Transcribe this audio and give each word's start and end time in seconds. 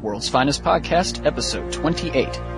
World's 0.00 0.28
Finest 0.28 0.62
Podcast, 0.62 1.26
episode 1.26 1.72
28. 1.72 2.57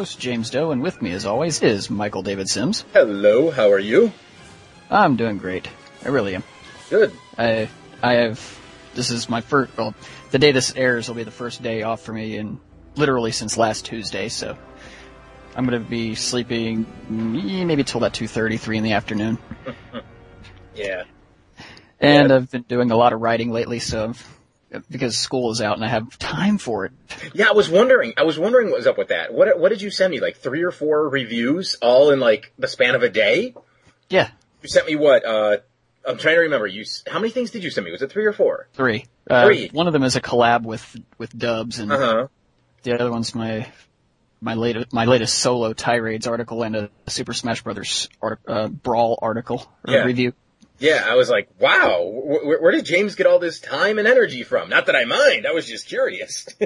Host, 0.00 0.18
James 0.18 0.48
Doe, 0.48 0.70
and 0.70 0.80
with 0.80 1.02
me, 1.02 1.12
as 1.12 1.26
always, 1.26 1.60
is 1.60 1.90
Michael 1.90 2.22
David 2.22 2.48
Sims. 2.48 2.86
Hello, 2.94 3.50
how 3.50 3.70
are 3.70 3.78
you? 3.78 4.10
I'm 4.90 5.16
doing 5.16 5.36
great. 5.36 5.68
I 6.02 6.08
really 6.08 6.34
am. 6.34 6.42
Good. 6.88 7.12
I 7.36 7.68
I 8.02 8.14
have 8.14 8.58
this 8.94 9.10
is 9.10 9.28
my 9.28 9.42
first. 9.42 9.76
Well, 9.76 9.94
the 10.30 10.38
day 10.38 10.52
this 10.52 10.74
airs 10.74 11.06
will 11.06 11.16
be 11.16 11.24
the 11.24 11.30
first 11.30 11.62
day 11.62 11.82
off 11.82 12.00
for 12.00 12.14
me, 12.14 12.38
and 12.38 12.58
literally 12.96 13.30
since 13.30 13.58
last 13.58 13.84
Tuesday. 13.84 14.30
So 14.30 14.56
I'm 15.54 15.66
going 15.66 15.84
to 15.84 15.86
be 15.86 16.14
sleeping 16.14 16.86
mm, 17.12 17.66
maybe 17.66 17.84
till 17.84 17.98
about 17.98 18.14
two 18.14 18.26
thirty, 18.26 18.56
three 18.56 18.78
in 18.78 18.84
the 18.84 18.92
afternoon. 18.92 19.36
Yeah. 20.74 21.02
And 21.98 22.30
Yeah. 22.30 22.36
I've 22.36 22.50
been 22.50 22.62
doing 22.62 22.90
a 22.90 22.96
lot 22.96 23.12
of 23.12 23.20
writing 23.20 23.50
lately, 23.50 23.80
so 23.80 24.14
because 24.90 25.18
school 25.18 25.50
is 25.50 25.60
out 25.60 25.76
and 25.76 25.84
I 25.84 25.88
have 25.88 26.18
time 26.18 26.58
for 26.58 26.84
it. 26.86 26.92
Yeah, 27.34 27.48
I 27.48 27.52
was 27.52 27.68
wondering. 27.68 28.14
I 28.16 28.22
was 28.24 28.38
wondering 28.38 28.68
what 28.70 28.76
was 28.78 28.86
up 28.86 28.98
with 28.98 29.08
that. 29.08 29.32
What 29.34 29.58
What 29.58 29.70
did 29.70 29.82
you 29.82 29.90
send 29.90 30.10
me? 30.12 30.20
Like 30.20 30.36
three 30.36 30.62
or 30.62 30.70
four 30.70 31.08
reviews, 31.08 31.76
all 31.82 32.10
in 32.10 32.20
like 32.20 32.52
the 32.58 32.68
span 32.68 32.94
of 32.94 33.02
a 33.02 33.08
day. 33.08 33.54
Yeah, 34.08 34.28
You 34.62 34.68
sent 34.68 34.86
me 34.86 34.96
what? 34.96 35.24
Uh, 35.24 35.58
I'm 36.04 36.18
trying 36.18 36.36
to 36.36 36.40
remember. 36.42 36.66
You 36.66 36.84
how 37.08 37.18
many 37.18 37.30
things 37.30 37.50
did 37.50 37.62
you 37.64 37.70
send 37.70 37.84
me? 37.84 37.92
Was 37.92 38.02
it 38.02 38.10
three 38.10 38.24
or 38.26 38.32
four? 38.32 38.68
three. 38.72 39.06
Uh, 39.28 39.44
Three. 39.46 39.68
One 39.68 39.86
of 39.86 39.92
them 39.92 40.02
is 40.02 40.16
a 40.16 40.20
collab 40.20 40.62
with 40.64 40.96
with 41.18 41.36
Dubs, 41.36 41.78
and 41.78 41.92
Uh 41.92 41.98
huh. 41.98 42.26
the 42.82 42.94
other 42.94 43.10
one's 43.10 43.34
my 43.34 43.68
my 44.40 44.54
latest 44.54 44.92
my 44.92 45.04
latest 45.04 45.38
solo 45.38 45.72
tirades 45.74 46.26
article 46.26 46.62
and 46.62 46.74
a 46.74 46.90
Super 47.08 47.32
Smash 47.34 47.62
Brothers 47.62 48.08
art, 48.22 48.40
uh, 48.48 48.68
brawl 48.68 49.18
article 49.20 49.70
or 49.86 49.92
Yeah. 49.94 50.04
review. 50.04 50.32
Yeah, 50.80 51.04
I 51.06 51.14
was 51.14 51.28
like, 51.28 51.48
wow. 51.60 52.10
Wh- 52.10 52.42
wh- 52.42 52.62
where 52.62 52.72
did 52.72 52.86
James 52.86 53.14
get 53.14 53.26
all 53.26 53.38
this 53.38 53.60
time 53.60 53.98
and 53.98 54.08
energy 54.08 54.42
from? 54.42 54.70
Not 54.70 54.86
that 54.86 54.96
I 54.96 55.04
mind. 55.04 55.46
I 55.46 55.52
was 55.52 55.66
just 55.66 55.86
curious. 55.86 56.48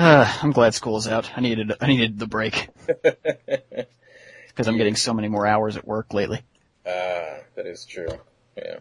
Uh, 0.00 0.26
I'm 0.42 0.52
glad 0.52 0.72
school's 0.72 1.06
out. 1.06 1.30
I 1.36 1.42
needed 1.42 1.74
I 1.78 1.86
needed 1.86 2.18
the 2.18 2.26
break 2.26 2.70
because 2.86 4.66
I'm 4.66 4.78
getting 4.78 4.96
so 4.96 5.12
many 5.12 5.28
more 5.28 5.46
hours 5.46 5.76
at 5.76 5.86
work 5.86 6.14
lately. 6.14 6.40
Ah, 6.86 7.40
that 7.54 7.66
is 7.66 7.84
true. 7.84 8.08
Yeah. 8.56 8.78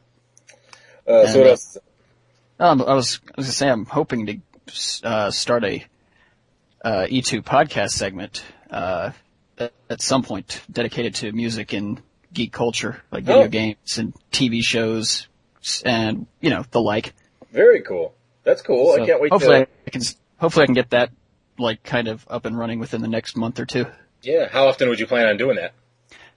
Uh, 1.05 1.27
so 1.27 1.39
what 1.39 1.47
uh, 1.47 1.49
else? 1.49 1.77
Um, 2.57 2.81
I 2.83 2.93
was 2.93 3.19
I 3.27 3.33
was 3.35 3.47
gonna 3.47 3.51
say 3.51 3.69
I'm 3.69 3.85
hoping 3.85 4.25
to 4.27 4.39
uh, 5.03 5.31
start 5.31 5.65
a 5.65 5.83
uh, 6.85 7.07
E2 7.09 7.41
podcast 7.41 7.89
segment 7.89 8.41
uh, 8.71 9.11
at, 9.57 9.73
at 9.89 10.01
some 10.01 10.23
point 10.23 10.61
dedicated 10.71 11.15
to 11.15 11.33
music 11.33 11.73
and 11.73 12.01
geek 12.33 12.51
culture, 12.51 13.01
like 13.11 13.23
video 13.23 13.43
Oh. 13.43 13.47
games 13.47 13.97
and 13.97 14.13
TV 14.31 14.61
shows 14.63 15.27
and 15.85 16.27
you 16.41 16.49
know 16.49 16.63
the 16.71 16.81
like. 16.81 17.13
Very 17.51 17.81
cool. 17.81 18.13
That's 18.43 18.61
cool. 18.61 18.95
So 18.95 19.03
I 19.03 19.05
can't 19.05 19.21
wait 19.21 19.31
hopefully 19.31 19.65
to. 19.65 19.67
I 19.87 19.89
can 19.89 20.01
hopefully 20.37 20.63
I 20.63 20.65
can 20.67 20.75
get 20.75 20.91
that 20.91 21.11
like 21.57 21.83
kind 21.83 22.07
of 22.07 22.25
up 22.29 22.45
and 22.45 22.57
running 22.57 22.79
within 22.79 23.01
the 23.01 23.07
next 23.07 23.35
month 23.35 23.59
or 23.59 23.65
two. 23.65 23.85
Yeah. 24.21 24.47
How 24.49 24.67
often 24.67 24.89
would 24.89 24.99
you 24.99 25.07
plan 25.07 25.27
on 25.27 25.37
doing 25.37 25.57
that? 25.57 25.73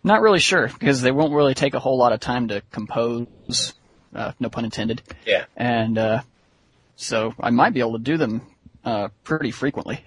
Not 0.04 0.20
really 0.20 0.40
sure 0.40 0.66
because 0.66 1.00
they 1.00 1.12
won't 1.12 1.32
really 1.32 1.54
take 1.54 1.74
a 1.74 1.78
whole 1.78 1.96
lot 1.96 2.12
of 2.12 2.20
time 2.20 2.48
to 2.48 2.62
compose. 2.72 3.74
Uh, 4.14 4.32
no 4.40 4.48
pun 4.50 4.64
intended. 4.64 5.00
Yeah. 5.24 5.44
And 5.56 5.96
uh, 5.96 6.22
so 6.96 7.34
I 7.40 7.50
might 7.50 7.72
be 7.72 7.80
able 7.80 7.94
to 7.94 7.98
do 8.02 8.16
them 8.16 8.42
uh, 8.84 9.08
pretty 9.24 9.52
frequently. 9.52 10.04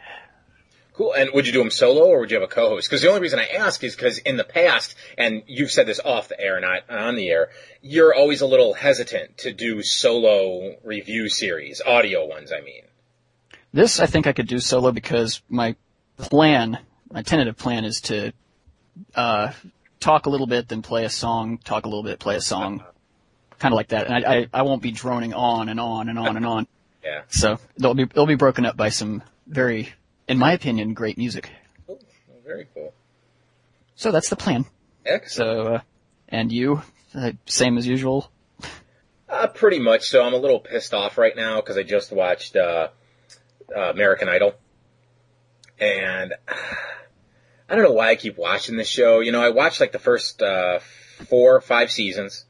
Cool. 0.95 1.13
And 1.13 1.29
would 1.33 1.45
you 1.45 1.51
do 1.51 1.59
them 1.59 1.71
solo 1.71 2.05
or 2.05 2.21
would 2.21 2.31
you 2.31 2.39
have 2.39 2.49
a 2.49 2.53
co-host? 2.53 2.89
Because 2.89 3.01
the 3.01 3.09
only 3.09 3.19
reason 3.19 3.37
I 3.39 3.47
ask 3.47 3.83
is 3.83 3.95
because 3.95 4.17
in 4.19 4.37
the 4.37 4.45
past, 4.45 4.95
and 5.17 5.43
you've 5.45 5.71
said 5.71 5.87
this 5.87 5.99
off 5.99 6.29
the 6.29 6.39
air, 6.39 6.59
not 6.61 6.89
on 6.89 7.15
the 7.15 7.29
air, 7.29 7.49
you're 7.81 8.13
always 8.13 8.39
a 8.41 8.45
little 8.45 8.73
hesitant 8.73 9.39
to 9.39 9.51
do 9.51 9.81
solo 9.81 10.75
review 10.83 11.27
series, 11.27 11.81
audio 11.85 12.25
ones, 12.25 12.53
I 12.53 12.61
mean. 12.61 12.83
This 13.73 13.99
I 13.99 14.05
think 14.05 14.25
I 14.25 14.31
could 14.31 14.47
do 14.47 14.59
solo 14.59 14.93
because 14.93 15.41
my 15.49 15.75
plan, 16.15 16.79
my 17.11 17.23
tentative 17.23 17.57
plan, 17.57 17.83
is 17.83 17.99
to 18.01 18.31
uh, 19.15 19.51
talk 19.99 20.27
a 20.27 20.29
little 20.29 20.47
bit, 20.47 20.69
then 20.69 20.81
play 20.81 21.03
a 21.03 21.09
song, 21.09 21.57
talk 21.57 21.85
a 21.85 21.89
little 21.89 22.03
bit, 22.03 22.19
play 22.19 22.37
a 22.37 22.41
song, 22.41 22.83
kind 23.59 23.73
of 23.73 23.75
like 23.75 23.89
that. 23.89 24.07
And 24.07 24.25
I, 24.25 24.33
I 24.33 24.47
I 24.53 24.61
won't 24.61 24.81
be 24.81 24.91
droning 24.91 25.33
on 25.33 25.67
and 25.67 25.79
on 25.79 26.07
and 26.07 26.17
on 26.17 26.37
and 26.37 26.45
on. 26.45 26.67
Yeah. 27.03 27.21
So 27.27 27.59
it'll 27.77 27.93
be 27.93 28.01
it'll 28.01 28.25
be 28.25 28.33
broken 28.33 28.65
up 28.65 28.75
by 28.75 28.89
some 28.89 29.21
very, 29.45 29.93
in 30.27 30.37
my 30.37 30.53
opinion, 30.53 30.93
great 30.93 31.17
music. 31.17 31.49
Cool. 31.87 31.99
Very 32.45 32.67
cool. 32.73 32.93
So 33.95 34.11
that's 34.11 34.29
the 34.29 34.35
plan. 34.35 34.65
Excellent. 35.05 35.65
So 35.65 35.73
uh, 35.75 35.81
and 36.29 36.51
you, 36.51 36.81
uh, 37.13 37.31
same 37.45 37.77
as 37.77 37.87
usual. 37.87 38.29
Uh, 39.27 39.47
pretty 39.47 39.79
much. 39.79 40.09
So 40.09 40.23
I'm 40.23 40.33
a 40.33 40.37
little 40.37 40.59
pissed 40.59 40.93
off 40.93 41.17
right 41.17 41.35
now 41.35 41.61
because 41.61 41.77
I 41.77 41.83
just 41.83 42.11
watched 42.11 42.55
uh, 42.55 42.89
uh, 43.75 43.89
American 43.89 44.29
Idol, 44.29 44.53
and 45.79 46.33
I 47.69 47.75
don't 47.75 47.83
know 47.83 47.91
why 47.91 48.09
I 48.09 48.15
keep 48.15 48.37
watching 48.37 48.77
this 48.77 48.87
show. 48.87 49.19
You 49.21 49.31
know, 49.31 49.41
I 49.41 49.49
watched 49.49 49.79
like 49.79 49.91
the 49.91 49.99
first 49.99 50.41
uh, 50.41 50.79
four 51.27 51.55
or 51.55 51.61
five 51.61 51.91
seasons, 51.91 52.45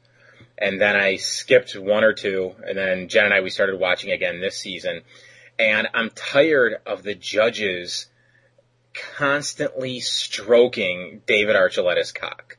and 0.58 0.80
then 0.80 0.96
I 0.96 1.16
skipped 1.16 1.76
one 1.76 2.04
or 2.04 2.12
two, 2.12 2.54
and 2.66 2.76
then 2.76 3.08
Jen 3.08 3.24
and 3.24 3.34
I 3.34 3.40
we 3.40 3.50
started 3.50 3.80
watching 3.80 4.12
again 4.12 4.40
this 4.40 4.58
season, 4.58 5.02
and 5.58 5.88
I'm 5.94 6.10
tired 6.10 6.76
of 6.86 7.02
the 7.02 7.14
judges 7.14 8.06
constantly 9.16 10.00
stroking 10.00 11.22
David 11.26 11.56
Archuleta's 11.56 12.12
cock. 12.12 12.58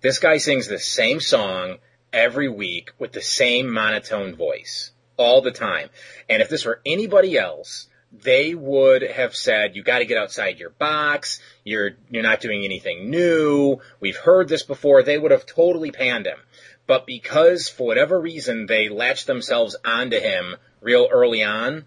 This 0.00 0.18
guy 0.18 0.38
sings 0.38 0.66
the 0.66 0.78
same 0.78 1.20
song 1.20 1.78
every 2.12 2.48
week 2.48 2.90
with 2.98 3.12
the 3.12 3.22
same 3.22 3.72
monotone 3.72 4.34
voice 4.34 4.90
all 5.16 5.40
the 5.40 5.50
time. 5.50 5.88
And 6.28 6.42
if 6.42 6.48
this 6.48 6.64
were 6.64 6.80
anybody 6.84 7.38
else, 7.38 7.88
they 8.12 8.54
would 8.54 9.02
have 9.02 9.34
said, 9.34 9.74
you 9.74 9.82
gotta 9.82 10.04
get 10.04 10.18
outside 10.18 10.58
your 10.58 10.70
box. 10.70 11.40
You're, 11.64 11.92
you're 12.10 12.22
not 12.22 12.40
doing 12.40 12.64
anything 12.64 13.08
new. 13.08 13.78
We've 14.00 14.16
heard 14.16 14.48
this 14.48 14.64
before. 14.64 15.02
They 15.02 15.18
would 15.18 15.30
have 15.30 15.46
totally 15.46 15.90
panned 15.90 16.26
him. 16.26 16.38
But 16.86 17.06
because 17.06 17.68
for 17.68 17.86
whatever 17.86 18.20
reason 18.20 18.66
they 18.66 18.88
latched 18.88 19.26
themselves 19.26 19.76
onto 19.84 20.18
him 20.18 20.56
real 20.80 21.08
early 21.10 21.42
on, 21.42 21.86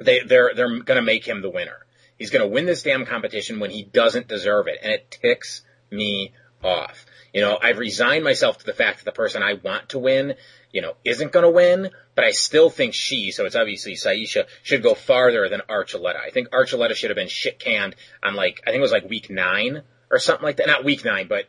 they, 0.00 0.20
they're, 0.20 0.52
they're 0.54 0.80
gonna 0.80 1.02
make 1.02 1.26
him 1.26 1.42
the 1.42 1.50
winner. 1.50 1.78
He's 2.18 2.30
gonna 2.30 2.48
win 2.48 2.66
this 2.66 2.82
damn 2.82 3.06
competition 3.06 3.60
when 3.60 3.70
he 3.70 3.84
doesn't 3.84 4.28
deserve 4.28 4.66
it. 4.68 4.78
And 4.82 4.92
it 4.92 5.10
ticks 5.10 5.62
me 5.90 6.32
off. 6.62 7.06
You 7.32 7.42
know, 7.42 7.58
I've 7.60 7.78
resigned 7.78 8.24
myself 8.24 8.58
to 8.58 8.66
the 8.66 8.72
fact 8.72 8.98
that 8.98 9.04
the 9.04 9.12
person 9.12 9.42
I 9.42 9.54
want 9.54 9.90
to 9.90 9.98
win, 9.98 10.34
you 10.72 10.82
know, 10.82 10.94
isn't 11.04 11.32
going 11.32 11.44
to 11.44 11.50
win, 11.50 11.90
but 12.14 12.24
I 12.24 12.30
still 12.30 12.70
think 12.70 12.94
she, 12.94 13.30
so 13.30 13.44
it's 13.44 13.56
obviously 13.56 13.94
Syesha, 13.94 14.46
should 14.62 14.82
go 14.82 14.94
farther 14.94 15.48
than 15.48 15.60
Archuleta. 15.68 16.16
I 16.16 16.30
think 16.30 16.48
Archuleta 16.50 16.94
should 16.94 17.10
have 17.10 17.16
been 17.16 17.28
shit 17.28 17.58
canned 17.58 17.96
on 18.22 18.34
like, 18.34 18.62
I 18.66 18.70
think 18.70 18.78
it 18.78 18.82
was 18.82 18.92
like 18.92 19.08
week 19.08 19.30
nine 19.30 19.82
or 20.10 20.18
something 20.18 20.44
like 20.44 20.56
that. 20.56 20.66
Not 20.66 20.84
week 20.84 21.04
nine, 21.04 21.28
but 21.28 21.44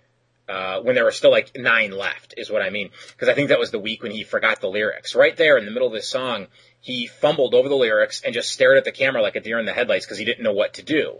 uh, 0.49 0.81
when 0.81 0.95
there 0.95 1.05
were 1.05 1.11
still 1.11 1.31
like 1.31 1.55
nine 1.55 1.91
left 1.91 2.33
is 2.35 2.49
what 2.49 2.61
I 2.61 2.69
mean. 2.69 2.89
Because 3.11 3.29
I 3.29 3.33
think 3.33 3.50
that 3.50 3.59
was 3.59 3.71
the 3.71 3.79
week 3.79 4.03
when 4.03 4.12
he 4.12 4.24
forgot 4.24 4.62
the 4.62 4.68
lyrics. 4.68 5.15
Right 5.15 5.35
there 5.38 5.57
in 5.57 5.65
the 5.65 5.71
middle 5.71 5.88
of 5.88 5.94
this 5.94 6.09
song, 6.09 6.47
he 6.81 7.07
fumbled 7.07 7.53
over 7.53 7.67
the 7.67 7.75
lyrics 7.75 8.21
and 8.23 8.33
just 8.33 8.51
stared 8.51 8.77
at 8.77 8.85
the 8.85 8.91
camera 8.91 9.21
like 9.21 9.35
a 9.35 9.41
deer 9.41 9.59
in 9.59 9.65
the 9.65 9.73
headlights 9.73 10.05
because 10.05 10.17
he 10.17 10.25
didn't 10.25 10.43
know 10.43 10.53
what 10.53 10.75
to 10.75 10.83
do. 10.83 11.19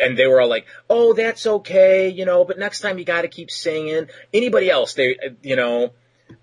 And 0.00 0.18
they 0.18 0.26
were 0.26 0.40
all 0.40 0.48
like, 0.48 0.66
"Oh, 0.90 1.12
that's 1.12 1.46
okay, 1.46 2.08
you 2.08 2.24
know, 2.24 2.44
but 2.44 2.58
next 2.58 2.80
time 2.80 2.98
you 2.98 3.04
got 3.04 3.22
to 3.22 3.28
keep 3.28 3.50
singing." 3.50 4.08
Anybody 4.34 4.70
else, 4.70 4.94
they, 4.94 5.16
you 5.42 5.56
know, 5.56 5.92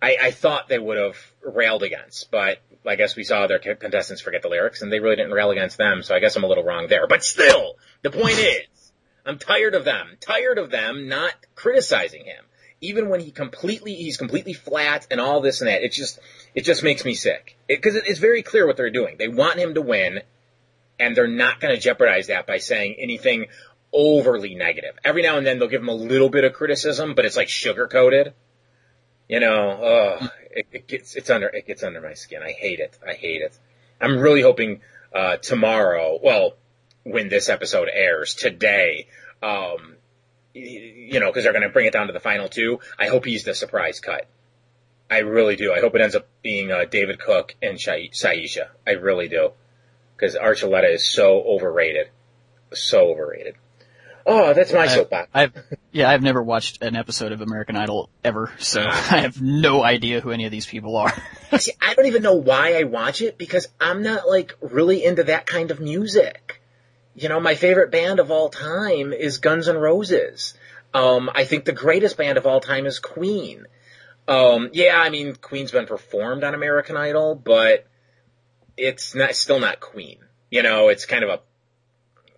I, 0.02 0.18
I 0.22 0.32
thought 0.32 0.70
they 0.70 0.80
would 0.80 0.98
have 0.98 1.18
railed 1.44 1.84
against, 1.84 2.32
but 2.32 2.60
I 2.86 2.96
guess 2.96 3.16
we 3.16 3.24
saw 3.24 3.48
their 3.48 3.60
contestants 3.60 4.22
forget 4.22 4.42
the 4.42 4.50
lyrics, 4.50 4.82
and 4.82 4.92
they 4.92 5.00
really 5.00 5.16
didn't 5.18 5.34
rail 5.34 5.52
against 5.52 5.78
them. 5.78 6.04
So 6.04 6.16
I 6.16 6.20
guess 6.20 6.36
I'm 6.36 6.44
a 6.44 6.48
little 6.48 6.64
wrong 6.64 6.88
there. 6.88 7.08
But 7.08 7.24
still, 7.24 7.76
the 8.04 8.12
point 8.12 8.40
is, 8.40 8.92
I'm 9.26 9.40
tired 9.40 9.76
of 9.76 9.86
them. 9.86 10.18
Tired 10.22 10.58
of 10.58 10.72
them 10.72 11.08
not 11.08 11.34
criticizing 11.56 12.26
him. 12.26 12.44
Even 12.82 13.10
when 13.10 13.20
he 13.20 13.32
completely, 13.32 13.96
he's 13.96 14.18
completely 14.18 14.54
flat 14.54 15.08
and 15.10 15.20
all 15.20 15.42
this 15.42 15.62
and 15.62 15.70
that. 15.70 15.84
It 15.84 15.92
just, 15.92 16.20
it 16.54 16.62
just 16.62 16.84
makes 16.84 17.06
me 17.06 17.14
sick. 17.14 17.58
Because 17.68 17.96
it, 17.96 18.04
it's 18.06 18.20
very 18.20 18.44
clear 18.44 18.68
what 18.68 18.78
they're 18.78 18.90
doing. 18.90 19.16
They 19.18 19.28
want 19.28 19.58
him 19.58 19.74
to 19.76 19.82
win, 19.82 20.22
and 21.00 21.16
they're 21.16 21.28
not 21.28 21.60
going 21.60 21.74
to 21.74 21.80
jeopardize 21.80 22.28
that 22.28 22.46
by 22.46 22.58
saying 22.58 22.96
anything 23.00 23.48
overly 23.94 24.56
negative. 24.56 24.96
Every 25.04 25.22
now 25.22 25.38
and 25.38 25.48
then 25.48 25.58
they'll 25.58 25.70
give 25.70 25.82
him 25.82 25.90
a 25.90 25.94
little 25.96 26.30
bit 26.30 26.44
of 26.44 26.54
criticism, 26.54 27.16
but 27.16 27.26
it's 27.26 27.38
like 27.38 27.50
sugar 27.50 27.88
coated. 27.88 28.34
You 29.28 29.40
know, 29.40 29.70
uh, 29.72 30.28
it, 30.52 30.68
it 30.72 30.88
gets 30.88 31.16
it's 31.16 31.30
under 31.30 31.48
it 31.48 31.66
gets 31.66 31.82
under 31.82 32.02
my 32.02 32.14
skin. 32.14 32.44
I 32.44 32.52
hate 32.52 32.80
it. 32.80 32.98
I 33.08 33.14
hate 33.14 33.42
it. 33.42 33.58
I'm 34.00 34.20
really 34.20 34.42
hoping 34.42 34.82
uh, 35.14 35.38
tomorrow. 35.38 36.20
Well, 36.22 36.54
when 37.04 37.30
this 37.30 37.50
episode 37.50 37.90
airs 37.92 38.36
today, 38.36 39.08
um, 39.42 39.95
you 40.56 41.20
know, 41.20 41.28
because 41.28 41.44
they're 41.44 41.54
going 41.54 41.64
to 41.64 41.70
bring 41.70 41.86
it 41.86 41.94
down 41.94 42.08
to 42.08 42.14
the 42.14 42.20
final 42.20 42.48
two. 42.48 42.80
I 42.98 43.08
hope 43.08 43.26
he's 43.26 43.44
the 43.44 43.54
surprise 43.54 44.00
cut. 44.00 44.28
I 45.10 45.20
really 45.20 45.56
do. 45.56 45.72
I 45.72 45.82
hope 45.82 45.94
it 45.96 46.02
ends 46.02 46.16
up 46.16 46.28
being 46.42 46.72
uh, 46.72 46.86
David 46.86 47.20
Cook 47.20 47.56
and 47.62 47.78
Syesha. 47.78 48.70
I 48.88 48.92
really 48.92 49.28
do, 49.28 49.52
because 50.16 50.36
Archuleta 50.36 50.94
is 50.94 51.06
so 51.06 51.42
overrated, 51.42 52.08
so 52.74 53.12
overrated. 53.12 53.56
Oh, 54.28 54.56
that's 54.56 54.74
my 54.74 54.88
soapbox. 54.88 55.30
I've, 55.36 55.54
yeah, 55.92 56.10
I've 56.10 56.24
never 56.24 56.42
watched 56.42 56.82
an 56.82 56.96
episode 56.96 57.32
of 57.32 57.42
American 57.42 57.76
Idol 57.76 58.10
ever, 58.24 58.52
so 58.58 58.82
I 58.90 59.20
have 59.20 59.40
no 59.40 59.84
idea 59.84 60.22
who 60.22 60.32
any 60.32 60.46
of 60.46 60.52
these 60.52 60.66
people 60.66 60.98
are. 60.98 61.14
See, 61.60 61.74
I 61.80 61.94
don't 61.94 62.08
even 62.08 62.24
know 62.24 62.34
why 62.34 62.74
I 62.74 62.84
watch 62.84 63.22
it 63.22 63.38
because 63.38 63.68
I'm 63.80 64.02
not 64.02 64.28
like 64.28 64.56
really 64.62 65.04
into 65.06 65.26
that 65.26 65.46
kind 65.46 65.70
of 65.70 65.80
music. 65.80 66.60
You 67.16 67.30
know, 67.30 67.40
my 67.40 67.56
favorite 67.56 67.92
band 67.92 68.20
of 68.20 68.30
all 68.30 68.50
time 68.50 69.14
is 69.14 69.38
Guns 69.38 69.68
N' 69.68 69.78
Roses. 69.78 70.54
Um, 70.94 71.30
I 71.34 71.46
think 71.46 71.66
the 71.66 71.72
greatest 71.72 72.18
band 72.18 72.38
of 72.38 72.46
all 72.46 72.60
time 72.60 72.86
is 72.86 73.00
Queen. 73.00 73.66
Um, 74.28 74.70
yeah, 74.74 74.98
I 74.98 75.10
mean, 75.10 75.36
Queen's 75.36 75.72
been 75.72 75.86
performed 75.86 76.44
on 76.44 76.54
American 76.54 76.98
Idol, 76.98 77.36
but 77.36 77.86
it's 78.76 79.16
not, 79.16 79.36
still 79.36 79.60
not 79.60 79.80
Queen. 79.80 80.20
You 80.50 80.64
know, 80.64 80.90
it's 80.90 81.06
kind 81.06 81.24
of 81.24 81.30
a 81.30 81.40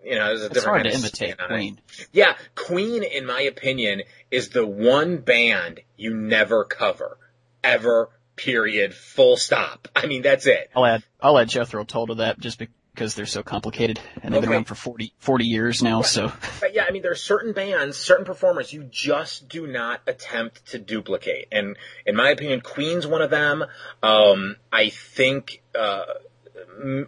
you 0.04 0.16
know, 0.16 0.28
there's 0.28 0.44
a 0.44 0.46
it's 0.46 0.54
different 0.54 0.66
hard 0.66 0.82
kind 0.84 0.92
to 0.92 0.98
of 0.98 1.04
imitate 1.04 1.48
Queen. 1.48 1.82
It. 2.00 2.08
Yeah, 2.14 2.38
Queen, 2.56 3.04
in 3.04 3.26
my 3.26 3.42
opinion, 3.42 4.04
is 4.32 4.50
the 4.50 4.66
one 4.66 5.18
band 5.18 5.82
you 5.98 6.14
never 6.14 6.64
cover, 6.64 7.18
ever. 7.64 8.10
Period. 8.38 8.94
Full 8.94 9.36
stop. 9.36 9.88
I 9.96 10.06
mean, 10.06 10.22
that's 10.22 10.46
it. 10.46 10.70
I'll 10.76 10.86
add 10.86 11.04
I'll 11.20 11.40
add 11.40 11.50
Jethro 11.50 11.84
Tull 11.84 12.08
to 12.08 12.16
that 12.16 12.40
just 12.40 12.62
because 12.98 13.14
they're 13.14 13.28
so 13.28 13.44
complicated 13.44 14.00
and 14.24 14.34
they've 14.34 14.42
been 14.42 14.50
around 14.50 14.64
for 14.64 14.74
40, 14.74 15.14
40 15.20 15.46
years 15.46 15.84
now. 15.84 16.02
So 16.02 16.34
But 16.60 16.74
yeah, 16.74 16.86
I 16.88 16.92
mean, 16.92 17.04
there 17.04 17.12
are 17.12 17.16
certain 17.16 17.54
bands, 17.54 17.96
certain 17.96 18.26
performers 18.26 18.74
you 18.74 18.86
just 18.90 19.48
do 19.48 19.68
not 19.68 20.02
attempt 20.08 20.66
to 20.72 20.80
duplicate. 20.80 21.48
And 21.52 21.78
in 22.08 22.16
my 22.16 22.32
opinion, 22.32 22.62
Queen's 22.62 23.06
one 23.06 23.22
of 23.22 23.30
them. 23.30 23.64
Um, 24.02 24.56
I 24.74 24.90
think, 24.90 25.62
uh, 25.78 26.06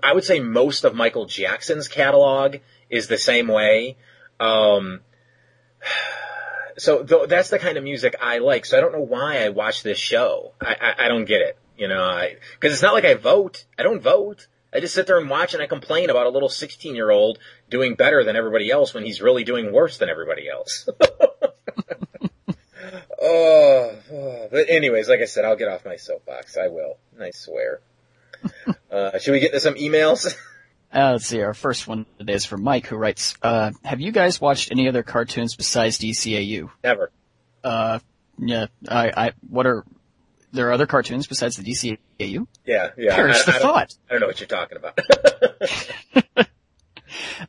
I 0.04 0.14
would 0.14 0.24
say 0.24 0.40
most 0.40 0.84
of 0.84 0.94
Michael 0.94 1.26
Jackson's 1.26 1.88
catalog 1.88 2.58
is 2.92 3.08
the 3.08 3.18
same 3.18 3.48
way. 3.48 3.98
Um, 4.40 5.00
so 6.78 7.04
th- 7.04 7.30
that's 7.30 7.50
the 7.50 7.58
kind 7.58 7.80
of 7.80 7.84
music 7.84 8.16
I 8.22 8.38
like. 8.38 8.66
So 8.66 8.78
I 8.78 8.82
don't 8.82 8.94
know 8.94 9.02
why 9.02 9.44
I 9.44 9.50
watch 9.50 9.82
this 9.82 9.98
show. 9.98 10.52
I, 10.62 10.76
I, 10.80 11.06
I 11.06 11.08
don't 11.08 11.26
get 11.26 11.42
it. 11.42 11.58
You 11.80 11.88
know, 11.88 12.04
I, 12.04 12.36
cause 12.60 12.74
it's 12.74 12.84
not 12.84 12.94
like 12.94 13.06
I 13.06 13.16
vote. 13.16 13.66
I 13.80 13.82
don't 13.82 14.04
vote. 14.04 14.46
I 14.74 14.80
just 14.80 14.94
sit 14.94 15.08
there 15.08 15.18
and 15.18 15.30
watch 15.30 15.54
and 15.54 15.64
I 15.64 15.68
complain 15.68 16.10
about 16.10 16.28
a 16.28 16.30
little 16.30 16.50
16 16.50 16.96
year 16.96 17.10
old 17.10 17.40
doing 17.70 17.96
better 17.96 18.24
than 18.24 18.36
everybody 18.36 18.70
else 18.70 18.94
when 18.94 19.04
he's 19.04 19.22
really 19.22 19.44
doing 19.44 19.72
worse 19.72 19.98
than 19.98 20.10
everybody 20.10 20.48
else. 20.50 20.88
oh, 23.22 23.94
oh, 24.12 24.48
but 24.52 24.70
anyways, 24.70 25.10
like 25.10 25.22
I 25.22 25.26
said, 25.26 25.46
I'll 25.46 25.56
get 25.56 25.68
off 25.68 25.86
my 25.86 25.96
soapbox. 25.96 26.58
I 26.58 26.68
will. 26.68 26.98
I 27.20 27.32
swear. 27.32 27.82
Uh, 28.92 29.20
should 29.20 29.34
we 29.34 29.40
get 29.40 29.52
to 29.52 29.60
some 29.60 29.76
emails? 29.76 30.26
uh, 30.94 31.12
let's 31.12 31.28
see. 31.28 31.40
Our 31.44 31.54
first 31.54 31.88
one 31.88 32.08
today 32.18 32.34
is 32.34 32.46
from 32.46 32.64
Mike, 32.64 32.88
who 32.88 32.96
writes, 32.96 33.36
uh, 33.44 33.72
"Have 33.84 34.02
you 34.02 34.12
guys 34.12 34.42
watched 34.42 34.72
any 34.72 34.88
other 34.88 35.04
cartoons 35.04 35.56
besides 35.56 36.00
DCAU?" 36.00 36.72
Never. 36.84 37.12
Uh, 37.64 38.00
yeah. 38.40 38.66
I, 38.88 39.12
I 39.16 39.32
what 39.48 39.68
are 39.68 39.86
there 40.52 40.68
are 40.68 40.72
other 40.72 40.88
cartoons 40.88 41.28
besides 41.28 41.58
the 41.58 41.64
DCAU? 41.64 42.48
Yeah, 42.66 42.90
yeah. 42.98 43.16
Perish 43.16 43.42
I, 43.42 43.52
the 43.52 43.52
I 43.52 43.60
don't, 43.60 43.62
thought. 43.62 43.96
I 44.10 44.14
don't 44.14 44.22
know 44.22 44.28
what 44.28 44.40
you're 44.40 44.48
talking 44.48 44.78
about. 44.78 45.00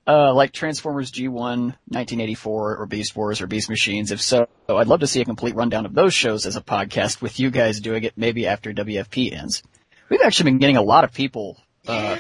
Uh, 0.06 0.32
like 0.32 0.52
Transformers 0.52 1.10
G1, 1.12 1.32
1984, 1.32 2.76
or 2.76 2.86
Beast 2.86 3.14
Wars, 3.14 3.40
or 3.40 3.46
Beast 3.46 3.68
Machines? 3.68 4.10
If 4.10 4.20
so, 4.20 4.48
I'd 4.68 4.86
love 4.86 5.00
to 5.00 5.06
see 5.06 5.20
a 5.20 5.24
complete 5.24 5.54
rundown 5.54 5.84
of 5.84 5.94
those 5.94 6.14
shows 6.14 6.46
as 6.46 6.56
a 6.56 6.60
podcast 6.60 7.20
with 7.20 7.38
you 7.38 7.50
guys 7.50 7.80
doing 7.80 8.04
it 8.04 8.14
maybe 8.16 8.46
after 8.46 8.72
WFP 8.72 9.32
ends. 9.32 9.62
We've 10.08 10.22
actually 10.24 10.52
been 10.52 10.58
getting 10.58 10.76
a 10.76 10.82
lot 10.82 11.04
of 11.04 11.12
people, 11.12 11.58
uh, 11.86 12.16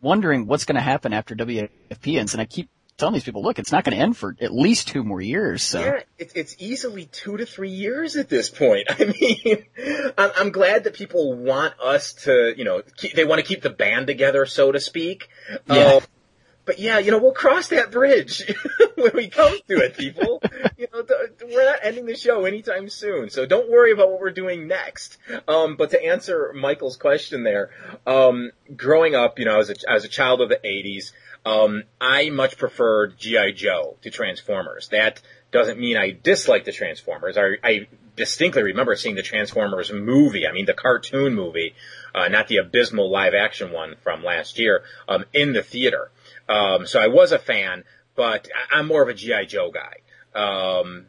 wondering 0.00 0.46
what's 0.46 0.64
going 0.64 0.76
to 0.76 0.82
happen 0.82 1.12
after 1.12 1.34
WFP 1.34 2.18
ends, 2.18 2.34
and 2.34 2.40
I 2.40 2.44
keep 2.44 2.68
telling 2.96 3.14
these 3.14 3.24
people, 3.24 3.42
look, 3.42 3.58
it's 3.58 3.72
not 3.72 3.84
going 3.84 3.96
to 3.96 4.02
end 4.02 4.16
for 4.16 4.36
at 4.40 4.52
least 4.52 4.88
two 4.88 5.02
more 5.02 5.20
years, 5.20 5.62
so. 5.62 5.80
Yeah, 5.80 6.00
it, 6.18 6.32
it's 6.34 6.56
easily 6.58 7.06
two 7.06 7.36
to 7.36 7.46
three 7.46 7.70
years 7.70 8.16
at 8.16 8.28
this 8.28 8.50
point. 8.50 8.86
I 8.90 9.04
mean, 9.04 9.64
I'm, 10.16 10.30
I'm 10.36 10.50
glad 10.50 10.84
that 10.84 10.94
people 10.94 11.34
want 11.34 11.74
us 11.80 12.14
to, 12.24 12.54
you 12.56 12.64
know, 12.64 12.82
keep, 12.96 13.14
they 13.14 13.24
want 13.24 13.40
to 13.40 13.46
keep 13.46 13.62
the 13.62 13.70
band 13.70 14.06
together, 14.06 14.46
so 14.46 14.72
to 14.72 14.80
speak. 14.80 15.28
Yeah. 15.66 15.94
Um, 15.94 16.02
but 16.64 16.78
yeah, 16.78 16.98
you 16.98 17.10
know, 17.10 17.18
we'll 17.18 17.32
cross 17.32 17.68
that 17.68 17.90
bridge 17.90 18.42
when 18.96 19.12
we 19.14 19.28
come 19.28 19.56
to 19.68 19.76
it, 19.78 19.96
people. 19.96 20.42
you 20.76 20.86
know, 20.92 21.02
th- 21.02 21.30
we're 21.42 21.64
not 21.64 21.80
ending 21.82 22.06
the 22.06 22.16
show 22.16 22.44
anytime 22.44 22.88
soon, 22.88 23.30
so 23.30 23.46
don't 23.46 23.70
worry 23.70 23.92
about 23.92 24.10
what 24.10 24.20
we're 24.20 24.30
doing 24.30 24.66
next. 24.66 25.18
Um, 25.46 25.76
but 25.76 25.90
to 25.90 26.02
answer 26.02 26.52
Michael's 26.54 26.96
question 26.96 27.42
there, 27.42 27.70
um, 28.06 28.50
growing 28.74 29.14
up, 29.14 29.38
you 29.38 29.44
know, 29.44 29.60
as 29.60 29.70
a, 29.70 29.74
as 29.88 30.04
a 30.04 30.08
child 30.08 30.40
of 30.40 30.48
the 30.48 30.60
80s, 30.64 31.12
um, 31.46 31.84
I 32.00 32.30
much 32.30 32.56
preferred 32.56 33.18
G.I. 33.18 33.52
Joe 33.52 33.96
to 34.02 34.10
Transformers. 34.10 34.88
That 34.88 35.20
doesn't 35.52 35.78
mean 35.78 35.96
I 35.96 36.10
dislike 36.10 36.64
the 36.64 36.72
Transformers. 36.72 37.36
I, 37.36 37.56
I 37.62 37.86
distinctly 38.16 38.62
remember 38.62 38.96
seeing 38.96 39.14
the 39.14 39.22
Transformers 39.22 39.92
movie, 39.92 40.46
I 40.46 40.52
mean 40.52 40.66
the 40.66 40.74
cartoon 40.74 41.34
movie, 41.34 41.74
uh, 42.14 42.28
not 42.28 42.48
the 42.48 42.58
abysmal 42.58 43.10
live 43.10 43.34
action 43.34 43.72
one 43.72 43.96
from 44.02 44.22
last 44.24 44.58
year, 44.58 44.82
um, 45.08 45.24
in 45.32 45.52
the 45.52 45.62
theater. 45.62 46.10
Um, 46.48 46.86
so 46.86 47.00
I 47.00 47.08
was 47.08 47.32
a 47.32 47.38
fan, 47.38 47.84
but 48.14 48.48
I- 48.54 48.78
I'm 48.78 48.86
more 48.86 49.02
of 49.02 49.08
a 49.08 49.14
G.I. 49.14 49.44
Joe 49.46 49.70
guy. 49.70 49.98
Um, 50.38 51.06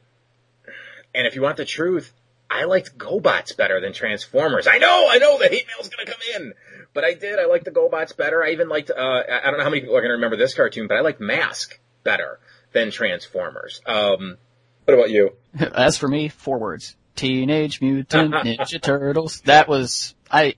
and 1.14 1.26
if 1.28 1.36
you 1.36 1.42
want 1.42 1.58
the 1.58 1.66
truth, 1.66 2.14
I 2.50 2.66
liked 2.66 2.98
GoBots 2.98 3.58
better 3.58 3.82
than 3.82 3.94
Transformers. 3.94 4.68
I 4.68 4.78
know, 4.78 5.08
I 5.10 5.18
know 5.18 5.38
the 5.40 5.48
hate 5.48 5.66
mail's 5.68 5.90
gonna 5.90 6.06
come 6.06 6.22
in, 6.36 6.54
but 6.94 7.04
I 7.04 7.14
did. 7.14 7.40
I 7.40 7.46
liked 7.46 7.66
the 7.66 7.72
GoBots 7.72 8.16
better. 8.16 8.44
I 8.44 8.52
even 8.52 8.70
liked, 8.70 8.92
uh, 8.92 8.94
I 8.96 9.40
I 9.42 9.46
don't 9.50 9.58
know 9.58 9.64
how 9.64 9.70
many 9.70 9.82
people 9.82 9.98
are 9.98 10.02
gonna 10.02 10.14
remember 10.14 10.36
this 10.38 10.54
cartoon, 10.54 10.88
but 10.88 10.96
I 10.98 11.02
liked 11.02 11.20
Mask 11.20 11.80
better 12.04 12.40
than 12.72 12.92
Transformers. 12.92 13.82
Um, 13.86 14.38
what 14.86 14.94
about 14.94 15.10
you? 15.10 15.34
As 15.60 15.98
for 15.98 16.08
me, 16.08 16.30
four 16.30 16.60
words. 16.60 16.96
Teenage 17.16 17.82
Mutant 17.82 18.34
Ninja 18.36 18.80
Turtles. 18.82 19.42
That 19.46 19.68
was, 19.68 20.14
I, 20.30 20.56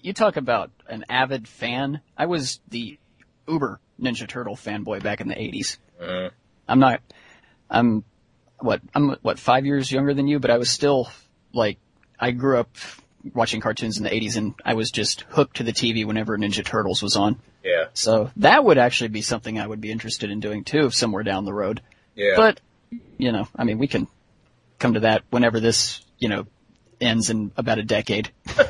you 0.00 0.12
talk 0.12 0.36
about 0.36 0.70
an 0.88 1.04
avid 1.08 1.46
fan. 1.48 2.00
I 2.16 2.26
was 2.26 2.60
the 2.68 2.98
uber 3.48 3.80
Ninja 4.00 4.28
Turtle 4.28 4.56
fanboy 4.56 5.02
back 5.02 5.20
in 5.20 5.28
the 5.28 5.34
80s. 5.34 5.78
Mm. 6.02 6.30
I'm 6.68 6.78
not, 6.78 7.00
I'm, 7.70 8.04
what, 8.58 8.80
I'm, 8.94 9.16
what, 9.22 9.38
five 9.38 9.66
years 9.66 9.90
younger 9.90 10.14
than 10.14 10.26
you, 10.28 10.38
but 10.38 10.50
I 10.50 10.58
was 10.58 10.70
still, 10.70 11.08
like, 11.52 11.78
I 12.18 12.30
grew 12.32 12.58
up 12.58 12.70
watching 13.34 13.60
cartoons 13.60 13.98
in 13.98 14.04
the 14.04 14.10
80s 14.10 14.36
and 14.36 14.54
I 14.64 14.74
was 14.74 14.90
just 14.90 15.22
hooked 15.22 15.56
to 15.56 15.64
the 15.64 15.72
TV 15.72 16.06
whenever 16.06 16.36
Ninja 16.38 16.64
Turtles 16.64 17.02
was 17.02 17.16
on. 17.16 17.40
Yeah, 17.64 17.86
So 17.94 18.30
that 18.36 18.64
would 18.64 18.78
actually 18.78 19.08
be 19.08 19.22
something 19.22 19.58
I 19.58 19.66
would 19.66 19.80
be 19.80 19.90
interested 19.90 20.30
in 20.30 20.38
doing 20.38 20.62
too, 20.62 20.90
somewhere 20.90 21.24
down 21.24 21.44
the 21.44 21.52
road. 21.52 21.82
yeah. 22.14 22.34
But, 22.36 22.60
you 23.18 23.32
know, 23.32 23.48
I 23.56 23.64
mean, 23.64 23.78
we 23.78 23.88
can 23.88 24.06
come 24.78 24.94
to 24.94 25.00
that 25.00 25.24
whenever 25.30 25.58
this, 25.58 26.04
you 26.18 26.28
know, 26.28 26.46
ends 27.00 27.28
in 27.30 27.50
about 27.56 27.78
a 27.78 27.82
decade. 27.82 28.30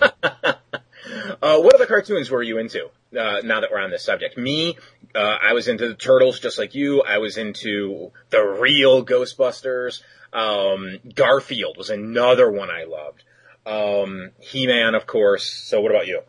Uh, 1.43 1.59
what 1.61 1.75
other 1.75 1.87
cartoons 1.87 2.31
were 2.31 2.43
you 2.43 2.59
into? 2.59 2.89
Uh, 3.17 3.41
now 3.43 3.61
that 3.61 3.71
we're 3.71 3.81
on 3.81 3.91
this 3.91 4.05
subject, 4.05 4.37
me, 4.37 4.77
uh, 5.15 5.19
I 5.19 5.53
was 5.55 5.69
into 5.69 5.89
the 5.89 5.95
Turtles 5.95 6.41
just 6.41 6.59
like 6.59 6.75
you. 6.75 7.03
I 7.03 7.19
was 7.19 7.39
into 7.39 8.13
the 8.31 8.43
real 8.43 9.05
Ghostbusters. 9.05 10.03
Um, 10.33 10.99
Garfield 11.15 11.77
was 11.77 11.91
another 11.91 12.51
one 12.51 12.71
I 12.71 12.85
loved. 12.85 13.25
Um, 13.65 14.31
He-Man, 14.39 14.95
of 14.95 15.07
course. 15.07 15.45
So 15.45 15.81
what 15.81 15.91
about 15.91 16.07
you? 16.07 16.21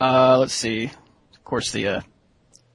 Uh, 0.00 0.38
let's 0.38 0.54
see. 0.54 0.86
Of 0.86 1.44
course, 1.44 1.72
the, 1.72 1.88
uh, 1.88 2.00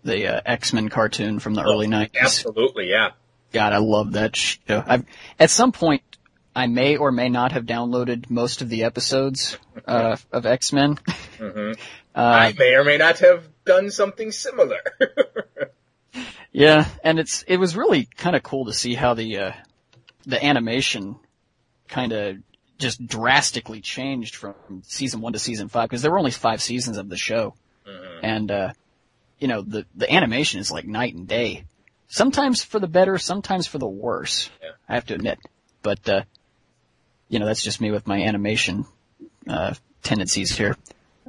the, 0.04 0.28
uh, 0.28 0.42
X-Men 0.46 0.90
cartoon 0.90 1.40
from 1.40 1.54
the 1.54 1.64
early 1.64 1.88
90s. 1.88 2.12
Absolutely, 2.20 2.90
yeah. 2.90 3.12
God, 3.52 3.74
I 3.74 3.78
love 3.78 4.14
that 4.14 4.36
show. 4.36 4.84
I've, 4.86 5.06
at 5.40 5.50
some 5.50 5.72
point, 5.72 6.02
I 6.56 6.68
may 6.68 6.98
or 6.98 7.12
may 7.12 7.30
not 7.30 7.52
have 7.54 7.66
downloaded 7.66 8.30
most 8.30 8.62
of 8.62 8.70
the 8.70 8.84
episodes, 8.84 9.58
uh, 9.88 10.18
of 10.32 10.46
X-Men. 10.46 10.98
hmm 11.38 11.72
Uh, 12.16 12.20
I 12.20 12.54
may 12.60 12.76
or 12.76 12.84
may 12.84 12.98
not 12.98 13.18
have 13.20 13.44
done 13.66 13.90
something 13.90 14.32
similar. 14.32 14.78
Yeah, 16.52 16.86
and 17.04 17.20
it's 17.20 17.42
it 17.48 17.58
was 17.58 17.76
really 17.76 18.08
kind 18.18 18.36
of 18.36 18.44
cool 18.44 18.66
to 18.66 18.74
see 18.74 18.94
how 18.94 19.16
the 19.16 19.38
uh, 19.40 19.52
the 20.28 20.44
animation 20.46 21.16
kind 21.88 22.12
of 22.12 22.38
just 22.78 23.06
drastically 23.08 23.82
changed 23.82 24.36
from 24.36 24.54
season 24.84 25.22
one 25.22 25.34
to 25.34 25.40
season 25.40 25.68
five 25.70 25.90
because 25.90 26.04
there 26.04 26.12
were 26.12 26.20
only 26.20 26.30
five 26.30 26.62
seasons 26.62 26.98
of 26.98 27.10
the 27.10 27.18
show, 27.18 27.56
Mhm. 27.88 28.20
and 28.22 28.52
uh, 28.52 28.74
you 29.40 29.48
know 29.48 29.64
the 29.64 29.88
the 29.96 30.14
animation 30.14 30.60
is 30.60 30.70
like 30.72 30.86
night 30.86 31.16
and 31.16 31.28
day. 31.28 31.66
Sometimes 32.08 32.64
for 32.64 32.78
the 32.80 32.88
better, 32.88 33.18
sometimes 33.18 33.66
for 33.66 33.80
the 33.80 33.88
worse. 33.88 34.52
Yeah. 34.62 34.70
I 34.88 34.94
have 34.94 35.08
to 35.08 35.16
admit, 35.16 35.40
but 35.82 36.08
uh, 36.08 36.22
you 37.30 37.40
know, 37.40 37.46
that's 37.46 37.64
just 37.64 37.82
me 37.82 37.92
with 37.92 38.08
my 38.08 38.22
animation, 38.24 38.86
uh, 39.48 39.74
tendencies 40.04 40.56
here. 40.56 40.78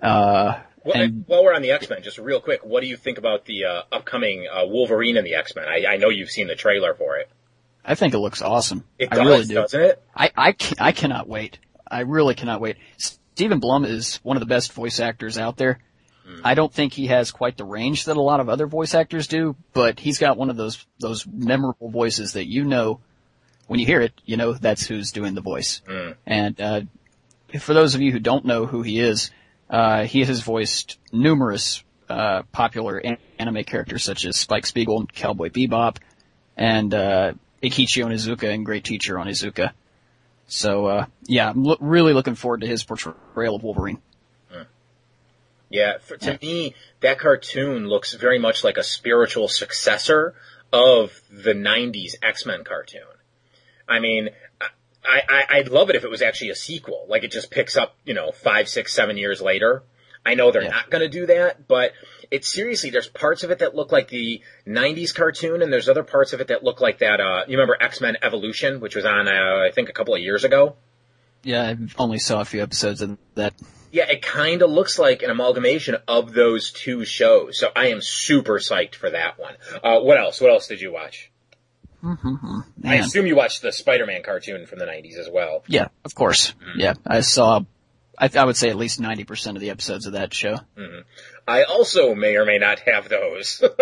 Uh, 0.02 0.60
Well, 0.84 0.96
and 1.00 1.24
while 1.26 1.44
we're 1.44 1.54
on 1.54 1.62
the 1.62 1.70
X-Men, 1.70 2.02
just 2.02 2.18
real 2.18 2.40
quick, 2.40 2.64
what 2.64 2.80
do 2.82 2.86
you 2.86 2.96
think 2.96 3.16
about 3.18 3.46
the 3.46 3.64
uh, 3.64 3.82
upcoming 3.90 4.46
uh, 4.52 4.66
Wolverine 4.66 5.16
and 5.16 5.26
the 5.26 5.34
X-Men? 5.36 5.64
I, 5.66 5.84
I 5.94 5.96
know 5.96 6.10
you've 6.10 6.30
seen 6.30 6.46
the 6.46 6.56
trailer 6.56 6.94
for 6.94 7.16
it. 7.16 7.30
I 7.84 7.94
think 7.94 8.12
it 8.14 8.18
looks 8.18 8.42
awesome. 8.42 8.84
It 8.98 9.08
I 9.12 9.16
does, 9.16 9.26
really 9.26 9.44
do. 9.46 9.54
doesn't 9.54 9.80
it? 9.80 10.02
I, 10.14 10.30
I, 10.36 10.52
ca- 10.52 10.76
I 10.78 10.92
cannot 10.92 11.28
wait. 11.28 11.58
I 11.90 12.00
really 12.00 12.34
cannot 12.34 12.60
wait. 12.60 12.76
Steven 12.98 13.60
Blum 13.60 13.84
is 13.84 14.16
one 14.22 14.36
of 14.36 14.40
the 14.40 14.46
best 14.46 14.72
voice 14.72 15.00
actors 15.00 15.38
out 15.38 15.56
there. 15.56 15.78
I 16.42 16.54
don't 16.54 16.72
think 16.72 16.94
he 16.94 17.08
has 17.08 17.30
quite 17.30 17.58
the 17.58 17.66
range 17.66 18.06
that 18.06 18.16
a 18.16 18.22
lot 18.22 18.40
of 18.40 18.48
other 18.48 18.66
voice 18.66 18.94
actors 18.94 19.26
do, 19.26 19.56
but 19.74 20.00
he's 20.00 20.16
got 20.18 20.38
one 20.38 20.48
of 20.48 20.56
those, 20.56 20.82
those 20.98 21.26
memorable 21.26 21.90
voices 21.90 22.32
that 22.32 22.46
you 22.46 22.64
know, 22.64 23.00
when 23.66 23.80
you 23.80 23.86
hear 23.86 24.00
it, 24.00 24.12
you 24.24 24.36
know 24.36 24.52
that's 24.52 24.86
who's 24.86 25.12
doing 25.12 25.34
the 25.34 25.40
voice. 25.40 25.80
And, 26.26 26.60
uh, 26.60 26.80
for 27.60 27.72
those 27.74 27.94
of 27.94 28.00
you 28.00 28.10
who 28.12 28.18
don't 28.18 28.44
know 28.44 28.66
who 28.66 28.82
he 28.82 29.00
is, 29.00 29.30
uh, 29.70 30.04
he 30.04 30.24
has 30.24 30.40
voiced 30.40 30.98
numerous, 31.12 31.82
uh, 32.08 32.42
popular 32.52 32.98
an- 32.98 33.18
anime 33.38 33.64
characters 33.64 34.02
such 34.04 34.24
as 34.24 34.36
Spike 34.36 34.66
Spiegel 34.66 34.98
and 35.00 35.12
Cowboy 35.12 35.48
Bebop 35.50 35.96
and, 36.56 36.92
uh, 36.92 37.32
Eikichi 37.62 38.04
Onizuka 38.04 38.52
and 38.52 38.66
Great 38.66 38.84
Teacher 38.84 39.14
Onizuka. 39.14 39.72
So, 40.46 40.86
uh, 40.86 41.06
yeah, 41.26 41.48
I'm 41.48 41.64
lo- 41.64 41.78
really 41.80 42.12
looking 42.12 42.34
forward 42.34 42.60
to 42.60 42.66
his 42.66 42.84
portrayal 42.84 43.56
of 43.56 43.62
Wolverine. 43.62 43.98
Yeah, 45.70 45.98
for, 45.98 46.16
to 46.18 46.38
me, 46.42 46.74
that 47.00 47.18
cartoon 47.18 47.88
looks 47.88 48.14
very 48.14 48.38
much 48.38 48.62
like 48.62 48.76
a 48.76 48.82
spiritual 48.84 49.48
successor 49.48 50.34
of 50.72 51.20
the 51.30 51.52
'90s 51.54 52.14
X-Men 52.22 52.62
cartoon. 52.64 53.00
I 53.88 54.00
mean, 54.00 54.30
I, 54.60 55.20
I 55.28 55.44
I'd 55.58 55.68
love 55.68 55.90
it 55.90 55.96
if 55.96 56.04
it 56.04 56.10
was 56.10 56.22
actually 56.22 56.50
a 56.50 56.54
sequel, 56.54 57.06
like 57.08 57.24
it 57.24 57.30
just 57.30 57.50
picks 57.50 57.76
up, 57.76 57.96
you 58.04 58.14
know, 58.14 58.32
five, 58.32 58.68
six, 58.68 58.92
seven 58.94 59.16
years 59.18 59.40
later. 59.42 59.82
I 60.26 60.34
know 60.34 60.50
they're 60.50 60.62
Yeah. 60.62 60.70
not 60.70 60.90
going 60.90 61.02
to 61.02 61.08
do 61.08 61.26
that, 61.26 61.68
but 61.68 61.92
it's 62.30 62.48
seriously, 62.48 62.88
there's 62.88 63.08
parts 63.08 63.42
of 63.44 63.50
it 63.50 63.58
that 63.58 63.74
look 63.74 63.92
like 63.92 64.08
the 64.08 64.40
90s 64.66 65.14
cartoon, 65.14 65.60
and 65.60 65.70
there's 65.70 65.88
other 65.88 66.02
parts 66.02 66.32
of 66.32 66.40
it 66.40 66.48
that 66.48 66.64
look 66.64 66.80
like 66.80 67.00
that, 67.00 67.20
uh, 67.20 67.44
you 67.46 67.58
remember 67.58 67.76
X-Men 67.78 68.16
Evolution, 68.22 68.80
which 68.80 68.96
was 68.96 69.04
on, 69.04 69.28
uh, 69.28 69.66
I 69.66 69.70
think 69.74 69.90
a 69.90 69.92
couple 69.92 70.14
of 70.14 70.20
years 70.22 70.44
ago? 70.44 70.76
Yeah, 71.42 71.62
I 71.62 71.76
only 71.98 72.18
saw 72.18 72.40
a 72.40 72.44
few 72.46 72.62
episodes 72.62 73.02
of 73.02 73.18
that. 73.34 73.52
Yeah, 73.92 74.10
it 74.10 74.22
kind 74.22 74.62
of 74.62 74.70
looks 74.70 74.98
like 74.98 75.22
an 75.22 75.28
amalgamation 75.30 75.96
of 76.08 76.32
those 76.32 76.72
two 76.72 77.04
shows. 77.04 77.58
So 77.58 77.68
I 77.76 77.88
am 77.88 78.00
super 78.00 78.58
psyched 78.58 78.94
for 78.94 79.10
that 79.10 79.38
one. 79.38 79.54
Uh, 79.82 80.00
what 80.00 80.18
else? 80.18 80.40
What 80.40 80.50
else 80.50 80.66
did 80.68 80.80
you 80.80 80.90
watch? 80.90 81.30
I 82.84 82.96
assume 82.96 83.26
you 83.26 83.36
watched 83.36 83.62
the 83.62 83.72
Spider-Man 83.72 84.22
cartoon 84.22 84.66
from 84.66 84.78
the 84.78 84.84
90s 84.84 85.16
as 85.18 85.28
well. 85.30 85.64
Yeah, 85.66 85.88
of 86.04 86.14
course. 86.14 86.54
Yeah, 86.76 86.94
I 87.06 87.20
saw, 87.20 87.60
I, 88.18 88.30
I 88.34 88.44
would 88.44 88.56
say 88.56 88.68
at 88.68 88.76
least 88.76 89.00
90% 89.00 89.54
of 89.54 89.60
the 89.60 89.70
episodes 89.70 90.06
of 90.06 90.12
that 90.12 90.34
show. 90.34 90.58
I 91.48 91.64
also 91.64 92.14
may 92.14 92.36
or 92.36 92.44
may 92.44 92.58
not 92.58 92.80
have 92.80 93.08
those. 93.08 93.62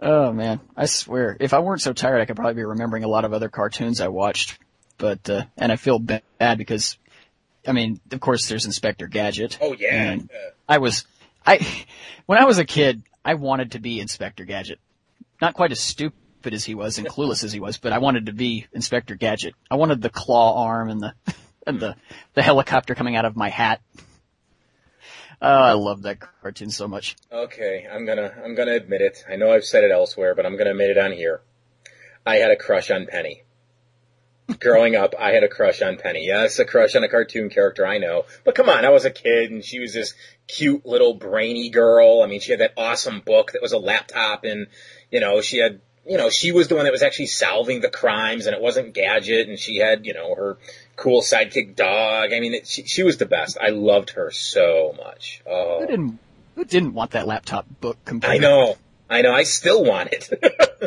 Oh 0.00 0.32
man, 0.32 0.60
I 0.76 0.86
swear, 0.86 1.36
if 1.40 1.52
I 1.52 1.58
weren't 1.58 1.82
so 1.82 1.92
tired, 1.92 2.20
I 2.20 2.24
could 2.24 2.36
probably 2.36 2.54
be 2.54 2.64
remembering 2.64 3.02
a 3.02 3.08
lot 3.08 3.24
of 3.24 3.32
other 3.32 3.48
cartoons 3.48 4.00
I 4.00 4.08
watched. 4.08 4.58
But, 4.96 5.28
uh, 5.28 5.44
and 5.56 5.72
I 5.72 5.76
feel 5.76 5.98
bad 5.98 6.56
because, 6.56 6.96
I 7.66 7.72
mean, 7.72 8.00
of 8.12 8.20
course 8.20 8.46
there's 8.48 8.64
Inspector 8.64 9.06
Gadget. 9.08 9.58
oh 9.60 9.74
yeah. 9.78 10.18
Uh, 10.22 10.50
I 10.68 10.78
was, 10.78 11.04
I, 11.44 11.66
when 12.26 12.38
I 12.38 12.44
was 12.44 12.58
a 12.58 12.64
kid, 12.64 13.02
I 13.24 13.34
wanted 13.34 13.72
to 13.72 13.80
be 13.80 14.00
Inspector 14.00 14.44
Gadget. 14.44 14.78
Not 15.40 15.54
quite 15.54 15.72
as 15.72 15.80
stupid 15.80 16.52
as 16.52 16.64
he 16.64 16.74
was 16.74 16.98
and 16.98 17.08
clueless 17.08 17.44
as 17.44 17.52
he 17.52 17.60
was, 17.60 17.78
but 17.78 17.92
I 17.92 17.98
wanted 17.98 18.26
to 18.26 18.32
be 18.32 18.66
Inspector 18.72 19.14
Gadget. 19.16 19.54
I 19.70 19.76
wanted 19.76 20.00
the 20.02 20.10
claw 20.10 20.64
arm 20.64 20.88
and 20.90 21.00
the, 21.00 21.14
and 21.66 21.80
the, 21.80 21.96
the 22.34 22.42
helicopter 22.42 22.94
coming 22.94 23.16
out 23.16 23.24
of 23.24 23.36
my 23.36 23.48
hat. 23.48 23.80
Oh, 25.40 25.48
I 25.48 25.72
love 25.74 26.02
that 26.02 26.18
cartoon 26.42 26.70
so 26.70 26.88
much. 26.88 27.14
okay, 27.30 27.86
I'm 27.88 28.04
gonna 28.04 28.34
I'm 28.44 28.56
gonna 28.56 28.72
admit 28.74 29.02
it. 29.02 29.24
I 29.30 29.36
know 29.36 29.52
I've 29.52 29.64
said 29.64 29.84
it 29.84 29.92
elsewhere, 29.92 30.34
but 30.34 30.44
I'm 30.44 30.56
gonna 30.56 30.72
admit 30.72 30.90
it 30.90 30.98
on 30.98 31.12
here. 31.12 31.42
I 32.26 32.36
had 32.36 32.50
a 32.50 32.56
crush 32.56 32.90
on 32.90 33.06
Penny. 33.06 33.44
Growing 34.58 34.96
up, 34.96 35.14
I 35.16 35.30
had 35.32 35.44
a 35.44 35.48
crush 35.48 35.80
on 35.80 35.96
Penny. 35.96 36.26
Yes, 36.26 36.58
a 36.58 36.64
crush 36.64 36.96
on 36.96 37.04
a 37.04 37.08
cartoon 37.08 37.50
character, 37.50 37.86
I 37.86 37.98
know. 37.98 38.24
But 38.44 38.56
come 38.56 38.68
on, 38.68 38.84
I 38.84 38.88
was 38.88 39.04
a 39.04 39.10
kid 39.10 39.52
and 39.52 39.64
she 39.64 39.78
was 39.78 39.92
this 39.92 40.14
cute 40.48 40.84
little 40.84 41.14
brainy 41.14 41.68
girl. 41.68 42.22
I 42.22 42.26
mean, 42.26 42.40
she 42.40 42.50
had 42.50 42.60
that 42.60 42.72
awesome 42.76 43.20
book 43.20 43.52
that 43.52 43.62
was 43.62 43.72
a 43.72 43.78
laptop 43.78 44.44
and, 44.44 44.66
you 45.10 45.20
know, 45.20 45.40
she 45.40 45.58
had, 45.58 45.80
you 46.06 46.16
know, 46.16 46.30
she 46.30 46.52
was 46.52 46.68
the 46.68 46.74
one 46.74 46.84
that 46.84 46.92
was 46.92 47.02
actually 47.02 47.26
solving 47.26 47.80
the 47.80 47.90
crimes 47.90 48.46
and 48.46 48.54
it 48.54 48.62
wasn't 48.62 48.94
Gadget 48.94 49.48
and 49.48 49.58
she 49.58 49.76
had, 49.76 50.06
you 50.06 50.14
know, 50.14 50.34
her 50.34 50.58
cool 50.96 51.22
sidekick 51.22 51.76
dog. 51.76 52.32
I 52.32 52.40
mean, 52.40 52.54
it, 52.54 52.66
she, 52.66 52.84
she 52.84 53.02
was 53.02 53.18
the 53.18 53.26
best. 53.26 53.58
I 53.60 53.70
loved 53.70 54.10
her 54.10 54.30
so 54.30 54.94
much. 54.96 55.42
Oh. 55.46 55.80
Who 55.80 55.86
didn't, 55.86 56.18
who 56.54 56.64
didn't 56.64 56.94
want 56.94 57.12
that 57.12 57.26
laptop 57.26 57.66
book 57.80 57.98
computer? 58.04 58.34
I 58.34 58.38
know. 58.38 58.76
I 59.10 59.22
know. 59.22 59.32
I 59.32 59.44
still 59.44 59.84
want 59.84 60.12
it. 60.12 60.28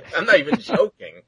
I'm 0.15 0.25
not 0.25 0.39
even 0.39 0.57
joking. 0.59 1.21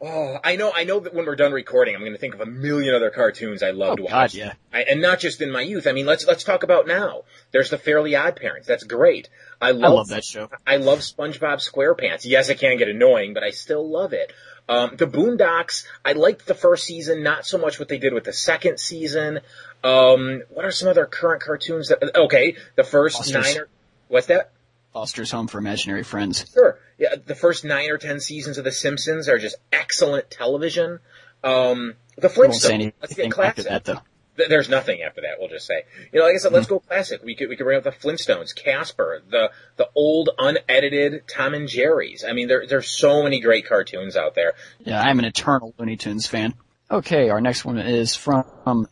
Oh, 0.00 0.38
I 0.44 0.54
know. 0.54 0.70
I 0.72 0.84
know 0.84 1.00
that 1.00 1.12
when 1.12 1.26
we're 1.26 1.34
done 1.34 1.50
recording, 1.52 1.96
I'm 1.96 2.02
going 2.02 2.12
to 2.12 2.18
think 2.18 2.34
of 2.34 2.40
a 2.40 2.46
million 2.46 2.94
other 2.94 3.10
cartoons 3.10 3.64
I 3.64 3.70
Oh 3.70 3.72
loved 3.72 3.98
God, 3.98 4.12
watching. 4.12 4.40
yeah. 4.40 4.52
I, 4.72 4.82
and 4.82 5.02
not 5.02 5.18
just 5.18 5.40
in 5.40 5.50
my 5.50 5.60
youth. 5.62 5.88
I 5.88 5.92
mean, 5.92 6.06
let's 6.06 6.24
let's 6.24 6.44
talk 6.44 6.62
about 6.62 6.86
now. 6.86 7.22
There's 7.50 7.70
the 7.70 7.78
Fairly 7.78 8.14
Odd 8.14 8.36
Parents. 8.36 8.68
That's 8.68 8.84
great. 8.84 9.28
I 9.60 9.68
I 9.68 9.70
love, 9.72 9.94
love 9.94 10.08
that 10.08 10.24
show. 10.24 10.50
I 10.64 10.76
love 10.76 11.00
SpongeBob 11.00 11.58
SquarePants. 11.68 12.24
Yes, 12.24 12.48
it 12.48 12.60
can 12.60 12.76
get 12.76 12.88
annoying, 12.88 13.34
but 13.34 13.42
I 13.42 13.50
still 13.50 13.88
love 13.90 14.12
it. 14.12 14.32
Um, 14.68 14.92
the 14.96 15.06
Boondocks, 15.06 15.84
I 16.04 16.12
liked 16.12 16.46
the 16.46 16.54
first 16.54 16.84
season, 16.84 17.22
not 17.24 17.44
so 17.46 17.58
much 17.58 17.78
what 17.80 17.88
they 17.88 17.98
did 17.98 18.12
with 18.12 18.24
the 18.24 18.32
second 18.34 18.78
season. 18.78 19.40
Um, 19.82 20.42
what 20.50 20.64
are 20.64 20.70
some 20.70 20.88
other 20.88 21.06
current 21.06 21.42
cartoons 21.42 21.88
that, 21.88 22.02
okay, 22.14 22.54
the 22.76 22.84
first 22.84 23.16
Foster's. 23.16 23.34
nine 23.54 23.58
or, 23.62 23.68
what's 24.08 24.26
that? 24.26 24.52
Foster's 24.92 25.30
Home 25.30 25.48
for 25.48 25.58
Imaginary 25.58 26.02
Friends. 26.04 26.44
Sure. 26.52 26.78
Yeah, 26.98 27.14
the 27.24 27.34
first 27.34 27.64
nine 27.64 27.90
or 27.90 27.98
ten 27.98 28.20
seasons 28.20 28.58
of 28.58 28.64
The 28.64 28.72
Simpsons 28.72 29.28
are 29.28 29.38
just 29.38 29.56
excellent 29.72 30.30
television. 30.30 30.98
Um, 31.44 31.94
the 32.16 32.28
I 32.28 32.32
won't 32.36 32.54
say 32.54 32.78
Flintstones, 32.78 32.92
let's 33.00 33.14
get 33.14 33.30
classic. 33.30 33.64
that 33.64 33.84
though. 33.84 34.00
There's 34.48 34.68
nothing 34.68 35.02
after 35.02 35.22
that. 35.22 35.40
We'll 35.40 35.48
just 35.48 35.66
say, 35.66 35.82
you 36.12 36.20
know, 36.20 36.26
like 36.26 36.34
I 36.34 36.38
said, 36.38 36.52
let's 36.52 36.68
go 36.68 36.78
classic. 36.78 37.24
We 37.24 37.34
could 37.34 37.48
we 37.48 37.56
could 37.56 37.64
bring 37.64 37.76
up 37.78 37.82
the 37.82 37.90
Flintstones, 37.90 38.54
Casper, 38.54 39.20
the 39.28 39.50
the 39.76 39.88
old 39.96 40.30
unedited 40.38 41.26
Tom 41.26 41.54
and 41.54 41.68
Jerry's. 41.68 42.24
I 42.24 42.32
mean, 42.32 42.46
there 42.46 42.64
there's 42.66 42.88
so 42.88 43.22
many 43.24 43.40
great 43.40 43.66
cartoons 43.66 44.16
out 44.16 44.36
there. 44.36 44.54
Yeah, 44.78 45.00
I'm 45.00 45.18
an 45.18 45.24
eternal 45.24 45.74
Looney 45.78 45.96
Tunes 45.96 46.26
fan. 46.26 46.54
Okay, 46.90 47.28
our 47.28 47.42
next 47.42 47.66
one 47.66 47.76
is 47.76 48.16
from 48.16 48.44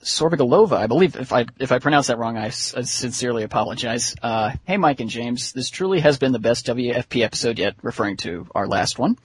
Sorbigalova. 0.02 0.76
I 0.76 0.86
believe 0.86 1.16
if 1.16 1.32
I 1.32 1.46
if 1.58 1.72
I 1.72 1.78
pronounce 1.78 2.08
that 2.08 2.18
wrong, 2.18 2.36
I 2.36 2.50
sincerely 2.50 3.42
apologize. 3.42 4.14
Uh, 4.22 4.52
hey, 4.64 4.76
Mike 4.76 5.00
and 5.00 5.08
James, 5.08 5.52
this 5.52 5.70
truly 5.70 6.00
has 6.00 6.18
been 6.18 6.32
the 6.32 6.38
best 6.38 6.66
WFP 6.66 7.22
episode 7.22 7.58
yet, 7.58 7.76
referring 7.80 8.18
to 8.18 8.48
our 8.54 8.66
last 8.66 8.98
one. 8.98 9.16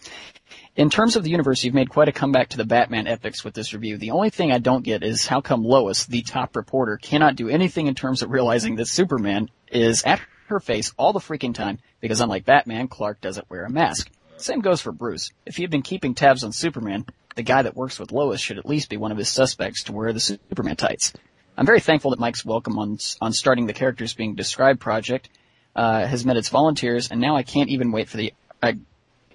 In 0.77 0.89
terms 0.89 1.17
of 1.17 1.23
the 1.25 1.31
universe, 1.31 1.65
you've 1.65 1.73
made 1.73 1.89
quite 1.89 2.07
a 2.07 2.13
comeback 2.13 2.49
to 2.49 2.57
the 2.57 2.63
Batman 2.63 3.07
epics 3.07 3.43
with 3.43 3.53
this 3.53 3.73
review. 3.73 3.97
The 3.97 4.11
only 4.11 4.29
thing 4.29 4.53
I 4.53 4.59
don't 4.59 4.85
get 4.85 5.03
is 5.03 5.27
how 5.27 5.41
come 5.41 5.65
Lois, 5.65 6.05
the 6.05 6.21
top 6.21 6.55
reporter, 6.55 6.95
cannot 6.95 7.35
do 7.35 7.49
anything 7.49 7.87
in 7.87 7.95
terms 7.95 8.21
of 8.21 8.31
realizing 8.31 8.77
that 8.77 8.87
Superman 8.87 9.49
is 9.69 10.03
at 10.03 10.21
her 10.47 10.61
face 10.61 10.93
all 10.97 11.11
the 11.11 11.19
freaking 11.19 11.53
time 11.53 11.79
because 11.99 12.21
unlike 12.21 12.45
Batman, 12.45 12.87
Clark 12.87 13.19
doesn't 13.19 13.49
wear 13.49 13.65
a 13.65 13.69
mask. 13.69 14.09
Same 14.37 14.61
goes 14.61 14.79
for 14.79 14.93
Bruce. 14.93 15.31
If 15.45 15.57
he 15.57 15.63
had 15.63 15.71
been 15.71 15.81
keeping 15.81 16.15
tabs 16.15 16.45
on 16.45 16.53
Superman, 16.53 17.05
the 17.35 17.43
guy 17.43 17.61
that 17.61 17.75
works 17.75 17.99
with 17.99 18.11
Lois 18.11 18.41
should 18.41 18.57
at 18.57 18.65
least 18.65 18.89
be 18.89 18.97
one 18.97 19.11
of 19.11 19.17
his 19.17 19.29
suspects 19.29 19.83
to 19.83 19.93
wear 19.93 20.13
the 20.13 20.19
Superman 20.19 20.75
tights. 20.75 21.13
I'm 21.57 21.65
very 21.65 21.79
thankful 21.79 22.11
that 22.11 22.19
Mike's 22.19 22.45
welcome 22.45 22.79
on 22.79 22.97
on 23.19 23.33
starting 23.33 23.67
the 23.67 23.73
characters 23.73 24.13
being 24.13 24.35
described 24.35 24.79
project 24.79 25.29
uh, 25.75 26.05
has 26.05 26.25
met 26.25 26.37
its 26.37 26.49
volunteers, 26.49 27.09
and 27.11 27.19
now 27.19 27.35
I 27.35 27.43
can't 27.43 27.69
even 27.69 27.91
wait 27.91 28.09
for 28.09 28.17
the 28.17 28.33
I, 28.61 28.77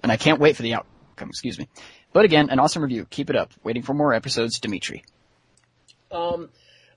and 0.03 0.11
I 0.11 0.17
can't 0.17 0.39
wait 0.39 0.55
for 0.55 0.63
the 0.63 0.75
outcome. 0.75 1.29
Excuse 1.29 1.57
me. 1.57 1.67
But 2.13 2.25
again, 2.25 2.49
an 2.49 2.59
awesome 2.59 2.81
review. 2.81 3.05
Keep 3.09 3.29
it 3.29 3.35
up. 3.35 3.51
Waiting 3.63 3.83
for 3.83 3.93
more 3.93 4.13
episodes, 4.13 4.59
Dimitri. 4.59 5.03
Um, 6.11 6.49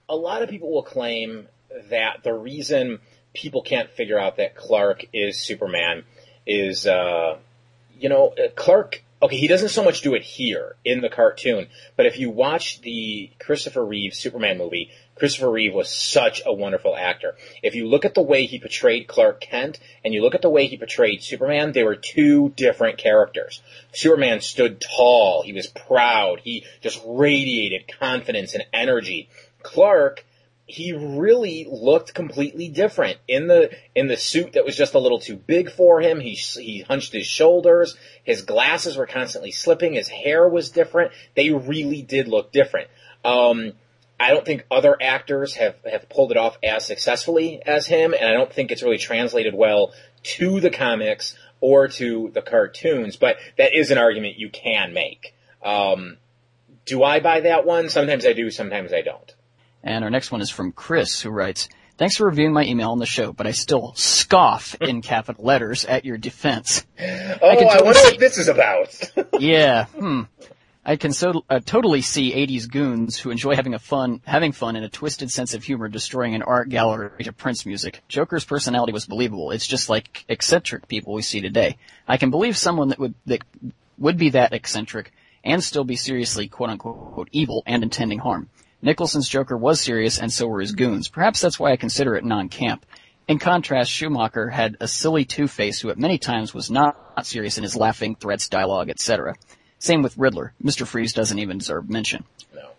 a 0.08 0.16
lot 0.16 0.42
of 0.42 0.48
people 0.48 0.72
will 0.72 0.82
claim 0.82 1.48
that 1.90 2.22
the 2.22 2.32
reason 2.32 3.00
people 3.34 3.62
can't 3.62 3.90
figure 3.90 4.18
out 4.18 4.36
that 4.36 4.56
Clark 4.56 5.06
is 5.12 5.40
Superman 5.40 6.04
is, 6.46 6.86
uh, 6.86 7.38
you 7.98 8.08
know, 8.08 8.28
uh, 8.28 8.48
Clark. 8.54 9.02
Okay, 9.22 9.36
he 9.36 9.48
doesn't 9.48 9.68
so 9.68 9.84
much 9.84 10.00
do 10.00 10.14
it 10.14 10.22
here 10.22 10.76
in 10.82 11.02
the 11.02 11.10
cartoon, 11.10 11.68
but 11.94 12.06
if 12.06 12.18
you 12.18 12.30
watch 12.30 12.80
the 12.80 13.30
Christopher 13.38 13.84
Reeve 13.84 14.14
Superman 14.14 14.56
movie, 14.56 14.90
Christopher 15.14 15.50
Reeve 15.50 15.74
was 15.74 15.94
such 15.94 16.40
a 16.46 16.54
wonderful 16.54 16.96
actor. 16.96 17.36
If 17.62 17.74
you 17.74 17.86
look 17.86 18.06
at 18.06 18.14
the 18.14 18.22
way 18.22 18.46
he 18.46 18.58
portrayed 18.58 19.08
Clark 19.08 19.42
Kent 19.42 19.78
and 20.02 20.14
you 20.14 20.22
look 20.22 20.34
at 20.34 20.40
the 20.40 20.48
way 20.48 20.66
he 20.66 20.78
portrayed 20.78 21.22
Superman, 21.22 21.72
they 21.72 21.82
were 21.82 21.96
two 21.96 22.48
different 22.56 22.96
characters. 22.96 23.60
Superman 23.92 24.40
stood 24.40 24.80
tall, 24.80 25.42
he 25.42 25.52
was 25.52 25.66
proud, 25.66 26.40
he 26.40 26.64
just 26.80 27.02
radiated 27.04 27.92
confidence 28.00 28.54
and 28.54 28.64
energy. 28.72 29.28
Clark, 29.62 30.24
he 30.70 30.92
really 30.92 31.66
looked 31.68 32.14
completely 32.14 32.68
different 32.68 33.18
in 33.26 33.48
the 33.48 33.70
in 33.94 34.06
the 34.06 34.16
suit 34.16 34.52
that 34.52 34.64
was 34.64 34.76
just 34.76 34.94
a 34.94 34.98
little 34.98 35.18
too 35.18 35.36
big 35.36 35.70
for 35.70 36.00
him. 36.00 36.20
He 36.20 36.34
he 36.34 36.82
hunched 36.86 37.12
his 37.12 37.26
shoulders. 37.26 37.96
His 38.24 38.42
glasses 38.42 38.96
were 38.96 39.06
constantly 39.06 39.50
slipping. 39.50 39.94
His 39.94 40.08
hair 40.08 40.48
was 40.48 40.70
different. 40.70 41.12
They 41.34 41.50
really 41.50 42.02
did 42.02 42.28
look 42.28 42.52
different. 42.52 42.88
Um, 43.24 43.72
I 44.18 44.30
don't 44.30 44.44
think 44.44 44.66
other 44.70 44.96
actors 45.00 45.54
have 45.54 45.76
have 45.90 46.08
pulled 46.08 46.30
it 46.30 46.36
off 46.36 46.56
as 46.62 46.86
successfully 46.86 47.60
as 47.66 47.86
him, 47.86 48.14
and 48.14 48.24
I 48.24 48.32
don't 48.32 48.52
think 48.52 48.70
it's 48.70 48.82
really 48.82 48.98
translated 48.98 49.54
well 49.54 49.92
to 50.22 50.60
the 50.60 50.70
comics 50.70 51.36
or 51.60 51.88
to 51.88 52.30
the 52.32 52.42
cartoons. 52.42 53.16
But 53.16 53.38
that 53.58 53.74
is 53.74 53.90
an 53.90 53.98
argument 53.98 54.38
you 54.38 54.50
can 54.50 54.92
make. 54.92 55.34
Um, 55.64 56.18
do 56.84 57.02
I 57.02 57.20
buy 57.20 57.40
that 57.40 57.66
one? 57.66 57.88
Sometimes 57.88 58.24
I 58.24 58.32
do. 58.32 58.50
Sometimes 58.50 58.92
I 58.92 59.02
don't. 59.02 59.34
And 59.82 60.04
our 60.04 60.10
next 60.10 60.30
one 60.30 60.40
is 60.40 60.50
from 60.50 60.72
Chris, 60.72 61.20
who 61.20 61.30
writes, 61.30 61.68
Thanks 62.00 62.16
for 62.16 62.24
reviewing 62.24 62.54
my 62.54 62.64
email 62.64 62.92
on 62.92 62.98
the 62.98 63.04
show, 63.04 63.30
but 63.30 63.46
I 63.46 63.50
still 63.50 63.92
scoff 63.94 64.74
in 64.80 65.02
capital 65.02 65.44
letters 65.44 65.84
at 65.84 66.06
your 66.06 66.16
defense. 66.16 66.86
Oh, 66.98 67.04
I, 67.04 67.56
I 67.56 67.82
wonder 67.82 68.00
what 68.00 68.18
this 68.18 68.38
is 68.38 68.48
about. 68.48 68.98
yeah, 69.38 69.84
hmm. 69.84 70.22
I 70.82 70.96
can 70.96 71.12
so 71.12 71.44
uh, 71.50 71.60
totally 71.62 72.00
see 72.00 72.32
80s 72.32 72.70
goons 72.70 73.18
who 73.18 73.30
enjoy 73.30 73.54
having 73.54 73.74
a 73.74 73.78
fun, 73.78 74.22
having 74.24 74.52
fun 74.52 74.76
in 74.76 74.82
a 74.82 74.88
twisted 74.88 75.30
sense 75.30 75.52
of 75.52 75.62
humor 75.62 75.88
destroying 75.88 76.34
an 76.34 76.40
art 76.40 76.70
gallery 76.70 77.22
to 77.24 77.34
Prince 77.34 77.66
music. 77.66 78.00
Joker's 78.08 78.46
personality 78.46 78.94
was 78.94 79.04
believable. 79.04 79.50
It's 79.50 79.66
just 79.66 79.90
like 79.90 80.24
eccentric 80.26 80.88
people 80.88 81.12
we 81.12 81.20
see 81.20 81.42
today. 81.42 81.76
I 82.08 82.16
can 82.16 82.30
believe 82.30 82.56
someone 82.56 82.88
that 82.88 82.98
would, 82.98 83.14
that 83.26 83.42
would 83.98 84.16
be 84.16 84.30
that 84.30 84.54
eccentric 84.54 85.12
and 85.44 85.62
still 85.62 85.84
be 85.84 85.96
seriously 85.96 86.48
quote 86.48 86.70
unquote 86.70 87.28
evil 87.30 87.62
and 87.66 87.82
intending 87.82 88.18
harm. 88.18 88.48
Nicholson's 88.82 89.28
Joker 89.28 89.56
was 89.56 89.80
serious 89.80 90.18
and 90.18 90.32
so 90.32 90.46
were 90.46 90.60
his 90.60 90.72
goons. 90.72 91.08
Perhaps 91.08 91.40
that's 91.40 91.58
why 91.60 91.72
I 91.72 91.76
consider 91.76 92.14
it 92.16 92.24
non-camp. 92.24 92.84
In 93.28 93.38
contrast, 93.38 93.90
Schumacher 93.90 94.48
had 94.48 94.76
a 94.80 94.88
silly 94.88 95.24
Two-Face 95.24 95.80
who 95.80 95.90
at 95.90 95.98
many 95.98 96.18
times 96.18 96.52
was 96.54 96.70
not 96.70 96.96
serious 97.24 97.58
in 97.58 97.62
his 97.62 97.76
laughing, 97.76 98.16
threats, 98.16 98.48
dialogue, 98.48 98.88
etc. 98.90 99.36
Same 99.78 100.02
with 100.02 100.16
Riddler. 100.18 100.52
Mr. 100.62 100.86
Freeze 100.86 101.12
doesn't 101.12 101.38
even 101.38 101.58
deserve 101.58 101.88
mention. 101.88 102.24
No. 102.54 102.70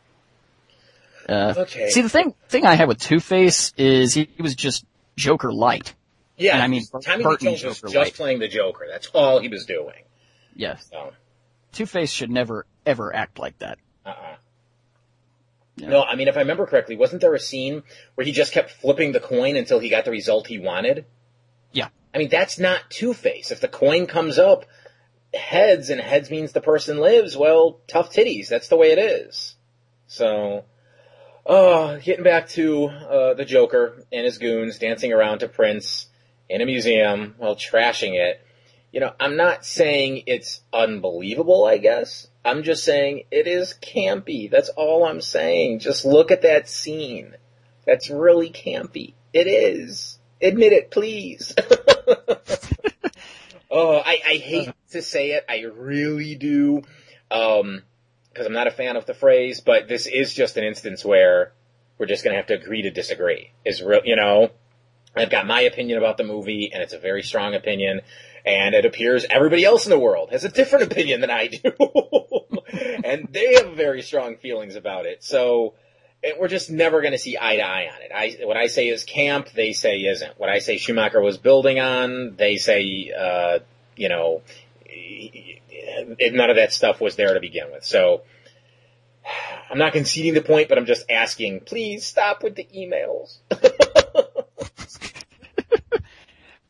Uh, 1.33 1.53
Okay. 1.57 1.89
See, 1.89 2.01
the 2.01 2.09
thing 2.09 2.33
thing 2.49 2.65
I 2.65 2.75
had 2.75 2.87
with 2.87 2.99
Two-Face 2.99 3.73
is 3.77 4.13
he, 4.13 4.27
he 4.35 4.41
was 4.41 4.55
just 4.55 4.85
Joker 5.15 5.53
light. 5.53 5.93
Yeah, 6.37 6.55
And 6.55 6.63
I 6.63 6.67
mean, 6.67 6.83
Tommy 7.03 7.23
Burton 7.23 7.55
Jones 7.55 7.81
was 7.83 7.93
just 7.93 7.95
light. 7.95 8.13
playing 8.15 8.39
the 8.39 8.47
Joker. 8.47 8.87
That's 8.89 9.07
all 9.13 9.39
he 9.39 9.47
was 9.47 9.65
doing. 9.65 10.03
Yes. 10.55 10.87
So, 10.91 11.13
Two-Face 11.73 12.11
should 12.11 12.31
never 12.31 12.65
ever 12.85 13.15
act 13.15 13.37
like 13.39 13.57
that. 13.59 13.77
uh-uh. 14.05 14.35
Yeah. 15.81 15.89
No, 15.89 16.03
I 16.03 16.15
mean, 16.15 16.27
if 16.27 16.37
I 16.37 16.41
remember 16.41 16.67
correctly, 16.67 16.95
wasn't 16.95 17.21
there 17.21 17.33
a 17.33 17.39
scene 17.39 17.81
where 18.13 18.23
he 18.23 18.31
just 18.31 18.53
kept 18.53 18.69
flipping 18.69 19.13
the 19.13 19.19
coin 19.19 19.55
until 19.55 19.79
he 19.79 19.89
got 19.89 20.05
the 20.05 20.11
result 20.11 20.45
he 20.45 20.59
wanted? 20.59 21.05
Yeah. 21.71 21.87
I 22.13 22.19
mean, 22.19 22.29
that's 22.29 22.59
not 22.59 22.89
Two-Face. 22.89 23.51
If 23.51 23.61
the 23.61 23.67
coin 23.67 24.05
comes 24.05 24.37
up 24.37 24.65
heads 25.33 25.89
and 25.89 25.99
heads 25.99 26.29
means 26.29 26.51
the 26.51 26.61
person 26.61 26.99
lives, 26.99 27.35
well, 27.35 27.79
tough 27.87 28.13
titties. 28.13 28.47
That's 28.47 28.67
the 28.67 28.77
way 28.77 28.91
it 28.91 28.99
is. 28.99 29.55
So, 30.05 30.65
oh, 31.47 31.97
getting 32.03 32.23
back 32.23 32.49
to 32.49 32.85
uh, 32.85 33.33
the 33.33 33.45
Joker 33.45 34.05
and 34.11 34.25
his 34.25 34.37
goons 34.37 34.77
dancing 34.77 35.13
around 35.13 35.39
to 35.39 35.47
Prince 35.47 36.07
in 36.47 36.61
a 36.61 36.65
museum 36.65 37.33
while 37.37 37.55
trashing 37.55 38.13
it. 38.13 38.45
You 38.91 38.99
know, 38.99 39.13
I'm 39.19 39.35
not 39.35 39.65
saying 39.65 40.23
it's 40.27 40.61
unbelievable, 40.71 41.65
I 41.65 41.77
guess. 41.77 42.27
I'm 42.43 42.63
just 42.63 42.83
saying 42.83 43.23
it 43.31 43.47
is 43.47 43.75
campy. 43.81 44.49
That's 44.49 44.69
all 44.69 45.05
I'm 45.05 45.21
saying. 45.21 45.79
Just 45.79 46.05
look 46.05 46.31
at 46.31 46.41
that 46.41 46.67
scene. 46.67 47.35
That's 47.85 48.09
really 48.09 48.49
campy. 48.49 49.13
It 49.33 49.47
is. 49.47 50.19
Admit 50.41 50.73
it, 50.73 50.91
please. 50.91 51.53
oh, 53.69 53.97
I, 53.97 54.19
I 54.25 54.37
hate 54.37 54.73
to 54.91 55.01
say 55.01 55.31
it. 55.31 55.45
I 55.47 55.61
really 55.61 56.35
do. 56.35 56.81
Um, 57.29 57.83
cause 58.33 58.45
I'm 58.45 58.53
not 58.53 58.67
a 58.67 58.71
fan 58.71 58.97
of 58.97 59.05
the 59.05 59.13
phrase, 59.13 59.61
but 59.61 59.87
this 59.87 60.07
is 60.07 60.33
just 60.33 60.57
an 60.57 60.63
instance 60.63 61.05
where 61.05 61.53
we're 61.97 62.07
just 62.07 62.23
gonna 62.23 62.37
have 62.37 62.47
to 62.47 62.55
agree 62.55 62.81
to 62.83 62.91
disagree. 62.91 63.51
Is 63.63 63.83
real, 63.83 64.01
you 64.03 64.15
know, 64.15 64.49
I've 65.15 65.29
got 65.29 65.45
my 65.45 65.61
opinion 65.61 65.99
about 65.99 66.17
the 66.17 66.23
movie 66.23 66.71
and 66.73 66.81
it's 66.81 66.93
a 66.93 66.99
very 66.99 67.21
strong 67.21 67.53
opinion 67.53 68.01
and 68.45 68.75
it 68.75 68.85
appears 68.85 69.25
everybody 69.29 69.63
else 69.63 69.85
in 69.85 69.89
the 69.89 69.99
world 69.99 70.31
has 70.31 70.43
a 70.43 70.49
different 70.49 70.91
opinion 70.91 71.21
than 71.21 71.29
I 71.29 71.47
do. 71.47 71.71
and 73.03 73.27
they 73.31 73.55
have 73.55 73.73
very 73.73 74.01
strong 74.01 74.37
feelings 74.37 74.75
about 74.75 75.05
it. 75.05 75.23
So 75.23 75.73
it, 76.23 76.39
we're 76.39 76.47
just 76.47 76.69
never 76.69 77.01
going 77.01 77.13
to 77.13 77.17
see 77.17 77.37
eye 77.39 77.57
to 77.57 77.61
eye 77.61 77.89
on 77.93 78.01
it. 78.01 78.11
I, 78.13 78.45
what 78.45 78.57
I 78.57 78.67
say 78.67 78.87
is 78.87 79.03
camp, 79.03 79.49
they 79.51 79.73
say 79.73 79.99
isn't. 80.01 80.39
What 80.39 80.49
I 80.49 80.59
say 80.59 80.77
Schumacher 80.77 81.21
was 81.21 81.37
building 81.37 81.79
on, 81.79 82.35
they 82.35 82.57
say, 82.57 83.11
uh, 83.17 83.59
you 83.95 84.09
know, 84.09 84.41
none 86.19 86.49
of 86.49 86.55
that 86.55 86.73
stuff 86.73 87.01
was 87.01 87.15
there 87.15 87.33
to 87.33 87.39
begin 87.39 87.71
with. 87.71 87.85
So 87.85 88.21
I'm 89.69 89.77
not 89.77 89.93
conceding 89.93 90.33
the 90.33 90.41
point, 90.41 90.69
but 90.69 90.77
I'm 90.77 90.85
just 90.85 91.09
asking, 91.09 91.61
please 91.61 92.05
stop 92.05 92.43
with 92.43 92.55
the 92.55 92.67
emails. 92.75 93.37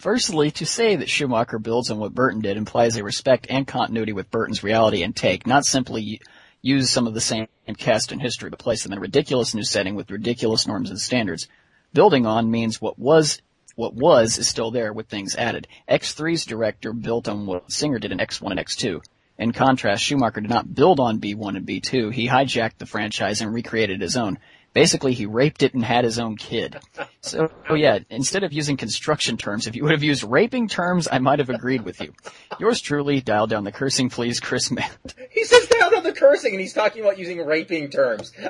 Firstly, 0.01 0.49
to 0.53 0.65
say 0.65 0.95
that 0.95 1.11
Schumacher 1.11 1.59
builds 1.59 1.91
on 1.91 1.99
what 1.99 2.15
Burton 2.15 2.41
did 2.41 2.57
implies 2.57 2.97
a 2.97 3.03
respect 3.03 3.45
and 3.51 3.67
continuity 3.67 4.13
with 4.13 4.31
Burton's 4.31 4.63
reality 4.63 5.03
and 5.03 5.15
take, 5.15 5.45
not 5.45 5.63
simply 5.63 6.19
use 6.63 6.89
some 6.89 7.05
of 7.05 7.13
the 7.13 7.21
same 7.21 7.45
cast 7.77 8.11
in 8.11 8.19
history, 8.19 8.49
but 8.49 8.57
place 8.57 8.81
them 8.81 8.93
in 8.93 8.97
a 8.97 9.01
ridiculous 9.01 9.53
new 9.53 9.63
setting 9.63 9.93
with 9.93 10.09
ridiculous 10.09 10.65
norms 10.65 10.89
and 10.89 10.99
standards. 10.99 11.47
Building 11.93 12.25
on 12.25 12.49
means 12.49 12.81
what 12.81 12.97
was 12.97 13.43
what 13.75 13.93
was 13.93 14.39
is 14.39 14.47
still 14.47 14.71
there 14.71 14.91
with 14.91 15.07
things 15.07 15.35
added. 15.35 15.67
X3's 15.87 16.47
director 16.47 16.93
built 16.93 17.29
on 17.29 17.45
what 17.45 17.71
Singer 17.71 17.99
did 17.99 18.11
in 18.11 18.17
X1 18.17 18.49
and 18.49 18.59
X2. 18.59 19.01
In 19.37 19.51
contrast, 19.53 20.03
Schumacher 20.03 20.41
did 20.41 20.49
not 20.49 20.73
build 20.73 20.99
on 20.99 21.19
B1 21.19 21.57
and 21.57 21.67
B2. 21.67 22.11
He 22.11 22.27
hijacked 22.27 22.79
the 22.79 22.87
franchise 22.87 23.41
and 23.41 23.53
recreated 23.53 24.01
his 24.01 24.17
own. 24.17 24.39
Basically, 24.73 25.13
he 25.13 25.25
raped 25.25 25.63
it 25.63 25.73
and 25.73 25.83
had 25.83 26.05
his 26.05 26.17
own 26.17 26.37
kid. 26.37 26.79
So, 27.19 27.51
oh 27.69 27.75
yeah, 27.75 27.99
instead 28.09 28.43
of 28.43 28.53
using 28.53 28.77
construction 28.77 29.35
terms, 29.35 29.67
if 29.67 29.75
you 29.75 29.83
would 29.83 29.91
have 29.91 30.03
used 30.03 30.23
raping 30.23 30.69
terms, 30.69 31.09
I 31.11 31.19
might 31.19 31.39
have 31.39 31.49
agreed 31.49 31.83
with 31.83 31.99
you. 31.99 32.13
Yours 32.57 32.79
truly, 32.79 33.19
dial 33.19 33.47
down 33.47 33.65
the 33.65 33.73
cursing 33.73 34.09
please, 34.09 34.39
Chris 34.39 34.71
Matt. 34.71 35.13
He 35.29 35.43
says 35.43 35.67
dial 35.67 35.91
down 35.91 36.03
the 36.03 36.13
cursing 36.13 36.53
and 36.53 36.61
he's 36.61 36.73
talking 36.73 37.01
about 37.01 37.19
using 37.19 37.45
raping 37.45 37.89
terms. 37.89 38.31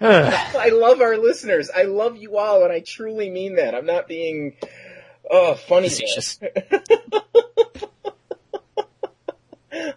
I 0.00 0.70
love 0.70 1.00
our 1.00 1.16
listeners. 1.16 1.70
I 1.74 1.84
love 1.84 2.16
you 2.16 2.36
all 2.36 2.64
and 2.64 2.72
I 2.72 2.80
truly 2.80 3.30
mean 3.30 3.56
that. 3.56 3.76
I'm 3.76 3.86
not 3.86 4.08
being, 4.08 4.56
oh, 5.30 5.54
funny. 5.54 5.88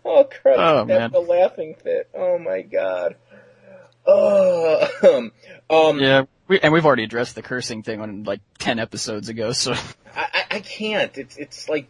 Oh 0.05 0.23
crap! 0.25 0.55
Oh, 0.57 0.85
That's 0.85 0.99
man. 0.99 1.11
the 1.11 1.19
laughing 1.19 1.75
fit. 1.75 2.09
Oh 2.13 2.37
my 2.37 2.61
god. 2.61 3.15
Oh, 4.05 4.87
um, 5.03 5.31
um, 5.69 5.99
Yeah, 5.99 6.23
we, 6.47 6.59
and 6.59 6.73
we've 6.73 6.85
already 6.85 7.03
addressed 7.03 7.35
the 7.35 7.41
cursing 7.41 7.83
thing 7.83 8.01
on 8.01 8.23
like 8.23 8.41
10 8.57 8.79
episodes 8.79 9.29
ago, 9.29 9.51
so. 9.51 9.73
I, 9.73 9.77
I, 10.15 10.43
I 10.51 10.59
can't. 10.61 11.15
It's 11.17 11.37
it's 11.37 11.69
like, 11.69 11.87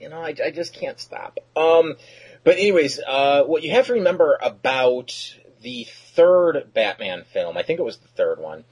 you 0.00 0.08
know, 0.08 0.20
I, 0.20 0.34
I 0.44 0.50
just 0.52 0.72
can't 0.74 1.00
stop. 1.00 1.38
Um, 1.56 1.96
but 2.44 2.56
anyways, 2.56 3.00
uh, 3.04 3.42
what 3.42 3.62
you 3.62 3.72
have 3.72 3.86
to 3.86 3.94
remember 3.94 4.38
about 4.40 5.36
the 5.62 5.84
third 6.14 6.72
Batman 6.72 7.24
film, 7.32 7.56
I 7.56 7.62
think 7.62 7.80
it 7.80 7.84
was 7.84 7.98
the 7.98 8.08
third 8.08 8.38
one. 8.38 8.64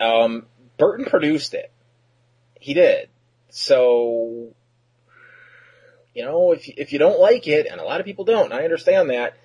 Um, 0.00 0.46
Burton 0.78 1.04
produced 1.04 1.54
it. 1.54 1.70
He 2.58 2.74
did. 2.74 3.08
So, 3.50 4.54
you 6.14 6.24
know, 6.24 6.52
if 6.52 6.68
if 6.68 6.92
you 6.92 6.98
don't 6.98 7.20
like 7.20 7.46
it, 7.48 7.66
and 7.66 7.80
a 7.80 7.84
lot 7.84 8.00
of 8.00 8.06
people 8.06 8.24
don't, 8.24 8.52
I 8.52 8.64
understand 8.64 9.10
that. 9.10 9.36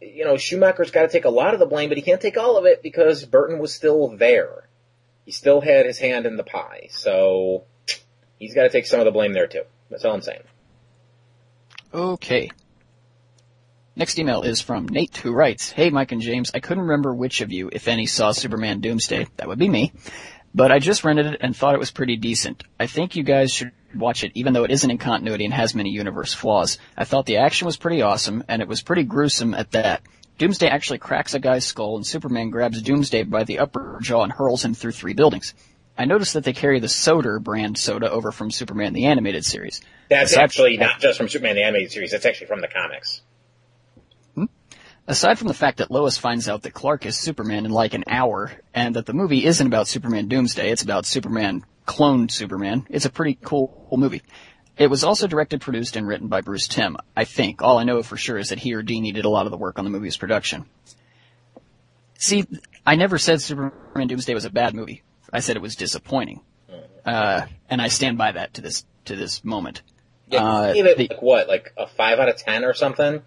You 0.00 0.24
know, 0.24 0.36
Schumacher's 0.36 0.90
got 0.90 1.02
to 1.02 1.08
take 1.08 1.24
a 1.24 1.30
lot 1.30 1.54
of 1.54 1.60
the 1.60 1.66
blame, 1.66 1.88
but 1.88 1.96
he 1.96 2.02
can't 2.02 2.20
take 2.20 2.36
all 2.36 2.58
of 2.58 2.66
it 2.66 2.82
because 2.82 3.24
Burton 3.24 3.58
was 3.58 3.72
still 3.72 4.08
there. 4.16 4.68
He 5.24 5.32
still 5.32 5.60
had 5.60 5.86
his 5.86 5.98
hand 5.98 6.26
in 6.26 6.36
the 6.36 6.44
pie, 6.44 6.88
so 6.90 7.64
he's 8.38 8.54
got 8.54 8.64
to 8.64 8.68
take 8.68 8.86
some 8.86 9.00
of 9.00 9.06
the 9.06 9.12
blame 9.12 9.32
there 9.32 9.46
too. 9.46 9.62
That's 9.90 10.04
all 10.04 10.14
I'm 10.14 10.22
saying. 10.22 10.42
Okay. 11.92 12.50
Next 13.98 14.18
email 14.18 14.42
is 14.42 14.60
from 14.60 14.86
Nate 14.86 15.16
who 15.16 15.32
writes, 15.32 15.70
Hey 15.70 15.88
Mike 15.88 16.12
and 16.12 16.20
James, 16.20 16.50
I 16.52 16.60
couldn't 16.60 16.82
remember 16.82 17.14
which 17.14 17.40
of 17.40 17.50
you, 17.50 17.70
if 17.72 17.88
any, 17.88 18.04
saw 18.04 18.32
Superman 18.32 18.80
Doomsday. 18.80 19.26
That 19.38 19.48
would 19.48 19.58
be 19.58 19.70
me. 19.70 19.92
But 20.56 20.72
I 20.72 20.78
just 20.78 21.04
rented 21.04 21.26
it 21.26 21.40
and 21.42 21.54
thought 21.54 21.74
it 21.74 21.78
was 21.78 21.90
pretty 21.90 22.16
decent. 22.16 22.64
I 22.80 22.86
think 22.86 23.14
you 23.14 23.22
guys 23.22 23.52
should 23.52 23.72
watch 23.94 24.24
it 24.24 24.32
even 24.34 24.54
though 24.54 24.64
it 24.64 24.70
isn't 24.70 24.90
in 24.90 24.96
continuity 24.96 25.44
and 25.44 25.52
has 25.52 25.74
many 25.74 25.90
universe 25.90 26.32
flaws. 26.32 26.78
I 26.96 27.04
thought 27.04 27.26
the 27.26 27.36
action 27.36 27.66
was 27.66 27.76
pretty 27.76 28.00
awesome 28.00 28.42
and 28.48 28.62
it 28.62 28.68
was 28.68 28.80
pretty 28.80 29.02
gruesome 29.02 29.52
at 29.52 29.72
that. 29.72 30.00
Doomsday 30.38 30.68
actually 30.68 30.98
cracks 30.98 31.34
a 31.34 31.40
guy's 31.40 31.66
skull 31.66 31.96
and 31.96 32.06
Superman 32.06 32.48
grabs 32.48 32.80
Doomsday 32.80 33.24
by 33.24 33.44
the 33.44 33.58
upper 33.58 33.98
jaw 34.00 34.22
and 34.22 34.32
hurls 34.32 34.64
him 34.64 34.72
through 34.72 34.92
three 34.92 35.12
buildings. 35.12 35.52
I 35.98 36.06
noticed 36.06 36.32
that 36.32 36.44
they 36.44 36.54
carry 36.54 36.80
the 36.80 36.86
Soder 36.86 37.38
brand 37.38 37.76
soda 37.76 38.10
over 38.10 38.32
from 38.32 38.50
Superman 38.50 38.94
the 38.94 39.06
animated 39.06 39.44
series. 39.44 39.82
That's 40.08 40.38
actually 40.38 40.78
not 40.78 41.00
just 41.00 41.18
from 41.18 41.28
Superman 41.28 41.56
the 41.56 41.64
animated 41.64 41.92
series. 41.92 42.12
That's 42.12 42.24
actually 42.24 42.46
from 42.46 42.62
the 42.62 42.68
comics. 42.68 43.20
Aside 45.06 45.38
from 45.38 45.48
the 45.48 45.54
fact 45.54 45.78
that 45.78 45.90
Lois 45.90 46.18
finds 46.18 46.48
out 46.48 46.62
that 46.62 46.74
Clark 46.74 47.06
is 47.06 47.16
Superman 47.16 47.64
in 47.64 47.70
like 47.70 47.94
an 47.94 48.04
hour, 48.08 48.52
and 48.74 48.96
that 48.96 49.06
the 49.06 49.12
movie 49.12 49.44
isn't 49.44 49.66
about 49.66 49.88
Superman 49.88 50.28
Doomsday, 50.28 50.70
it's 50.70 50.82
about 50.82 51.06
Superman 51.06 51.64
cloned 51.86 52.30
Superman, 52.30 52.86
it's 52.90 53.04
a 53.04 53.10
pretty 53.10 53.38
cool, 53.42 53.86
movie. 53.92 54.22
It 54.76 54.88
was 54.88 55.04
also 55.04 55.26
directed, 55.26 55.60
produced, 55.62 55.96
and 55.96 56.06
written 56.06 56.28
by 56.28 56.42
Bruce 56.42 56.68
Timm, 56.68 56.98
I 57.16 57.24
think. 57.24 57.62
All 57.62 57.78
I 57.78 57.84
know 57.84 58.02
for 58.02 58.16
sure 58.18 58.36
is 58.36 58.50
that 58.50 58.58
he 58.58 58.74
or 58.74 58.82
Dini 58.82 59.14
did 59.14 59.24
a 59.24 59.28
lot 59.30 59.46
of 59.46 59.52
the 59.52 59.56
work 59.56 59.78
on 59.78 59.84
the 59.84 59.90
movie's 59.90 60.16
production. 60.18 60.66
See, 62.18 62.44
I 62.84 62.96
never 62.96 63.16
said 63.18 63.40
Superman 63.40 64.08
Doomsday 64.08 64.34
was 64.34 64.44
a 64.44 64.50
bad 64.50 64.74
movie. 64.74 65.02
I 65.32 65.40
said 65.40 65.56
it 65.56 65.62
was 65.62 65.76
disappointing. 65.76 66.42
Uh, 67.04 67.46
and 67.70 67.80
I 67.80 67.88
stand 67.88 68.18
by 68.18 68.32
that 68.32 68.54
to 68.54 68.60
this, 68.60 68.84
to 69.06 69.16
this 69.16 69.44
moment. 69.44 69.82
Yeah, 70.28 70.44
Uh, 70.44 70.72
it 70.76 70.96
the- 70.96 71.08
like 71.08 71.22
what, 71.22 71.48
like 71.48 71.72
a 71.76 71.86
five 71.86 72.18
out 72.18 72.28
of 72.28 72.36
ten 72.36 72.64
or 72.64 72.74
something? 72.74 73.22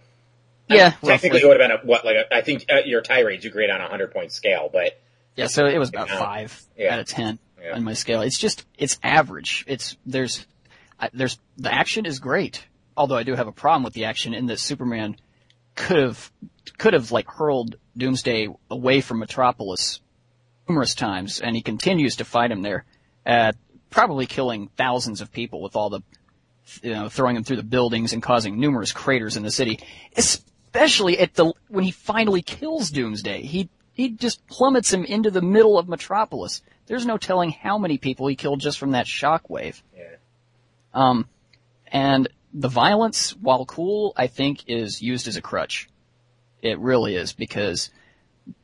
Yeah, 0.70 0.92
Technically, 1.04 1.42
it 1.42 1.48
would 1.48 1.60
have 1.60 1.70
been 1.70 1.78
a 1.80 1.86
what, 1.86 2.06
like 2.06 2.16
a, 2.16 2.34
I 2.34 2.42
think 2.42 2.66
uh, 2.72 2.78
your 2.86 3.02
tirades 3.02 3.44
you 3.44 3.50
grade 3.52 3.70
on 3.70 3.82
a 3.82 3.88
hundred 3.88 4.12
point 4.14 4.32
scale, 4.32 4.70
but 4.72 5.02
Yeah, 5.36 5.48
so 5.48 5.66
it 5.66 5.78
was 5.78 5.90
about 5.90 6.10
five 6.10 6.62
Yeah. 6.78 6.94
out 6.94 7.00
of 7.00 7.08
ten 7.08 7.40
Yeah. 7.62 7.76
on 7.76 7.84
my 7.84 7.94
scale. 7.94 8.22
It's 8.22 8.38
just 8.38 8.66
it's 8.78 9.00
average. 9.04 9.66
It's 9.68 9.98
there's 10.06 10.46
I, 11.00 11.10
there's 11.14 11.40
the 11.58 11.74
action 11.74 12.06
is 12.06 12.20
great, 12.20 12.66
although 12.96 13.16
I 13.18 13.24
do 13.24 13.34
have 13.36 13.48
a 13.48 13.52
problem 13.52 13.84
with 13.84 13.94
the 13.94 14.06
action 14.06 14.34
in 14.34 14.46
that 14.48 14.60
Superman 14.60 15.16
could 15.76 15.98
have 15.98 16.32
could 16.78 16.94
have 16.94 17.12
like 17.12 17.28
hurled 17.30 17.76
Doomsday 17.98 18.48
away 18.70 19.02
from 19.02 19.20
Metropolis 19.20 20.02
numerous 20.68 20.94
times, 20.94 21.40
and 21.42 21.56
he 21.56 21.62
continues 21.64 22.18
to 22.18 22.26
fight 22.26 22.52
him 22.52 22.62
there, 22.62 22.86
uh, 23.26 23.54
probably 23.90 24.28
killing 24.28 24.70
thousands 24.78 25.20
of 25.22 25.32
people 25.32 25.62
with 25.64 25.76
all 25.76 25.90
the 25.90 26.02
you 26.84 26.92
know 26.94 27.10
throwing 27.10 27.34
them 27.34 27.44
through 27.44 27.56
the 27.58 27.64
buildings 27.64 28.14
and 28.14 28.22
causing 28.22 28.60
numerous 28.60 28.92
craters 28.92 29.36
in 29.36 29.42
the 29.44 29.50
city. 29.52 29.80
Especially 30.74 31.20
at 31.20 31.34
the 31.34 31.54
when 31.68 31.84
he 31.84 31.92
finally 31.92 32.42
kills 32.42 32.92
Doomsday, 32.92 33.42
he 33.42 33.70
he 33.94 34.10
just 34.10 34.46
plummets 34.48 34.94
him 34.94 35.04
into 35.04 35.32
the 35.32 35.42
middle 35.42 35.78
of 35.78 35.90
Metropolis. 35.90 36.62
There's 36.86 37.06
no 37.06 37.18
telling 37.18 37.52
how 37.52 37.78
many 37.78 37.98
people 37.98 38.28
he 38.28 38.36
killed 38.36 38.62
just 38.62 38.80
from 38.80 38.92
that 38.92 39.06
shockwave. 39.06 39.82
yeah. 39.96 40.16
Um, 40.94 41.28
and 41.92 42.30
the 42.54 42.68
violence, 42.68 43.32
while 43.36 43.66
cool, 43.66 44.14
I 44.16 44.28
think 44.28 44.68
is 44.68 45.02
used 45.02 45.28
as 45.28 45.36
a 45.36 45.42
crutch. 45.42 45.90
It 46.62 46.80
really 46.80 47.16
is 47.16 47.34
because 47.34 47.92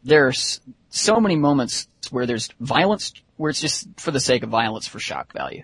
there's 0.03 0.61
so 0.89 1.19
many 1.19 1.35
moments 1.35 1.87
where 2.11 2.25
there's 2.25 2.49
violence 2.59 3.13
where 3.37 3.49
it's 3.49 3.61
just 3.61 3.87
for 3.97 4.11
the 4.11 4.19
sake 4.19 4.43
of 4.43 4.49
violence 4.49 4.87
for 4.87 4.99
shock 4.99 5.33
value. 5.33 5.63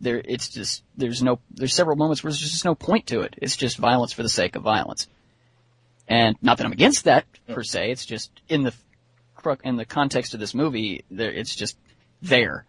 There, 0.00 0.20
it's 0.24 0.48
just, 0.48 0.82
there's 0.96 1.22
no, 1.22 1.38
there's 1.50 1.74
several 1.74 1.96
moments 1.96 2.24
where 2.24 2.30
there's 2.30 2.40
just 2.40 2.64
no 2.64 2.74
point 2.74 3.06
to 3.08 3.20
it. 3.20 3.36
It's 3.40 3.56
just 3.56 3.76
violence 3.78 4.12
for 4.12 4.22
the 4.22 4.28
sake 4.28 4.56
of 4.56 4.62
violence. 4.62 5.06
And 6.08 6.36
not 6.42 6.58
that 6.58 6.66
I'm 6.66 6.72
against 6.72 7.04
that 7.04 7.24
per 7.48 7.62
se, 7.62 7.90
it's 7.90 8.04
just 8.04 8.30
in 8.48 8.62
the, 8.62 8.74
in 9.64 9.76
the 9.76 9.84
context 9.84 10.34
of 10.34 10.40
this 10.40 10.54
movie, 10.54 11.04
it's 11.10 11.54
just 11.54 11.76
there. 12.20 12.66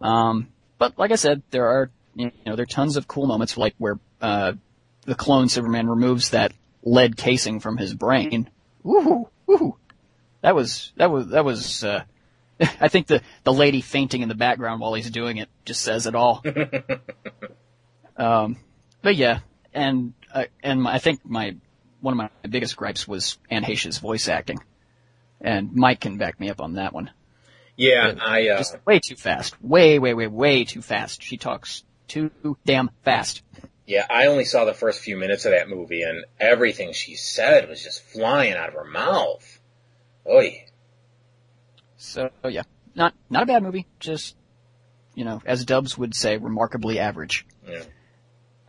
Um, 0.00 0.48
but 0.78 0.98
like 0.98 1.12
I 1.12 1.16
said, 1.16 1.42
there 1.50 1.66
are, 1.66 1.90
you 2.14 2.32
know, 2.46 2.56
there 2.56 2.64
are 2.64 2.66
tons 2.66 2.96
of 2.96 3.08
cool 3.08 3.26
moments 3.26 3.56
like 3.56 3.74
where, 3.78 3.98
uh, 4.20 4.54
the 5.02 5.14
clone 5.14 5.48
Superman 5.48 5.86
removes 5.86 6.30
that 6.30 6.52
lead 6.82 7.16
casing 7.16 7.60
from 7.60 7.76
his 7.76 7.94
brain. 7.94 8.48
Woohoo! 8.84 9.28
Woohoo! 9.46 9.74
That 10.40 10.54
was, 10.54 10.92
that 10.96 11.10
was, 11.10 11.28
that 11.28 11.44
was, 11.44 11.84
uh, 11.84 12.04
I 12.60 12.88
think 12.88 13.06
the, 13.06 13.22
the 13.44 13.52
lady 13.52 13.80
fainting 13.80 14.22
in 14.22 14.28
the 14.28 14.34
background 14.34 14.80
while 14.80 14.94
he's 14.94 15.10
doing 15.10 15.38
it 15.38 15.48
just 15.64 15.82
says 15.82 16.06
it 16.06 16.14
all. 16.14 16.42
um, 18.16 18.56
but 19.02 19.16
yeah, 19.16 19.40
and, 19.72 20.14
uh, 20.32 20.44
and 20.62 20.82
my, 20.82 20.94
I 20.94 20.98
think 20.98 21.20
my, 21.24 21.56
one 22.04 22.12
of 22.12 22.18
my 22.18 22.48
biggest 22.48 22.76
gripes 22.76 23.08
was 23.08 23.38
Anne 23.50 23.64
Heche's 23.64 23.98
voice 23.98 24.28
acting. 24.28 24.58
And 25.40 25.72
Mike 25.72 26.00
can 26.00 26.18
back 26.18 26.38
me 26.38 26.50
up 26.50 26.60
on 26.60 26.74
that 26.74 26.92
one. 26.92 27.10
Yeah, 27.76 28.14
I 28.20 28.48
uh, 28.48 28.58
Just 28.58 28.76
way 28.86 29.00
too 29.00 29.16
fast. 29.16 29.60
Way, 29.62 29.98
way, 29.98 30.14
way, 30.14 30.26
way 30.26 30.64
too 30.64 30.82
fast. 30.82 31.22
She 31.22 31.38
talks 31.38 31.82
too 32.06 32.30
damn 32.64 32.90
fast. 33.04 33.42
yeah, 33.86 34.06
I 34.08 34.26
only 34.26 34.44
saw 34.44 34.64
the 34.64 34.74
first 34.74 35.00
few 35.00 35.16
minutes 35.16 35.44
of 35.44 35.52
that 35.52 35.68
movie, 35.68 36.02
and 36.02 36.24
everything 36.38 36.92
she 36.92 37.16
said 37.16 37.68
was 37.68 37.82
just 37.82 38.02
flying 38.02 38.52
out 38.52 38.68
of 38.68 38.74
her 38.74 38.84
mouth. 38.84 39.60
Oy. 40.28 40.64
So 41.96 42.30
yeah, 42.48 42.62
not 42.94 43.14
not 43.30 43.44
a 43.44 43.46
bad 43.46 43.62
movie. 43.62 43.86
Just 43.98 44.36
you 45.14 45.24
know, 45.24 45.40
as 45.44 45.64
Dubs 45.64 45.96
would 45.96 46.14
say, 46.14 46.36
remarkably 46.36 46.98
average. 46.98 47.46
Yeah. 47.66 47.82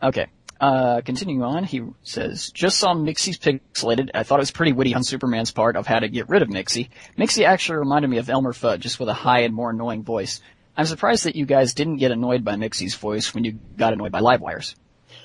Okay. 0.02 0.26
Uh, 0.58 1.02
continuing 1.02 1.42
on, 1.42 1.64
he 1.64 1.82
says, 2.02 2.50
just 2.50 2.78
saw 2.78 2.94
Mxyzpixilated. 2.94 4.10
I 4.14 4.22
thought 4.22 4.38
it 4.38 4.42
was 4.42 4.50
pretty 4.50 4.72
witty 4.72 4.94
on 4.94 5.04
Superman's 5.04 5.50
part 5.50 5.76
of 5.76 5.86
how 5.86 5.98
to 5.98 6.08
get 6.08 6.28
rid 6.28 6.42
of 6.42 6.48
Mixie. 6.48 6.88
Mixie 7.18 7.44
actually 7.44 7.78
reminded 7.78 8.08
me 8.08 8.18
of 8.18 8.30
Elmer 8.30 8.52
Fudd, 8.54 8.80
just 8.80 8.98
with 8.98 9.08
a 9.10 9.14
high 9.14 9.40
and 9.40 9.54
more 9.54 9.70
annoying 9.70 10.02
voice. 10.02 10.40
I'm 10.76 10.86
surprised 10.86 11.24
that 11.24 11.36
you 11.36 11.44
guys 11.46 11.74
didn't 11.74 11.96
get 11.98 12.10
annoyed 12.10 12.44
by 12.44 12.54
Mixie's 12.54 12.94
voice 12.94 13.34
when 13.34 13.44
you 13.44 13.58
got 13.76 13.92
annoyed 13.92 14.12
by 14.12 14.20
Livewires. 14.20 14.74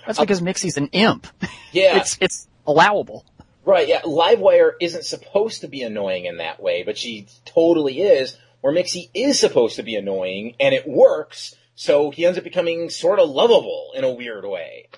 That's 0.05 0.19
because 0.19 0.41
Mixie's 0.41 0.77
an 0.77 0.87
imp. 0.87 1.27
Yeah, 1.73 1.97
it's, 1.99 2.17
it's 2.19 2.47
allowable. 2.67 3.23
right. 3.63 3.87
Yeah, 3.87 4.01
Livewire 4.01 4.71
isn't 4.81 5.05
supposed 5.05 5.61
to 5.61 5.69
be 5.69 5.83
annoying 5.83 6.25
in 6.25 6.37
that 6.37 6.61
way, 6.61 6.83
but 6.83 6.97
she 6.97 7.27
totally 7.45 8.01
is. 8.01 8.37
Where 8.59 8.73
Mixie 8.73 9.09
is 9.13 9.39
supposed 9.39 9.77
to 9.77 9.83
be 9.83 9.95
annoying, 9.95 10.55
and 10.59 10.75
it 10.75 10.85
works, 10.85 11.55
so 11.75 12.11
he 12.11 12.25
ends 12.25 12.37
up 12.37 12.43
becoming 12.43 12.89
sort 12.89 13.19
of 13.19 13.29
lovable 13.29 13.91
in 13.95 14.03
a 14.03 14.11
weird 14.11 14.43
way. 14.45 14.89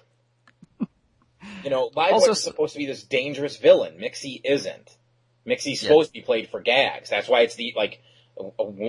You 1.63 1.69
know, 1.69 1.89
Also- 1.95 2.31
is 2.31 2.43
supposed 2.43 2.73
to 2.73 2.79
be 2.79 2.85
this 2.85 3.03
dangerous 3.03 3.57
villain. 3.57 3.97
Mixie 3.99 4.41
isn't. 4.43 4.97
Mixie's 5.47 5.81
supposed 5.81 6.09
to 6.09 6.13
be 6.13 6.21
played 6.21 6.49
for 6.49 6.61
gags. 6.61 7.09
That's 7.09 7.27
why 7.27 7.41
it's 7.41 7.55
the 7.55 7.73
like. 7.75 8.01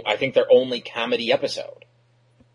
I 0.07 0.17
think 0.17 0.35
their 0.35 0.47
only 0.51 0.81
comedy 0.81 1.31
episode. 1.33 1.85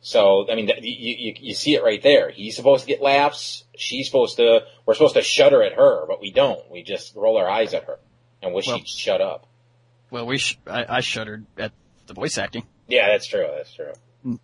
So 0.02 0.50
I 0.50 0.56
mean, 0.56 0.68
you, 0.82 1.16
you 1.18 1.34
you 1.40 1.54
see 1.54 1.76
it 1.76 1.84
right 1.84 2.02
there. 2.02 2.30
He's 2.30 2.56
supposed 2.56 2.84
to 2.84 2.88
get 2.88 3.02
laughs. 3.02 3.66
She's 3.78 4.06
supposed 4.08 4.38
to. 4.38 4.62
We're 4.86 4.94
supposed 4.94 5.16
to 5.16 5.22
shudder 5.22 5.62
at 5.62 5.74
her, 5.74 6.06
but 6.08 6.22
we 6.22 6.32
don't. 6.32 6.70
We 6.72 6.84
just 6.84 7.16
roll 7.16 7.38
our 7.38 7.50
eyes 7.50 7.74
at 7.74 7.84
her 7.86 8.00
and 8.42 8.54
wish 8.54 8.68
Well- 8.68 8.78
she'd 8.78 8.88
shut 8.88 9.22
up. 9.22 9.46
Well, 10.12 10.26
we 10.26 10.38
sh- 10.40 10.58
I, 10.66 10.86
I 10.98 11.00
shuddered 11.02 11.46
at 11.58 11.72
the 12.08 12.14
voice 12.16 12.38
acting. 12.40 12.66
Yeah, 12.88 13.10
that's 13.10 13.28
true. 13.28 13.48
That's 13.56 13.72
true. 13.74 14.40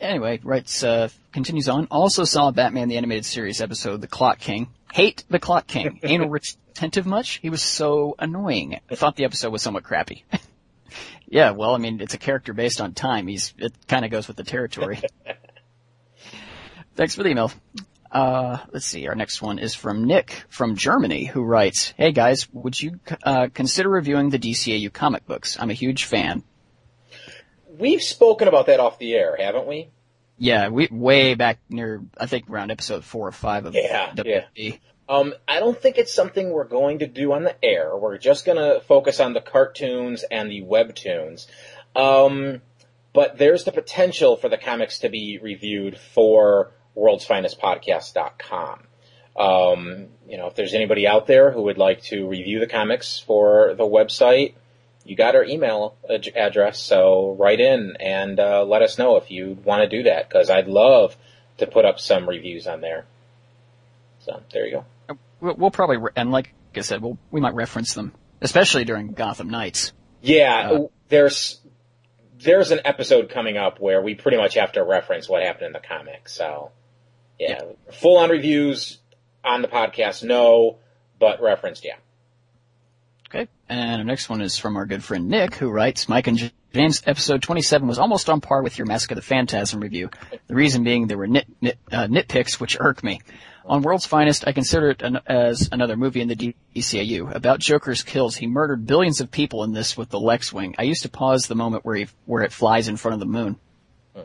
Anyway, 0.00 0.38
writes, 0.44 0.84
uh, 0.84 1.08
continues 1.32 1.68
on. 1.68 1.88
Also 1.90 2.22
saw 2.22 2.52
Batman 2.52 2.86
the 2.88 2.96
Animated 2.96 3.24
Series 3.24 3.60
episode, 3.60 4.00
The 4.00 4.06
Clock 4.06 4.38
King. 4.38 4.68
Hate 4.92 5.24
The 5.28 5.38
Clock 5.38 5.66
King. 5.66 6.00
Anal 6.02 6.28
retentive 6.78 7.06
much? 7.06 7.38
He 7.42 7.50
was 7.50 7.62
so 7.62 8.14
annoying. 8.18 8.80
I 8.90 8.94
thought 8.94 9.16
the 9.16 9.24
episode 9.24 9.50
was 9.50 9.62
somewhat 9.62 9.84
crappy. 9.84 10.24
yeah, 11.28 11.50
well, 11.50 11.74
I 11.74 11.78
mean, 11.78 12.00
it's 12.00 12.14
a 12.14 12.18
character 12.18 12.52
based 12.52 12.80
on 12.80 12.94
time. 12.94 13.26
He's, 13.26 13.54
it 13.58 13.72
kinda 13.86 14.08
goes 14.08 14.28
with 14.28 14.36
the 14.36 14.44
territory. 14.44 15.00
Thanks 16.96 17.14
for 17.14 17.22
the 17.22 17.30
email. 17.30 17.52
Uh, 18.10 18.58
let's 18.72 18.86
see. 18.86 19.06
Our 19.06 19.14
next 19.14 19.42
one 19.42 19.58
is 19.58 19.74
from 19.74 20.04
Nick 20.04 20.44
from 20.48 20.76
Germany, 20.76 21.26
who 21.26 21.44
writes, 21.44 21.92
"Hey 21.96 22.10
guys, 22.10 22.48
would 22.52 22.80
you 22.80 22.98
uh, 23.22 23.48
consider 23.52 23.88
reviewing 23.88 24.30
the 24.30 24.38
DCAU 24.38 24.92
comic 24.92 25.26
books? 25.26 25.58
I'm 25.60 25.70
a 25.70 25.74
huge 25.74 26.06
fan. 26.06 26.42
We've 27.78 28.02
spoken 28.02 28.48
about 28.48 28.66
that 28.66 28.80
off 28.80 28.98
the 28.98 29.14
air, 29.14 29.36
haven't 29.38 29.66
we? 29.66 29.90
Yeah, 30.38 30.68
we 30.68 30.88
way 30.90 31.34
back 31.34 31.58
near 31.68 32.02
I 32.16 32.26
think 32.26 32.48
around 32.48 32.70
episode 32.70 33.04
four 33.04 33.28
or 33.28 33.32
five 33.32 33.66
of 33.66 33.74
Yeah, 33.74 34.12
WB. 34.14 34.78
Um, 35.08 35.34
I 35.46 35.58
don't 35.58 35.80
think 35.80 35.96
it's 35.96 36.12
something 36.12 36.50
we're 36.50 36.64
going 36.64 36.98
to 36.98 37.06
do 37.06 37.32
on 37.32 37.42
the 37.42 37.56
air. 37.64 37.96
We're 37.96 38.18
just 38.18 38.44
going 38.44 38.58
to 38.58 38.80
focus 38.86 39.20
on 39.20 39.32
the 39.32 39.40
cartoons 39.40 40.22
and 40.22 40.50
the 40.50 40.62
webtoons. 40.62 41.46
Um, 41.96 42.60
but 43.14 43.38
there's 43.38 43.64
the 43.64 43.72
potential 43.72 44.36
for 44.36 44.50
the 44.50 44.58
comics 44.58 44.98
to 44.98 45.08
be 45.08 45.38
reviewed 45.42 45.98
for 45.98 46.72
worldsfinestpodcast.com. 46.96 48.80
Um, 49.36 50.08
you 50.28 50.36
know, 50.36 50.48
if 50.48 50.56
there's 50.56 50.74
anybody 50.74 51.06
out 51.06 51.26
there 51.26 51.50
who 51.52 51.62
would 51.62 51.78
like 51.78 52.02
to 52.04 52.26
review 52.28 52.60
the 52.60 52.66
comics 52.66 53.18
for 53.18 53.74
the 53.74 53.84
website, 53.84 54.54
you 55.08 55.16
got 55.16 55.34
our 55.34 55.44
email 55.44 55.96
ad- 56.08 56.28
address, 56.36 56.78
so 56.78 57.34
write 57.38 57.60
in 57.60 57.96
and 58.00 58.38
uh, 58.38 58.64
let 58.64 58.82
us 58.82 58.98
know 58.98 59.16
if 59.16 59.30
you 59.30 59.58
want 59.64 59.82
to 59.82 59.88
do 59.88 60.04
that, 60.04 60.28
because 60.28 60.50
I'd 60.50 60.68
love 60.68 61.16
to 61.58 61.66
put 61.66 61.84
up 61.84 61.98
some 61.98 62.28
reviews 62.28 62.66
on 62.66 62.80
there. 62.80 63.06
So 64.20 64.42
there 64.52 64.66
you 64.66 64.82
go. 65.08 65.16
We'll, 65.40 65.54
we'll 65.54 65.70
probably 65.70 65.96
re- 65.96 66.12
and 66.16 66.30
like 66.30 66.52
I 66.76 66.80
said, 66.82 67.00
we'll, 67.02 67.18
we 67.30 67.40
might 67.40 67.54
reference 67.54 67.94
them, 67.94 68.12
especially 68.40 68.84
during 68.84 69.12
Gotham 69.12 69.48
Nights. 69.50 69.92
Yeah, 70.20 70.70
Uh, 70.72 70.86
there's 71.08 71.60
there's 72.40 72.70
an 72.70 72.80
episode 72.84 73.30
coming 73.30 73.56
up 73.56 73.80
where 73.80 74.00
we 74.00 74.14
pretty 74.14 74.36
much 74.36 74.54
have 74.54 74.72
to 74.72 74.84
reference 74.84 75.28
what 75.28 75.42
happened 75.42 75.66
in 75.66 75.72
the 75.72 75.80
comic. 75.80 76.28
So, 76.28 76.70
yeah, 77.38 77.62
full 77.92 78.18
on 78.18 78.30
reviews 78.30 78.98
on 79.44 79.62
the 79.62 79.68
podcast, 79.68 80.22
no, 80.22 80.76
but 81.18 81.40
referenced, 81.40 81.84
yeah. 81.84 81.96
Okay, 83.30 83.46
and 83.68 83.98
our 84.00 84.04
next 84.04 84.30
one 84.30 84.40
is 84.40 84.56
from 84.56 84.78
our 84.78 84.86
good 84.86 85.04
friend 85.04 85.28
Nick, 85.28 85.54
who 85.56 85.68
writes, 85.68 86.08
Mike 86.08 86.28
and 86.28 86.50
James, 86.72 87.02
episode 87.04 87.42
27 87.42 87.86
was 87.86 87.98
almost 87.98 88.30
on 88.30 88.40
par 88.40 88.62
with 88.62 88.78
your 88.78 88.86
Mask 88.86 89.10
of 89.10 89.16
the 89.16 89.22
Phantasm 89.22 89.80
review. 89.80 90.08
The 90.46 90.54
reason 90.54 90.82
being 90.82 91.08
there 91.08 91.18
were 91.18 91.26
nit, 91.26 91.46
nit, 91.60 91.78
uh, 91.92 92.06
nitpicks 92.06 92.58
which 92.58 92.78
irk 92.80 93.04
me. 93.04 93.20
On 93.66 93.82
World's 93.82 94.06
Finest, 94.06 94.48
I 94.48 94.52
consider 94.52 94.88
it 94.88 95.02
an, 95.02 95.18
as 95.26 95.68
another 95.70 95.94
movie 95.94 96.22
in 96.22 96.28
the 96.28 96.54
DCAU. 96.74 97.34
About 97.34 97.58
Joker's 97.60 98.02
kills, 98.02 98.34
he 98.34 98.46
murdered 98.46 98.86
billions 98.86 99.20
of 99.20 99.30
people 99.30 99.62
in 99.62 99.72
this 99.74 99.94
with 99.94 100.08
the 100.08 100.18
Lex 100.18 100.50
Wing. 100.50 100.74
I 100.78 100.84
used 100.84 101.02
to 101.02 101.10
pause 101.10 101.48
the 101.48 101.54
moment 101.54 101.84
where 101.84 101.96
he, 101.96 102.06
where 102.24 102.42
it 102.44 102.52
flies 102.52 102.88
in 102.88 102.96
front 102.96 103.12
of 103.12 103.20
the 103.20 103.26
moon. 103.26 103.56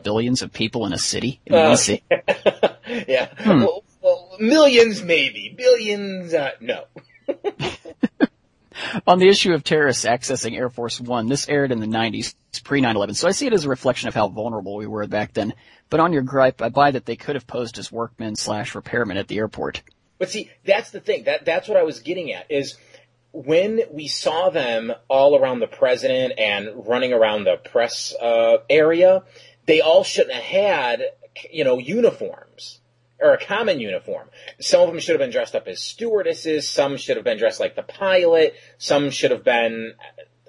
Billions 0.02 0.40
of 0.40 0.50
people 0.50 0.86
in 0.86 0.94
a 0.94 0.98
city? 0.98 1.42
In 1.44 1.54
Uh, 1.54 1.72
DC. 1.72 2.00
yeah. 3.06 3.28
Well, 3.46 3.84
well, 4.00 4.36
millions 4.40 5.02
maybe. 5.02 5.54
Billions, 5.54 6.32
uh, 6.32 6.52
no. 6.60 6.84
On 9.06 9.18
the 9.18 9.28
issue 9.28 9.52
of 9.52 9.64
terrorists 9.64 10.04
accessing 10.04 10.56
Air 10.56 10.70
Force 10.70 11.00
One, 11.00 11.28
this 11.28 11.48
aired 11.48 11.72
in 11.72 11.80
the 11.80 11.86
90s, 11.86 12.34
pre 12.62 12.80
9-11, 12.80 13.16
so 13.16 13.28
I 13.28 13.32
see 13.32 13.46
it 13.46 13.52
as 13.52 13.64
a 13.64 13.68
reflection 13.68 14.08
of 14.08 14.14
how 14.14 14.28
vulnerable 14.28 14.76
we 14.76 14.86
were 14.86 15.06
back 15.06 15.32
then. 15.32 15.54
But 15.90 16.00
on 16.00 16.12
your 16.12 16.22
gripe, 16.22 16.62
I 16.62 16.68
buy 16.68 16.90
that 16.92 17.06
they 17.06 17.16
could 17.16 17.36
have 17.36 17.46
posed 17.46 17.78
as 17.78 17.92
workmen 17.92 18.36
slash 18.36 18.72
repairmen 18.72 19.16
at 19.16 19.28
the 19.28 19.38
airport. 19.38 19.82
But 20.18 20.30
see, 20.30 20.50
that's 20.64 20.90
the 20.90 21.00
thing. 21.00 21.24
That 21.24 21.44
that's 21.44 21.68
what 21.68 21.76
I 21.76 21.82
was 21.82 22.00
getting 22.00 22.32
at 22.32 22.50
is 22.50 22.76
when 23.32 23.80
we 23.90 24.06
saw 24.08 24.50
them 24.50 24.92
all 25.08 25.36
around 25.36 25.58
the 25.60 25.66
president 25.66 26.38
and 26.38 26.86
running 26.86 27.12
around 27.12 27.44
the 27.44 27.56
press 27.56 28.14
uh, 28.20 28.58
area, 28.70 29.24
they 29.66 29.80
all 29.80 30.04
shouldn't 30.04 30.34
have 30.34 30.44
had 30.44 31.02
you 31.50 31.64
know 31.64 31.78
uniforms 31.78 32.80
or 33.20 33.32
a 33.32 33.44
common 33.44 33.80
uniform. 33.80 34.28
Some 34.60 34.82
of 34.82 34.88
them 34.88 34.98
should 34.98 35.12
have 35.12 35.20
been 35.20 35.30
dressed 35.30 35.54
up 35.54 35.66
as 35.66 35.82
stewardesses. 35.82 36.68
Some 36.68 36.96
should 36.96 37.16
have 37.16 37.24
been 37.24 37.38
dressed 37.38 37.60
like 37.60 37.76
the 37.76 37.82
pilot. 37.82 38.54
Some 38.78 39.10
should 39.10 39.30
have 39.30 39.44
been 39.44 39.94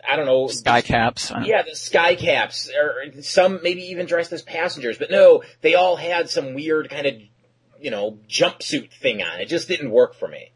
I 0.07 0.15
don't 0.15 0.25
know 0.25 0.47
Sky 0.47 0.81
caps. 0.81 1.31
Yeah, 1.43 1.63
the 1.63 1.75
sky 1.75 2.15
caps, 2.15 2.69
or 2.69 3.21
some 3.21 3.59
maybe 3.63 3.89
even 3.89 4.05
dressed 4.05 4.31
as 4.33 4.41
passengers. 4.41 4.97
But 4.97 5.11
no, 5.11 5.43
they 5.61 5.75
all 5.75 5.95
had 5.95 6.29
some 6.29 6.53
weird 6.53 6.89
kind 6.89 7.07
of, 7.07 7.13
you 7.79 7.91
know, 7.91 8.19
jumpsuit 8.29 8.91
thing 8.91 9.23
on. 9.23 9.39
It 9.39 9.47
just 9.47 9.67
didn't 9.67 9.91
work 9.91 10.15
for 10.15 10.27
me. 10.27 10.51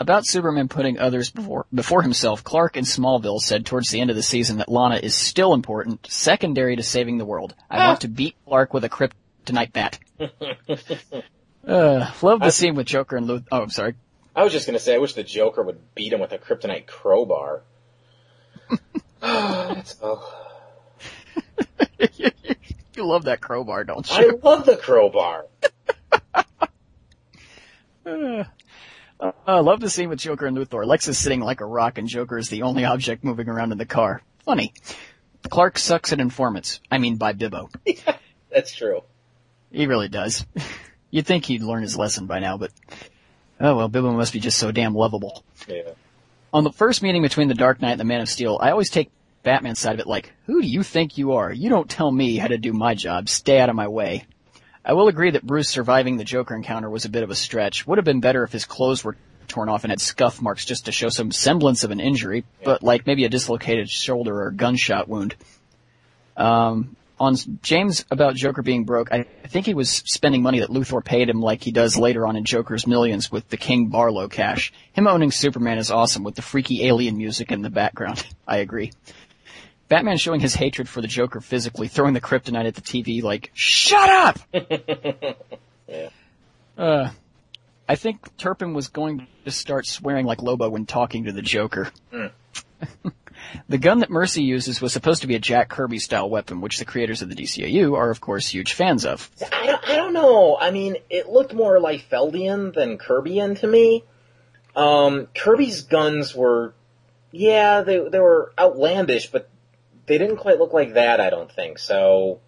About 0.00 0.24
Superman 0.24 0.68
putting 0.68 0.98
others 0.98 1.30
before, 1.30 1.66
before 1.74 2.00
himself, 2.00 2.42
Clark 2.42 2.78
in 2.78 2.84
Smallville 2.84 3.38
said 3.38 3.66
towards 3.66 3.90
the 3.90 4.00
end 4.00 4.08
of 4.08 4.16
the 4.16 4.22
season 4.22 4.56
that 4.56 4.70
Lana 4.70 4.96
is 4.96 5.14
still 5.14 5.52
important, 5.52 6.06
secondary 6.10 6.74
to 6.74 6.82
saving 6.82 7.18
the 7.18 7.26
world. 7.26 7.54
I 7.68 7.76
ah. 7.76 7.88
want 7.88 8.00
to 8.00 8.08
beat 8.08 8.34
Clark 8.46 8.72
with 8.72 8.84
a 8.84 8.88
kryptonite 9.44 9.72
that. 9.72 9.98
uh, 11.66 12.10
love 12.22 12.40
the 12.40 12.50
scene 12.50 12.74
with 12.74 12.86
Joker 12.86 13.16
and 13.16 13.26
Luth- 13.26 13.48
oh, 13.50 13.62
I'm 13.62 13.70
sorry. 13.70 13.94
I 14.34 14.44
was 14.44 14.52
just 14.52 14.66
gonna 14.66 14.78
say, 14.78 14.94
I 14.94 14.98
wish 14.98 15.14
the 15.14 15.22
Joker 15.22 15.62
would 15.62 15.94
beat 15.94 16.12
him 16.12 16.20
with 16.20 16.32
a 16.32 16.38
kryptonite 16.38 16.86
crowbar. 16.86 17.62
That's- 19.20 19.96
oh, 20.02 20.46
you 22.08 23.04
love 23.04 23.24
that 23.24 23.40
crowbar, 23.40 23.84
don't 23.84 24.08
you? 24.10 24.16
I 24.16 24.46
love 24.46 24.66
the 24.66 24.76
crowbar. 24.76 25.46
Uh, 28.06 28.44
I 29.46 29.60
love 29.60 29.80
the 29.80 29.90
scene 29.90 30.08
with 30.08 30.18
Joker 30.18 30.46
and 30.46 30.56
Luthor. 30.56 30.86
Lex 30.86 31.06
is 31.08 31.18
sitting 31.18 31.40
like 31.40 31.60
a 31.60 31.66
rock 31.66 31.98
and 31.98 32.08
Joker 32.08 32.38
is 32.38 32.48
the 32.48 32.62
only 32.62 32.86
object 32.86 33.22
moving 33.22 33.48
around 33.48 33.72
in 33.72 33.78
the 33.78 33.84
car. 33.84 34.22
Funny. 34.46 34.72
Clark 35.48 35.78
sucks 35.78 36.12
at 36.12 36.20
informants. 36.20 36.80
I 36.90 36.98
mean 36.98 37.16
by 37.16 37.34
Bibbo. 37.34 37.70
That's 38.50 38.74
true. 38.74 39.02
He 39.70 39.86
really 39.86 40.08
does. 40.08 40.46
You'd 41.10 41.26
think 41.26 41.44
he'd 41.44 41.62
learn 41.62 41.82
his 41.82 41.96
lesson 41.96 42.26
by 42.26 42.38
now, 42.38 42.56
but 42.56 42.70
oh 43.60 43.76
well, 43.76 43.90
Bibbo 43.90 44.14
must 44.16 44.32
be 44.32 44.40
just 44.40 44.58
so 44.58 44.70
damn 44.72 44.94
lovable. 44.94 45.44
Yeah. 45.68 45.90
On 46.52 46.64
the 46.64 46.72
first 46.72 47.02
meeting 47.02 47.22
between 47.22 47.48
the 47.48 47.54
Dark 47.54 47.80
Knight 47.80 47.92
and 47.92 48.00
the 48.00 48.04
Man 48.04 48.20
of 48.20 48.28
Steel, 48.28 48.58
I 48.60 48.70
always 48.70 48.90
take 48.90 49.10
Batman's 49.42 49.78
side 49.78 49.94
of 49.94 50.00
it 50.00 50.06
like, 50.06 50.32
who 50.46 50.60
do 50.60 50.68
you 50.68 50.82
think 50.82 51.16
you 51.16 51.32
are? 51.32 51.52
You 51.52 51.68
don't 51.68 51.88
tell 51.88 52.10
me 52.10 52.36
how 52.36 52.48
to 52.48 52.58
do 52.58 52.72
my 52.72 52.94
job. 52.94 53.28
Stay 53.28 53.60
out 53.60 53.68
of 53.68 53.76
my 53.76 53.88
way. 53.88 54.24
I 54.84 54.94
will 54.94 55.08
agree 55.08 55.30
that 55.32 55.46
Bruce 55.46 55.68
surviving 55.68 56.16
the 56.16 56.24
Joker 56.24 56.54
encounter 56.54 56.90
was 56.90 57.04
a 57.04 57.10
bit 57.10 57.22
of 57.22 57.30
a 57.30 57.34
stretch. 57.34 57.86
Would 57.86 57.98
have 57.98 58.04
been 58.04 58.20
better 58.20 58.42
if 58.44 58.52
his 58.52 58.64
clothes 58.64 59.04
were 59.04 59.16
torn 59.46 59.68
off 59.68 59.84
and 59.84 59.90
had 59.90 60.00
scuff 60.00 60.40
marks 60.40 60.64
just 60.64 60.86
to 60.86 60.92
show 60.92 61.08
some 61.08 61.32
semblance 61.32 61.84
of 61.84 61.90
an 61.90 62.00
injury, 62.00 62.44
but 62.64 62.82
like 62.82 63.06
maybe 63.06 63.24
a 63.24 63.28
dislocated 63.28 63.90
shoulder 63.90 64.34
or 64.34 64.48
a 64.48 64.54
gunshot 64.54 65.08
wound. 65.08 65.34
Um, 66.36 66.96
on 67.20 67.36
James 67.62 68.06
about 68.10 68.34
Joker 68.34 68.62
being 68.62 68.84
broke, 68.84 69.12
I 69.12 69.24
think 69.46 69.66
he 69.66 69.74
was 69.74 69.90
spending 69.90 70.42
money 70.42 70.60
that 70.60 70.70
Luthor 70.70 71.04
paid 71.04 71.28
him 71.28 71.40
like 71.42 71.62
he 71.62 71.70
does 71.70 71.98
later 71.98 72.26
on 72.26 72.34
in 72.34 72.44
Joker's 72.44 72.86
Millions 72.86 73.30
with 73.30 73.46
the 73.50 73.58
King 73.58 73.88
Barlow 73.88 74.26
cash. 74.26 74.72
Him 74.94 75.06
owning 75.06 75.30
Superman 75.30 75.76
is 75.76 75.90
awesome 75.90 76.24
with 76.24 76.34
the 76.34 76.42
freaky 76.42 76.86
alien 76.86 77.18
music 77.18 77.52
in 77.52 77.60
the 77.60 77.68
background. 77.68 78.26
I 78.48 78.56
agree. 78.56 78.92
Batman 79.88 80.16
showing 80.16 80.40
his 80.40 80.54
hatred 80.54 80.88
for 80.88 81.02
the 81.02 81.08
Joker 81.08 81.40
physically, 81.40 81.88
throwing 81.88 82.14
the 82.14 82.20
kryptonite 82.20 82.66
at 82.66 82.74
the 82.74 82.80
TV 82.80 83.22
like, 83.22 83.50
shut 83.54 84.08
up! 84.08 84.38
Yeah. 85.90 86.08
Uh, 86.78 87.10
I 87.88 87.96
think 87.96 88.36
Turpin 88.36 88.74
was 88.74 88.86
going 88.86 89.26
to 89.44 89.50
start 89.50 89.86
swearing 89.86 90.24
like 90.24 90.40
Lobo 90.40 90.70
when 90.70 90.86
talking 90.86 91.24
to 91.24 91.32
the 91.32 91.42
Joker. 91.42 91.90
the 93.68 93.78
gun 93.78 94.00
that 94.00 94.10
Mercy 94.10 94.42
uses 94.42 94.80
was 94.80 94.92
supposed 94.92 95.22
to 95.22 95.28
be 95.28 95.34
a 95.34 95.38
Jack 95.38 95.68
Kirby 95.68 95.98
style 95.98 96.28
weapon, 96.28 96.60
which 96.60 96.78
the 96.78 96.84
creators 96.84 97.22
of 97.22 97.28
the 97.28 97.34
DCAU 97.34 97.96
are 97.96 98.10
of 98.10 98.20
course 98.20 98.48
huge 98.48 98.72
fans 98.72 99.04
of. 99.04 99.30
I 99.52 99.66
don't, 99.66 99.88
I 99.88 99.96
don't 99.96 100.12
know. 100.12 100.56
I 100.60 100.70
mean, 100.70 100.96
it 101.08 101.28
looked 101.28 101.54
more 101.54 101.80
like 101.80 102.08
Feldian 102.08 102.74
than 102.74 102.98
Kirbyan 102.98 103.58
to 103.60 103.66
me. 103.66 104.04
Um, 104.76 105.26
Kirby's 105.34 105.82
guns 105.82 106.34
were, 106.34 106.74
yeah, 107.32 107.82
they 107.82 108.08
they 108.08 108.20
were 108.20 108.52
outlandish, 108.58 109.30
but 109.30 109.48
they 110.06 110.18
didn't 110.18 110.38
quite 110.38 110.58
look 110.58 110.72
like 110.72 110.94
that. 110.94 111.20
I 111.20 111.30
don't 111.30 111.50
think 111.50 111.78
so. 111.78 112.40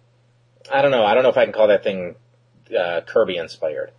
I 0.71 0.81
don't 0.81 0.91
know. 0.91 1.05
I 1.05 1.13
don't 1.13 1.23
know 1.23 1.29
if 1.29 1.37
I 1.37 1.45
can 1.45 1.53
call 1.53 1.67
that 1.67 1.83
thing 1.83 2.15
uh, 2.77 3.01
Kirby 3.01 3.37
inspired. 3.37 3.91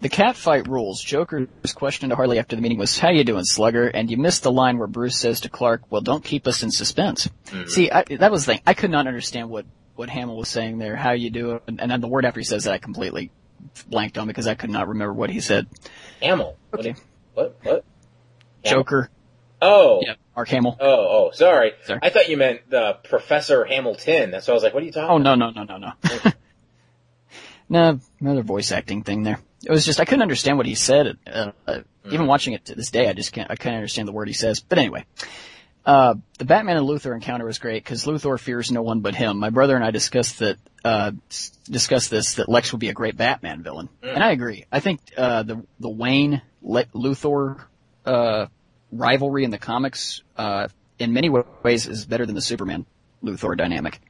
The 0.00 0.08
cat 0.08 0.34
fight 0.36 0.66
rules. 0.66 1.02
Joker's 1.02 1.48
question 1.74 2.08
to 2.08 2.16
Harley 2.16 2.38
after 2.38 2.56
the 2.56 2.62
meeting 2.62 2.78
was, 2.78 2.98
how 2.98 3.10
you 3.10 3.22
doing, 3.22 3.44
slugger? 3.44 3.86
And 3.86 4.10
you 4.10 4.16
missed 4.16 4.42
the 4.42 4.50
line 4.52 4.78
where 4.78 4.86
Bruce 4.86 5.18
says 5.18 5.40
to 5.42 5.50
Clark, 5.50 5.82
well, 5.90 6.00
don't 6.00 6.24
keep 6.24 6.46
us 6.46 6.62
in 6.62 6.70
suspense. 6.70 7.28
Mm-hmm. 7.46 7.68
See, 7.68 7.90
I, 7.90 8.04
that 8.04 8.30
was 8.32 8.46
the 8.46 8.54
thing. 8.54 8.62
I 8.66 8.72
could 8.72 8.90
not 8.90 9.06
understand 9.06 9.50
what, 9.50 9.66
what 9.96 10.08
Hamill 10.08 10.36
was 10.38 10.48
saying 10.48 10.78
there, 10.78 10.96
how 10.96 11.12
you 11.12 11.28
doing? 11.28 11.60
and, 11.66 11.80
and 11.82 11.90
then 11.90 12.00
the 12.00 12.08
word 12.08 12.24
after 12.24 12.40
he 12.40 12.44
says 12.44 12.64
that 12.64 12.72
I 12.72 12.78
completely 12.78 13.30
blanked 13.88 14.16
on 14.16 14.26
because 14.26 14.46
I 14.46 14.54
could 14.54 14.70
not 14.70 14.88
remember 14.88 15.12
what 15.12 15.28
he 15.28 15.40
said. 15.40 15.66
Hamill. 16.22 16.56
What? 16.70 16.80
Okay. 16.80 16.92
did- 16.92 17.02
What? 17.34 17.56
What? 17.62 17.84
Joker. 18.64 19.10
Oh. 19.60 20.00
Yeah. 20.06 20.14
Mark 20.34 20.48
Hamill. 20.48 20.78
Oh. 20.80 20.86
Oh. 21.26 21.30
Sorry. 21.34 21.72
Sorry. 21.84 22.00
I 22.02 22.08
thought 22.08 22.30
you 22.30 22.38
meant 22.38 22.70
the 22.70 22.94
Professor 23.04 23.64
Hamilton. 23.66 24.30
That's 24.30 24.48
why 24.48 24.52
I 24.52 24.54
was 24.54 24.62
like, 24.62 24.72
what 24.72 24.82
are 24.82 24.86
you 24.86 24.92
talking? 24.92 25.10
Oh 25.10 25.18
no 25.18 25.34
no 25.34 25.50
no 25.50 25.64
no 25.64 25.76
no. 25.76 25.92
no, 27.68 28.00
another 28.20 28.42
voice 28.42 28.72
acting 28.72 29.02
thing 29.02 29.22
there. 29.22 29.38
It 29.64 29.70
was 29.70 29.84
just 29.84 30.00
I 30.00 30.04
couldn't 30.04 30.22
understand 30.22 30.56
what 30.56 30.66
he 30.66 30.74
said. 30.74 31.18
Uh, 31.26 31.52
uh, 31.66 31.80
Even 32.10 32.26
watching 32.26 32.54
it 32.54 32.64
to 32.66 32.74
this 32.74 32.90
day, 32.90 33.08
I 33.08 33.12
just 33.12 33.32
can't. 33.32 33.50
I 33.50 33.56
can't 33.56 33.74
understand 33.76 34.08
the 34.08 34.12
word 34.12 34.28
he 34.28 34.34
says. 34.34 34.60
But 34.60 34.78
anyway, 34.78 35.04
uh, 35.84 36.14
the 36.38 36.44
Batman 36.46 36.78
and 36.78 36.86
Luthor 36.86 37.14
encounter 37.14 37.44
was 37.44 37.58
great 37.58 37.84
because 37.84 38.04
Luthor 38.04 38.38
fears 38.40 38.70
no 38.70 38.82
one 38.82 39.00
but 39.00 39.14
him. 39.14 39.38
My 39.38 39.50
brother 39.50 39.74
and 39.76 39.84
I 39.84 39.90
discussed 39.90 40.38
that. 40.38 40.56
Uh, 40.82 41.12
discussed 41.68 42.10
this 42.10 42.36
that 42.36 42.48
Lex 42.48 42.72
would 42.72 42.80
be 42.80 42.88
a 42.88 42.94
great 42.94 43.14
Batman 43.14 43.62
villain, 43.62 43.90
and 44.02 44.24
I 44.24 44.30
agree. 44.30 44.64
I 44.72 44.80
think 44.80 45.00
uh, 45.14 45.42
the 45.42 45.62
the 45.78 45.90
Wayne 45.90 46.40
Le- 46.62 46.86
Luthor 46.94 47.62
uh, 48.06 48.46
rivalry 48.90 49.44
in 49.44 49.50
the 49.50 49.58
comics, 49.58 50.22
uh, 50.38 50.68
in 50.98 51.12
many 51.12 51.28
ways, 51.28 51.86
is 51.86 52.06
better 52.06 52.24
than 52.24 52.34
the 52.34 52.40
Superman 52.40 52.86
Luthor 53.22 53.58
dynamic. 53.58 54.00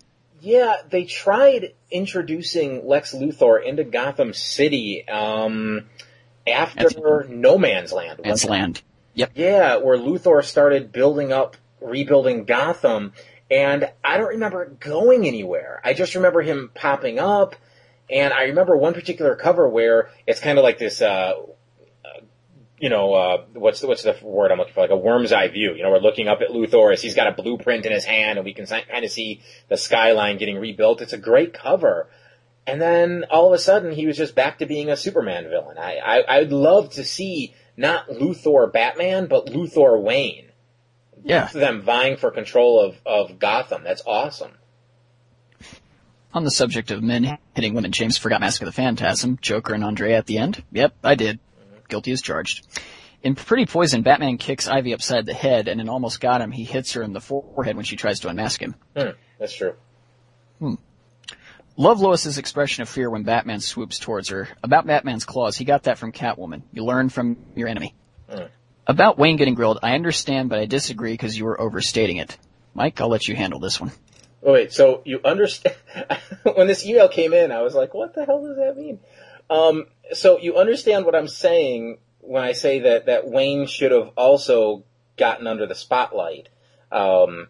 Yeah, 0.41 0.77
they 0.89 1.05
tried 1.05 1.75
introducing 1.91 2.87
Lex 2.87 3.15
Luthor 3.15 3.63
into 3.63 3.85
Gotham 3.85 4.33
City 4.33 5.07
um, 5.09 5.87
after 6.47 6.89
That's- 6.89 7.29
No 7.29 7.59
Man's 7.59 7.93
Land. 7.93 8.21
Man's? 8.25 8.45
Land. 8.45 8.83
Yep. 9.15 9.33
Yeah, 9.35 9.77
where 9.77 9.99
Luthor 9.99 10.43
started 10.45 10.93
building 10.93 11.33
up, 11.33 11.57
rebuilding 11.81 12.45
Gotham, 12.45 13.13
and 13.51 13.91
I 14.05 14.17
don't 14.17 14.29
remember 14.29 14.63
it 14.63 14.81
going 14.81 15.27
anywhere. 15.27 15.81
I 15.85 15.95
just 15.95 16.15
remember 16.15 16.41
him 16.41 16.71
popping 16.75 17.19
up, 17.19 17.57
and 18.09 18.33
I 18.33 18.45
remember 18.45 18.77
one 18.77 18.95
particular 18.95 19.35
cover 19.35 19.69
where 19.69 20.11
it's 20.27 20.41
kind 20.41 20.59
of 20.59 20.63
like 20.63 20.79
this, 20.79 21.03
uh, 21.03 21.35
you 22.81 22.89
know, 22.89 23.13
uh, 23.13 23.45
what's 23.53 23.81
the, 23.81 23.87
what's 23.87 24.03
the 24.03 24.17
word 24.23 24.51
I'm 24.51 24.59
looking 24.59 24.73
for? 24.73 24.81
Like 24.81 24.91
a 24.91 24.97
worm's 24.97 25.33
eye 25.33 25.49
view. 25.49 25.75
You 25.75 25.83
know, 25.83 25.91
we're 25.91 25.99
looking 25.99 26.29
up 26.29 26.41
at 26.41 26.49
Luthor 26.49 26.93
as 26.93 27.03
he's 27.03 27.15
got 27.15 27.27
a 27.27 27.43
blueprint 27.43 27.85
in 27.85 27.93
his 27.93 28.07
hand, 28.07 28.39
and 28.39 28.45
we 28.45 28.55
can 28.55 28.67
kind 28.67 29.05
of 29.05 29.11
see 29.11 29.43
the 29.69 29.77
skyline 29.77 30.39
getting 30.39 30.59
rebuilt. 30.59 31.03
It's 31.03 31.13
a 31.13 31.19
great 31.19 31.53
cover. 31.53 32.09
And 32.67 32.81
then 32.81 33.27
all 33.31 33.49
of 33.49 33.53
a 33.53 33.59
sudden, 33.59 33.93
he 33.93 34.07
was 34.07 34.17
just 34.17 34.35
back 34.35 34.59
to 34.59 34.67
being 34.67 34.89
a 34.89 34.97
Superman 34.97 35.45
villain. 35.51 35.77
I, 35.77 35.99
I 35.99 36.37
I'd 36.39 36.53
love 36.53 36.91
to 36.93 37.05
see 37.05 37.55
not 37.77 38.09
Luthor 38.09 38.73
Batman, 38.73 39.27
but 39.27 39.47
Luthor 39.47 40.01
Wayne. 40.03 40.51
Yeah. 41.23 41.43
Both 41.43 41.57
of 41.57 41.61
them 41.61 41.83
vying 41.83 42.17
for 42.17 42.31
control 42.31 42.81
of, 42.81 42.97
of 43.05 43.39
Gotham. 43.39 43.85
That's 43.85 44.03
awesome. 44.07 44.53
On 46.33 46.45
the 46.45 46.51
subject 46.51 46.91
of 46.91 47.03
men 47.03 47.39
hitting 47.55 47.75
women, 47.75 47.93
James 47.93 48.17
forgot 48.17 48.41
Mask 48.41 48.63
of 48.63 48.67
the 48.67 48.73
Phantasm, 48.73 49.39
Joker 49.43 49.75
and 49.75 49.85
Andrea 49.85 50.17
at 50.17 50.27
the 50.27 50.39
end. 50.39 50.63
Yep, 50.73 50.95
I 51.03 51.15
did. 51.15 51.41
Guilty 51.91 52.13
as 52.13 52.23
charged. 52.23 52.67
In 53.23 53.35
Pretty 53.35 53.67
Poison, 53.67 54.03
Batman 54.03 54.39
kicks 54.39 54.67
Ivy 54.67 54.95
upside 54.95 55.27
the 55.27 55.35
head 55.35 55.69
and 55.69 55.81
in 55.81 55.89
Almost 55.89 56.21
Got 56.21 56.41
Him, 56.41 56.51
he 56.51 56.65
hits 56.65 56.95
her 56.95 57.03
in 57.03 57.13
the 57.13 57.21
forehead 57.21 57.77
when 57.77 57.85
she 57.85 57.97
tries 57.97 58.21
to 58.21 58.29
unmask 58.29 58.61
him. 58.63 58.75
Hmm, 58.97 59.11
that's 59.39 59.53
true. 59.53 59.75
Love 61.81 62.03
Lois's 62.03 62.37
expression 62.37 62.83
of 62.83 62.91
fear 62.91 63.09
when 63.09 63.23
Batman 63.23 63.59
swoops 63.59 63.99
towards 63.99 64.29
her. 64.29 64.49
About 64.63 64.87
Batman's 64.87 65.25
claws, 65.25 65.57
he 65.57 65.65
got 65.65 65.85
that 65.85 65.97
from 65.97 66.13
Catwoman. 66.13 66.61
You 66.73 66.85
learn 66.85 67.09
from 67.09 67.39
your 67.55 67.69
enemy. 67.69 67.95
Mm. 68.31 68.51
About 68.87 69.19
Wayne 69.19 69.37
getting 69.37 69.55
grilled, 69.55 69.79
I 69.83 69.95
understand, 69.95 70.51
but 70.51 70.59
I 70.59 70.67
disagree 70.67 71.13
because 71.13 71.39
you 71.39 71.47
were 71.47 71.59
overstating 71.59 72.19
it. 72.19 72.37
Mike, 72.75 73.01
I'll 73.01 73.09
let 73.09 73.29
you 73.29 73.35
handle 73.35 73.61
this 73.61 73.81
one. 73.81 73.93
Oh, 74.43 74.53
wait, 74.53 74.75
so 74.75 75.01
you 75.07 75.21
understand? 75.25 75.75
when 76.55 76.67
this 76.67 76.85
email 76.85 77.09
came 77.09 77.33
in, 77.33 77.51
I 77.51 77.63
was 77.63 77.75
like, 77.75 77.95
what 77.95 78.15
the 78.15 78.27
hell 78.27 78.45
does 78.45 78.57
that 78.57 78.77
mean? 78.77 79.01
Um, 79.49 79.87
so 80.13 80.39
you 80.39 80.57
understand 80.57 81.05
what 81.05 81.15
I'm 81.15 81.29
saying 81.29 81.99
when 82.21 82.43
I 82.43 82.53
say 82.53 82.81
that, 82.81 83.07
that 83.07 83.29
Wayne 83.29 83.67
should 83.67 83.93
have 83.93 84.11
also 84.17 84.85
gotten 85.17 85.47
under 85.47 85.67
the 85.67 85.75
spotlight. 85.75 86.49
Um, 86.93 87.49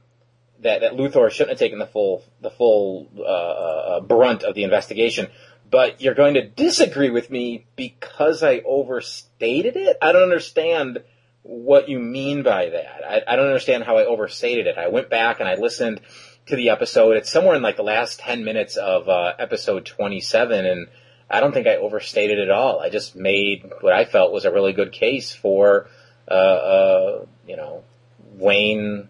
that, 0.61 0.83
that 0.83 0.92
Luthor 0.92 1.31
shouldn't 1.31 1.51
have 1.51 1.59
taken 1.59 1.79
the 1.79 1.87
full, 1.87 2.23
the 2.40 2.51
full, 2.51 3.09
uh, 3.18 3.23
uh, 3.23 4.01
brunt 4.01 4.42
of 4.42 4.55
the 4.55 4.64
investigation. 4.64 5.29
But 5.70 6.01
you're 6.01 6.14
going 6.14 6.35
to 6.35 6.46
disagree 6.46 7.11
with 7.11 7.31
me 7.31 7.66
because 7.77 8.42
I 8.42 8.61
overstated 8.64 9.77
it? 9.77 9.96
I 10.03 10.12
don't 10.12 10.25
understand 10.25 11.03
what 11.42 11.88
you 11.88 11.99
mean 11.99 12.42
by 12.42 12.70
that. 12.70 13.03
I, 13.09 13.33
I 13.33 13.37
don't 13.37 13.46
understand 13.46 13.85
how 13.85 13.96
I 13.96 14.05
overstated 14.05 14.66
it. 14.66 14.77
I 14.77 14.88
went 14.88 15.09
back 15.09 15.40
and 15.40 15.49
I 15.49 15.55
listened 15.55 16.01
to 16.46 16.57
the 16.57 16.70
episode. 16.70 17.16
It's 17.16 17.33
somewhere 17.33 17.57
in 17.57 17.62
like 17.62 17.77
the 17.77 17.83
last 17.83 18.18
10 18.20 18.44
minutes 18.44 18.77
of, 18.77 19.09
uh, 19.09 19.33
episode 19.38 19.87
27 19.87 20.66
and 20.66 20.88
I 21.30 21.40
don't 21.40 21.52
think 21.52 21.66
I 21.66 21.76
overstated 21.76 22.38
it 22.38 22.50
all. 22.50 22.80
I 22.80 22.90
just 22.90 23.14
made 23.14 23.70
what 23.80 23.92
I 23.92 24.04
felt 24.04 24.32
was 24.32 24.44
a 24.44 24.52
really 24.52 24.72
good 24.72 24.92
case 24.92 25.32
for, 25.32 25.88
uh, 26.28 26.34
uh, 26.34 27.24
you 27.46 27.56
know, 27.56 27.84
Wayne, 28.34 29.08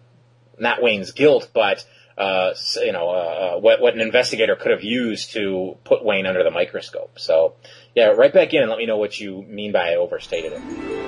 not 0.59 0.81
Wayne's 0.81 1.11
guilt, 1.11 1.49
but, 1.53 1.83
uh, 2.17 2.53
you 2.75 2.91
know, 2.91 3.09
uh, 3.09 3.59
what, 3.59 3.81
what 3.81 3.95
an 3.95 4.01
investigator 4.01 4.55
could 4.55 4.71
have 4.71 4.83
used 4.83 5.33
to 5.33 5.77
put 5.83 6.05
Wayne 6.05 6.27
under 6.27 6.43
the 6.43 6.51
microscope. 6.51 7.19
So, 7.19 7.55
yeah, 7.95 8.07
right 8.07 8.33
back 8.33 8.53
in 8.53 8.61
and 8.61 8.69
let 8.69 8.77
me 8.77 8.85
know 8.85 8.97
what 8.97 9.19
you 9.19 9.41
mean 9.41 9.71
by 9.71 9.91
I 9.91 9.95
overstated 9.95 10.53
it. 10.53 11.00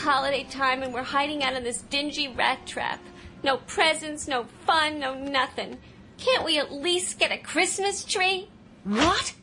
Holiday 0.00 0.44
time 0.44 0.82
and 0.82 0.94
we're 0.94 1.02
hiding 1.02 1.44
out 1.44 1.54
in 1.54 1.62
this 1.62 1.82
dingy 1.82 2.28
rat 2.28 2.66
trap. 2.66 3.00
No 3.42 3.58
presents, 3.58 4.26
no 4.26 4.44
fun, 4.66 4.98
no 4.98 5.14
nothing. 5.14 5.78
Can't 6.18 6.44
we 6.44 6.58
at 6.58 6.72
least 6.72 7.18
get 7.18 7.32
a 7.32 7.38
Christmas 7.38 8.04
tree? 8.04 8.48
What? 8.84 9.34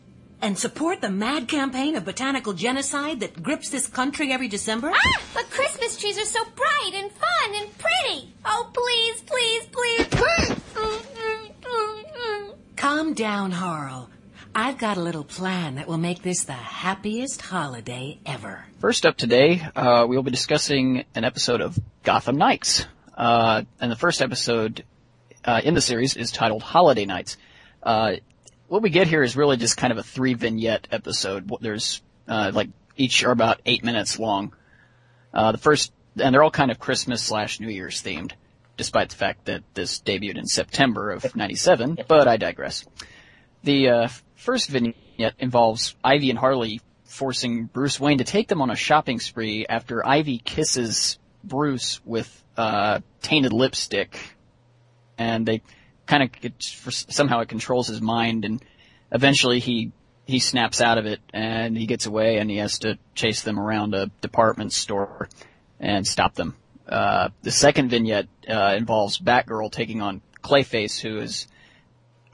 And 0.41 0.57
support 0.57 1.01
the 1.01 1.09
mad 1.09 1.47
campaign 1.47 1.95
of 1.95 2.05
botanical 2.05 2.53
genocide 2.53 3.19
that 3.21 3.41
grips 3.41 3.69
this 3.69 3.87
country 3.87 4.31
every 4.31 4.47
December? 4.47 4.91
Ah! 4.93 5.21
But 5.33 5.49
Christmas 5.49 5.97
trees 5.97 6.17
are 6.17 6.25
so 6.25 6.43
bright 6.55 6.91
and 6.93 7.11
fun 7.11 7.55
and 7.55 7.69
pretty. 7.77 8.33
Oh, 8.45 8.69
please, 8.73 9.21
please, 9.21 9.65
please. 9.71 10.07
Calm 12.75 13.13
down, 13.13 13.51
Harl. 13.51 14.09
I've 14.59 14.79
got 14.79 14.97
a 14.97 15.01
little 15.01 15.23
plan 15.23 15.75
that 15.75 15.87
will 15.87 15.99
make 15.99 16.23
this 16.23 16.45
the 16.45 16.51
happiest 16.51 17.43
holiday 17.43 18.17
ever. 18.25 18.65
First 18.79 19.05
up 19.05 19.15
today, 19.15 19.61
uh, 19.75 20.07
we'll 20.09 20.23
be 20.23 20.31
discussing 20.31 21.05
an 21.13 21.23
episode 21.23 21.61
of 21.61 21.77
Gotham 22.01 22.37
Knights. 22.37 22.87
Uh, 23.15 23.61
and 23.79 23.91
the 23.91 23.95
first 23.95 24.19
episode 24.19 24.83
uh, 25.45 25.61
in 25.63 25.75
the 25.75 25.81
series 25.81 26.17
is 26.17 26.31
titled 26.31 26.63
Holiday 26.63 27.05
Knights. 27.05 27.37
Uh, 27.83 28.13
what 28.67 28.81
we 28.81 28.89
get 28.89 29.05
here 29.05 29.21
is 29.21 29.37
really 29.37 29.57
just 29.57 29.77
kind 29.77 29.91
of 29.91 29.99
a 29.99 30.03
three 30.03 30.33
vignette 30.33 30.87
episode. 30.91 31.51
There's 31.61 32.01
uh, 32.27 32.49
like 32.51 32.69
each 32.95 33.23
are 33.25 33.31
about 33.31 33.61
eight 33.63 33.83
minutes 33.83 34.17
long. 34.17 34.55
Uh, 35.35 35.51
the 35.51 35.59
first, 35.59 35.93
and 36.19 36.33
they're 36.33 36.41
all 36.41 36.49
kind 36.49 36.71
of 36.71 36.79
Christmas 36.79 37.21
slash 37.21 37.59
New 37.59 37.69
Year's 37.69 38.01
themed, 38.01 38.31
despite 38.75 39.09
the 39.09 39.17
fact 39.17 39.45
that 39.45 39.61
this 39.75 39.99
debuted 39.99 40.39
in 40.39 40.47
September 40.47 41.11
of 41.11 41.35
'97. 41.35 41.99
But 42.07 42.27
I 42.27 42.37
digress. 42.37 42.85
The 43.63 43.89
uh, 43.89 44.07
first 44.47 44.69
vignette 44.69 45.35
involves 45.39 45.93
Ivy 46.01 46.29
and 46.29 46.39
Harley 46.39 46.79
forcing 47.03 47.65
Bruce 47.65 47.99
Wayne 47.99 48.19
to 48.19 48.23
take 48.23 48.47
them 48.47 48.61
on 48.61 48.69
a 48.69 48.77
shopping 48.77 49.19
spree 49.19 49.65
after 49.67 50.07
Ivy 50.07 50.37
kisses 50.37 51.19
Bruce 51.43 51.99
with 52.05 52.29
uh, 52.55 53.01
tainted 53.21 53.51
lipstick, 53.51 54.17
and 55.17 55.45
they 55.45 55.61
kind 56.05 56.23
of 56.23 56.53
somehow 56.59 57.41
it 57.41 57.49
controls 57.49 57.89
his 57.89 57.99
mind, 57.99 58.45
and 58.45 58.63
eventually 59.11 59.59
he 59.59 59.91
he 60.23 60.39
snaps 60.39 60.79
out 60.79 60.97
of 60.97 61.05
it 61.05 61.19
and 61.33 61.77
he 61.77 61.85
gets 61.85 62.05
away, 62.05 62.37
and 62.37 62.49
he 62.49 62.55
has 62.57 62.79
to 62.79 62.97
chase 63.15 63.41
them 63.41 63.59
around 63.59 63.93
a 63.95 64.07
department 64.21 64.71
store 64.71 65.27
and 65.77 66.07
stop 66.07 66.35
them. 66.35 66.55
Uh, 66.87 67.29
the 67.41 67.51
second 67.51 67.89
vignette 67.89 68.29
uh, 68.49 68.75
involves 68.77 69.19
Batgirl 69.19 69.73
taking 69.73 70.01
on 70.01 70.21
Clayface, 70.41 71.01
who 71.01 71.17
is 71.17 71.47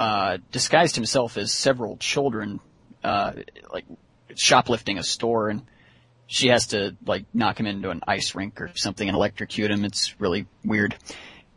uh, 0.04 0.38
disguised 0.52 0.96
himself 0.96 1.38
as 1.38 1.54
several 1.54 1.96
children, 1.96 2.60
uh, 3.06 3.32
like 3.72 3.86
shoplifting 4.36 4.98
a 4.98 5.04
store, 5.04 5.48
and 5.48 5.62
she 6.28 6.50
has 6.50 6.68
to 6.68 6.98
like 7.06 7.24
knock 7.34 7.58
him 7.58 7.68
into 7.68 7.90
an 7.90 8.02
ice 8.06 8.36
rink 8.36 8.60
or 8.60 8.70
something 8.76 9.08
and 9.08 9.16
electrocute 9.16 9.72
him. 9.72 9.86
It's 9.86 10.20
really 10.20 10.46
weird. 10.66 10.98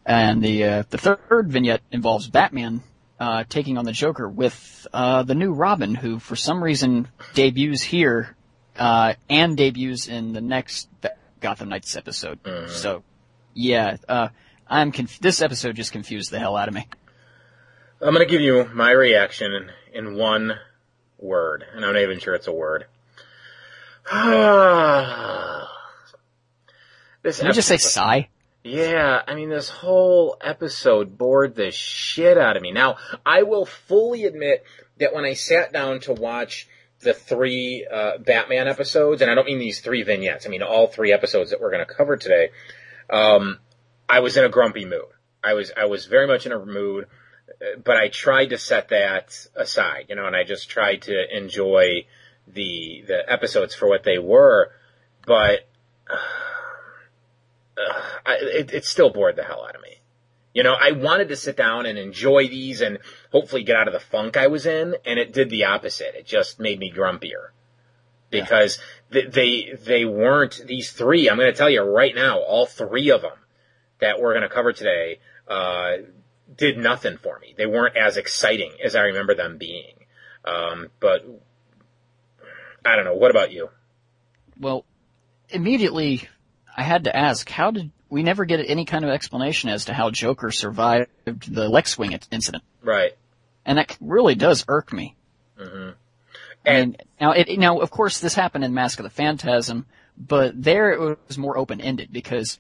And 0.05 0.41
the 0.41 0.63
uh, 0.63 0.85
the 0.89 0.97
third 0.97 1.51
vignette 1.51 1.83
involves 1.91 2.29
Batman 2.29 2.85
uh, 3.19 3.43
taking 3.49 3.79
on 3.79 3.85
the 3.85 3.91
Joker 3.91 4.29
with 4.29 4.87
uh, 4.93 5.25
the 5.25 5.35
new 5.35 5.53
Robin, 5.53 5.97
who 5.97 6.21
for 6.21 6.37
some 6.37 6.63
reason 6.63 7.09
debuts 7.35 7.83
here 7.83 8.37
uh, 8.79 9.15
and 9.29 9.57
debuts 9.57 10.07
in 10.07 10.35
the 10.35 10.41
next 10.41 10.89
Gotham 11.41 11.69
Knights 11.69 11.97
episode. 11.97 12.41
Mm. 12.45 12.69
So, 12.69 13.03
yeah, 13.55 13.97
uh, 14.09 14.29
I'm 14.69 14.93
conf- 14.93 15.19
this 15.19 15.43
episode 15.43 15.75
just 15.75 15.91
confused 15.91 16.31
the 16.31 16.39
hell 16.39 16.57
out 16.57 16.69
of 16.69 16.75
me. 16.75 16.87
I'm 18.01 18.13
going 18.13 18.27
to 18.27 18.31
give 18.31 18.43
you 18.43 18.69
my 18.75 18.91
reaction 18.91 19.53
in, 19.53 19.71
in 19.93 20.17
one 20.17 20.59
word, 21.19 21.65
and 21.75 21.85
I'm 21.85 21.95
not 21.95 22.03
even 22.03 22.19
sure 22.19 22.35
it's 22.35 22.47
a 22.47 22.53
word. 22.53 22.87
this 27.23 27.39
Can 27.39 27.49
we 27.49 27.55
just 27.55 27.69
say 27.69 27.79
sigh? 27.79 28.29
Yeah, 28.63 29.23
I 29.27 29.35
mean, 29.35 29.49
this 29.49 29.69
whole 29.69 30.37
episode 30.41 31.17
bored 31.17 31.55
the 31.55 31.71
shit 31.71 32.37
out 32.37 32.57
of 32.57 32.63
me. 32.63 32.73
Now, 32.73 32.97
I 33.25 33.45
will 33.45 33.65
fully 33.65 34.25
admit 34.25 34.65
that 34.99 35.15
when 35.15 35.25
I 35.25 35.35
sat 35.35 35.73
down 35.73 36.01
to 36.01 36.13
watch 36.13 36.69
the 37.01 37.15
three 37.15 37.87
uh, 37.91 38.19
Batman 38.19 38.69
episodes, 38.69 39.23
and 39.23 39.31
I 39.31 39.35
don't 39.35 39.47
mean 39.47 39.59
these 39.59 39.81
three 39.81 40.03
vignettes, 40.03 40.47
I 40.47 40.51
mean 40.51 40.63
all 40.63 40.87
three 40.87 41.13
episodes 41.13 41.51
that 41.51 41.61
we're 41.61 41.71
going 41.71 41.87
to 41.87 41.95
cover 41.95 42.17
today, 42.17 42.51
um, 43.09 43.59
I 44.09 44.21
was 44.21 44.37
in 44.37 44.45
a 44.45 44.49
grumpy 44.49 44.85
mood. 44.85 45.05
I 45.43 45.55
was 45.55 45.71
I 45.77 45.87
was 45.87 46.07
very 46.07 46.27
much 46.27 46.45
in 46.45 46.53
a 46.53 46.59
mood, 46.59 47.07
but 47.83 47.97
I 47.97 48.09
tried 48.09 48.51
to 48.51 48.59
set 48.59 48.89
that 48.89 49.47
aside, 49.55 50.07
you 50.09 50.17
know, 50.17 50.27
and 50.27 50.37
I 50.37 50.45
just 50.45 50.69
tried 50.69 51.03
to 51.03 51.37
enjoy 51.37 52.07
the 52.47 53.05
the 53.07 53.31
episodes 53.31 53.75
for 53.75 53.89
what 53.89 54.05
they 54.05 54.19
were. 54.19 54.71
But 55.27 55.69
uh, 56.09 56.17
I, 58.25 58.37
it, 58.41 58.73
it 58.73 58.85
still 58.85 59.11
bored 59.11 59.37
the 59.37 59.45
hell 59.45 59.65
out 59.69 59.75
of 59.75 59.83
me. 59.83 60.01
You 60.55 60.63
know, 60.63 60.75
I 60.75 60.93
wanted 60.93 61.29
to 61.29 61.37
sit 61.37 61.57
down 61.57 61.85
and 61.85 61.99
enjoy 61.99 62.49
these 62.49 62.81
and 62.81 62.99
hopefully 63.31 63.63
get 63.63 63.77
out 63.77 63.89
of 63.89 63.93
the 63.93 64.01
funk 64.01 64.37
I 64.37 64.47
was 64.47 64.65
in, 64.65 64.97
and 65.05 65.19
it 65.19 65.33
did 65.33 65.51
the 65.51 65.65
opposite. 65.65 66.15
It 66.15 66.27
just 66.27 66.59
made 66.59 66.79
me 66.79 66.91
grumpier 66.91 67.51
because 68.31 68.79
th- 69.13 69.33
they 69.33 69.75
they 69.85 70.05
weren't 70.05 70.63
these 70.67 70.93
three. 70.93 71.29
I'm 71.29 71.37
going 71.37 71.53
to 71.53 71.57
tell 71.57 71.71
you 71.71 71.83
right 71.83 72.15
now, 72.15 72.39
all 72.39 72.67
three 72.67 73.11
of 73.11 73.23
them 73.23 73.39
that 73.99 74.21
we're 74.21 74.33
going 74.33 74.49
to 74.49 74.55
cover 74.55 74.73
today 74.73 75.19
uh, 75.49 75.97
did 76.55 76.79
nothing 76.79 77.17
for 77.19 77.39
me. 77.39 77.55
They 77.57 77.67
weren't 77.67 77.97
as 77.97 78.17
exciting 78.17 78.73
as 78.85 78.95
I 78.95 79.03
remember 79.03 79.35
them 79.35 79.59
being. 79.59 79.95
Um, 80.45 80.89
but 81.01 81.25
I 82.85 82.97
don't 82.97 83.05
know. 83.05 83.15
What 83.15 83.31
about 83.31 83.53
you? 83.53 83.71
Well, 84.59 84.85
immediately 85.49 86.29
I 86.77 86.83
had 86.83 87.05
to 87.05 87.17
ask, 87.17 87.49
how 87.49 87.71
did 87.71 87.91
we 88.09 88.23
never 88.23 88.45
get 88.45 88.61
any 88.69 88.85
kind 88.85 89.05
of 89.05 89.11
explanation 89.11 89.71
as 89.71 89.87
to 89.87 89.95
how 89.95 90.11
Joker 90.11 90.51
survived 90.51 91.09
the 91.25 91.69
Lex 91.69 91.99
Wing 91.99 92.19
incident? 92.31 92.63
Right. 92.83 93.13
And 93.65 93.79
that 93.79 93.97
really 94.01 94.35
does 94.35 94.65
irk 94.69 94.93
me. 94.93 95.17
hmm 95.59 95.91
I 96.65 96.81
mean, 96.81 96.97
now 97.21 97.31
it, 97.31 97.59
now 97.59 97.79
of 97.79 97.93
course 97.93 98.19
this 98.19 98.35
happened 98.35 98.65
in 98.65 98.75
Mask 98.75 98.99
of 98.99 99.05
the 99.05 99.11
Phantasm, 99.11 99.87
but 100.19 100.61
there 100.61 100.91
it 100.91 101.19
was 101.29 101.39
more 101.39 101.57
open 101.57 101.81
ended 101.81 102.09
because, 102.13 102.59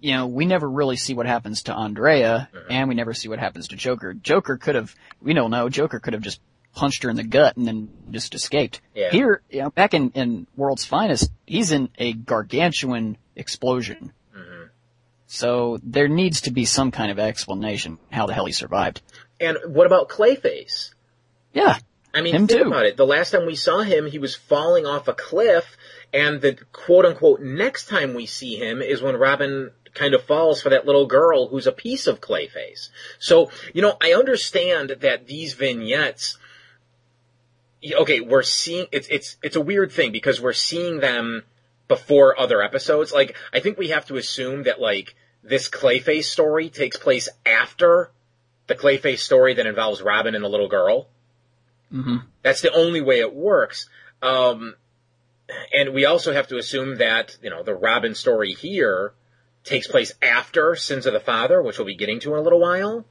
you 0.00 0.12
know, 0.12 0.26
we 0.26 0.46
never 0.46 0.68
really 0.68 0.96
see 0.96 1.14
what 1.14 1.26
happens 1.26 1.64
to 1.64 1.74
Andrea 1.74 2.48
uh-huh. 2.52 2.64
and 2.70 2.88
we 2.88 2.94
never 2.94 3.14
see 3.14 3.28
what 3.28 3.38
happens 3.38 3.68
to 3.68 3.76
Joker. 3.76 4.14
Joker 4.14 4.56
could 4.56 4.74
have, 4.74 4.94
we 5.20 5.34
don't 5.34 5.50
know, 5.50 5.68
Joker 5.68 5.98
could 5.98 6.12
have 6.12 6.22
just 6.22 6.40
punched 6.74 7.02
her 7.02 7.10
in 7.10 7.16
the 7.16 7.24
gut 7.24 7.56
and 7.56 7.66
then 7.66 7.88
just 8.10 8.34
escaped. 8.34 8.80
Yeah. 8.94 9.10
Here, 9.10 9.42
you 9.50 9.62
know, 9.62 9.70
back 9.70 9.94
in, 9.94 10.10
in 10.10 10.46
World's 10.56 10.84
Finest, 10.84 11.30
he's 11.46 11.72
in 11.72 11.88
a 11.98 12.12
gargantuan 12.12 13.16
explosion. 13.34 14.12
Mm-hmm. 14.36 14.64
So 15.26 15.78
there 15.82 16.08
needs 16.08 16.42
to 16.42 16.52
be 16.52 16.64
some 16.64 16.90
kind 16.90 17.10
of 17.10 17.18
explanation 17.18 17.98
how 18.10 18.26
the 18.26 18.34
hell 18.34 18.46
he 18.46 18.52
survived. 18.52 19.02
And 19.40 19.58
what 19.66 19.86
about 19.86 20.08
Clayface? 20.08 20.94
Yeah. 21.52 21.78
I 22.14 22.22
mean, 22.22 22.34
Him 22.34 22.46
think 22.46 22.62
too. 22.62 22.68
about 22.68 22.86
it. 22.86 22.96
The 22.96 23.06
last 23.06 23.30
time 23.32 23.46
we 23.46 23.54
saw 23.54 23.82
him, 23.82 24.06
he 24.06 24.18
was 24.18 24.34
falling 24.34 24.86
off 24.86 25.08
a 25.08 25.12
cliff, 25.12 25.76
and 26.12 26.40
the 26.40 26.56
quote 26.72 27.04
unquote 27.04 27.40
next 27.40 27.86
time 27.86 28.14
we 28.14 28.26
see 28.26 28.56
him 28.56 28.80
is 28.80 29.02
when 29.02 29.14
Robin 29.16 29.70
kind 29.98 30.14
of 30.14 30.22
falls 30.22 30.62
for 30.62 30.70
that 30.70 30.86
little 30.86 31.06
girl 31.06 31.48
who's 31.48 31.66
a 31.66 31.72
piece 31.72 32.06
of 32.06 32.20
Clayface. 32.20 32.88
So, 33.18 33.50
you 33.74 33.82
know, 33.82 33.96
I 34.00 34.12
understand 34.14 34.96
that 35.00 35.26
these 35.26 35.54
vignettes, 35.54 36.38
okay, 37.84 38.20
we're 38.20 38.42
seeing, 38.42 38.86
it's, 38.92 39.08
it's, 39.08 39.36
it's 39.42 39.56
a 39.56 39.60
weird 39.60 39.92
thing 39.92 40.12
because 40.12 40.40
we're 40.40 40.52
seeing 40.52 41.00
them 41.00 41.42
before 41.88 42.38
other 42.38 42.62
episodes. 42.62 43.12
Like, 43.12 43.36
I 43.52 43.60
think 43.60 43.76
we 43.76 43.88
have 43.88 44.06
to 44.06 44.16
assume 44.16 44.64
that 44.64 44.80
like, 44.80 45.14
this 45.42 45.68
Clayface 45.68 46.24
story 46.24 46.68
takes 46.68 46.96
place 46.96 47.28
after 47.46 48.10
the 48.66 48.74
Clayface 48.74 49.20
story 49.20 49.54
that 49.54 49.66
involves 49.66 50.02
Robin 50.02 50.34
and 50.34 50.44
the 50.44 50.48
little 50.48 50.68
girl. 50.68 51.08
hmm 51.90 52.18
That's 52.42 52.60
the 52.60 52.72
only 52.72 53.00
way 53.00 53.20
it 53.20 53.34
works. 53.34 53.88
Um, 54.22 54.74
and 55.72 55.94
we 55.94 56.04
also 56.04 56.32
have 56.32 56.48
to 56.48 56.58
assume 56.58 56.98
that, 56.98 57.36
you 57.42 57.50
know, 57.50 57.62
the 57.62 57.74
Robin 57.74 58.14
story 58.14 58.52
here 58.52 59.14
takes 59.68 59.86
place 59.86 60.12
after 60.22 60.74
Sins 60.74 61.06
of 61.06 61.12
the 61.12 61.20
Father, 61.20 61.62
which 61.62 61.78
we'll 61.78 61.86
be 61.86 61.94
getting 61.94 62.20
to 62.20 62.32
in 62.32 62.38
a 62.38 62.42
little 62.42 62.60
while. 62.60 63.04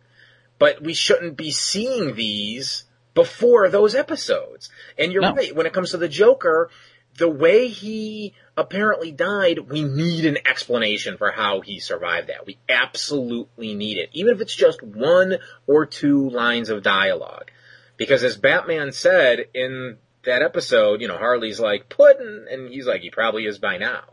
But 0.60 0.82
we 0.82 0.94
shouldn't 0.94 1.38
be 1.38 1.52
seeing 1.52 2.16
these 2.16 2.84
before 3.14 3.70
those 3.70 3.96
episodes. 3.96 4.70
And 4.98 5.12
you're 5.12 5.22
No. 5.22 5.34
right, 5.34 5.56
when 5.56 5.66
it 5.66 5.74
comes 5.74 5.92
to 5.92 5.98
the 5.98 6.08
Joker, 6.08 6.70
the 7.18 7.30
way 7.30 7.68
he 7.68 8.34
apparently 8.56 9.12
died, 9.12 9.70
we 9.70 9.84
need 9.84 10.26
an 10.26 10.38
explanation 10.48 11.18
for 11.18 11.32
how 11.32 11.62
he 11.62 11.80
survived 11.80 12.30
that. 12.30 12.46
We 12.46 12.58
absolutely 12.70 13.74
need 13.74 13.98
it. 13.98 14.10
Even 14.14 14.34
if 14.34 14.42
it's 14.42 14.56
just 14.56 14.84
one 14.84 15.38
or 15.66 15.86
two 15.86 16.30
lines 16.30 16.70
of 16.70 16.84
dialogue. 16.84 17.52
Because 17.98 18.24
as 18.24 18.38
Batman 18.38 18.92
said 18.92 19.46
in 19.54 19.98
that 20.24 20.44
episode, 20.44 21.02
you 21.02 21.08
know, 21.08 21.18
Harley's 21.18 21.60
like, 21.60 21.90
Puddin', 21.90 22.48
and 22.52 22.70
he's 22.70 22.86
like, 22.86 23.02
he 23.02 23.10
probably 23.10 23.46
is 23.46 23.58
by 23.58 23.78
now. 23.78 24.04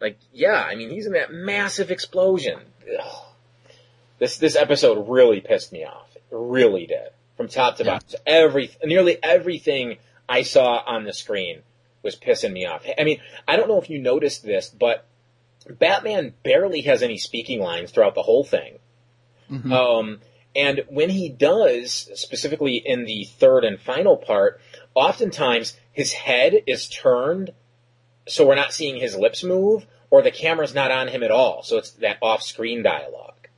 Like, 0.00 0.18
yeah, 0.32 0.62
I 0.62 0.74
mean, 0.74 0.90
he's 0.90 1.06
in 1.06 1.12
that 1.12 1.32
massive 1.32 1.90
explosion. 1.90 2.60
Ugh. 2.98 3.24
This, 4.18 4.38
this 4.38 4.56
episode 4.56 5.08
really 5.08 5.40
pissed 5.40 5.72
me 5.72 5.84
off. 5.84 6.08
It 6.14 6.22
really 6.30 6.86
did. 6.86 7.10
From 7.36 7.48
top 7.48 7.76
to 7.76 7.84
Yeah. 7.84 7.94
bottom. 7.94 8.20
Every, 8.26 8.70
nearly 8.84 9.18
everything 9.22 9.98
I 10.28 10.42
saw 10.42 10.82
on 10.86 11.04
the 11.04 11.12
screen 11.12 11.62
was 12.02 12.16
pissing 12.16 12.52
me 12.52 12.66
off. 12.66 12.84
I 12.98 13.04
mean, 13.04 13.20
I 13.46 13.56
don't 13.56 13.68
know 13.68 13.80
if 13.80 13.90
you 13.90 13.98
noticed 13.98 14.42
this, 14.44 14.68
but 14.68 15.04
Batman 15.68 16.34
barely 16.42 16.82
has 16.82 17.02
any 17.02 17.18
speaking 17.18 17.60
lines 17.60 17.90
throughout 17.90 18.14
the 18.14 18.22
whole 18.22 18.44
thing. 18.44 18.78
Mhm. 19.50 19.72
Um, 19.72 20.20
and 20.56 20.84
when 20.88 21.10
he 21.10 21.28
does, 21.28 21.92
specifically 22.14 22.76
in 22.76 23.04
the 23.04 23.24
third 23.24 23.64
and 23.64 23.80
final 23.80 24.16
part, 24.16 24.60
oftentimes 24.94 25.76
his 25.92 26.12
head 26.12 26.62
is 26.66 26.88
turned 26.88 27.52
so 28.28 28.46
we're 28.46 28.54
not 28.54 28.72
seeing 28.72 28.96
his 28.96 29.16
lips 29.16 29.42
move, 29.44 29.86
or 30.10 30.22
the 30.22 30.30
camera's 30.30 30.74
not 30.74 30.90
on 30.90 31.08
him 31.08 31.22
at 31.22 31.30
all, 31.30 31.62
so 31.62 31.76
it's 31.78 31.90
that 31.92 32.18
off-screen 32.22 32.82
dialogue. 32.82 33.48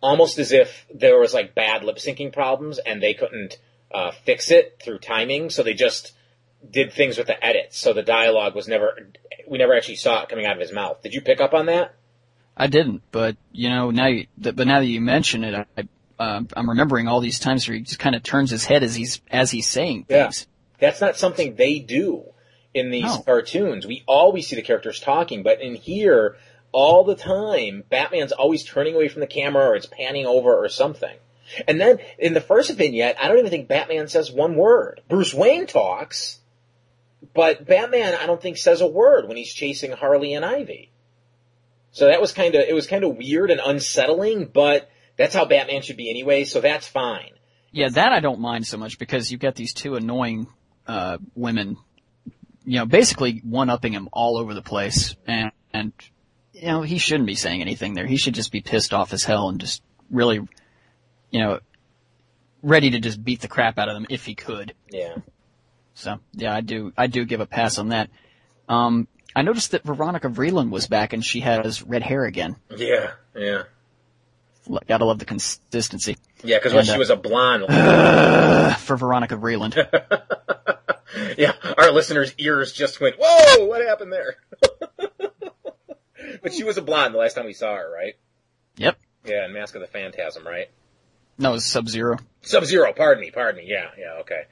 Almost 0.00 0.38
as 0.38 0.52
if 0.52 0.86
there 0.92 1.18
was 1.18 1.32
like 1.32 1.54
bad 1.54 1.84
lip 1.84 1.96
syncing 1.96 2.32
problems 2.32 2.78
and 2.78 3.02
they 3.02 3.14
couldn't 3.14 3.58
uh, 3.92 4.10
fix 4.10 4.50
it 4.50 4.80
through 4.82 4.98
timing, 4.98 5.50
so 5.50 5.62
they 5.62 5.74
just 5.74 6.12
did 6.70 6.92
things 6.92 7.18
with 7.18 7.26
the 7.26 7.44
edits, 7.44 7.78
so 7.78 7.92
the 7.92 8.02
dialogue 8.02 8.54
was 8.54 8.68
never, 8.68 9.10
we 9.46 9.58
never 9.58 9.74
actually 9.74 9.96
saw 9.96 10.22
it 10.22 10.28
coming 10.28 10.46
out 10.46 10.56
of 10.56 10.60
his 10.60 10.72
mouth. 10.72 11.02
Did 11.02 11.14
you 11.14 11.20
pick 11.20 11.40
up 11.40 11.54
on 11.54 11.66
that? 11.66 11.94
I 12.56 12.68
didn't, 12.68 13.02
but 13.10 13.36
you 13.50 13.68
know 13.68 13.90
now. 13.90 14.06
You, 14.06 14.26
but 14.38 14.66
now 14.66 14.78
that 14.78 14.86
you 14.86 15.00
mention 15.00 15.42
it, 15.42 15.66
I, 15.76 15.88
uh, 16.20 16.42
I'm 16.56 16.70
remembering 16.70 17.08
all 17.08 17.20
these 17.20 17.40
times 17.40 17.66
where 17.66 17.76
he 17.76 17.82
just 17.82 17.98
kind 17.98 18.14
of 18.14 18.22
turns 18.22 18.50
his 18.50 18.64
head 18.64 18.84
as 18.84 18.94
he's 18.94 19.20
as 19.28 19.50
he's 19.50 19.68
saying 19.68 20.04
things. 20.04 20.46
Yeah. 20.46 20.86
That's 20.86 21.00
not 21.00 21.16
something 21.16 21.56
they 21.56 21.80
do 21.80 22.24
in 22.74 22.90
these 22.90 23.04
No. 23.04 23.18
cartoons. 23.18 23.86
We 23.86 24.02
always 24.06 24.46
see 24.46 24.56
the 24.56 24.62
characters 24.62 25.00
talking, 25.00 25.42
but 25.42 25.60
in 25.62 25.74
here, 25.76 26.36
all 26.72 27.04
the 27.04 27.14
time, 27.14 27.84
Batman's 27.88 28.32
always 28.32 28.64
turning 28.64 28.94
away 28.94 29.08
from 29.08 29.20
the 29.20 29.26
camera 29.28 29.68
or 29.68 29.76
it's 29.76 29.86
panning 29.86 30.26
over 30.26 30.52
or 30.52 30.68
something. 30.68 31.16
And 31.68 31.80
then 31.80 31.98
in 32.18 32.34
the 32.34 32.40
first 32.40 32.72
vignette, 32.72 33.16
I 33.22 33.28
don't 33.28 33.38
even 33.38 33.50
think 33.50 33.68
Batman 33.68 34.08
says 34.08 34.32
one 34.32 34.56
word. 34.56 35.02
Bruce 35.08 35.32
Wayne 35.32 35.66
talks, 35.66 36.40
but 37.32 37.64
Batman 37.66 38.14
I 38.14 38.26
don't 38.26 38.40
think 38.42 38.56
says 38.56 38.80
a 38.80 38.86
word 38.86 39.28
when 39.28 39.36
he's 39.36 39.52
chasing 39.52 39.92
Harley 39.92 40.34
and 40.34 40.44
Ivy. 40.44 40.90
So 41.92 42.06
that 42.06 42.20
was 42.20 42.32
kind 42.32 42.54
of, 42.56 42.62
it 42.62 42.74
was 42.74 42.88
kind 42.88 43.04
of 43.04 43.16
weird 43.16 43.52
and 43.52 43.60
unsettling, 43.64 44.46
but 44.46 44.90
that's 45.16 45.34
how 45.34 45.44
Batman 45.44 45.82
should 45.82 45.96
be 45.96 46.10
anyway, 46.10 46.42
so 46.44 46.60
that's 46.60 46.88
fine. 46.88 47.30
Yeah, 47.70 47.88
that 47.88 48.12
I 48.12 48.18
don't 48.20 48.40
mind 48.40 48.66
so 48.66 48.78
much 48.78 48.98
because 48.98 49.30
you've 49.30 49.40
got 49.40 49.54
these 49.54 49.72
two 49.72 49.94
annoying 49.94 50.48
uh, 50.88 51.18
women, 51.36 51.76
you 52.64 52.78
know, 52.78 52.86
basically 52.86 53.40
one 53.44 53.70
upping 53.70 53.92
him 53.92 54.08
all 54.12 54.38
over 54.38 54.54
the 54.54 54.62
place, 54.62 55.16
and 55.26 55.52
and 55.72 55.92
you 56.52 56.66
know 56.66 56.82
he 56.82 56.98
shouldn't 56.98 57.26
be 57.26 57.34
saying 57.34 57.60
anything 57.60 57.94
there. 57.94 58.06
He 58.06 58.16
should 58.16 58.34
just 58.34 58.52
be 58.52 58.60
pissed 58.60 58.94
off 58.94 59.12
as 59.12 59.24
hell 59.24 59.48
and 59.48 59.60
just 59.60 59.82
really, 60.10 60.36
you 61.30 61.40
know, 61.40 61.60
ready 62.62 62.90
to 62.90 63.00
just 63.00 63.22
beat 63.22 63.40
the 63.40 63.48
crap 63.48 63.78
out 63.78 63.88
of 63.88 63.94
them 63.94 64.06
if 64.08 64.24
he 64.24 64.34
could. 64.34 64.74
Yeah. 64.90 65.16
So 65.94 66.18
yeah, 66.32 66.54
I 66.54 66.60
do 66.60 66.92
I 66.96 67.06
do 67.06 67.24
give 67.24 67.40
a 67.40 67.46
pass 67.46 67.78
on 67.78 67.88
that. 67.88 68.10
Um, 68.68 69.08
I 69.36 69.42
noticed 69.42 69.72
that 69.72 69.84
Veronica 69.84 70.28
Vreeland 70.28 70.70
was 70.70 70.86
back 70.86 71.12
and 71.12 71.24
she 71.24 71.40
has 71.40 71.82
red 71.82 72.02
hair 72.02 72.24
again. 72.24 72.56
Yeah, 72.74 73.12
yeah. 73.36 73.64
Gotta 74.86 75.04
love 75.04 75.18
the 75.18 75.26
consistency 75.26 76.16
Yeah, 76.42 76.56
because 76.56 76.72
when 76.72 76.84
she 76.86 76.92
uh, 76.92 76.98
was 76.98 77.10
a 77.10 77.16
blonde, 77.16 77.66
for 78.78 78.96
Veronica 78.96 79.36
Vreeland. 79.36 79.74
yeah, 81.38 81.52
our 81.78 81.90
listeners' 81.90 82.34
ears 82.38 82.72
just 82.72 83.00
went, 83.00 83.16
"Whoa, 83.18 83.66
what 83.66 83.84
happened 83.84 84.12
there?" 84.12 84.36
but 86.42 86.52
she 86.52 86.64
was 86.64 86.76
a 86.76 86.82
blonde 86.82 87.14
the 87.14 87.18
last 87.18 87.34
time 87.34 87.46
we 87.46 87.52
saw 87.52 87.74
her, 87.74 87.90
right? 87.92 88.14
Yep. 88.76 88.98
Yeah, 89.24 89.46
in 89.46 89.52
Mask 89.52 89.74
of 89.74 89.80
the 89.80 89.86
Phantasm, 89.86 90.46
right? 90.46 90.70
No, 91.38 91.50
it 91.50 91.54
was 91.54 91.66
Sub 91.66 91.88
Zero. 91.88 92.18
Sub 92.42 92.64
Zero, 92.64 92.92
pardon 92.92 93.20
me, 93.20 93.30
pardon 93.30 93.64
me. 93.64 93.70
Yeah, 93.70 93.90
yeah, 93.98 94.20
okay. 94.20 94.42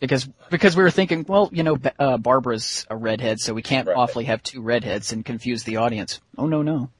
Because 0.00 0.28
because 0.50 0.76
we 0.76 0.82
were 0.82 0.90
thinking, 0.90 1.24
well, 1.28 1.48
you 1.52 1.62
know, 1.62 1.78
uh, 1.98 2.18
Barbara's 2.18 2.86
a 2.90 2.96
redhead, 2.96 3.40
so 3.40 3.54
we 3.54 3.62
can't 3.62 3.86
Right. 3.88 3.96
awfully 3.96 4.24
have 4.24 4.42
two 4.42 4.60
redheads 4.60 5.12
and 5.12 5.24
confuse 5.24 5.64
the 5.64 5.76
audience. 5.78 6.20
Oh 6.36 6.46
no, 6.46 6.62
no. 6.62 6.90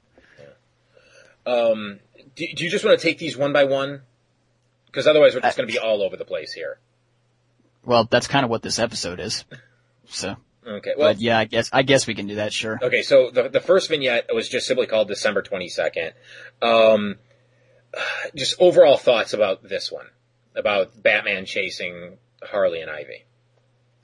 Um, 1.45 1.99
do, 2.35 2.45
do 2.55 2.63
you 2.63 2.69
just 2.71 2.83
want 2.83 2.99
to 2.99 3.05
take 3.05 3.19
these 3.19 3.37
one 3.37 3.53
by 3.53 3.65
one? 3.65 4.01
Because 4.87 5.05
otherwise, 5.07 5.35
we're 5.35 5.41
just 5.41 5.57
going 5.57 5.67
to 5.67 5.73
be 5.73 5.77
all 5.77 6.01
over 6.01 6.15
the 6.17 6.25
place 6.25 6.53
here. 6.53 6.79
Well, 7.85 8.07
that's 8.09 8.27
kind 8.27 8.43
of 8.43 8.49
what 8.49 8.61
this 8.61 8.79
episode 8.79 9.19
is. 9.19 9.45
So, 10.07 10.35
Okay. 10.67 10.93
Well, 10.97 11.09
but 11.09 11.21
yeah, 11.21 11.37
I 11.37 11.45
guess 11.45 11.69
I 11.71 11.83
guess 11.83 12.07
we 12.07 12.15
can 12.15 12.27
do 12.27 12.35
that. 12.35 12.51
Sure. 12.51 12.79
Okay, 12.81 13.03
so 13.03 13.29
the 13.29 13.49
the 13.49 13.59
first 13.59 13.89
vignette 13.89 14.27
was 14.33 14.49
just 14.49 14.65
simply 14.65 14.87
called 14.87 15.07
December 15.07 15.43
twenty 15.43 15.69
second. 15.69 16.13
Um, 16.61 17.17
just 18.35 18.55
overall 18.59 18.97
thoughts 18.97 19.33
about 19.33 19.61
this 19.61 19.91
one, 19.91 20.07
about 20.55 21.01
Batman 21.01 21.45
chasing 21.45 22.17
Harley 22.41 22.81
and 22.81 22.89
Ivy. 22.89 23.25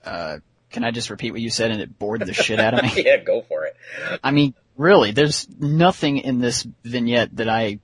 Uh, 0.06 0.38
can 0.70 0.84
I 0.84 0.92
just 0.92 1.10
repeat 1.10 1.32
what 1.32 1.42
you 1.42 1.50
said 1.50 1.72
and 1.72 1.82
it 1.82 1.98
bored 1.98 2.22
the 2.22 2.34
shit 2.34 2.60
out 2.60 2.76
of 2.76 2.84
me? 2.84 3.04
yeah, 3.06 3.18
go 3.18 3.42
for 3.42 3.66
it. 3.66 3.76
I 4.24 4.32
mean, 4.32 4.54
really, 4.78 5.12
there's 5.12 5.48
nothing 5.60 6.20
in 6.20 6.40
this 6.40 6.66
vignette 6.84 7.36
that 7.38 7.50
I 7.50 7.80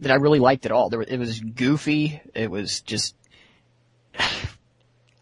that 0.00 0.12
I 0.12 0.16
really 0.16 0.38
liked 0.38 0.66
at 0.66 0.72
all. 0.72 0.88
There, 0.88 1.02
it 1.02 1.18
was 1.18 1.40
goofy. 1.40 2.20
It 2.34 2.50
was 2.50 2.80
just. 2.82 3.16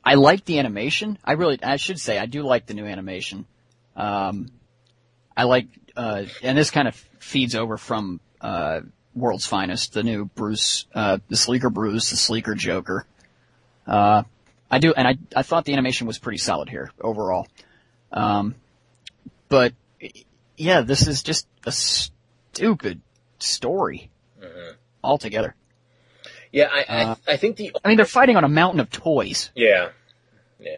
I 0.05 0.15
like 0.15 0.45
the 0.45 0.59
animation. 0.59 1.19
I 1.25 1.33
really, 1.33 1.63
I 1.63 1.77
should 1.77 2.01
say, 2.01 2.19
I 2.19 2.27
do 2.27 2.43
like 2.43 2.67
the 2.67 2.75
new 2.75 2.87
animation. 2.87 3.47
Um, 3.97 4.49
I 5.37 5.45
like, 5.45 5.67
uh, 5.97 6.25
and 6.43 6.57
this 6.57 6.71
kind 6.71 6.89
of 6.89 6.95
feeds 7.19 7.55
over 7.55 7.77
from 7.77 8.21
uh, 8.41 8.81
World's 9.15 9.47
Finest, 9.47 9.93
the 9.93 10.03
new 10.03 10.25
Bruce, 10.25 10.87
uh, 10.95 11.19
the 11.29 11.37
sleeker 11.37 11.71
Bruce, 11.71 12.11
the 12.11 12.17
sleeker 12.17 12.55
Joker. 12.55 13.07
Uh, 13.87 14.23
I 14.71 14.79
do, 14.79 14.95
and 14.97 15.07
I, 15.07 15.19
I 15.35 15.43
thought 15.43 15.65
the 15.65 15.73
animation 15.73 16.07
was 16.07 16.19
pretty 16.19 16.39
solid 16.39 16.69
here 16.69 16.91
overall. 17.01 17.47
Um, 18.13 18.55
but 19.49 19.75
yeah, 20.57 20.81
this 20.83 21.07
is 21.07 21.23
just 21.23 21.47
a 21.67 21.73
stupid 21.73 23.01
story 23.39 24.11
altogether. 25.03 25.55
Yeah, 26.53 26.69
I 26.73 26.81
Uh, 26.83 27.15
I, 27.27 27.33
I 27.33 27.37
think 27.37 27.57
the 27.57 27.73
I 27.85 27.89
mean, 27.89 27.97
they're 27.97 28.07
fighting 28.07 28.37
on 28.37 28.45
a 28.45 28.49
mountain 28.49 28.81
of 28.81 28.91
toys. 28.91 29.51
yeah 29.55 29.91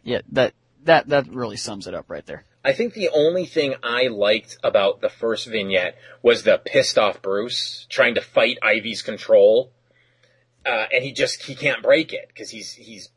Yeah, 0.05 0.21
that 0.33 0.55
that 0.85 1.09
that 1.09 1.29
really 1.29 1.57
sums 1.57 1.87
it 1.87 1.95
up 1.95 2.07
right 2.09 2.25
there. 2.27 2.45
I 2.65 2.73
think 2.73 2.95
the 2.95 3.09
only 3.09 3.47
thing 3.47 3.75
I 3.83 4.07
liked 4.07 4.57
about 4.63 5.01
the 5.01 5.09
first 5.09 5.49
vignette 5.49 5.97
was 6.23 6.45
the 6.45 6.59
pissed 6.59 6.97
off 6.97 7.21
Bruce 7.21 7.87
trying 7.91 8.15
to 8.15 8.21
fight 8.21 8.59
Ivy's 8.63 9.03
control, 9.03 9.73
uh, 10.65 10.87
and 10.93 11.03
he 11.03 11.13
just 11.13 11.43
he 11.43 11.55
can't 11.55 11.83
break 11.83 12.13
it 12.13 12.29
because 12.29 12.51
he's 12.51 12.73
he's 12.73 13.09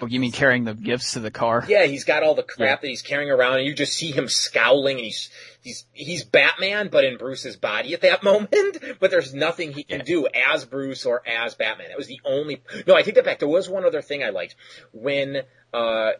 Oh, 0.00 0.06
you 0.06 0.20
mean 0.20 0.32
carrying 0.32 0.64
the 0.64 0.74
gifts 0.74 1.12
to 1.14 1.20
the 1.20 1.30
car? 1.30 1.64
Yeah, 1.68 1.84
he's 1.86 2.04
got 2.04 2.22
all 2.22 2.34
the 2.34 2.42
crap 2.42 2.58
Yeah. 2.68 2.76
that 2.82 2.88
he's 2.88 3.02
carrying 3.02 3.30
around, 3.30 3.58
and 3.58 3.66
you 3.66 3.74
just 3.74 3.92
see 3.94 4.10
him 4.10 4.28
scowling, 4.28 4.96
and 4.96 5.04
he's 5.04 5.30
he's 5.62 5.84
he's 5.92 6.24
Batman, 6.24 6.88
but 6.88 7.04
in 7.04 7.16
Bruce's 7.16 7.56
body 7.56 7.94
at 7.94 8.00
that 8.02 8.22
moment. 8.24 8.78
But 9.00 9.10
there's 9.10 9.34
nothing 9.34 9.72
he 9.72 9.84
can 9.84 9.98
Yeah. 10.00 10.04
do 10.04 10.28
as 10.34 10.64
Bruce 10.64 11.04
or 11.06 11.22
as 11.28 11.54
Batman. 11.54 11.88
That 11.88 11.98
was 11.98 12.06
the 12.08 12.20
only. 12.24 12.62
No, 12.86 12.94
I 12.94 13.02
take 13.02 13.14
that 13.16 13.24
back. 13.24 13.38
There 13.38 13.48
was 13.48 13.68
one 13.68 13.84
other 13.84 14.02
thing 14.02 14.22
I 14.22 14.30
liked 14.30 14.56
when 14.92 15.42
uh, 15.72 16.10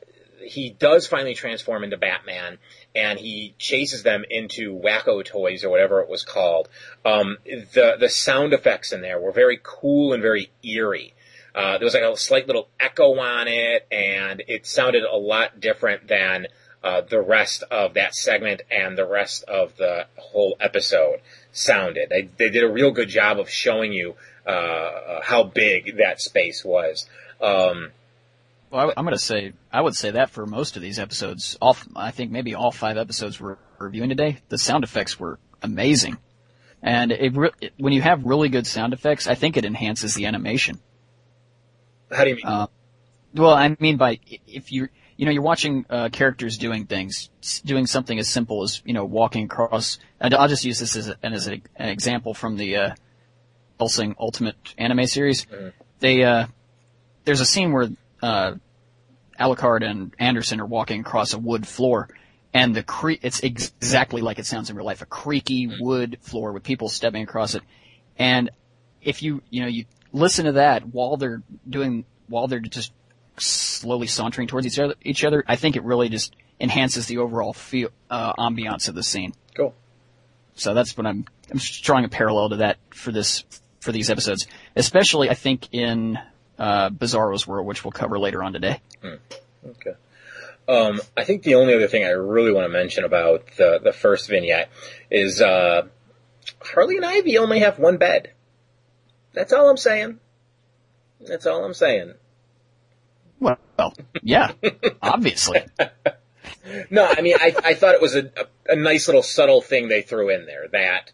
he 0.45 0.71
does 0.71 1.07
finally 1.07 1.35
transform 1.35 1.85
into 1.85 1.97
Batman, 1.99 2.59
and 2.95 3.18
he 3.18 3.55
chases 3.59 4.03
them 4.03 4.25
into 4.31 4.73
Wacko 4.75 5.25
Toys 5.25 5.64
or 5.64 5.71
whatever 5.71 6.01
it 6.01 6.09
was 6.09 6.23
called. 6.23 6.68
Um, 7.05 7.37
the 7.45 7.97
the 8.01 8.09
sound 8.09 8.53
effects 8.53 8.93
in 8.93 9.03
there 9.03 9.21
were 9.21 9.33
very 9.33 9.61
cool 9.62 10.12
and 10.12 10.23
very 10.23 10.51
eerie. 10.62 11.14
Uh, 11.55 11.78
there 11.78 11.84
was 11.84 11.94
like 11.94 12.03
a 12.03 12.16
slight 12.16 12.46
little 12.46 12.68
echo 12.78 13.18
on 13.18 13.48
it, 13.48 13.86
and 13.90 14.42
it 14.46 14.66
sounded 14.66 15.05
a 15.05 15.16
lot 15.16 15.61
different 15.61 16.09
than 16.09 16.46
uh, 16.82 17.03
the 17.03 17.20
rest 17.20 17.62
of 17.70 17.94
that 17.94 18.14
segment 18.14 18.62
and 18.70 18.96
the 18.96 19.07
rest 19.07 19.44
of 19.44 19.76
the 19.76 20.07
whole 20.16 20.57
episode 20.61 21.20
sounded. 21.53 22.09
They, 22.09 22.28
they 22.38 22.51
did 22.51 22.64
a 22.64 22.68
real 22.68 22.90
good 22.90 23.09
job 23.09 23.38
of 23.38 23.51
showing 23.51 23.92
you 23.92 24.14
uh, 24.46 25.20
how 25.22 25.42
big 25.42 25.98
that 25.98 26.20
space 26.20 26.64
was. 26.64 27.07
Um, 27.40 27.90
Well, 28.70 28.88
I, 28.88 28.92
I'm 28.96 29.05
going 29.05 29.16
to 29.16 29.18
say, 29.18 29.53
I 29.72 29.80
would 29.80 29.96
say 29.96 30.12
that 30.12 30.30
for 30.30 30.46
most 30.46 30.76
of 30.76 30.82
these 30.82 30.98
episodes, 30.98 31.59
all, 31.61 31.76
I 31.96 32.12
think 32.12 32.30
maybe 32.30 32.55
all 32.55 32.70
five 32.70 32.96
episodes 32.96 33.40
we're 33.40 33.59
reviewing 33.78 34.09
today, 34.09 34.38
the 34.48 34.59
sound 34.59 34.84
effects 34.84 35.18
were 35.18 35.38
amazing. 35.62 36.16
And 36.82 37.12
it, 37.12 37.36
it, 37.61 37.72
when 37.76 37.92
you 37.92 38.01
have 38.01 38.24
really 38.24 38.48
good 38.48 38.66
sound 38.66 38.94
effects, 38.94 39.26
I 39.26 39.34
think 39.34 39.57
it 39.57 39.64
enhances 39.64 40.14
the 40.14 40.26
animation. 40.26 40.78
How 42.13 42.25
do 42.25 42.31
you 42.31 42.37
mean? 42.37 42.47
Uh, 42.47 42.67
well, 43.35 43.55
I 43.55 43.77
mean 43.79 43.97
by, 43.97 44.19
if 44.47 44.73
you, 44.73 44.89
you 45.17 45.27
know, 45.27 45.33
you're 45.33 45.43
watching, 45.43 45.85
uh, 45.91 46.09
characters 46.11 46.59
doing 46.59 46.87
things, 46.87 47.31
doing 47.65 47.87
something 47.87 48.19
as 48.19 48.29
simple 48.29 48.63
as, 48.63 48.83
you 48.85 48.95
know, 48.95 49.05
walking 49.05 49.45
across, 49.45 49.99
and 50.21 50.35
I'll 50.35 50.49
just 50.49 50.65
use 50.65 50.79
this 50.79 50.97
as, 50.97 51.09
a, 51.09 51.17
as 51.23 51.49
a, 51.49 51.61
an 51.77 51.89
example 51.89 52.35
from 52.35 52.57
the, 52.57 52.77
uh, 52.77 52.95
Ultimate 53.81 54.75
anime 54.77 55.07
series. 55.07 55.47
They, 56.01 56.23
uh, 56.23 56.47
there's 57.25 57.41
a 57.41 57.47
scene 57.47 57.73
where, 57.73 57.89
uh, 58.23 58.55
Alucard 59.39 59.83
and 59.89 60.15
Anderson 60.19 60.61
are 60.61 60.67
walking 60.67 61.01
across 61.01 61.33
a 61.33 61.39
wood 61.39 61.67
floor, 61.67 62.11
and 62.53 62.77
the 62.77 62.83
cre- 62.83 63.23
it's 63.23 63.41
exactly 63.41 64.21
like 64.21 64.39
it 64.39 64.45
sounds 64.45 64.69
in 64.69 64.77
real 64.77 64.85
life, 64.85 65.01
a 65.01 65.07
creaky 65.07 65.71
wood 65.81 66.19
floor 66.21 66.53
with 66.53 66.63
people 66.63 66.91
stepping 66.91 67.23
across 67.23 67.55
it. 67.55 67.63
And 68.19 68.51
if 69.01 69.23
you, 69.23 69.41
you 69.49 69.63
know, 69.63 69.69
you 69.69 69.87
listen 70.13 70.47
to 70.47 70.53
that 70.53 70.87
while 70.87 71.17
they're 71.17 71.43
doing, 71.69 72.05
while 72.29 72.47
they're 72.49 72.61
just 72.61 72.93
slowly 73.39 74.07
sauntering 74.07 74.49
towards 74.49 74.67
each 74.67 74.79
other, 74.79 74.95
each 75.03 75.25
other, 75.25 75.45
I 75.47 75.57
think 75.57 75.77
it 75.77 75.85
really 75.85 76.09
just 76.09 76.35
enhances 76.61 77.07
the 77.07 77.19
overall 77.19 77.53
feel, 77.53 77.89
uh, 78.11 78.35
ambiance 78.35 78.89
of 78.89 78.95
the 78.95 79.03
scene. 79.03 79.33
cool. 79.55 79.75
So 80.55 80.75
that's 80.75 80.97
what 80.97 81.07
I'm, 81.07 81.25
I'm 81.51 81.59
drawing 81.83 82.05
a 82.05 82.09
parallel 82.09 82.51
to 82.51 82.57
that 82.57 82.77
for 82.91 83.13
this, 83.13 83.45
for 83.81 83.93
these 83.93 84.11
episodes. 84.11 84.47
Especially, 84.77 85.31
I 85.31 85.35
think, 85.35 85.69
in, 85.73 86.19
uh, 86.59 86.91
Bizarro's 86.91 87.47
World, 87.47 87.67
which 87.67 87.83
we'll 87.83 87.93
cover 87.93 88.19
later 88.19 88.43
on 88.43 88.53
today. 88.53 88.81
Okay. 89.03 89.93
Um, 90.69 91.01
I 91.17 91.25
think 91.25 91.43
the 91.43 91.55
only 91.55 91.75
other 91.75 91.89
thing 91.89 92.05
I 92.05 92.11
really 92.11 92.53
want 92.53 92.67
to 92.67 92.69
mention 92.69 93.05
about 93.05 93.47
the 93.57 93.81
the 93.83 93.93
first 93.93 94.29
vignette 94.29 94.71
is 95.11 95.41
uh, 95.41 95.89
Harley 96.63 96.97
and 96.97 97.05
Ivy 97.05 97.39
only 97.39 97.61
have 97.61 97.79
one 97.79 97.97
bed. 97.97 98.31
That's 99.33 99.53
all 99.53 99.68
I'm 99.68 99.76
saying. 99.76 100.18
That's 101.20 101.47
all 101.47 101.64
I'm 101.64 101.74
saying. 101.74 102.14
Well, 103.39 103.59
well 103.78 103.95
yeah, 104.22 104.53
obviously. 105.03 105.62
No, 106.91 107.07
I 107.07 107.20
mean, 107.22 107.37
I, 107.39 107.55
I 107.64 107.74
thought 107.74 107.95
it 107.95 108.03
was 108.03 108.14
a, 108.14 108.24
a, 108.37 108.72
a 108.72 108.76
nice 108.76 109.09
little 109.09 109.22
subtle 109.22 109.61
thing 109.61 109.89
they 109.89 110.03
threw 110.03 110.31
in 110.31 110.47
there 110.47 110.68
that, 110.72 111.12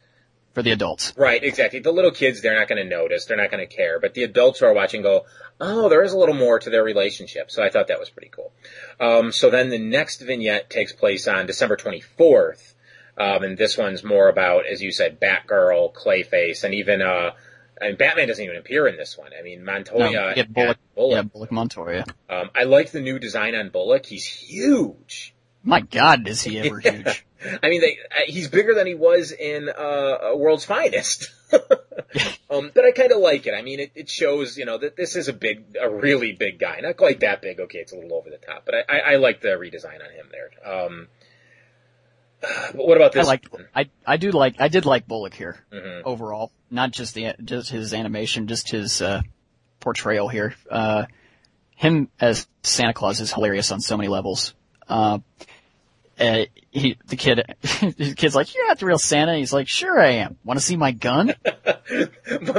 For 0.55 0.63
the 0.63 0.73
adults. 0.73 1.13
right, 1.17 1.43
exactly. 1.43 1.81
The 1.81 1.93
little 1.93 2.11
kids, 2.11 2.43
they're 2.43 2.59
not 2.59 2.69
going 2.69 2.83
to 2.83 2.89
notice. 2.89 3.25
They're 3.25 3.37
not 3.37 3.51
going 3.51 3.67
to 3.67 3.75
care. 3.75 3.99
But 4.01 4.15
the 4.15 4.25
adults 4.25 4.61
who 4.61 4.67
are 4.67 4.75
watching 4.75 5.03
go, 5.03 5.25
oh, 5.61 5.89
there 5.89 6.03
is 6.03 6.13
a 6.13 6.19
little 6.19 6.35
more 6.35 6.59
to 6.59 6.71
their 6.71 6.83
relationship. 6.83 7.51
So 7.51 7.63
I 7.63 7.71
thought 7.71 7.89
that 7.89 8.01
was 8.01 8.11
pretty 8.11 8.31
cool. 8.31 8.53
Um, 9.01 9.33
so 9.33 9.51
then 9.51 9.71
the 9.71 9.79
next 9.79 10.21
vignette 10.21 10.69
takes 10.69 10.93
place 10.93 11.27
on 11.29 11.47
December 11.47 11.77
24th. 11.77 12.75
Um, 13.19 13.45
and 13.45 13.57
this 13.57 13.79
one's 13.79 14.05
more 14.05 14.29
about, 14.29 14.67
as 14.67 14.83
you 14.83 14.93
said, 14.93 15.21
Batgirl, 15.21 15.95
Clayface, 15.95 16.65
and 16.65 16.75
even, 16.75 17.01
uh, 17.01 17.31
and 17.81 17.99
Batman 17.99 18.29
doesn't 18.29 18.45
even 18.45 18.57
appear 18.57 18.87
in 18.89 18.97
this 18.97 19.17
one. 19.19 19.31
I 19.39 19.43
mean, 19.43 19.65
No, 19.65 19.73
Montoya 19.73 20.35
yeah, 20.37 20.45
Bullock, 20.45 20.79
Bullock. 20.95 21.15
yeah, 21.17 21.23
Bullock 21.23 21.53
Montoya. 21.53 22.05
Um, 22.29 22.51
I 22.55 22.65
like 22.65 22.91
the 22.91 23.01
new 23.01 23.19
design 23.19 23.55
on 23.55 23.69
Bullock. 23.71 24.07
He's 24.07 24.25
huge. 24.27 25.35
My 25.63 25.81
God, 25.81 26.27
is 26.29 26.43
he 26.43 26.59
ever 26.61 26.79
huge? 26.81 27.27
I 27.63 27.69
mean, 27.69 27.81
they, 27.81 27.99
uh, 28.11 28.21
he's 28.27 28.49
bigger 28.49 28.75
than 28.75 28.87
he 28.87 28.95
was 28.95 29.33
in 29.33 29.69
uh, 29.69 30.31
World's 30.35 30.65
Finest. 30.65 31.31
um, 32.51 32.71
but 32.75 32.85
I 32.85 32.93
kind 32.93 33.13
of 33.13 33.19
like 33.19 33.47
it. 33.47 33.55
I 33.55 33.63
mean, 33.63 33.81
it, 33.81 33.93
it 33.95 34.09
shows, 34.09 34.57
you 34.57 34.65
know, 34.65 34.79
that 34.79 34.97
this 34.97 35.17
is 35.17 35.29
a 35.29 35.33
big, 35.33 35.77
a 35.81 35.91
really 35.91 36.33
big 36.33 36.59
guy. 36.59 36.81
Not 36.81 36.97
quite 36.97 37.21
that 37.21 37.43
big. 37.43 37.61
Okay, 37.61 37.79
it's 37.79 37.93
a 37.93 37.97
little 37.97 38.15
over 38.17 38.31
the 38.31 38.39
top, 38.39 38.65
but 38.65 38.75
I, 38.75 38.81
I, 38.89 38.99
I 39.13 39.17
like 39.17 39.41
the 39.41 39.49
redesign 39.49 40.03
on 40.05 40.13
him 40.13 40.31
there. 40.31 40.73
Um, 40.73 41.09
but 42.41 42.75
what 42.87 42.97
about 42.97 43.13
this? 43.13 43.27
I 43.27 43.29
like. 43.31 43.47
I, 43.75 43.91
I 44.07 44.17
do 44.17 44.31
like, 44.31 44.57
I 44.61 44.69
did 44.69 44.85
like 44.85 45.07
Bullock 45.07 45.35
here 45.35 45.57
Mhm. 45.73 46.03
overall. 46.05 46.53
Not 46.71 46.91
just 46.93 47.15
the, 47.15 47.35
just 47.43 47.71
his 47.71 47.95
animation, 47.95 48.47
just 48.47 48.71
his, 48.71 49.01
uh, 49.03 49.23
portrayal 49.81 50.29
here. 50.29 50.55
Uh, 50.71 51.07
him 51.77 52.09
as 52.21 52.47
Santa 52.63 52.93
Claus 52.95 53.21
is 53.21 53.33
hilarious 53.33 53.71
on 53.73 53.81
so 53.81 53.97
many 53.97 54.09
levels. 54.09 54.55
Uh, 54.89 55.19
uh, 56.19 56.45
he, 56.71 56.97
the 57.07 57.17
kid, 57.17 57.43
the 57.61 58.15
kid's 58.17 58.35
like, 58.35 58.55
you're 58.55 58.67
not 58.67 58.79
the 58.79 58.87
real 58.87 58.99
Santa. 58.99 59.37
He's 59.37 59.53
like, 59.53 59.69
sure 59.69 60.01
I 60.01 60.13
am. 60.13 60.39
Want 60.45 60.59
to 60.59 60.65
see 60.65 60.77
my 60.77 60.93
gun? 60.93 61.35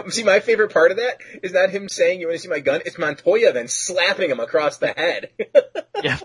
See, 0.10 0.24
my 0.24 0.40
favorite 0.40 0.72
part 0.72 0.92
of 0.92 0.98
that 0.98 1.18
is 1.44 1.52
not 1.54 1.70
him 1.70 1.90
saying, 1.90 2.20
"You 2.22 2.28
want 2.28 2.38
to 2.38 2.42
see 2.42 2.48
my 2.50 2.60
gun?" 2.60 2.82
It's 2.86 2.98
Montoya 2.98 3.52
then 3.52 3.68
slapping 3.68 4.30
him 4.30 4.40
across 4.40 4.78
the 4.78 4.88
head. 4.88 5.30
yeah. 6.04 6.18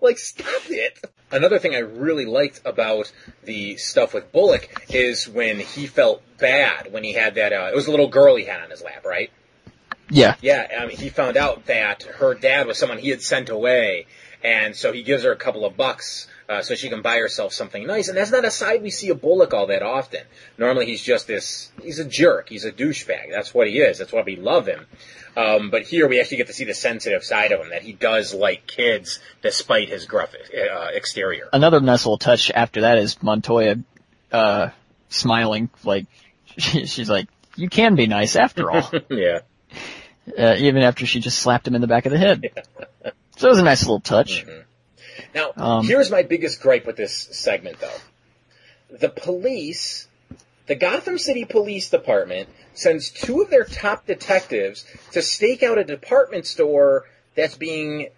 like, 0.00 0.18
stop 0.18 0.62
it. 0.68 0.98
Another 1.32 1.58
thing 1.58 1.74
I 1.74 1.78
really 1.78 2.26
liked 2.26 2.60
about 2.64 3.10
the 3.44 3.78
stuff 3.78 4.12
with 4.12 4.30
Bullock 4.32 4.84
is 4.90 5.26
when 5.26 5.58
he 5.58 5.86
felt 5.86 6.22
bad 6.38 6.92
when 6.92 7.02
he 7.02 7.14
had 7.14 7.36
that. 7.36 7.52
Uh, 7.52 7.70
it 7.72 7.74
was 7.74 7.86
a 7.86 7.90
little 7.90 8.08
girl 8.08 8.36
he 8.36 8.44
had 8.44 8.62
on 8.62 8.70
his 8.70 8.82
lap, 8.82 9.04
right? 9.06 9.30
Yeah. 10.10 10.36
Yeah, 10.42 10.68
I 10.78 10.86
mean, 10.86 10.98
he 10.98 11.08
found 11.08 11.38
out 11.38 11.66
that 11.66 12.02
her 12.02 12.34
dad 12.34 12.66
was 12.66 12.76
someone 12.76 12.98
he 12.98 13.08
had 13.08 13.22
sent 13.22 13.48
away, 13.48 14.06
and 14.44 14.76
so 14.76 14.92
he 14.92 15.02
gives 15.02 15.24
her 15.24 15.32
a 15.32 15.36
couple 15.36 15.64
of 15.64 15.74
bucks 15.74 16.28
uh, 16.52 16.62
so 16.62 16.74
she 16.74 16.88
can 16.88 17.00
buy 17.00 17.16
herself 17.16 17.52
something 17.52 17.86
nice. 17.86 18.08
And 18.08 18.16
that's 18.16 18.30
not 18.30 18.44
a 18.44 18.50
side 18.50 18.82
we 18.82 18.90
see 18.90 19.08
of 19.08 19.20
Bullock 19.20 19.54
all 19.54 19.68
that 19.68 19.82
often. 19.82 20.20
Normally, 20.58 20.86
he's 20.86 21.02
just 21.02 21.26
this. 21.26 21.70
He's 21.82 21.98
a 21.98 22.04
jerk. 22.04 22.48
He's 22.48 22.64
a 22.64 22.72
douchebag. 22.72 23.30
That's 23.30 23.54
what 23.54 23.68
he 23.68 23.78
is. 23.78 23.98
That's 23.98 24.12
why 24.12 24.22
we 24.22 24.36
love 24.36 24.66
him. 24.66 24.86
Um, 25.34 25.70
but 25.70 25.82
here 25.84 26.08
we 26.08 26.20
actually 26.20 26.36
get 26.38 26.48
to 26.48 26.52
see 26.52 26.64
the 26.64 26.74
sensitive 26.74 27.24
side 27.24 27.52
of 27.52 27.60
him 27.60 27.70
that 27.70 27.82
he 27.82 27.92
does 27.92 28.34
like 28.34 28.66
kids 28.66 29.18
despite 29.40 29.88
his 29.88 30.04
gruff 30.04 30.34
uh, 30.34 30.88
exterior. 30.92 31.48
Another 31.52 31.80
nice 31.80 32.04
little 32.04 32.18
touch 32.18 32.50
after 32.50 32.82
that 32.82 32.98
is 32.98 33.22
Montoya, 33.22 33.76
uh, 34.30 34.68
smiling, 35.08 35.70
like, 35.84 36.06
she's 36.58 37.08
like, 37.08 37.28
you 37.56 37.70
can 37.70 37.94
be 37.94 38.06
nice 38.06 38.36
after 38.36 38.70
all. 38.70 38.90
yeah. 39.10 39.40
uh, 40.38 40.56
even 40.58 40.82
after 40.82 41.06
she 41.06 41.20
just 41.20 41.38
slapped 41.38 41.66
him 41.66 41.74
in 41.74 41.80
the 41.80 41.86
back 41.86 42.04
of 42.04 42.12
the 42.12 42.18
head. 42.18 42.44
So 43.34 43.48
it 43.48 43.52
was 43.52 43.58
a 43.58 43.64
nice 43.64 43.80
little 43.82 43.98
touch. 43.98 44.44
Now, 45.34 45.52
Um, 45.56 45.86
here's 45.86 46.10
my 46.10 46.22
biggest 46.22 46.60
gripe 46.60 46.86
with 46.86 46.96
this 46.96 47.12
segment, 47.12 47.80
though. 47.80 48.00
The 48.90 49.08
police, 49.08 50.06
the 50.66 50.74
Gotham 50.74 51.18
City 51.18 51.44
Police 51.44 51.88
Department, 51.88 52.48
sends 52.74 53.10
two 53.10 53.40
of 53.40 53.50
their 53.50 53.64
top 53.64 54.06
detectives 54.06 54.84
to 55.12 55.22
stake 55.22 55.62
out 55.62 55.78
a 55.78 55.84
department 55.84 56.46
store 56.46 57.06
that's 57.34 57.56
being 57.56 58.08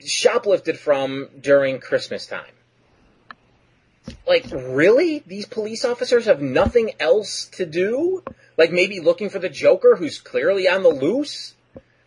shoplifted 0.00 0.76
from 0.76 1.28
during 1.40 1.80
Christmas 1.80 2.26
time. 2.26 2.44
Like, 4.26 4.46
really? 4.52 5.22
These 5.26 5.46
police 5.46 5.84
officers 5.84 6.26
have 6.26 6.40
nothing 6.40 6.92
else 6.98 7.46
to 7.54 7.66
do? 7.66 8.22
Like 8.56 8.72
maybe 8.72 9.00
looking 9.00 9.30
for 9.30 9.38
the 9.38 9.48
Joker 9.48 9.96
who's 9.96 10.18
clearly 10.18 10.68
on 10.68 10.82
the 10.82 10.88
loose? 10.88 11.54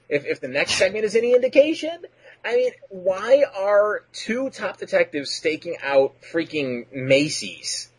If, 0.07 0.26
if 0.26 0.39
the 0.39 0.47
next 0.47 0.73
segment 0.73 1.05
is 1.05 1.15
any 1.15 1.34
indication? 1.34 2.05
I 2.46 2.56
mean, 2.56 2.72
why 2.89 3.43
are 3.58 4.04
two 4.14 4.50
top 4.52 4.78
detectives 4.78 5.32
staking 5.32 5.78
out 5.84 6.14
freaking 6.32 6.86
Macy's 6.93 7.89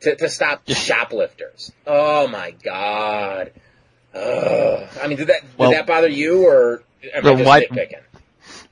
to, 0.00 0.16
to 0.16 0.28
stop 0.28 0.62
shoplifters? 0.68 1.70
Oh 1.86 2.26
my 2.26 2.50
god. 2.50 3.52
Ugh. 4.14 4.88
I 5.02 5.06
mean, 5.06 5.18
did 5.18 5.28
that, 5.28 5.42
did 5.42 5.58
Well- 5.58 5.70
that 5.70 5.86
bother 5.86 6.08
you 6.08 6.46
or 6.46 6.82
am 7.14 7.26
I 7.26 7.32
just 7.34 7.44
why- 7.44 7.64
nitpicking? 7.64 8.00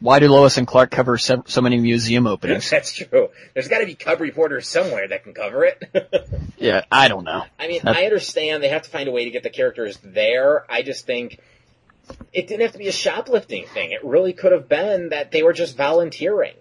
Why 0.01 0.19
do 0.19 0.29
Lois 0.29 0.57
and 0.57 0.67
Clark 0.67 0.91
cover 0.91 1.19
so, 1.19 1.45
so 1.47 1.61
many 1.61 1.79
museum 1.79 2.27
openings? 2.27 2.69
That's 2.71 2.93
true. 2.93 3.29
There's 3.55 3.69
gotta 3.69 3.85
be 3.87 3.95
cub 3.95 4.21
reporters 4.21 4.67
somewhere 4.67 5.07
that 5.07 5.25
can 5.25 5.35
cover 5.35 5.65
it. 5.65 5.83
yeah, 6.59 6.85
I 6.91 7.09
don't 7.09 7.25
know. 7.25 7.45
I 7.59 7.69
mean, 7.69 7.83
That- 7.85 7.97
I 7.97 8.05
understand 8.05 8.63
they 8.63 8.69
have 8.71 8.83
to 8.83 8.91
find 8.91 9.09
a 9.09 9.13
way 9.13 9.27
to 9.27 9.31
get 9.31 9.43
the 9.43 9.51
characters 9.51 9.99
there. 10.03 10.65
I 10.71 10.83
just 10.83 11.07
think 11.07 11.39
it 12.33 12.47
didn't 12.47 12.63
have 12.63 12.73
to 12.73 12.79
be 12.79 12.89
a 12.89 12.93
shoplifting 12.93 13.67
thing. 13.67 13.93
It 13.93 14.05
really 14.05 14.33
could 14.33 14.53
have 14.53 14.69
been 14.69 15.11
that 15.11 15.31
they 15.31 15.43
were 15.43 15.53
just 15.53 15.77
volunteering. 15.77 16.55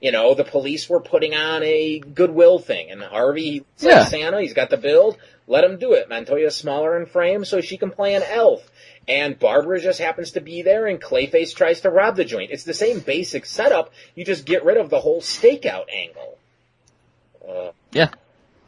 You 0.00 0.12
know, 0.12 0.34
the 0.34 0.44
police 0.44 0.88
were 0.90 1.00
putting 1.00 1.34
on 1.34 1.62
a 1.62 1.98
goodwill 2.00 2.58
thing, 2.58 2.90
and 2.90 3.02
Harvey, 3.02 3.64
he's 3.76 3.88
Yeah. 3.88 4.00
like 4.00 4.08
Santa, 4.08 4.40
he's 4.42 4.52
got 4.52 4.68
the 4.68 4.76
build, 4.76 5.16
let 5.46 5.64
him 5.64 5.78
do 5.78 5.94
it. 5.94 6.08
Montoya's 6.08 6.54
smaller 6.54 6.98
in 6.98 7.06
frame, 7.06 7.44
so 7.46 7.60
she 7.62 7.78
can 7.78 7.90
play 7.90 8.14
an 8.14 8.22
elf. 8.22 8.70
And 9.08 9.38
Barbara 9.38 9.80
just 9.80 9.98
happens 10.00 10.32
to 10.32 10.40
be 10.40 10.62
there, 10.62 10.86
and 10.86 11.00
Clayface 11.00 11.54
tries 11.54 11.80
to 11.82 11.90
rob 11.90 12.16
the 12.16 12.24
joint. 12.24 12.50
It's 12.50 12.64
the 12.64 12.74
same 12.74 13.00
basic 13.00 13.46
setup, 13.46 13.90
you 14.14 14.24
just 14.24 14.44
get 14.44 14.64
rid 14.64 14.76
of 14.76 14.90
the 14.90 15.00
whole 15.00 15.22
stakeout 15.22 15.86
angle. 15.90 16.38
Uh, 17.48 17.70
Yeah. 17.92 18.10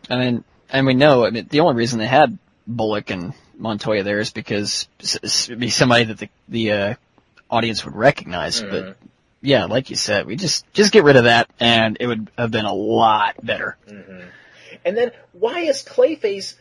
I 0.09 0.17
mean, 0.17 0.45
and 0.71 0.87
we 0.87 0.95
know, 0.95 1.27
I 1.27 1.31
mean, 1.31 1.47
the 1.51 1.61
only 1.61 1.75
reason 1.75 1.99
they 1.99 2.07
had 2.07 2.39
Bullock 2.67 3.11
and 3.11 3.35
Montoya 3.59 4.03
there 4.05 4.19
is 4.21 4.31
because 4.31 4.89
it'd 5.01 5.59
be 5.59 5.71
somebody 5.71 6.05
that 6.05 6.19
the, 6.19 6.29
the, 6.49 6.73
uh, 6.73 6.95
audience 7.51 7.85
would 7.85 7.95
recognize. 7.97 8.63
Mhm. 8.63 8.71
But 8.71 8.97
yeah, 9.43 9.65
like 9.67 9.91
you 9.91 9.97
said, 9.97 10.27
we 10.27 10.37
just, 10.37 10.71
just 10.73 10.93
get 10.93 11.05
rid 11.05 11.17
of 11.17 11.25
that 11.25 11.49
and 11.61 11.97
it 12.01 12.07
would 12.07 12.31
have 12.39 12.51
been 12.51 12.65
a 12.67 12.75
lot 12.75 13.35
better. 13.45 13.77
And 14.85 14.97
then 14.97 15.11
why 15.33 15.61
is 15.61 15.83
Clayface, 15.83 16.55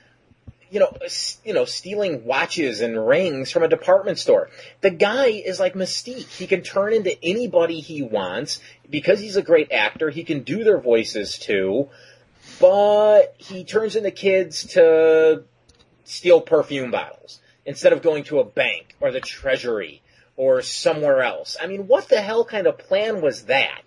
you 0.71 0.79
know, 0.79 0.95
s- 1.03 1.37
you 1.45 1.53
know, 1.53 1.65
stealing 1.65 2.25
watches 2.25 2.81
and 2.81 3.07
rings 3.07 3.51
from 3.51 3.63
a 3.63 3.67
department 3.67 4.17
store? 4.19 4.49
The 4.81 4.89
guy 4.89 5.27
is 5.27 5.59
like 5.59 5.75
Mystique. 5.75 6.27
He 6.29 6.47
can 6.47 6.61
turn 6.61 6.93
into 6.93 7.15
anybody 7.23 7.79
he 7.79 8.01
wants 8.01 8.59
because 8.89 9.19
he's 9.19 9.35
a 9.37 9.41
great 9.41 9.71
actor. 9.71 10.09
He 10.09 10.23
can 10.23 10.43
do 10.43 10.63
their 10.63 10.77
voices 10.79 11.37
too, 11.37 11.89
but 12.59 13.35
he 13.37 13.63
turns 13.63 13.95
into 13.95 14.11
kids 14.11 14.65
to 14.73 15.43
steal 16.07 16.41
perfume 16.41 16.89
bottles 16.89 17.39
instead 17.65 17.93
of 17.93 18.01
going 18.01 18.23
to 18.23 18.39
a 18.39 18.45
bank 18.45 18.95
or 18.99 19.11
the 19.11 19.19
treasury 19.19 20.01
or 20.37 20.61
somewhere 20.61 21.21
else. 21.21 21.57
I 21.61 21.67
mean, 21.67 21.87
what 21.87 22.07
the 22.07 22.21
hell 22.21 22.45
kind 22.45 22.65
of 22.65 22.77
plan 22.77 23.21
was 23.21 23.43
that? 23.43 23.81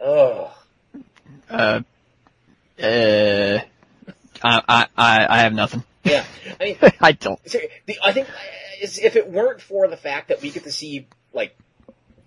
Oh. 0.00 0.54
Uh, 1.48 1.80
uh, 2.80 3.58
I, 4.44 4.86
I, 4.96 5.26
I 5.28 5.38
have 5.38 5.54
nothing. 5.54 5.82
Yeah. 6.04 6.24
I 6.60 6.64
mean, 6.82 6.92
I 7.00 7.12
don't. 7.12 7.40
I 8.04 8.12
think 8.12 8.28
if 8.80 9.16
it 9.16 9.30
weren't 9.30 9.62
for 9.62 9.88
the 9.88 9.96
fact 9.96 10.28
that 10.28 10.42
we 10.42 10.50
get 10.50 10.64
to 10.64 10.72
see 10.72 11.08
like 11.32 11.56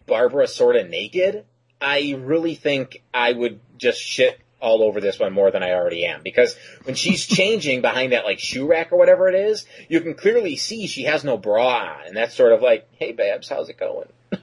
Barbara 0.08 0.48
sort 0.48 0.76
of 0.76 0.90
naked, 0.90 1.46
I 1.80 2.16
really 2.20 2.56
think 2.56 3.04
I 3.14 3.32
would 3.32 3.60
just 3.78 4.02
shit 4.02 4.40
all 4.62 4.84
over 4.84 5.02
this 5.02 5.20
one 5.20 5.34
more 5.34 5.52
than 5.52 5.64
I 5.64 5.72
already 5.72 6.06
am. 6.06 6.22
Because 6.24 6.56
when 6.84 6.96
she's 6.96 7.26
changing 7.28 7.82
behind 7.82 8.14
that 8.14 8.26
like 8.26 8.40
shoe 8.40 8.68
rack 8.68 8.92
or 8.92 8.98
whatever 8.98 9.28
it 9.28 9.36
is, 9.36 9.66
you 9.90 10.02
can 10.02 10.14
clearly 10.14 10.56
see 10.56 10.88
she 10.88 11.04
has 11.04 11.24
no 11.24 11.38
bra 11.38 11.96
on, 12.02 12.08
and 12.08 12.18
that's 12.18 12.36
sort 12.36 12.54
of 12.54 12.62
like, 12.62 12.88
hey 12.98 13.12
Babs, 13.12 13.50
how's 13.50 13.70
it 13.70 13.78
going? 13.78 14.08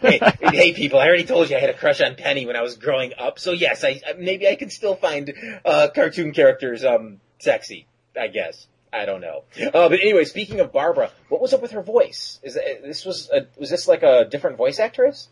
hey, 0.00 0.20
hey, 0.40 0.72
people! 0.72 0.98
I 0.98 1.06
already 1.06 1.24
told 1.24 1.50
you 1.50 1.56
I 1.56 1.60
had 1.60 1.68
a 1.68 1.76
crush 1.76 2.00
on 2.00 2.14
Penny 2.14 2.46
when 2.46 2.56
I 2.56 2.62
was 2.62 2.78
growing 2.78 3.12
up, 3.18 3.38
so 3.38 3.52
yes, 3.52 3.84
I 3.84 4.00
maybe 4.18 4.48
I 4.48 4.54
can 4.54 4.70
still 4.70 4.94
find 4.94 5.32
uh, 5.66 5.88
cartoon 5.94 6.32
characters 6.32 6.82
um 6.82 7.20
sexy. 7.38 7.86
I 8.18 8.28
guess 8.28 8.66
I 8.92 9.04
don't 9.04 9.20
know. 9.20 9.44
Uh, 9.60 9.88
but 9.88 10.00
anyway, 10.00 10.24
speaking 10.24 10.60
of 10.60 10.72
Barbara, 10.72 11.10
what 11.28 11.40
was 11.40 11.52
up 11.52 11.62
with 11.62 11.72
her 11.72 11.82
voice? 11.82 12.40
Is 12.42 12.54
that, 12.54 12.82
this 12.82 13.04
was 13.04 13.30
a, 13.30 13.46
was 13.58 13.70
this 13.70 13.86
like 13.86 14.02
a 14.02 14.24
different 14.24 14.56
voice 14.56 14.78
actress? 14.78 15.28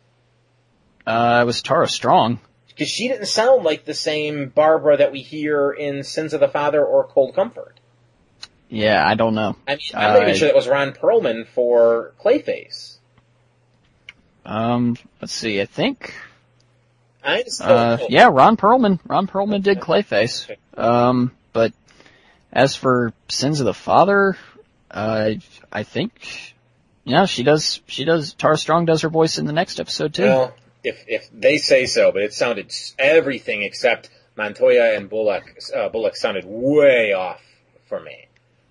Uh, 1.06 1.40
it 1.42 1.46
was 1.46 1.62
Tara 1.62 1.88
Strong. 1.88 2.40
Because 2.76 2.90
she 2.90 3.08
didn't 3.08 3.26
sound 3.26 3.64
like 3.64 3.86
the 3.86 3.94
same 3.94 4.50
Barbara 4.50 4.98
that 4.98 5.10
we 5.10 5.22
hear 5.22 5.70
in 5.70 6.04
Sins 6.04 6.34
of 6.34 6.40
the 6.40 6.48
Father 6.48 6.84
or 6.84 7.06
Cold 7.06 7.34
Comfort. 7.34 7.80
Yeah, 8.68 9.02
I 9.02 9.14
don't 9.14 9.34
know. 9.34 9.56
I 9.66 9.76
mean, 9.76 9.80
I'm 9.94 10.12
not 10.12 10.22
even 10.22 10.34
Uh, 10.34 10.36
sure 10.36 10.48
that 10.48 10.54
was 10.54 10.68
Ron 10.68 10.92
Perlman 10.92 11.46
for 11.46 12.12
Clayface. 12.22 12.98
Um, 14.44 14.96
let's 15.22 15.32
see. 15.32 15.58
I 15.60 15.64
think. 15.64 16.14
I 17.24 17.44
Uh, 17.62 17.98
yeah, 18.10 18.28
Ron 18.30 18.58
Perlman. 18.58 19.00
Ron 19.06 19.26
Perlman 19.26 19.62
did 19.62 19.80
Clayface. 19.80 20.54
Um, 20.76 21.32
but 21.54 21.72
as 22.52 22.76
for 22.76 23.14
Sins 23.28 23.60
of 23.60 23.64
the 23.64 23.74
Father, 23.74 24.36
uh, 24.90 25.30
I 25.72 25.82
think, 25.82 26.54
yeah, 27.04 27.24
she 27.24 27.42
does. 27.42 27.80
She 27.86 28.04
does. 28.04 28.34
Tara 28.34 28.58
Strong 28.58 28.84
does 28.84 29.00
her 29.00 29.08
voice 29.08 29.38
in 29.38 29.46
the 29.46 29.52
next 29.54 29.80
episode 29.80 30.12
too. 30.12 30.24
Well, 30.24 30.54
if 30.86 31.04
if 31.08 31.28
they 31.32 31.58
say 31.58 31.86
so, 31.86 32.12
but 32.12 32.22
it 32.22 32.32
sounded 32.32 32.72
everything 32.98 33.62
except 33.62 34.08
Montoya 34.36 34.96
and 34.96 35.10
Bullock. 35.10 35.58
Uh, 35.74 35.88
Bullock 35.88 36.16
sounded 36.16 36.44
way 36.46 37.12
off 37.12 37.42
for 37.88 38.00
me. 38.00 38.28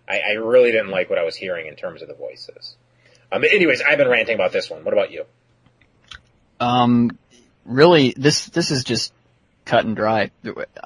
I, 0.08 0.20
I 0.20 0.32
really 0.34 0.72
didn't 0.72 0.92
like 0.92 1.10
what 1.10 1.20
I 1.20 1.24
was 1.24 1.36
hearing 1.36 1.68
in 1.68 1.76
terms 1.76 2.02
of 2.02 2.08
the 2.08 2.14
voices. 2.14 2.78
Um, 3.32 3.44
anyways, 3.44 3.82
I've 3.82 3.98
been 3.98 4.08
ranting 4.08 4.36
about 4.36 4.54
this 4.54 4.70
one. 4.70 4.86
What 4.86 4.94
about 4.94 5.12
you? 5.12 5.26
Um, 6.60 7.18
really, 7.66 8.14
this 8.16 8.46
this 8.48 8.72
is 8.72 8.86
just 8.86 9.12
cut 9.66 9.84
and 9.84 9.96
dry. 9.96 10.32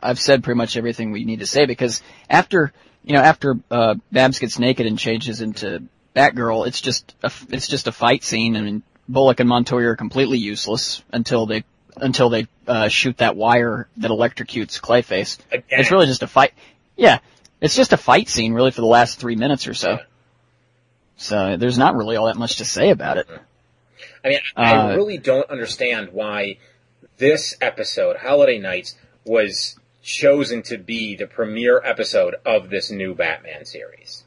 I've 0.01 0.19
said 0.19 0.43
pretty 0.43 0.57
much 0.57 0.77
everything 0.77 1.11
we 1.11 1.25
need 1.25 1.41
to 1.41 1.47
say 1.47 1.65
because 1.65 2.01
after 2.27 2.73
you 3.03 3.13
know 3.13 3.21
after 3.21 3.59
uh, 3.69 3.95
Babs 4.11 4.39
gets 4.39 4.57
naked 4.57 4.87
and 4.87 4.97
changes 4.97 5.41
into 5.41 5.83
Batgirl, 6.15 6.65
it's 6.65 6.81
just 6.81 7.13
a, 7.21 7.31
it's 7.49 7.67
just 7.67 7.87
a 7.87 7.91
fight 7.91 8.23
scene. 8.23 8.55
I 8.55 8.61
mean, 8.61 8.83
Bullock 9.09 9.39
and 9.39 9.49
Montoya 9.49 9.89
are 9.89 9.95
completely 9.95 10.37
useless 10.37 11.03
until 11.11 11.47
they 11.47 11.63
until 11.97 12.29
they 12.29 12.47
uh, 12.67 12.87
shoot 12.87 13.17
that 13.17 13.35
wire 13.35 13.89
that 13.97 14.11
electrocutes 14.11 14.79
Clayface. 14.79 15.39
Again. 15.51 15.63
It's 15.79 15.91
really 15.91 16.05
just 16.05 16.23
a 16.23 16.27
fight. 16.27 16.53
Yeah, 16.95 17.19
it's 17.59 17.75
just 17.75 17.91
a 17.91 17.97
fight 17.97 18.29
scene 18.29 18.53
really 18.53 18.71
for 18.71 18.81
the 18.81 18.87
last 18.87 19.19
three 19.19 19.35
minutes 19.35 19.67
or 19.67 19.73
so. 19.73 19.99
So 21.17 21.57
there's 21.57 21.77
not 21.77 21.95
really 21.95 22.15
all 22.15 22.27
that 22.27 22.37
much 22.37 22.57
to 22.57 22.65
say 22.65 22.91
about 22.91 23.17
it. 23.17 23.27
I 24.23 24.29
mean, 24.29 24.39
I 24.55 24.75
Uh, 24.75 24.95
really 24.95 25.17
don't 25.17 25.49
understand 25.49 26.09
why 26.13 26.59
this 27.17 27.55
episode, 27.59 28.15
Holiday 28.17 28.59
Knights, 28.59 28.95
was 29.25 29.77
chosen 30.03 30.61
to 30.63 30.77
be 30.77 31.15
the 31.15 31.27
premiere 31.27 31.81
episode 31.83 32.35
of 32.45 32.69
this 32.69 32.91
new 32.91 33.15
Batman 33.15 33.65
series. 33.65 34.23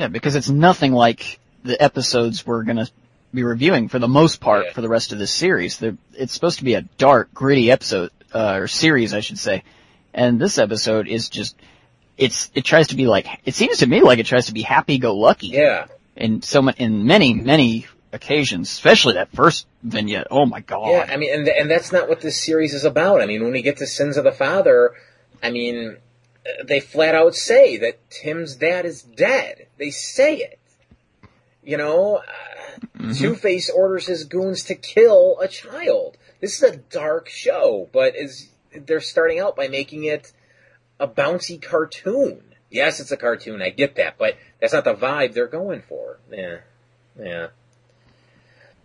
Yeah, 0.00 0.08
because 0.08 0.34
it's 0.34 0.48
nothing 0.48 0.92
like 0.92 1.38
the 1.62 1.80
episodes 1.80 2.46
we're 2.46 2.64
gonna 2.64 2.88
be 3.36 3.44
reviewing 3.44 3.88
for 3.88 3.98
the 4.00 4.08
most 4.08 4.40
part 4.40 4.66
Yeah. 4.66 4.72
for 4.72 4.80
the 4.80 4.88
rest 4.88 5.12
of 5.12 5.18
this 5.18 5.30
series. 5.30 5.78
They're, 5.78 5.96
it's 6.14 6.32
supposed 6.32 6.58
to 6.58 6.64
be 6.64 6.74
a 6.74 6.82
dark, 6.82 7.32
gritty 7.32 7.70
episode, 7.70 8.10
uh, 8.34 8.54
or 8.60 8.66
series, 8.68 9.14
I 9.14 9.20
should 9.20 9.38
say. 9.38 9.62
And 10.12 10.40
this 10.40 10.58
episode 10.58 11.06
is 11.08 11.28
just, 11.28 11.56
it's, 12.18 12.50
it 12.54 12.64
tries 12.64 12.88
to 12.88 12.96
be 12.96 13.06
like, 13.06 13.26
it 13.44 13.54
seems 13.54 13.78
to 13.78 13.86
me 13.86 14.00
like 14.00 14.18
it 14.18 14.26
tries 14.26 14.46
to 14.46 14.52
be 14.54 14.62
happy-go-lucky. 14.62 15.48
Yeah. 15.48 15.86
In 16.16 16.42
so 16.42 16.62
many, 16.62 16.78
in 16.80 17.06
many, 17.06 17.34
many 17.34 17.86
occasions, 18.12 18.70
especially 18.70 19.14
that 19.14 19.30
first 19.32 19.66
vignette. 19.82 20.28
Oh 20.30 20.46
my 20.46 20.60
god. 20.60 20.88
Yeah, 20.90 21.06
I 21.06 21.18
mean, 21.18 21.34
and 21.34 21.46
and 21.46 21.70
that's 21.70 21.92
not 21.92 22.08
what 22.08 22.22
this 22.22 22.42
series 22.42 22.72
is 22.72 22.84
about. 22.84 23.20
I 23.20 23.26
mean, 23.26 23.42
when 23.42 23.52
we 23.52 23.60
get 23.60 23.76
to 23.78 23.86
Sins 23.86 24.16
of 24.16 24.24
the 24.24 24.32
Father, 24.32 24.94
I 25.42 25.50
mean, 25.50 25.98
uh, 26.46 26.64
they 26.64 26.80
flat 26.80 27.14
out 27.14 27.34
say 27.34 27.76
that 27.76 28.08
Tim's 28.08 28.56
dad 28.56 28.86
is 28.86 29.02
dead. 29.02 29.66
They 29.76 29.90
say 29.90 30.36
it. 30.36 30.58
You 31.66 31.76
know, 31.76 32.18
uh, 32.18 33.12
Two 33.14 33.34
Face 33.34 33.68
orders 33.68 34.06
his 34.06 34.24
goons 34.24 34.64
to 34.64 34.76
kill 34.76 35.38
a 35.40 35.48
child. 35.48 36.16
This 36.40 36.62
is 36.62 36.74
a 36.74 36.76
dark 36.76 37.28
show, 37.28 37.88
but 37.92 38.14
is 38.14 38.48
they're 38.72 39.00
starting 39.00 39.40
out 39.40 39.56
by 39.56 39.66
making 39.68 40.04
it 40.04 40.32
a 41.00 41.08
bouncy 41.08 41.60
cartoon. 41.60 42.42
Yes, 42.70 43.00
it's 43.00 43.10
a 43.10 43.16
cartoon. 43.16 43.62
I 43.62 43.70
get 43.70 43.96
that, 43.96 44.16
but 44.16 44.36
that's 44.60 44.72
not 44.72 44.84
the 44.84 44.94
vibe 44.94 45.34
they're 45.34 45.46
going 45.48 45.82
for. 45.82 46.18
Yeah, 46.30 46.58
yeah. 47.20 47.48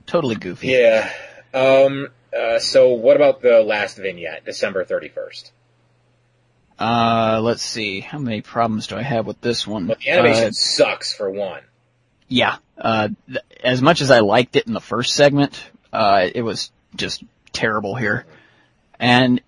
Totally 0.07 0.35
goofy. 0.35 0.69
Yeah. 0.69 1.11
Um, 1.53 2.07
uh, 2.35 2.57
so 2.59 2.93
what 2.93 3.15
about 3.15 3.41
the 3.41 3.61
last 3.61 3.97
vignette, 3.97 4.43
December 4.45 4.85
31st? 4.85 5.51
Uh, 6.79 7.41
let's 7.43 7.61
see. 7.61 7.99
How 7.99 8.17
many 8.17 8.41
problems 8.41 8.87
do 8.87 8.95
I 8.95 9.03
have 9.03 9.27
with 9.27 9.39
this 9.41 9.67
one? 9.67 9.87
Well, 9.87 9.97
the 10.03 10.09
animation 10.09 10.47
Uh, 10.47 10.51
sucks 10.51 11.13
for 11.13 11.29
one. 11.29 11.61
Yeah. 12.31 12.55
Uh, 12.77 13.09
th- 13.27 13.39
as 13.63 13.81
much 13.81 13.99
as 14.01 14.09
I 14.09 14.19
liked 14.21 14.55
it 14.55 14.65
in 14.65 14.73
the 14.73 14.79
first 14.79 15.13
segment, 15.13 15.61
uh, 15.91 16.27
it 16.33 16.41
was 16.41 16.71
just 16.95 17.23
terrible 17.51 17.93
here. 17.95 18.25
And 18.99 19.41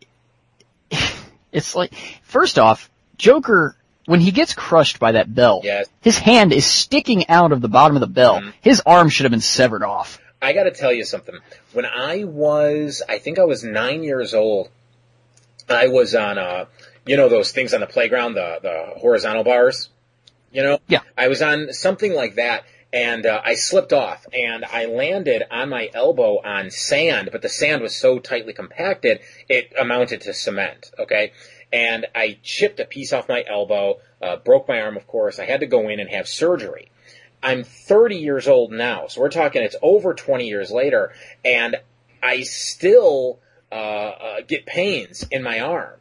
it's 1.52 1.76
like, 1.76 1.94
first 2.24 2.60
off, 2.60 2.90
Joker, 3.18 3.76
when 4.06 4.20
he 4.20 4.32
gets 4.32 4.54
crushed 4.54 5.00
by 5.00 5.14
that 5.14 5.34
bell, 5.34 5.62
Yes. 5.64 5.88
his 6.02 6.18
hand 6.18 6.52
is 6.52 6.66
sticking 6.66 7.30
out 7.30 7.54
of 7.54 7.62
the 7.62 7.70
bottom 7.70 7.96
of 7.96 8.02
the 8.02 8.08
bell. 8.08 8.42
Mhm. 8.42 8.54
His 8.62 8.82
arm 8.86 9.08
should 9.10 9.24
have 9.24 9.32
been 9.32 9.40
severed 9.42 9.82
off. 9.84 10.20
I 10.42 10.52
gotta 10.52 10.72
tell 10.72 10.92
you 10.92 11.06
something. 11.06 11.36
When 11.72 11.86
I 11.86 12.26
was, 12.26 13.02
I 13.08 13.18
think 13.18 13.40
I 13.40 13.46
was 13.46 13.64
nine 13.64 14.04
years 14.04 14.34
old, 14.34 14.68
I 15.70 15.88
was 15.88 16.16
on, 16.16 16.38
uh, 16.38 16.66
you 17.06 17.16
know 17.16 17.30
those 17.30 17.54
things 17.54 17.74
on 17.74 17.80
the 17.80 17.88
playground, 17.88 18.34
the, 18.34 18.60
the 18.62 19.00
horizontal 19.00 19.46
bars? 19.46 19.88
You 20.54 20.64
know? 20.64 20.80
Yeah. 20.88 21.02
I 21.18 21.28
was 21.28 21.42
on 21.42 21.74
something 21.74 22.14
like 22.14 22.36
that, 22.36 22.64
and 22.94 23.26
uh, 23.26 23.42
I 23.44 23.56
slipped 23.56 23.92
off, 23.92 24.26
and 24.32 24.64
I 24.64 24.86
landed 24.86 25.44
on 25.50 25.70
my 25.70 25.90
elbow 25.94 26.40
on 26.44 26.70
sand, 26.70 27.30
but 27.32 27.42
the 27.42 27.50
sand 27.50 27.82
was 27.82 27.96
so 27.96 28.20
tightly 28.20 28.54
compacted, 28.54 29.20
it 29.50 29.74
amounted 29.78 30.22
to 30.22 30.34
cement, 30.34 30.92
okay? 31.00 31.34
And 31.72 32.06
I 32.14 32.38
chipped 32.44 32.80
a 32.80 32.86
piece 32.86 33.12
off 33.12 33.28
my 33.28 33.44
elbow, 33.48 34.00
uh, 34.22 34.36
broke 34.38 34.68
my 34.68 34.80
arm, 34.80 34.96
of 34.96 35.08
course. 35.08 35.40
I 35.40 35.46
had 35.46 35.62
to 35.62 35.66
go 35.66 35.90
in 35.90 36.00
and 36.00 36.10
have 36.12 36.28
surgery. 36.28 36.92
I'm 37.42 37.64
30 37.64 38.18
years 38.18 38.48
old 38.48 38.72
now, 38.72 39.08
so 39.08 39.22
we're 39.22 39.30
talking 39.30 39.64
it's 39.64 39.76
over 39.82 40.14
20 40.14 40.48
years 40.48 40.72
later, 40.72 41.14
and 41.44 41.76
I 42.22 42.44
still 42.44 43.40
uh, 43.72 43.76
uh, 43.76 44.36
get 44.48 44.66
pains 44.66 45.26
in 45.30 45.42
my 45.42 45.60
arm, 45.60 46.00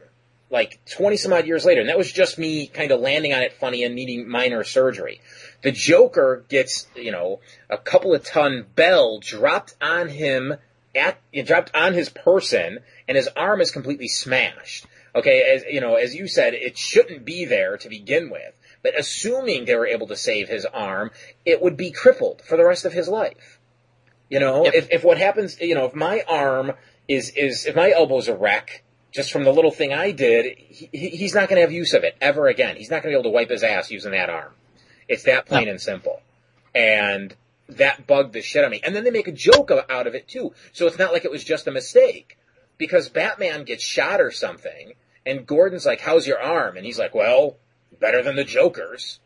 like 0.53 0.79
20 0.85 1.17
some 1.17 1.33
odd 1.33 1.47
years 1.47 1.65
later, 1.65 1.81
and 1.81 1.89
that 1.89 1.97
was 1.97 2.11
just 2.11 2.37
me 2.37 2.67
kind 2.67 2.91
of 2.91 3.01
landing 3.01 3.33
on 3.33 3.41
it 3.41 3.53
funny 3.53 3.83
and 3.83 3.95
needing 3.95 4.29
minor 4.29 4.63
surgery. 4.63 5.19
The 5.63 5.71
Joker 5.71 6.45
gets, 6.47 6.85
you 6.95 7.11
know, 7.11 7.39
a 7.71 7.77
couple 7.77 8.13
of 8.13 8.23
ton 8.23 8.67
bell 8.75 9.19
dropped 9.19 9.73
on 9.81 10.09
him 10.09 10.53
at, 10.95 11.17
dropped 11.45 11.71
on 11.75 11.93
his 11.93 12.09
person, 12.09 12.79
and 13.07 13.17
his 13.17 13.27
arm 13.35 13.61
is 13.61 13.71
completely 13.71 14.07
smashed. 14.07 14.85
Okay, 15.15 15.41
as 15.55 15.63
you 15.69 15.81
know, 15.81 15.95
as 15.95 16.13
you 16.13 16.27
said, 16.27 16.53
it 16.53 16.77
shouldn't 16.77 17.25
be 17.25 17.45
there 17.45 17.77
to 17.77 17.89
begin 17.89 18.29
with. 18.29 18.53
But 18.83 18.99
assuming 18.99 19.65
they 19.65 19.75
were 19.75 19.87
able 19.87 20.07
to 20.07 20.15
save 20.15 20.49
his 20.49 20.65
arm, 20.65 21.09
it 21.45 21.61
would 21.63 21.77
be 21.77 21.91
crippled 21.91 22.41
for 22.43 22.57
the 22.57 22.65
rest 22.65 22.85
of 22.85 22.93
his 22.93 23.07
life. 23.07 23.59
You 24.29 24.39
know, 24.39 24.65
Yep. 24.65 24.73
if, 24.75 24.87
if 24.91 25.03
what 25.03 25.17
happens, 25.17 25.59
you 25.59 25.73
know, 25.73 25.85
if 25.85 25.95
my 25.95 26.23
arm 26.27 26.73
is, 27.07 27.31
is, 27.31 27.65
if 27.65 27.75
my 27.75 27.91
elbow's 27.91 28.27
a 28.27 28.35
wreck, 28.35 28.83
just 29.13 29.31
from 29.31 29.43
the 29.43 29.53
little 29.53 29.71
thing 29.71 29.93
I 29.93 30.11
did, 30.11 30.57
he, 30.57 30.89
he- 30.91 31.09
he's 31.09 31.33
not 31.35 31.47
going 31.49 31.57
to 31.57 31.61
have 31.61 31.71
use 31.71 31.93
of 31.93 32.03
it 32.03 32.15
ever 32.19 32.47
again. 32.47 32.75
He's 32.75 32.89
not 32.89 33.03
going 33.03 33.13
to 33.13 33.17
be 33.17 33.19
able 33.19 33.31
to 33.31 33.35
wipe 33.35 33.49
his 33.49 33.63
ass 33.63 33.91
using 33.91 34.11
that 34.11 34.29
arm. 34.29 34.51
It's 35.07 35.23
that 35.23 35.45
plain 35.45 35.65
No. 35.65 35.71
and 35.71 35.81
simple. 35.81 36.21
And 36.73 37.35
that 37.69 38.07
bugged 38.07 38.33
the 38.33 38.41
shit 38.41 38.61
out 38.61 38.65
of 38.65 38.71
me. 38.71 38.81
And 38.83 38.95
then 38.95 39.03
they 39.03 39.11
make 39.11 39.27
a 39.27 39.31
joke 39.31 39.71
out 39.89 40.07
of 40.07 40.15
it 40.15 40.27
too. 40.27 40.53
So 40.71 40.87
it's 40.87 40.97
not 40.99 41.13
like 41.13 41.25
it 41.25 41.31
was 41.31 41.43
just 41.43 41.67
a 41.67 41.71
mistake. 41.71 42.37
Because 42.77 43.07
Batman 43.09 43.65
gets 43.65 43.83
shot 43.83 44.19
or 44.19 44.31
something, 44.31 44.93
and 45.25 45.45
Gordon's 45.45 45.85
like, 45.85 46.01
how's 46.01 46.25
your 46.25 46.41
arm? 46.41 46.75
And 46.75 46.85
he's 46.85 46.97
like, 46.97 47.13
well, 47.13 47.57
better 47.99 48.23
than 48.23 48.35
the 48.35 48.43
Joker's. 48.43 49.19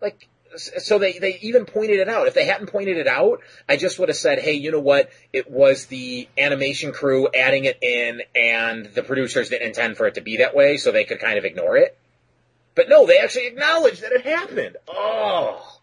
Like, 0.00 0.28
so 0.56 0.98
they, 0.98 1.18
they 1.18 1.38
even 1.42 1.64
pointed 1.64 2.00
it 2.00 2.08
out. 2.08 2.26
If 2.26 2.34
they 2.34 2.44
hadn't 2.44 2.68
pointed 2.68 2.96
it 2.96 3.06
out, 3.06 3.40
I 3.68 3.76
just 3.76 3.98
would 3.98 4.08
have 4.08 4.16
said, 4.16 4.38
hey, 4.38 4.54
you 4.54 4.70
know 4.72 4.80
what? 4.80 5.10
It 5.32 5.50
was 5.50 5.86
the 5.86 6.28
animation 6.36 6.92
crew 6.92 7.28
adding 7.34 7.64
it 7.64 7.78
in, 7.82 8.22
and 8.34 8.86
the 8.86 9.02
producers 9.02 9.50
didn't 9.50 9.68
intend 9.68 9.96
for 9.96 10.06
it 10.06 10.14
to 10.14 10.20
be 10.20 10.38
that 10.38 10.54
way, 10.54 10.76
so 10.76 10.92
they 10.92 11.04
could 11.04 11.20
kind 11.20 11.38
of 11.38 11.44
ignore 11.44 11.76
it. 11.76 11.96
But 12.74 12.88
no, 12.88 13.06
they 13.06 13.18
actually 13.18 13.46
acknowledged 13.46 14.02
that 14.02 14.12
it 14.12 14.22
happened. 14.24 14.76
Oh. 14.88 15.78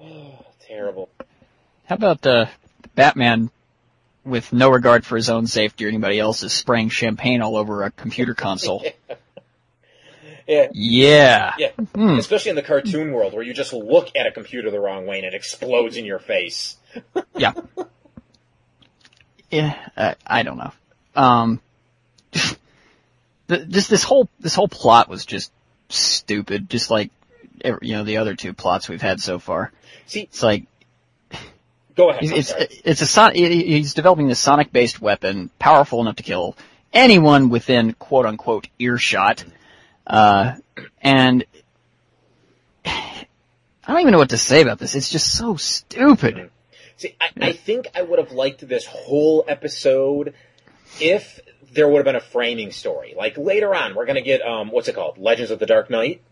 Oh, 0.00 0.46
terrible. 0.66 1.08
How 1.86 1.96
about 1.96 2.22
the 2.22 2.48
Batman, 2.94 3.50
with 4.24 4.52
no 4.52 4.70
regard 4.70 5.04
for 5.04 5.16
his 5.16 5.28
own 5.30 5.46
safety 5.46 5.84
or 5.84 5.88
anybody 5.88 6.18
else's, 6.18 6.52
spraying 6.52 6.88
champagne 6.88 7.42
all 7.42 7.56
over 7.56 7.82
a 7.82 7.90
computer 7.90 8.34
console? 8.34 8.82
Yeah. 8.84 9.16
yeah. 10.46 11.54
Yeah. 11.58 11.70
Hmm. 11.94 12.18
Especially 12.18 12.50
in 12.50 12.56
the 12.56 12.62
cartoon 12.62 13.12
world 13.12 13.32
where 13.32 13.42
you 13.42 13.54
just 13.54 13.72
look 13.72 14.10
at 14.16 14.26
a 14.26 14.32
computer 14.32 14.70
the 14.70 14.80
wrong 14.80 15.06
way 15.06 15.18
and 15.18 15.26
it 15.26 15.34
explodes 15.34 15.96
in 15.96 16.04
your 16.04 16.18
face. 16.18 16.76
Yeah. 17.36 17.52
Yeah, 19.50 19.74
uh, 19.96 20.14
I 20.26 20.42
don't 20.42 20.58
know. 20.58 20.72
Um, 21.14 21.60
the, 23.46 23.58
just 23.66 23.88
this 23.88 24.02
whole 24.02 24.28
this 24.40 24.54
whole 24.54 24.68
plot 24.68 25.08
was 25.08 25.24
just 25.24 25.52
stupid, 25.88 26.68
just 26.68 26.90
like 26.90 27.10
you 27.64 27.94
know 27.94 28.04
the 28.04 28.16
other 28.16 28.34
two 28.34 28.52
plots 28.52 28.88
we've 28.88 29.02
had 29.02 29.20
so 29.20 29.38
far. 29.38 29.72
See, 30.06 30.22
It's 30.22 30.42
like 30.42 30.64
go 31.96 32.10
ahead. 32.10 32.22
He's, 32.22 32.32
it's 32.32 32.54
it's 32.84 33.02
a 33.02 33.06
son, 33.06 33.34
he's 33.34 33.94
developing 33.94 34.28
this 34.28 34.40
sonic 34.40 34.72
based 34.72 35.00
weapon, 35.00 35.50
powerful 35.58 36.00
enough 36.00 36.16
to 36.16 36.24
kill 36.24 36.56
anyone 36.92 37.48
within 37.48 37.92
quote 37.92 38.26
unquote 38.26 38.68
earshot. 38.78 39.44
Uh, 40.06 40.56
and 41.00 41.44
I 42.84 43.26
don't 43.86 44.00
even 44.00 44.12
know 44.12 44.18
what 44.18 44.30
to 44.30 44.38
say 44.38 44.62
about 44.62 44.78
this. 44.78 44.94
It's 44.94 45.10
just 45.10 45.36
so 45.36 45.56
stupid. 45.56 46.50
See, 46.96 47.16
I, 47.20 47.28
I 47.40 47.52
think 47.52 47.88
I 47.94 48.02
would 48.02 48.18
have 48.18 48.32
liked 48.32 48.66
this 48.66 48.86
whole 48.86 49.44
episode 49.48 50.34
if 51.00 51.40
there 51.72 51.88
would 51.88 51.98
have 51.98 52.04
been 52.04 52.16
a 52.16 52.20
framing 52.20 52.70
story. 52.70 53.14
Like 53.16 53.36
later 53.36 53.74
on, 53.74 53.94
we're 53.94 54.06
gonna 54.06 54.22
get, 54.22 54.42
um, 54.42 54.70
what's 54.70 54.88
it 54.88 54.94
called? 54.94 55.18
Legends 55.18 55.50
of 55.50 55.58
the 55.58 55.66
Dark 55.66 55.90
Knight. 55.90 56.22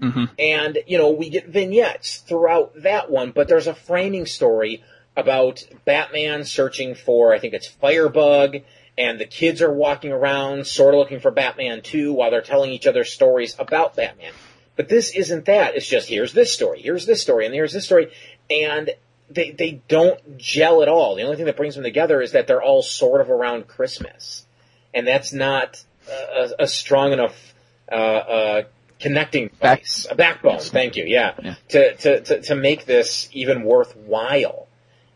hmm 0.00 0.24
And, 0.38 0.78
you 0.86 0.98
know, 0.98 1.10
we 1.10 1.28
get 1.28 1.48
vignettes 1.48 2.18
throughout 2.18 2.82
that 2.82 3.10
one, 3.10 3.32
but 3.32 3.46
there's 3.46 3.66
a 3.66 3.74
framing 3.74 4.26
story 4.26 4.82
about 5.16 5.62
Batman 5.84 6.44
searching 6.44 6.94
for, 6.94 7.34
I 7.34 7.38
think 7.38 7.52
it's 7.52 7.66
Firebug, 7.66 8.58
and 9.00 9.18
the 9.18 9.24
kids 9.24 9.62
are 9.62 9.72
walking 9.72 10.12
around 10.12 10.66
sort 10.66 10.92
of 10.92 10.98
looking 10.98 11.20
for 11.20 11.30
Batman 11.30 11.80
too 11.80 12.12
while 12.12 12.30
they're 12.30 12.42
telling 12.42 12.70
each 12.70 12.86
other 12.86 13.04
stories 13.04 13.56
about 13.58 13.96
Batman. 13.96 14.32
But 14.76 14.90
this 14.90 15.14
isn't 15.14 15.46
that. 15.46 15.74
It's 15.74 15.88
just 15.88 16.06
here's 16.08 16.34
this 16.34 16.52
story, 16.52 16.82
here's 16.82 17.06
this 17.06 17.22
story, 17.22 17.46
and 17.46 17.54
here's 17.54 17.72
this 17.72 17.86
story. 17.86 18.12
And 18.50 18.90
they, 19.30 19.52
they 19.52 19.80
don't 19.88 20.36
gel 20.36 20.82
at 20.82 20.88
all. 20.88 21.14
The 21.14 21.22
only 21.22 21.36
thing 21.36 21.46
that 21.46 21.56
brings 21.56 21.76
them 21.76 21.84
together 21.84 22.20
is 22.20 22.32
that 22.32 22.46
they're 22.46 22.62
all 22.62 22.82
sort 22.82 23.22
of 23.22 23.30
around 23.30 23.68
Christmas. 23.68 24.44
And 24.92 25.06
that's 25.06 25.32
not 25.32 25.82
a, 26.08 26.50
a 26.60 26.68
strong 26.68 27.12
enough, 27.12 27.54
uh, 27.90 27.94
uh, 27.94 28.62
connecting 28.98 29.50
Back- 29.60 29.84
a 30.10 30.14
backbone. 30.14 30.58
Thank 30.58 30.96
you. 30.96 31.04
Yeah. 31.06 31.34
Yeah. 31.42 31.54
To, 31.68 31.94
to, 31.96 32.20
to, 32.20 32.40
to 32.42 32.54
make 32.54 32.84
this 32.84 33.30
even 33.32 33.62
worthwhile, 33.62 34.68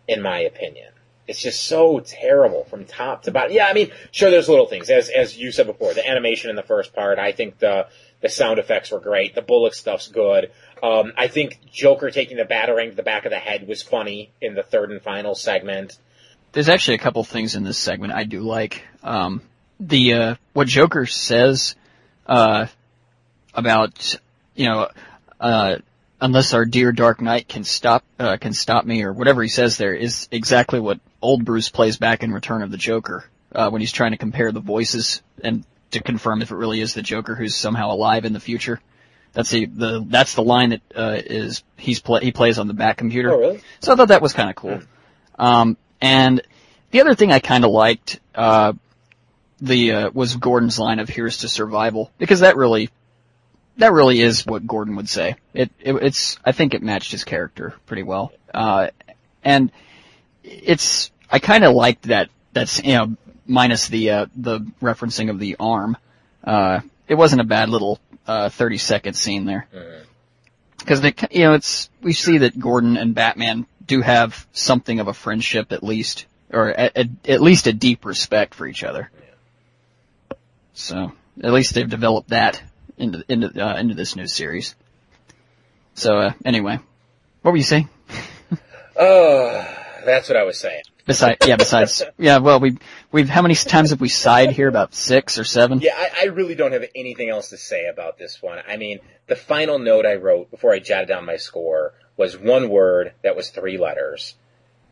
in 0.09 0.23
my 0.23 0.39
opinion. 0.41 0.94
It's 1.27 1.41
just 1.41 1.65
so 1.65 2.01
terrible 2.01 2.65
from 2.65 2.85
top 2.85 3.23
to 3.23 3.31
bottom. 3.31 3.53
Yeah, 3.53 3.67
I 3.67 3.73
mean, 3.73 3.91
sure, 4.11 4.31
there's 4.31 4.49
little 4.49 4.67
things. 4.67 4.91
As, 4.91 5.09
as 5.09 5.37
you 5.37 5.53
said 5.53 5.67
before, 5.67 5.95
the 5.95 6.07
animation 6.07 6.51
in 6.51 6.57
the 6.57 6.63
first 6.63 6.95
part, 6.95 7.19
I 7.19 7.33
think 7.33 7.59
the, 7.59 7.87
the 8.21 8.29
sound 8.29 8.59
effects 8.59 8.91
were 8.91 9.01
great. 9.01 9.35
The 9.35 9.43
Bullock 9.43 9.75
stuff's 9.75 10.09
good. 10.09 10.51
Um, 10.83 11.13
I 11.17 11.29
think 11.29 11.61
Joker 11.73 12.11
taking 12.11 12.37
the 12.37 12.45
batarang 12.45 12.91
to 12.91 12.97
the 12.97 13.03
back 13.03 13.25
of 13.25 13.31
the 13.31 13.39
head 13.39 13.67
was 13.67 13.83
funny 13.83 14.33
in 14.41 14.55
the 14.55 14.63
third 14.63 14.91
and 14.91 15.01
final 15.01 15.35
segment. 15.35 15.97
There's 16.53 16.69
actually 16.69 16.97
a 16.97 16.99
couple 16.99 17.25
things 17.25 17.57
in 17.57 17.65
this 17.65 17.79
segment 17.79 18.13
I 18.13 18.25
do 18.25 18.41
like. 18.41 18.83
Um, 19.03 19.41
the 19.81 20.13
uh, 20.15 20.35
what 20.53 20.69
Joker 20.69 21.07
says 21.07 21.75
uh, 22.27 22.67
about 23.55 24.17
you 24.55 24.69
know 24.69 24.89
uh, 25.41 25.77
unless 26.21 26.55
our 26.55 26.65
dear 26.65 26.93
Dark 26.93 27.21
Knight 27.21 27.49
can 27.49 27.65
stop 27.65 28.05
uh, 28.19 28.37
can 28.37 28.53
stop 28.53 28.85
me 28.85 29.03
or 29.03 29.13
whatever 29.13 29.43
he 29.43 29.49
says 29.49 29.77
there 29.77 29.95
is 29.95 30.29
exactly 30.31 30.81
what 30.81 31.01
old 31.25 31.45
Bruce 31.45 31.71
plays 31.71 31.97
back 31.97 32.23
in 32.23 32.33
Return 32.33 32.63
of 32.63 32.71
the 32.71 32.77
Joker 32.77 33.25
uh, 33.55 33.71
when 33.71 33.81
he's 33.81 33.93
trying 33.93 34.13
to 34.13 34.19
compare 34.19 34.53
the 34.53 34.61
voices 34.61 35.23
and 35.43 35.65
to 35.93 36.03
confirm 36.03 36.43
if 36.43 36.51
it 36.51 36.57
really 36.57 36.81
is 36.81 36.95
the 36.95 37.03
Joker 37.03 37.35
who's 37.35 37.55
somehow 37.57 37.91
alive 37.91 38.25
in 38.25 38.33
the 38.33 38.41
future. 38.41 38.81
That's 39.33 39.51
the, 39.51 39.67
the 39.67 40.05
that's 40.07 40.35
the 40.35 40.43
line 40.43 40.71
that 40.71 40.83
uh, 40.95 41.21
is 41.25 41.65
he's 41.77 42.01
play, 42.01 42.21
he 42.23 42.31
plays 42.31 42.59
on 42.59 42.69
the 42.69 42.75
back 42.75 42.99
computer. 42.99 43.33
Oh, 43.33 43.39
really? 43.39 43.61
So 43.81 43.93
I 43.93 43.97
thought 43.97 44.09
that 44.09 44.23
was 44.23 44.33
kind 44.33 44.49
of 44.49 44.55
cool. 44.55 44.81
Um, 45.39 45.77
and 46.01 46.41
the 46.93 47.01
other 47.01 47.17
thing 47.17 47.33
I 47.33 47.41
kind 47.41 47.65
of 47.65 47.73
liked, 47.73 48.21
uh, 48.35 48.75
the, 49.61 49.93
uh, 49.93 50.11
was 50.13 50.37
Gordon's 50.37 50.79
line 50.79 51.01
of 51.01 51.09
here's 51.09 51.39
to 51.39 51.49
survival 51.49 52.13
because 52.19 52.41
that 52.41 52.57
really, 52.57 52.91
that 53.79 53.93
really 53.93 54.21
is 54.21 54.47
what 54.47 54.65
Gordon 54.67 54.95
would 54.97 55.09
say. 55.09 55.37
It, 55.53 55.73
it 55.81 55.95
it's, 55.97 56.39
I 56.45 56.53
think 56.53 56.75
it 56.75 56.83
matched 56.83 57.11
his 57.11 57.25
character 57.25 57.75
pretty 57.87 58.05
well. 58.05 58.33
Uh, 58.53 58.89
and 59.43 59.73
it's, 60.45 61.11
I 61.31 61.39
kind 61.39 61.65
of 61.65 61.75
liked 61.75 62.05
that, 62.05 62.31
that's, 62.53 62.83
you 62.83 62.95
know, 62.95 63.17
minus 63.47 63.89
the, 63.89 64.11
uh, 64.11 64.27
the 64.37 64.61
referencing 64.81 65.31
of 65.31 65.39
the 65.39 65.57
arm. 65.59 65.97
Uh, 66.43 66.81
it 67.09 67.15
wasn't 67.15 67.41
a 67.41 67.45
bad 67.45 67.69
little, 67.69 67.99
uh, 68.27 68.49
30 68.49 68.79
second 68.79 69.15
scene 69.15 69.45
there 69.45 69.67
because 70.85 71.01
they, 71.01 71.15
you 71.31 71.45
know, 71.45 71.55
it's 71.55 71.89
we 72.03 72.13
see 72.13 72.39
that 72.39 72.59
Gordon 72.59 72.97
and 72.97 73.15
Batman 73.15 73.67
do 73.87 74.03
have 74.03 74.47
something 74.53 75.01
of 75.01 75.09
a 75.09 75.15
friendship 75.15 75.73
at 75.73 75.83
least, 75.83 76.27
or 76.53 76.69
at, 76.69 76.97
at, 76.97 77.09
at 77.27 77.43
least 77.43 77.67
a 77.67 77.73
deep 77.73 78.05
respect 78.05 78.55
for 78.55 78.67
each 78.67 78.85
other. 78.85 79.11
So 80.75 81.13
at 81.43 81.53
least 81.53 81.75
they've 81.75 81.89
developed 81.89 82.31
that 82.31 82.63
into 82.99 83.25
into 83.29 83.65
uh, 83.65 83.79
into 83.79 83.95
this 83.95 84.15
new 84.15 84.27
series. 84.27 84.75
So 85.95 86.19
uh, 86.19 86.33
anyway, 86.45 86.79
what 87.43 87.51
were 87.51 87.57
you 87.57 87.63
saying? 87.63 87.89
Oh, 88.97 89.67
that's 90.05 90.29
what 90.29 90.37
I 90.37 90.45
was 90.45 90.59
saying. 90.59 90.83
Besides, 91.07 91.47
yeah, 91.47 91.57
besides, 91.57 92.03
yeah. 92.19 92.39
Well, 92.39 92.61
we 92.61 92.79
we've 93.13 93.29
how 93.29 93.43
many 93.43 93.55
times 93.55 93.91
have 93.91 94.01
we 94.01 94.09
sighed 94.09 94.53
here? 94.53 94.69
About 94.69 94.95
six 94.95 95.39
or 95.39 95.45
seven. 95.45 95.81
Yeah, 95.81 95.95
I, 95.97 96.23
I 96.23 96.25
really 96.27 96.55
don't 96.55 96.73
have 96.73 96.85
anything 96.95 97.29
else 97.29 97.51
to 97.51 97.59
say 97.59 97.87
about 97.89 98.19
this 98.19 98.43
one. 98.43 98.59
I 98.67 98.79
mean, 98.79 99.01
the 99.27 99.37
final 99.37 99.79
note 99.79 100.07
I 100.07 100.15
wrote 100.15 100.51
before 100.51 100.73
I 100.73 100.79
jotted 100.79 101.09
down 101.09 101.27
my 101.27 101.37
score 101.37 101.93
was 102.17 102.39
one 102.39 102.71
word 102.71 103.13
that 103.23 103.37
was 103.37 103.51
three 103.51 103.77
letters. 103.77 104.35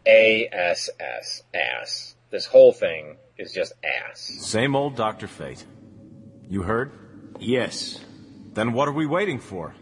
A-S-S. 0.07 1.43
Ass. 1.55 2.15
This 2.31 2.47
whole 2.47 2.73
thing 2.73 3.17
is 3.39 3.53
just 3.53 3.73
ass. 3.85 4.21
Same 4.21 4.75
old 4.75 4.97
Dr. 4.97 5.29
Fate. 5.29 5.65
You 6.49 6.63
heard? 6.63 6.93
Yes. 7.39 8.01
Then 8.53 8.73
what 8.73 8.89
are 8.89 8.93
we 8.93 9.07
waiting 9.07 9.39
for? 9.39 9.75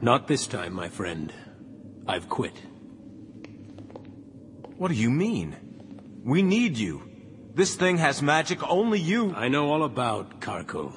Not 0.00 0.28
this 0.28 0.46
time, 0.46 0.74
my 0.74 0.88
friend. 0.88 1.32
I've 2.06 2.28
quit. 2.28 2.60
What 4.78 4.92
do 4.92 4.94
you 4.94 5.10
mean? 5.10 5.56
We 6.22 6.40
need 6.40 6.78
you. 6.78 7.02
This 7.52 7.74
thing 7.74 7.96
has 7.96 8.22
magic 8.22 8.62
only 8.62 9.00
you. 9.00 9.34
I 9.34 9.48
know 9.48 9.72
all 9.72 9.82
about 9.82 10.40
Karkull. 10.40 10.94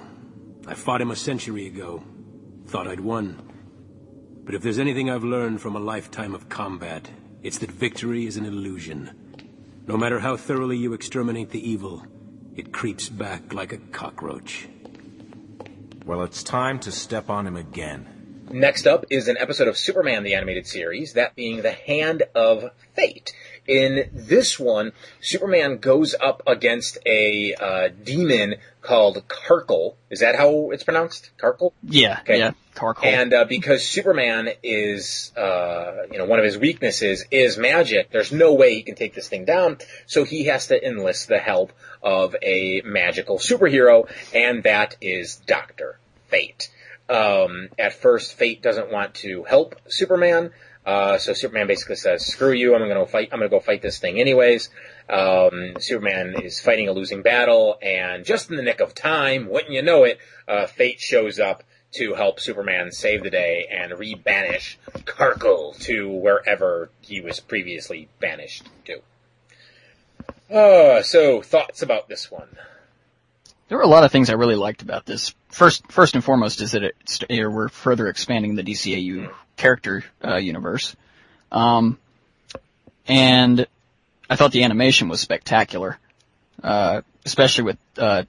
I 0.67 0.75
fought 0.75 1.01
him 1.01 1.09
a 1.09 1.15
century 1.15 1.65
ago. 1.65 2.03
Thought 2.67 2.87
I'd 2.87 2.99
won. 2.99 3.41
But 4.45 4.53
if 4.53 4.61
there's 4.61 4.77
anything 4.77 5.09
I've 5.09 5.23
learned 5.23 5.61
from 5.61 5.75
a 5.75 5.79
lifetime 5.79 6.35
of 6.35 6.47
combat, 6.47 7.09
it's 7.41 7.57
that 7.57 7.71
victory 7.71 8.27
is 8.27 8.37
an 8.37 8.45
illusion. 8.45 9.09
No 9.87 9.97
matter 9.97 10.19
how 10.19 10.37
thoroughly 10.37 10.77
you 10.77 10.93
exterminate 10.93 11.49
the 11.49 11.67
evil, 11.67 12.05
it 12.55 12.71
creeps 12.71 13.09
back 13.09 13.51
like 13.51 13.73
a 13.73 13.77
cockroach. 13.77 14.69
Well, 16.05 16.21
it's 16.21 16.43
time 16.43 16.79
to 16.81 16.91
step 16.91 17.31
on 17.31 17.47
him 17.47 17.55
again. 17.55 18.45
Next 18.51 18.85
up 18.85 19.05
is 19.09 19.27
an 19.27 19.37
episode 19.39 19.69
of 19.69 19.77
Superman 19.77 20.21
the 20.21 20.35
Animated 20.35 20.67
Series, 20.67 21.13
that 21.13 21.35
being 21.35 21.63
The 21.63 21.71
Hand 21.71 22.23
of 22.35 22.69
Fate. 22.95 23.33
In 23.67 24.09
this 24.13 24.59
one, 24.59 24.91
Superman 25.21 25.77
goes 25.77 26.15
up 26.19 26.41
against 26.47 26.97
a 27.05 27.53
uh, 27.53 27.89
demon 28.03 28.55
called 28.81 29.23
Karkull. 29.27 29.95
Is 30.09 30.21
that 30.21 30.35
how 30.35 30.71
it's 30.71 30.83
pronounced? 30.83 31.29
Karkull? 31.37 31.71
Yeah, 31.83 32.19
Okay. 32.21 32.39
yeah, 32.39 32.51
Karkull. 32.75 33.05
And 33.05 33.33
uh, 33.33 33.45
because 33.45 33.87
Superman 33.87 34.49
is, 34.63 35.31
uh, 35.37 36.07
you 36.11 36.17
know, 36.17 36.25
one 36.25 36.39
of 36.39 36.45
his 36.45 36.57
weaknesses 36.57 37.25
is 37.29 37.57
magic, 37.57 38.11
there's 38.11 38.31
no 38.31 38.53
way 38.55 38.73
he 38.73 38.81
can 38.81 38.95
take 38.95 39.13
this 39.13 39.27
thing 39.27 39.45
down, 39.45 39.77
so 40.07 40.23
he 40.23 40.45
has 40.45 40.67
to 40.67 40.85
enlist 40.87 41.27
the 41.27 41.37
help 41.37 41.71
of 42.01 42.35
a 42.41 42.81
magical 42.83 43.37
superhero, 43.37 44.09
and 44.33 44.63
that 44.63 44.95
is 45.01 45.35
Doctor 45.45 45.99
Fate. 46.29 46.69
Um, 47.07 47.69
at 47.77 47.93
first, 47.93 48.33
Fate 48.33 48.61
doesn't 48.63 48.91
want 48.91 49.15
to 49.15 49.43
help 49.43 49.75
Superman, 49.87 50.51
uh, 50.85 51.17
so 51.17 51.33
Superman 51.33 51.67
basically 51.67 51.95
says, 51.95 52.25
"Screw 52.25 52.51
you! 52.51 52.75
I'm 52.75 52.87
gonna 52.87 53.05
fight. 53.05 53.29
I'm 53.31 53.39
gonna 53.39 53.49
go 53.49 53.59
fight 53.59 53.81
this 53.81 53.99
thing 53.99 54.19
anyways." 54.19 54.69
Um, 55.09 55.75
Superman 55.79 56.35
is 56.41 56.59
fighting 56.59 56.87
a 56.87 56.91
losing 56.91 57.21
battle, 57.21 57.77
and 57.81 58.25
just 58.25 58.49
in 58.49 58.55
the 58.55 58.63
nick 58.63 58.79
of 58.79 58.95
time, 58.95 59.47
wouldn't 59.49 59.71
you 59.71 59.81
know 59.81 60.03
it, 60.03 60.17
uh, 60.47 60.65
Fate 60.65 60.99
shows 60.99 61.39
up 61.39 61.63
to 61.93 62.13
help 62.13 62.39
Superman 62.39 62.91
save 62.91 63.23
the 63.23 63.29
day 63.29 63.67
and 63.69 63.91
rebanish 63.91 64.77
Karkull 65.05 65.77
to 65.81 66.09
wherever 66.09 66.89
he 67.01 67.21
was 67.21 67.39
previously 67.39 68.07
banished 68.19 68.63
to. 68.85 69.01
Uh, 70.55 71.01
so 71.03 71.41
thoughts 71.41 71.81
about 71.81 72.07
this 72.07 72.31
one? 72.31 72.47
There 73.67 73.77
were 73.77 73.83
a 73.83 73.87
lot 73.87 74.03
of 74.03 74.11
things 74.11 74.29
I 74.29 74.33
really 74.33 74.55
liked 74.55 74.81
about 74.81 75.05
this. 75.05 75.33
First, 75.51 75.91
first 75.91 76.15
and 76.15 76.23
foremost 76.23 76.61
is 76.61 76.71
that 76.71 76.83
it's, 76.83 77.19
we're 77.29 77.67
further 77.67 78.07
expanding 78.07 78.55
the 78.55 78.63
DCAU 78.63 79.31
character 79.57 80.03
uh, 80.23 80.37
universe, 80.37 80.95
um, 81.51 81.99
and 83.07 83.67
I 84.29 84.37
thought 84.37 84.53
the 84.53 84.63
animation 84.63 85.09
was 85.09 85.19
spectacular, 85.19 85.99
uh, 86.63 87.01
especially 87.25 87.65
with 87.65 87.77
uh, 87.97 88.23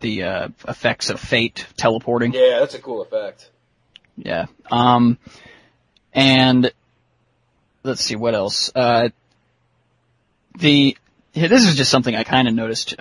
the 0.00 0.24
uh, 0.24 0.48
effects 0.66 1.10
of 1.10 1.20
fate 1.20 1.64
teleporting. 1.76 2.32
Yeah, 2.32 2.58
that's 2.58 2.74
a 2.74 2.80
cool 2.80 3.02
effect. 3.02 3.48
Yeah. 4.16 4.46
Um, 4.70 5.18
and 6.12 6.72
let's 7.84 8.02
see 8.02 8.16
what 8.16 8.34
else. 8.34 8.72
Uh, 8.74 9.10
the 10.58 10.96
this 11.34 11.66
is 11.66 11.76
just 11.76 11.90
something 11.90 12.14
I 12.14 12.24
kind 12.24 12.48
of 12.48 12.54
noticed. 12.54 12.98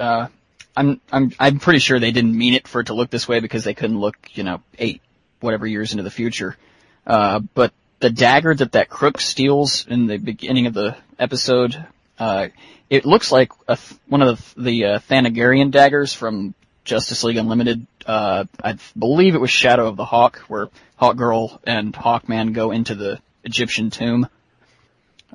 I'm 0.75 0.99
I'm 1.11 1.31
I'm 1.39 1.59
pretty 1.59 1.79
sure 1.79 1.99
they 1.99 2.11
didn't 2.11 2.37
mean 2.37 2.53
it 2.53 2.67
for 2.67 2.81
it 2.81 2.87
to 2.87 2.93
look 2.93 3.09
this 3.09 3.27
way 3.27 3.39
because 3.39 3.63
they 3.63 3.73
couldn't 3.73 3.99
look, 3.99 4.17
you 4.33 4.43
know, 4.43 4.61
eight 4.77 5.01
whatever 5.39 5.65
years 5.67 5.91
into 5.91 6.03
the 6.03 6.11
future. 6.11 6.57
Uh, 7.05 7.39
but 7.53 7.73
the 7.99 8.09
dagger 8.09 8.53
that 8.53 8.73
that 8.73 8.89
crook 8.89 9.19
steals 9.19 9.85
in 9.87 10.07
the 10.07 10.17
beginning 10.17 10.67
of 10.67 10.73
the 10.73 10.95
episode, 11.17 11.85
uh, 12.19 12.47
it 12.89 13.05
looks 13.05 13.31
like 13.31 13.51
a, 13.67 13.77
one 14.07 14.21
of 14.21 14.53
the, 14.55 14.61
the 14.61 14.85
uh, 14.85 14.99
Thanagarian 14.99 15.71
daggers 15.71 16.13
from 16.13 16.53
Justice 16.83 17.23
League 17.23 17.37
Unlimited. 17.37 17.85
Uh, 18.05 18.45
I 18.63 18.77
believe 18.97 19.35
it 19.35 19.41
was 19.41 19.49
Shadow 19.49 19.87
of 19.87 19.97
the 19.97 20.05
Hawk, 20.05 20.37
where 20.47 20.69
Hawk 20.95 21.17
Girl 21.17 21.59
and 21.65 21.93
Hawkman 21.93 22.53
go 22.53 22.71
into 22.71 22.95
the 22.95 23.19
Egyptian 23.43 23.89
tomb. 23.89 24.27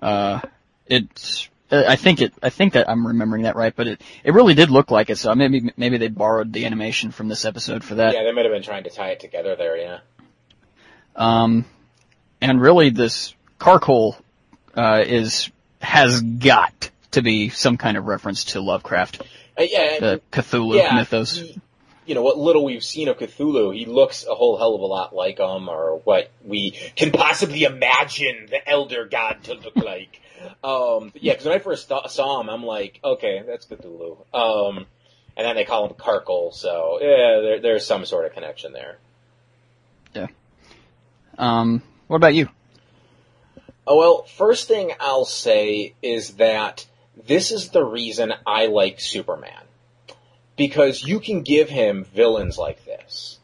Uh, 0.01 0.41
it's, 0.87 1.49
I 1.73 1.97
think 1.97 2.21
it, 2.21 2.35
I 2.43 2.51
think 2.51 2.73
that 2.73 2.89
I'm 2.91 3.07
remembering 3.07 3.45
that 3.45 3.55
right, 3.57 3.75
but 3.75 3.87
it, 3.87 4.03
it 4.25 4.35
really 4.35 4.55
did 4.55 4.71
look 4.71 4.91
like 4.91 5.09
it, 5.11 5.19
so 5.19 5.35
maybe, 5.35 5.73
maybe 5.77 5.99
they 5.99 6.09
borrowed 6.09 6.53
the 6.53 6.67
animation 6.67 7.11
from 7.13 7.29
this 7.29 7.45
episode 7.45 7.85
for 7.85 7.97
that. 7.97 8.15
Yeah, 8.15 8.25
they 8.25 8.33
might 8.33 8.45
have 8.45 8.53
been 8.53 8.63
trying 8.63 8.85
to 8.85 8.91
tie 8.91 9.11
it 9.11 9.21
together 9.21 9.55
there. 9.57 9.77
Yeah. 9.77 9.99
Um, 11.15 11.65
and 12.41 12.61
really 12.61 12.91
this 12.91 13.35
Karkull, 13.59 14.17
uh, 14.75 15.05
is, 15.07 15.51
has 15.81 16.21
got 16.23 16.91
to 17.13 17.23
be 17.23 17.49
some 17.51 17.77
kind 17.77 17.97
of 17.97 18.07
reference 18.07 18.45
to 18.45 18.61
Lovecraft, 18.61 19.23
Uh, 19.59 19.63
yeah. 19.63 19.99
the 19.99 20.23
Cthulhu 20.33 20.77
yeah, 20.77 20.95
mythos. 20.95 21.43
You 22.11 22.17
know, 22.17 22.23
what 22.23 22.39
little 22.39 22.65
we've 22.65 22.83
seen 22.83 23.07
of 23.07 23.19
Cthulhu, 23.19 23.73
he 23.73 23.87
looks 23.87 24.27
a 24.27 24.35
whole 24.35 24.59
hell 24.59 24.75
of 24.75 24.81
a 24.81 24.85
lot 24.85 25.15
like 25.15 25.39
him, 25.39 25.69
or 25.69 26.01
what 26.03 26.33
we 26.45 26.73
can 26.97 27.13
possibly 27.13 27.63
imagine 27.63 28.49
the 28.51 28.69
Elder 28.69 29.07
God 29.07 29.45
to 29.45 29.55
look 29.55 29.77
like. 29.85 30.21
Um, 30.65 31.13
yeah, 31.15 31.35
because 31.35 31.45
when 31.45 31.55
I 31.55 31.61
first 31.61 31.89
th- 31.89 32.09
saw 32.09 32.41
him, 32.41 32.51
I'm 32.51 32.65
like, 32.65 32.99
okay, 33.05 33.45
that's 33.47 33.65
Cthulhu. 33.65 34.17
Um, 34.35 34.87
and 35.37 35.47
then 35.47 35.55
they 35.55 35.65
call 35.65 35.87
him 35.87 35.95
Karkull, 35.95 36.53
so 36.53 36.99
yeah, 37.01 37.41
there, 37.43 37.61
there's 37.61 37.87
some 37.87 38.05
sort 38.05 38.25
of 38.27 38.33
connection 38.33 38.73
there. 38.73 38.99
Yeah. 40.13 40.27
Um, 41.39 41.81
what 42.09 42.17
about 42.17 42.35
you? 42.35 42.49
Oh, 43.87 43.97
well, 43.97 44.23
first 44.25 44.67
thing 44.67 44.91
I'll 44.99 45.25
say 45.27 45.95
is 46.03 46.33
that 46.39 46.89
this 47.25 47.53
is 47.53 47.69
the 47.69 47.85
reason 47.85 48.35
I 48.45 48.67
like 48.67 48.99
Superman. 48.99 49.63
Because 50.61 51.03
you 51.03 51.21
can 51.21 51.41
give 51.41 51.71
him 51.71 52.05
villains 52.05 52.59
like 52.59 52.85
this. 52.85 53.39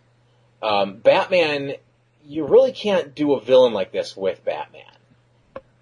Um, 0.63 0.99
Batman, 0.99 1.77
you 2.27 2.45
really 2.45 2.73
can't 2.73 3.15
do 3.15 3.33
a 3.33 3.41
villain 3.41 3.73
like 3.73 3.91
this 3.91 4.15
with 4.15 4.45
Batman. 4.45 4.83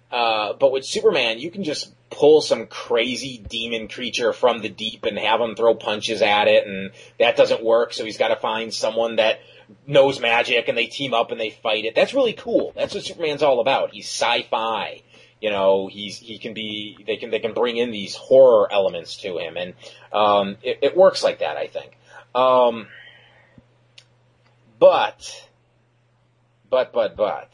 Uh, 0.09 0.53
but 0.53 0.71
with 0.71 0.85
Superman, 0.85 1.39
you 1.39 1.51
can 1.51 1.65
just 1.65 1.93
pull 2.09 2.39
some 2.39 2.67
crazy 2.67 3.37
demon 3.49 3.89
creature 3.89 4.31
from 4.31 4.61
the 4.61 4.69
deep 4.69 5.03
and 5.03 5.17
have 5.17 5.41
him 5.41 5.57
throw 5.57 5.75
punches 5.75 6.21
at 6.21 6.47
it, 6.47 6.65
and 6.65 6.91
that 7.19 7.35
doesn't 7.35 7.61
work, 7.61 7.91
so 7.91 8.05
he's 8.05 8.17
got 8.17 8.29
to 8.29 8.37
find 8.37 8.73
someone 8.73 9.17
that 9.17 9.41
knows 9.85 10.21
magic, 10.21 10.69
and 10.69 10.77
they 10.77 10.85
team 10.85 11.13
up 11.13 11.31
and 11.31 11.39
they 11.41 11.49
fight 11.49 11.83
it. 11.83 11.95
That's 11.95 12.13
really 12.13 12.31
cool. 12.31 12.71
That's 12.77 12.93
what 12.93 13.03
Superman's 13.03 13.43
all 13.43 13.59
about. 13.59 13.91
He's 13.91 14.05
sci-fi. 14.05 15.01
You 15.45 15.51
know, 15.51 15.85
he's 15.85 16.17
he 16.17 16.39
can 16.39 16.55
be. 16.55 16.97
They 17.05 17.17
can 17.17 17.29
they 17.29 17.37
can 17.37 17.53
bring 17.53 17.77
in 17.77 17.91
these 17.91 18.15
horror 18.15 18.67
elements 18.71 19.17
to 19.17 19.37
him, 19.37 19.57
and 19.57 19.75
um, 20.11 20.57
it, 20.63 20.79
it 20.81 20.97
works 20.97 21.23
like 21.23 21.39
that. 21.39 21.55
I 21.55 21.67
think. 21.67 21.91
Um, 22.33 22.87
but, 24.79 25.47
but, 26.69 26.91
but, 26.91 27.15
but, 27.15 27.49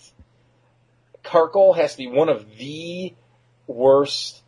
Karkull 1.21 1.75
has 1.75 1.91
to 1.91 1.97
be 1.97 2.07
one 2.07 2.29
of 2.29 2.45
the 2.57 3.13
worst 3.67 4.41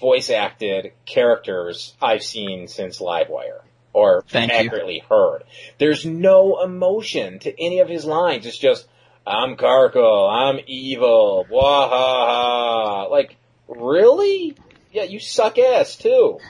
voice 0.00 0.30
acted 0.30 0.92
characters 1.04 1.94
I've 2.00 2.22
seen 2.22 2.66
since 2.66 2.98
Livewire. 2.98 3.60
Or 3.92 4.24
Thank 4.28 4.52
you. 4.52 4.58
accurately 4.58 5.02
heard. 5.08 5.42
There's 5.78 6.06
no 6.06 6.62
emotion 6.62 7.40
to 7.40 7.62
any 7.62 7.80
of 7.80 7.88
his 7.88 8.04
lines. 8.04 8.46
It's 8.46 8.56
just, 8.56 8.86
I'm 9.30 9.56
Karkull, 9.56 10.28
I'm 10.28 10.60
evil, 10.66 11.46
wahaha. 11.50 13.08
Like, 13.10 13.36
really? 13.68 14.56
Yeah, 14.92 15.04
you 15.04 15.20
suck 15.20 15.58
ass 15.58 15.96
too. 15.96 16.40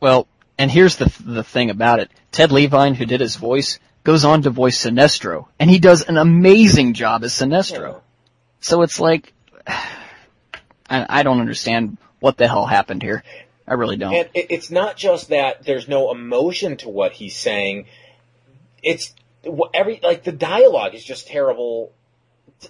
Well, 0.00 0.28
and 0.56 0.70
here's 0.70 0.96
the 0.96 1.12
the 1.24 1.42
thing 1.42 1.70
about 1.70 2.00
it. 2.00 2.10
Ted 2.30 2.52
Levine, 2.52 2.94
who 2.94 3.04
did 3.04 3.20
his 3.20 3.36
voice, 3.36 3.80
goes 4.04 4.24
on 4.24 4.42
to 4.42 4.50
voice 4.50 4.84
Sinestro, 4.84 5.46
and 5.58 5.68
he 5.68 5.78
does 5.78 6.02
an 6.04 6.16
amazing 6.16 6.94
job 6.94 7.24
as 7.24 7.32
Sinestro. 7.32 8.00
So 8.60 8.82
it's 8.82 9.00
like, 9.00 9.32
I, 9.66 9.86
I 10.88 11.22
don't 11.24 11.40
understand 11.40 11.98
what 12.20 12.36
the 12.36 12.46
hell 12.46 12.66
happened 12.66 13.02
here. 13.02 13.24
I 13.66 13.74
really 13.74 13.96
don't. 13.96 14.14
And 14.14 14.28
it's 14.34 14.70
not 14.70 14.96
just 14.96 15.30
that 15.30 15.64
there's 15.64 15.88
no 15.88 16.12
emotion 16.12 16.76
to 16.78 16.88
what 16.88 17.12
he's 17.12 17.34
saying. 17.34 17.86
It's 18.82 19.14
every 19.72 20.00
like 20.02 20.22
the 20.22 20.32
dialogue 20.32 20.94
is 20.94 21.02
just 21.02 21.26
terrible 21.26 21.92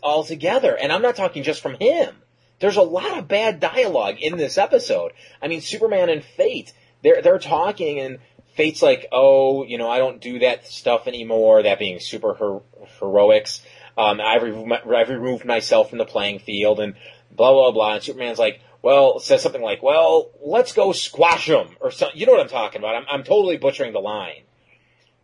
altogether. 0.02 0.76
And 0.76 0.92
I'm 0.92 1.02
not 1.02 1.16
talking 1.16 1.42
just 1.42 1.62
from 1.62 1.74
him. 1.74 2.14
There's 2.60 2.76
a 2.76 2.82
lot 2.82 3.18
of 3.18 3.28
bad 3.28 3.60
dialogue 3.60 4.16
in 4.20 4.36
this 4.36 4.58
episode. 4.58 5.12
I 5.42 5.48
mean, 5.48 5.60
Superman 5.60 6.08
and 6.08 6.24
Fate, 6.24 6.72
they're 7.02 7.20
they're 7.20 7.38
talking 7.38 8.00
and 8.00 8.18
Fate's 8.54 8.82
like, 8.82 9.06
oh, 9.10 9.64
you 9.64 9.78
know, 9.78 9.90
I 9.90 9.98
don't 9.98 10.20
do 10.20 10.38
that 10.40 10.66
stuff 10.66 11.08
anymore. 11.08 11.62
That 11.62 11.78
being 11.78 11.98
super 11.98 12.34
her- 12.34 12.60
heroics. 13.00 13.62
Um, 13.98 14.20
I've, 14.20 14.42
removed 14.42 14.72
I've 14.72 15.08
removed 15.08 15.44
myself 15.44 15.90
from 15.90 15.98
the 15.98 16.04
playing 16.04 16.38
field 16.38 16.80
and 16.80 16.94
blah 17.32 17.52
blah 17.52 17.72
blah. 17.72 17.94
And 17.94 18.02
Superman's 18.02 18.38
like, 18.38 18.60
well, 18.82 19.18
says 19.18 19.42
something 19.42 19.62
like, 19.62 19.82
well, 19.82 20.30
let's 20.40 20.72
go 20.72 20.92
squash 20.92 21.46
them 21.46 21.76
or 21.80 21.90
something. 21.90 22.18
You 22.18 22.26
know 22.26 22.32
what 22.32 22.42
I'm 22.42 22.48
talking 22.48 22.80
about? 22.80 22.94
I'm, 22.94 23.04
I'm 23.10 23.24
totally 23.24 23.56
butchering 23.56 23.92
the 23.92 24.00
line. 24.00 24.42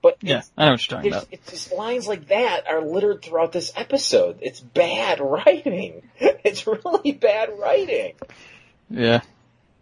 But 0.02 0.16
yeah, 0.22 0.42
I 0.56 0.64
know 0.64 0.72
what 0.72 0.90
you're 0.90 0.98
talking 0.98 1.12
about. 1.12 1.28
it's 1.30 1.50
just 1.50 1.72
lines 1.72 2.08
like 2.08 2.28
that 2.28 2.66
are 2.66 2.80
littered 2.80 3.22
throughout 3.22 3.52
this 3.52 3.72
episode. 3.76 4.38
It's 4.40 4.60
bad 4.60 5.20
writing. 5.20 6.02
It's 6.18 6.66
really 6.66 7.12
bad 7.12 7.50
writing. 7.58 8.14
Yeah, 8.88 9.20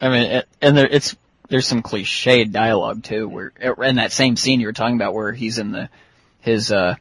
I 0.00 0.08
mean, 0.08 0.30
it, 0.30 0.48
and 0.60 0.76
there, 0.76 0.88
it's 0.88 1.16
there's 1.48 1.66
some 1.66 1.82
cliched 1.82 2.52
dialogue 2.52 3.04
too, 3.04 3.28
where 3.28 3.52
in 3.82 3.96
that 3.96 4.12
same 4.12 4.36
scene 4.36 4.60
you 4.60 4.66
were 4.66 4.72
talking 4.72 4.96
about, 4.96 5.14
where 5.14 5.32
he's 5.32 5.58
in 5.58 5.72
the 5.72 5.88
his 6.40 6.72
uh 6.72 6.96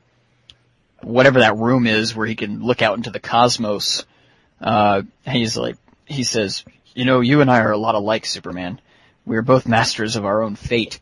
whatever 1.02 1.40
that 1.40 1.58
room 1.58 1.88
is 1.88 2.16
where 2.16 2.28
he 2.28 2.36
can 2.36 2.62
look 2.62 2.82
out 2.82 2.98
into 2.98 3.10
the 3.12 3.20
cosmos. 3.20 4.06
Uh, 4.60 5.04
and 5.26 5.38
he's 5.38 5.56
like, 5.58 5.78
he 6.06 6.24
says, 6.24 6.64
you 6.96 7.06
know, 7.06 7.22
you 7.22 7.42
and 7.42 7.52
I 7.52 7.60
are 7.60 7.72
a 7.72 7.78
lot 7.78 7.96
alike, 7.96 8.26
Superman. 8.26 8.80
We 9.26 9.38
are 9.38 9.44
both 9.44 9.68
masters 9.68 10.16
of 10.16 10.26
our 10.26 10.42
own 10.42 10.56
fate. 10.56 11.00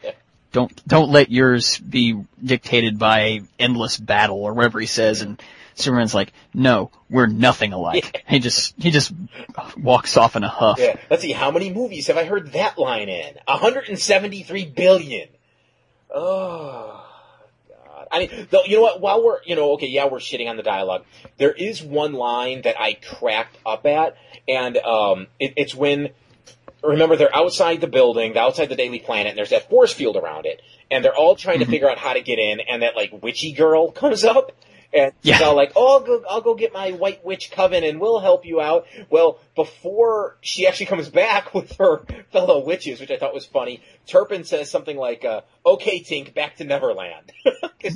Don't, 0.56 0.88
don't 0.88 1.12
let 1.12 1.30
yours 1.30 1.78
be 1.80 2.18
dictated 2.42 2.98
by 2.98 3.42
endless 3.60 3.98
battle 3.98 4.42
or 4.42 4.54
whatever 4.54 4.80
he 4.80 4.86
says. 4.86 5.22
And 5.22 5.38
Superman's 5.74 6.16
like, 6.16 6.32
no, 6.54 6.92
we're 7.10 7.28
nothing 7.28 7.74
alike. 7.74 8.24
He 8.26 8.40
just, 8.40 8.74
he 8.78 8.90
just 8.90 9.12
walks 9.76 10.16
off 10.16 10.38
in 10.38 10.46
a 10.46 10.48
huff. 10.48 10.80
Yeah. 10.80 10.96
Let's 11.10 11.24
see, 11.24 11.34
how 11.34 11.52
many 11.52 11.74
movies 11.74 12.08
have 12.08 12.16
I 12.16 12.24
heard 12.24 12.54
that 12.54 12.78
line 12.78 13.10
in? 13.10 13.36
173 13.46 14.66
billion. 14.68 15.28
Oh. 16.10 17.06
God. 17.68 18.08
I 18.10 18.20
mean, 18.20 18.48
though, 18.50 18.64
you 18.64 18.78
know 18.78 18.84
what? 18.84 19.02
While 19.02 19.26
we're, 19.26 19.40
you 19.46 19.58
know, 19.58 19.74
okay, 19.74 19.88
yeah, 19.88 20.06
we're 20.06 20.20
shitting 20.20 20.48
on 20.50 20.56
the 20.56 20.64
dialogue. 20.64 21.04
There 21.36 21.52
is 21.52 21.84
one 21.84 22.14
line 22.14 22.62
that 22.62 22.80
I 22.80 22.94
cracked 22.94 23.58
up 23.66 23.86
at, 23.86 24.16
and 24.48 24.78
um, 24.78 25.28
it, 25.38 25.56
it's 25.58 25.76
when, 25.76 26.12
remember, 26.84 27.16
they're 27.16 27.36
outside 27.36 27.82
the 27.82 27.88
building, 27.88 28.34
they're 28.34 28.44
outside 28.44 28.70
the 28.70 28.76
Daily 28.76 29.00
Planet, 29.00 29.30
and 29.32 29.38
there's 29.38 29.50
that 29.52 29.70
force 29.70 29.94
field 29.94 30.18
around 30.18 30.46
it, 30.46 30.62
and 30.92 31.04
they're 31.04 31.16
all 31.16 31.36
trying 31.36 31.60
to 31.60 31.66
figure 31.66 31.90
out 31.90 31.98
how 31.98 32.14
to 32.14 32.22
get 32.22 32.40
in, 32.40 32.60
and 32.60 32.82
that 32.84 32.96
like 32.96 33.12
witchy 33.24 33.52
girl 33.54 33.92
comes 34.02 34.24
up, 34.24 34.52
and 34.94 35.12
she's 35.24 35.40
Yeah. 35.40 35.48
all 35.48 35.56
like, 35.56 35.74
"Oh, 35.76 35.94
I'll 35.96 36.00
go, 36.02 36.24
I'll 36.30 36.42
go 36.42 36.54
get 36.56 36.72
my 36.74 36.92
White 36.92 37.26
Witch 37.26 37.52
Coven, 37.52 37.84
and 37.84 38.00
we'll 38.00 38.20
help 38.20 38.46
you 38.46 38.62
out." 38.62 38.86
Well, 39.10 39.40
before 39.56 40.38
she 40.42 40.68
actually 40.68 40.86
comes 40.86 41.10
back 41.10 41.54
with 41.54 41.76
her 41.78 42.04
fellow 42.32 42.64
witches, 42.64 43.00
which 43.00 43.12
I 43.12 43.18
thought 43.18 43.34
was 43.34 43.46
funny, 43.46 43.82
Turpin 44.08 44.44
says 44.46 44.70
something 44.72 44.96
like, 44.96 45.26
uh, 45.26 45.42
"Okay, 45.66 46.02
Tink, 46.02 46.34
back 46.34 46.58
to 46.58 46.64
Neverland. 46.64 47.32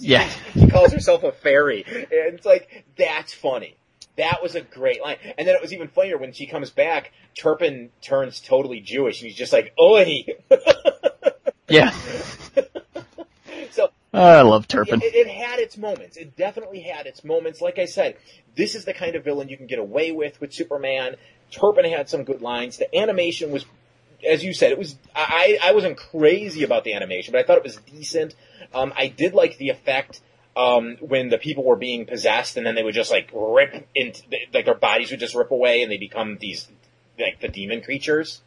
Yeah. 0.02 0.30
she 0.54 0.68
calls 0.68 0.94
herself 0.94 1.24
a 1.24 1.32
fairy, 1.32 1.84
and 1.88 2.36
it's 2.36 2.46
like 2.46 2.86
that's 2.96 3.34
funny. 3.34 3.76
That 4.20 4.44
was 4.44 4.56
a 4.56 4.62
great 4.62 5.02
line, 5.02 5.18
and 5.38 5.48
then 5.48 5.56
it 5.56 5.62
was 5.62 5.74
even 5.74 5.88
funnier 5.88 6.18
when 6.18 6.34
she 6.34 6.46
comes 6.46 6.70
back. 6.70 7.12
Turpin 7.38 7.90
turns 8.02 8.40
totally 8.40 8.82
Jewish, 8.82 9.22
and 9.22 9.30
he's 9.30 9.38
just 9.38 9.54
like, 9.54 9.74
"Oi!" 9.80 10.26
Yeah. 11.70 11.92
so 13.72 13.92
Oh, 14.14 14.24
I 14.24 14.42
love 14.42 14.68
Turpin. 14.68 15.02
It, 15.04 15.14
it 15.14 15.28
had 15.28 15.60
its 15.60 15.78
moments. 15.78 16.18
It 16.18 16.36
definitely 16.36 16.82
had 16.82 17.06
its 17.06 17.24
moments. 17.24 17.62
Like 17.62 17.78
I 17.78 17.86
said, 17.86 18.18
this 18.56 18.74
is 18.74 18.86
the 18.86 18.94
kind 18.94 19.16
of 19.16 19.24
villain 19.24 19.50
you 19.50 19.58
can 19.58 19.68
get 19.68 19.80
away 19.80 20.12
with 20.12 20.42
with 20.42 20.52
Superman. 20.52 21.16
Turpin 21.52 21.86
had 21.86 22.10
some 22.10 22.24
good 22.24 22.42
lines. 22.42 22.78
The 22.78 22.94
animation 22.96 23.52
was, 23.52 23.66
as 24.28 24.44
you 24.44 24.54
said, 24.54 24.72
it 24.72 24.80
was. 24.80 24.96
I 25.16 25.60
I 25.62 25.74
wasn't 25.74 25.98
crazy 25.98 26.64
about 26.64 26.84
the 26.84 26.94
animation, 26.94 27.32
but 27.32 27.40
I 27.40 27.44
thought 27.44 27.58
it 27.58 27.64
was 27.64 27.78
decent. 27.78 28.36
Um, 28.74 28.94
I 28.98 29.08
did 29.08 29.34
like 29.34 29.58
the 29.58 29.70
effect. 29.70 30.22
Um, 30.60 30.98
when 31.00 31.30
the 31.30 31.38
people 31.38 31.64
were 31.64 31.78
being 31.78 32.06
possessed, 32.06 32.58
and 32.58 32.66
then 32.66 32.76
they 32.76 32.84
would 32.84 32.94
just 32.96 33.12
like 33.12 33.30
rip 33.34 33.88
into, 33.96 34.22
like 34.54 34.66
their 34.66 34.74
bodies 34.76 35.10
would 35.12 35.20
just 35.22 35.34
rip 35.36 35.52
away, 35.52 35.82
and 35.84 35.92
they 35.92 35.98
become 35.98 36.38
these 36.40 36.68
like 37.18 37.40
the 37.40 37.48
demon 37.48 37.82
creatures. 37.82 38.42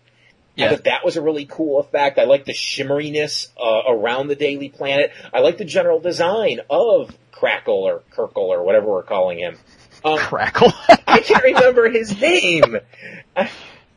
I 0.58 0.60
Yeah. 0.62 0.68
thought 0.70 0.84
that 0.84 1.04
was 1.06 1.16
a 1.16 1.22
really 1.22 1.46
cool 1.46 1.80
effect. 1.80 2.18
I 2.18 2.24
like 2.24 2.44
the 2.44 2.52
shimmeriness 2.52 3.48
uh, 3.58 3.90
around 3.90 4.28
the 4.28 4.36
Daily 4.36 4.68
Planet. 4.68 5.10
I 5.32 5.40
like 5.40 5.56
the 5.56 5.64
general 5.64 6.00
design 6.00 6.60
of 6.68 7.16
Crackle 7.32 7.84
or 7.84 8.02
Kirkle 8.10 8.52
or 8.52 8.62
whatever 8.62 8.88
we're 8.88 9.02
calling 9.04 9.38
him. 9.38 9.56
Um, 10.04 10.18
Crackle. 10.18 10.72
I 11.06 11.20
can't 11.20 11.42
remember 11.44 11.88
his 11.88 12.20
name. 12.20 12.76
I, 13.36 13.50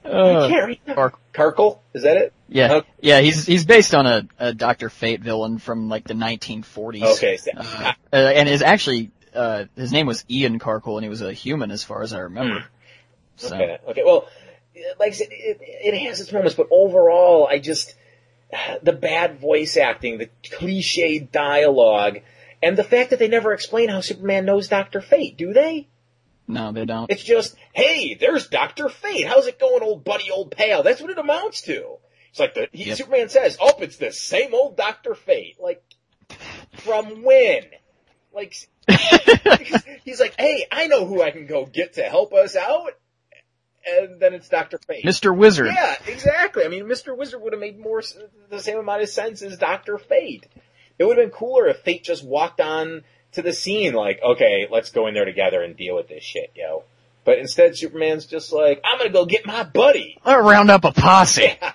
I 0.05 0.07
Uh, 0.07 0.47
can't 0.47 0.78
remember. 0.86 1.13
Kirkle? 1.34 1.82
Is 1.93 2.03
that 2.03 2.16
it? 2.16 2.34
Yeah. 2.48 2.74
Okay. 2.76 2.88
Yeah, 3.02 3.22
he's, 3.22 3.46
he's 3.46 3.66
based 3.66 3.93
on 3.96 4.06
a, 4.06 4.28
a 4.38 4.54
Dr. 4.54 4.89
Fate 4.89 5.22
villain 5.22 5.58
from 5.58 5.89
like 5.89 6.06
the 6.08 6.14
1940s. 6.14 7.04
Okay. 7.16 7.38
so- 7.38 7.52
Uh, 7.56 7.93
uh, 8.14 8.16
and 8.16 8.48
his 8.48 8.62
actually, 8.62 9.12
uh, 9.34 9.66
his 9.76 9.91
name 9.91 10.06
was 10.08 10.24
Ian 10.30 10.60
Karkull 10.60 10.96
and 10.96 11.04
he 11.04 11.10
was 11.10 11.22
a 11.22 11.34
human 11.34 11.72
as 11.72 11.84
far 11.84 12.04
as 12.04 12.14
I 12.14 12.20
remember. 12.20 12.64
So, 13.38 13.56
Okay. 13.56 13.78
Okay. 13.88 14.04
Well, 14.06 14.28
like 15.00 15.10
I 15.10 15.16
said, 15.16 15.28
it, 15.32 15.60
it 15.62 15.98
has 16.08 16.22
its 16.22 16.32
moments, 16.32 16.56
but 16.56 16.68
overall, 16.72 17.48
I 17.50 17.60
just 17.60 17.96
the 18.84 18.93
bad 18.93 19.39
voice 19.39 19.76
acting, 19.76 20.18
the 20.20 20.30
cliched 20.43 21.32
dialogue, 21.32 22.20
and 22.62 22.78
the 22.78 22.84
fact 22.84 23.10
that 23.10 23.20
they 23.20 23.28
never 23.28 23.54
explain 23.54 23.89
how 23.89 24.02
Superman 24.02 24.46
knows 24.46 24.68
Doctor 24.68 25.02
Fate, 25.02 25.36
do 25.38 25.52
they? 25.54 25.88
no, 26.48 26.72
they 26.72 26.86
don't. 26.86 27.10
It's 27.10 27.24
just, 27.24 27.56
hey, 27.74 28.14
there's 28.14 28.48
Doctor 28.48 28.88
Fate. 28.88 29.26
How's 29.28 29.48
it 29.48 29.60
going, 29.60 29.82
old 29.82 30.04
buddy, 30.04 30.30
old 30.30 30.52
pal? 30.52 30.84
That's 30.84 31.02
what 31.02 31.10
it 31.10 31.18
amounts 31.18 31.64
to. 31.64 31.98
It's 32.36 32.39
like 32.41 32.53
the 32.53 32.67
he, 32.73 32.89
Yep. 32.89 32.97
Superman 32.97 33.29
says, 33.29 33.57
"Oh, 33.61 33.75
it's 33.79 33.95
the 33.95 34.11
same 34.11 34.53
old 34.53 34.75
Doctor 34.75 35.15
Fate." 35.15 35.55
Like, 35.57 35.81
from 36.79 37.23
when? 37.23 37.63
Like, 38.33 38.53
he's 40.03 40.19
like, 40.19 40.36
"Hey, 40.38 40.65
I 40.69 40.88
know 40.88 41.05
who 41.05 41.21
I 41.21 41.31
can 41.31 41.45
go 41.47 41.65
get 41.65 41.93
to 41.93 42.03
help 42.03 42.33
us 42.33 42.57
out," 42.57 42.91
and 43.88 44.19
then 44.19 44.33
it's 44.33 44.49
Doctor 44.49 44.77
Fate. 44.86 45.05
Mr. 45.05 45.33
Wizard. 45.33 45.67
Yeah, 45.67 45.95
exactly. 46.07 46.65
I 46.65 46.67
mean, 46.67 46.83
Mr. 46.88 47.17
Wizard 47.17 47.41
would 47.41 47.53
have 47.53 47.61
made 47.61 47.79
more 47.79 48.03
the 48.49 48.59
same 48.59 48.79
amount 48.79 49.01
of 49.01 49.07
sense 49.07 49.41
as 49.41 49.57
Doctor 49.57 49.97
Fate. 49.97 50.45
It 50.99 51.05
would 51.05 51.17
have 51.17 51.31
been 51.31 51.38
cooler 51.39 51.67
if 51.69 51.77
Fate 51.83 52.03
just 52.03 52.25
walked 52.25 52.59
on 52.59 53.03
to 53.31 53.43
the 53.43 53.53
scene 53.53 53.93
like, 53.93 54.19
okay, 54.21 54.67
let's 54.69 54.91
go 54.91 55.07
in 55.07 55.13
there 55.13 55.23
together 55.23 55.63
and 55.63 55.77
deal 55.77 55.95
with 55.95 56.09
this 56.09 56.23
shit, 56.25 56.51
yo. 56.53 56.83
But 57.23 57.39
instead, 57.39 57.77
Superman's 57.77 58.25
just 58.25 58.51
like, 58.51 58.81
I'm 58.83 58.97
gonna 58.97 59.09
go 59.11 59.25
get 59.25 59.45
my 59.45 59.63
buddy. 59.63 60.17
I'll 60.25 60.41
round 60.41 60.69
up 60.69 60.83
a 60.83 60.91
posse. 60.91 61.57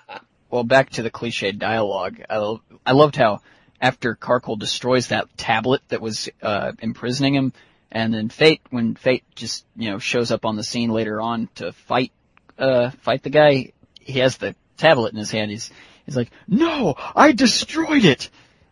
Well, 0.51 0.65
back 0.65 0.91
to 0.91 1.03
the 1.03 1.11
cliched 1.11 1.59
dialogue. 1.59 2.23
I, 2.29 2.57
I 2.85 2.93
loved 2.93 3.17
how 3.17 3.41
after 3.81 4.15
Karkull 4.15 4.59
destroys 4.59 5.09
that 5.09 5.27
tablet 5.37 5.81
that 5.89 6.01
was 6.01 6.29
uh, 6.43 6.73
imprisoning 6.81 7.35
him, 7.35 7.53
and 7.91 8.13
then 8.13 8.29
Fate, 8.29 8.61
when 8.71 8.95
Fate 8.95 9.25
just 9.35 9.65
you 9.77 9.91
know 9.91 9.99
shows 9.99 10.31
up 10.31 10.45
on 10.45 10.57
the 10.57 10.65
scene 10.65 10.91
later 10.91 11.21
on 11.21 11.49
to 11.57 11.73
fight 11.73 12.13
uh, 12.59 12.91
fight 13.03 13.23
the 13.23 13.31
guy, 13.31 13.73
he 14.01 14.19
has 14.19 14.37
the 14.37 14.55
tablet 14.77 15.13
in 15.13 15.19
his 15.19 15.31
hand. 15.31 15.51
He's 15.51 15.71
he's 16.05 16.17
like, 16.17 16.31
"No, 16.49 16.95
I 17.15 17.33
destroyed 17.33 18.05
it," 18.05 18.29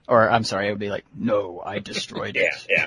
or 0.08 0.28
I'm 0.28 0.44
sorry, 0.44 0.66
it 0.68 0.70
would 0.70 0.78
be 0.80 0.90
like, 0.90 1.04
"No, 1.14 1.62
I 1.64 1.78
destroyed 1.78 2.34
Yeah, 2.36 2.42
it." 2.42 2.66
yeah. 2.68 2.86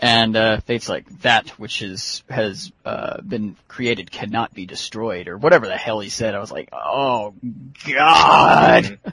And 0.00 0.36
uh, 0.36 0.60
Fate's 0.60 0.88
like, 0.88 1.08
"That 1.20 1.50
which 1.50 1.80
is 1.80 2.24
has 2.28 2.72
uh, 2.84 3.20
been 3.22 3.56
created 3.68 4.10
cannot 4.10 4.52
be 4.52 4.66
destroyed," 4.66 5.28
or 5.28 5.38
whatever 5.38 5.66
the 5.66 5.76
hell 5.76 6.00
he 6.00 6.08
said. 6.08 6.34
I 6.34 6.40
was 6.40 6.50
like, 6.50 6.68
"Oh 6.72 7.34
God!" 7.86 8.98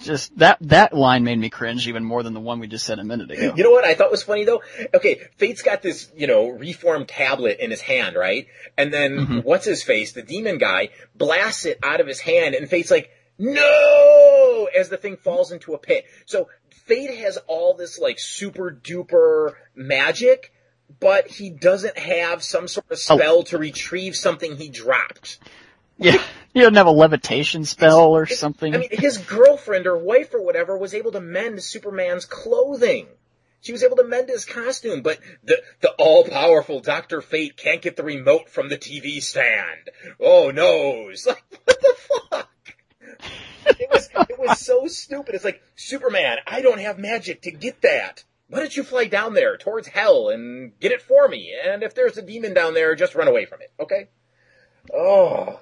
just 0.00 0.36
that 0.38 0.58
that 0.60 0.94
line 0.94 1.24
made 1.24 1.38
me 1.38 1.48
cringe 1.48 1.88
even 1.88 2.04
more 2.04 2.22
than 2.22 2.34
the 2.34 2.40
one 2.40 2.60
we 2.60 2.66
just 2.66 2.84
said 2.84 2.98
a 2.98 3.04
minute 3.04 3.30
ago. 3.30 3.54
You 3.56 3.64
know 3.64 3.70
what 3.70 3.84
I 3.84 3.94
thought 3.94 4.10
was 4.10 4.22
funny 4.22 4.44
though? 4.44 4.62
Okay, 4.94 5.20
Fate's 5.36 5.62
got 5.62 5.82
this, 5.82 6.10
you 6.16 6.26
know, 6.26 6.50
reformed 6.50 7.08
tablet 7.08 7.58
in 7.60 7.70
his 7.70 7.80
hand, 7.80 8.16
right? 8.16 8.46
And 8.76 8.92
then 8.92 9.42
what's 9.42 9.64
his 9.64 9.82
face, 9.82 10.12
the 10.12 10.22
demon 10.22 10.58
guy, 10.58 10.90
blasts 11.14 11.64
it 11.64 11.78
out 11.82 12.00
of 12.00 12.06
his 12.06 12.20
hand, 12.20 12.54
and 12.54 12.68
Fate's 12.68 12.90
like, 12.90 13.10
"No!" 13.38 14.45
As 14.76 14.88
the 14.88 14.96
thing 14.96 15.16
falls 15.16 15.52
into 15.52 15.74
a 15.74 15.78
pit. 15.78 16.04
So 16.26 16.48
Fate 16.86 17.16
has 17.18 17.38
all 17.46 17.74
this 17.74 17.98
like 17.98 18.18
super 18.18 18.70
duper 18.70 19.54
magic, 19.74 20.52
but 21.00 21.28
he 21.28 21.50
doesn't 21.50 21.98
have 21.98 22.42
some 22.42 22.68
sort 22.68 22.86
of 22.90 22.98
oh. 23.10 23.16
spell 23.16 23.42
to 23.44 23.58
retrieve 23.58 24.16
something 24.16 24.56
he 24.56 24.68
dropped. 24.68 25.38
Yeah, 25.98 26.22
he 26.52 26.60
doesn't 26.60 26.74
have 26.74 26.86
a 26.86 26.90
levitation 26.90 27.64
spell 27.64 28.14
or 28.14 28.26
something. 28.26 28.74
I 28.74 28.78
mean, 28.78 28.88
his 28.92 29.18
girlfriend 29.18 29.86
or 29.86 29.96
wife 29.96 30.34
or 30.34 30.42
whatever 30.42 30.76
was 30.76 30.94
able 30.94 31.12
to 31.12 31.20
mend 31.20 31.62
Superman's 31.62 32.26
clothing. 32.26 33.06
She 33.62 33.72
was 33.72 33.82
able 33.82 33.96
to 33.96 34.04
mend 34.04 34.28
his 34.28 34.44
costume, 34.44 35.02
but 35.02 35.18
the 35.42 35.60
the 35.80 35.90
all 35.98 36.24
powerful 36.24 36.80
Doctor 36.80 37.20
Fate 37.20 37.56
can't 37.56 37.82
get 37.82 37.96
the 37.96 38.04
remote 38.04 38.48
from 38.48 38.68
the 38.68 38.78
TV 38.78 39.22
stand. 39.22 39.90
Oh 40.20 40.50
no! 40.50 41.08
It's 41.08 41.26
like 41.26 41.42
what 41.64 41.80
the 41.80 41.96
fuck? 42.30 42.50
It 43.78 43.88
was 43.90 44.08
it 44.28 44.38
was 44.38 44.58
so 44.60 44.86
stupid. 44.86 45.34
It's 45.34 45.44
like 45.44 45.62
Superman, 45.76 46.38
I 46.46 46.62
don't 46.62 46.80
have 46.80 46.98
magic 46.98 47.42
to 47.42 47.50
get 47.50 47.82
that. 47.82 48.24
Why 48.48 48.60
don't 48.60 48.76
you 48.76 48.84
fly 48.84 49.06
down 49.06 49.34
there 49.34 49.56
towards 49.56 49.88
hell 49.88 50.28
and 50.28 50.78
get 50.78 50.92
it 50.92 51.02
for 51.02 51.26
me? 51.28 51.52
And 51.64 51.82
if 51.82 51.94
there's 51.94 52.16
a 52.16 52.22
demon 52.22 52.54
down 52.54 52.74
there, 52.74 52.94
just 52.94 53.14
run 53.16 53.26
away 53.28 53.44
from 53.44 53.60
it, 53.60 53.72
okay? 53.80 54.08
Oh, 54.94 55.58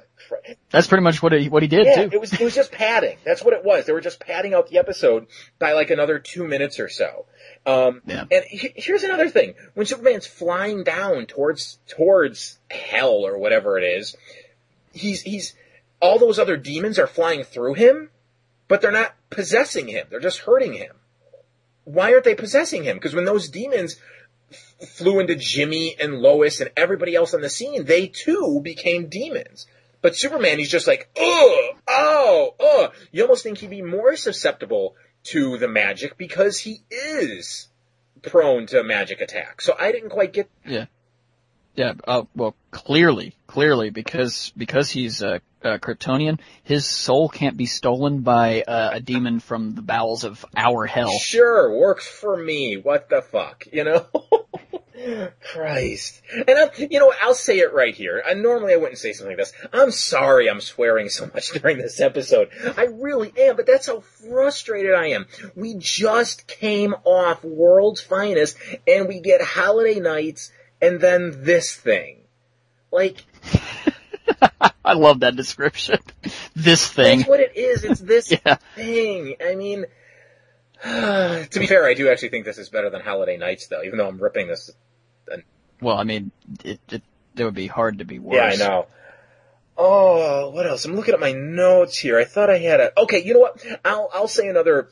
That's 0.70 0.86
pretty 0.86 1.02
much 1.02 1.22
what 1.22 1.32
he, 1.32 1.48
what 1.48 1.62
he 1.62 1.68
did 1.68 1.86
Yeah, 1.86 2.02
too. 2.04 2.10
it 2.12 2.20
was 2.20 2.32
it 2.34 2.40
was 2.44 2.54
just 2.54 2.72
padding. 2.72 3.16
That's 3.24 3.42
what 3.42 3.54
it 3.54 3.64
was. 3.64 3.86
They 3.86 3.92
were 3.94 4.02
just 4.02 4.20
padding 4.20 4.52
out 4.52 4.68
the 4.68 4.78
episode 4.78 5.28
by 5.58 5.72
like 5.72 5.88
another 5.90 6.18
two 6.18 6.46
minutes 6.46 6.78
or 6.78 6.88
so. 6.90 7.24
Um, 7.64 8.02
Yeah. 8.06 8.24
And 8.30 8.44
he- 8.44 8.74
here's 8.76 9.02
another 9.02 9.30
thing: 9.30 9.54
when 9.72 9.86
Superman's 9.86 10.26
flying 10.26 10.84
down 10.84 11.24
towards 11.26 11.78
towards 11.88 12.58
hell 12.70 13.24
or 13.26 13.38
whatever 13.38 13.78
it 13.78 13.84
is, 13.84 14.14
he's 14.92 15.22
he's 15.22 15.54
all 16.00 16.18
those 16.18 16.38
other 16.38 16.56
demons 16.56 16.98
are 16.98 17.06
flying 17.06 17.44
through 17.44 17.74
him, 17.74 18.10
but 18.68 18.80
they're 18.80 18.90
not 18.92 19.14
possessing 19.30 19.88
him. 19.88 20.06
They're 20.10 20.20
just 20.20 20.40
hurting 20.40 20.74
him. 20.74 20.94
Why 21.84 22.12
aren't 22.12 22.24
they 22.24 22.34
possessing 22.34 22.84
him? 22.84 22.96
Because 22.96 23.14
when 23.14 23.24
those 23.24 23.48
demons 23.48 23.96
f- 24.50 24.88
flew 24.88 25.20
into 25.20 25.34
Jimmy 25.36 25.96
and 26.00 26.18
Lois 26.18 26.60
and 26.60 26.70
everybody 26.76 27.14
else 27.14 27.34
on 27.34 27.40
the 27.40 27.50
scene, 27.50 27.84
they 27.84 28.06
too 28.06 28.60
became 28.62 29.08
demons. 29.08 29.66
But 30.00 30.16
Superman, 30.16 30.58
he's 30.58 30.70
just 30.70 30.86
like, 30.86 31.08
ugh, 31.16 31.76
oh, 31.88 32.54
ugh. 32.60 32.92
You 33.10 33.22
almost 33.22 33.42
think 33.42 33.58
he'd 33.58 33.70
be 33.70 33.82
more 33.82 34.16
susceptible 34.16 34.96
to 35.24 35.56
the 35.56 35.68
magic 35.68 36.18
because 36.18 36.58
he 36.58 36.82
is 36.90 37.68
prone 38.22 38.66
to 38.66 38.82
magic 38.84 39.20
attack. 39.20 39.62
So 39.62 39.74
I 39.78 39.92
didn't 39.92 40.10
quite 40.10 40.32
get. 40.32 40.50
Yeah. 40.66 40.86
Yeah, 41.74 41.94
uh, 42.06 42.22
well, 42.36 42.54
clearly, 42.70 43.34
clearly, 43.46 43.90
because, 43.90 44.52
because 44.56 44.90
he's 44.90 45.22
a, 45.22 45.40
a 45.64 45.78
Kryptonian, 45.78 46.38
his 46.62 46.86
soul 46.86 47.28
can't 47.28 47.56
be 47.56 47.66
stolen 47.66 48.20
by 48.20 48.62
uh, 48.62 48.90
a 48.94 49.00
demon 49.00 49.40
from 49.40 49.74
the 49.74 49.82
bowels 49.82 50.24
of 50.24 50.44
our 50.56 50.86
hell. 50.86 51.18
Sure, 51.18 51.76
works 51.76 52.06
for 52.06 52.36
me. 52.36 52.76
What 52.76 53.08
the 53.08 53.22
fuck, 53.22 53.66
you 53.72 53.84
know? 53.84 54.06
Christ. 55.52 56.22
And 56.32 56.56
I'm, 56.58 56.68
you 56.90 56.98
know, 56.98 57.12
I'll 57.20 57.34
say 57.34 57.58
it 57.58 57.74
right 57.74 57.94
here. 57.94 58.22
And 58.24 58.42
normally 58.42 58.72
I 58.72 58.76
wouldn't 58.76 58.98
say 58.98 59.12
something 59.12 59.36
like 59.36 59.44
this. 59.44 59.52
I'm 59.72 59.90
sorry 59.90 60.48
I'm 60.48 60.60
swearing 60.60 61.08
so 61.08 61.28
much 61.32 61.50
during 61.60 61.78
this 61.78 62.00
episode. 62.00 62.50
I 62.76 62.84
really 62.84 63.32
am, 63.36 63.56
but 63.56 63.66
that's 63.66 63.86
how 63.86 64.00
frustrated 64.00 64.94
I 64.94 65.08
am. 65.08 65.26
We 65.54 65.74
just 65.74 66.46
came 66.46 66.94
off 67.04 67.44
World's 67.44 68.00
Finest 68.00 68.56
and 68.86 69.08
we 69.08 69.20
get 69.20 69.42
Holiday 69.42 70.00
Knights 70.00 70.52
and 70.80 71.00
then 71.00 71.42
this 71.44 71.74
thing. 71.74 72.20
Like, 72.90 73.24
I 74.84 74.92
love 74.94 75.20
that 75.20 75.36
description. 75.36 75.98
this 76.56 76.88
thing. 76.88 77.18
that's 77.18 77.28
what 77.28 77.40
it 77.40 77.56
is. 77.56 77.84
It's 77.84 78.00
this 78.00 78.30
Yeah. 78.46 78.56
thing. 78.74 79.36
I 79.44 79.54
mean, 79.54 79.86
to 80.82 81.48
be 81.58 81.66
fair, 81.66 81.84
I 81.84 81.94
do 81.94 82.10
actually 82.10 82.28
think 82.30 82.44
this 82.44 82.58
is 82.58 82.68
better 82.68 82.90
than 82.90 83.00
Holiday 83.00 83.36
Knights 83.36 83.68
though, 83.68 83.82
even 83.82 83.98
though 83.98 84.08
I'm 84.08 84.18
ripping 84.22 84.48
this 84.48 84.70
Well, 85.80 85.96
I 85.96 86.04
mean, 86.04 86.30
it, 86.64 86.80
it, 86.90 87.02
it 87.36 87.44
would 87.44 87.54
be 87.54 87.66
hard 87.66 87.98
to 87.98 88.04
be 88.04 88.18
worse. 88.18 88.58
Yeah, 88.58 88.66
I 88.66 88.68
know. 88.68 88.86
Oh, 89.76 90.50
what 90.50 90.66
else? 90.66 90.84
I'm 90.84 90.94
looking 90.94 91.14
at 91.14 91.20
my 91.20 91.32
notes 91.32 91.98
here. 91.98 92.18
I 92.18 92.24
thought 92.24 92.48
I 92.48 92.58
had 92.58 92.80
a. 92.80 93.00
Okay, 93.00 93.24
you 93.24 93.34
know 93.34 93.40
what? 93.40 93.64
I'll 93.84 94.08
I'll 94.14 94.28
say 94.28 94.46
another 94.48 94.88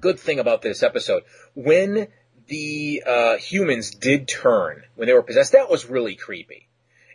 good 0.00 0.18
thing 0.18 0.38
about 0.38 0.62
this 0.62 0.82
episode. 0.82 1.24
When 1.54 2.08
the 2.46 3.02
uh, 3.06 3.36
humans 3.36 3.90
did 3.90 4.26
turn, 4.26 4.84
when 4.94 5.06
they 5.06 5.12
were 5.12 5.22
possessed, 5.22 5.52
that 5.52 5.68
was 5.70 5.84
really 5.86 6.14
creepy. 6.14 6.68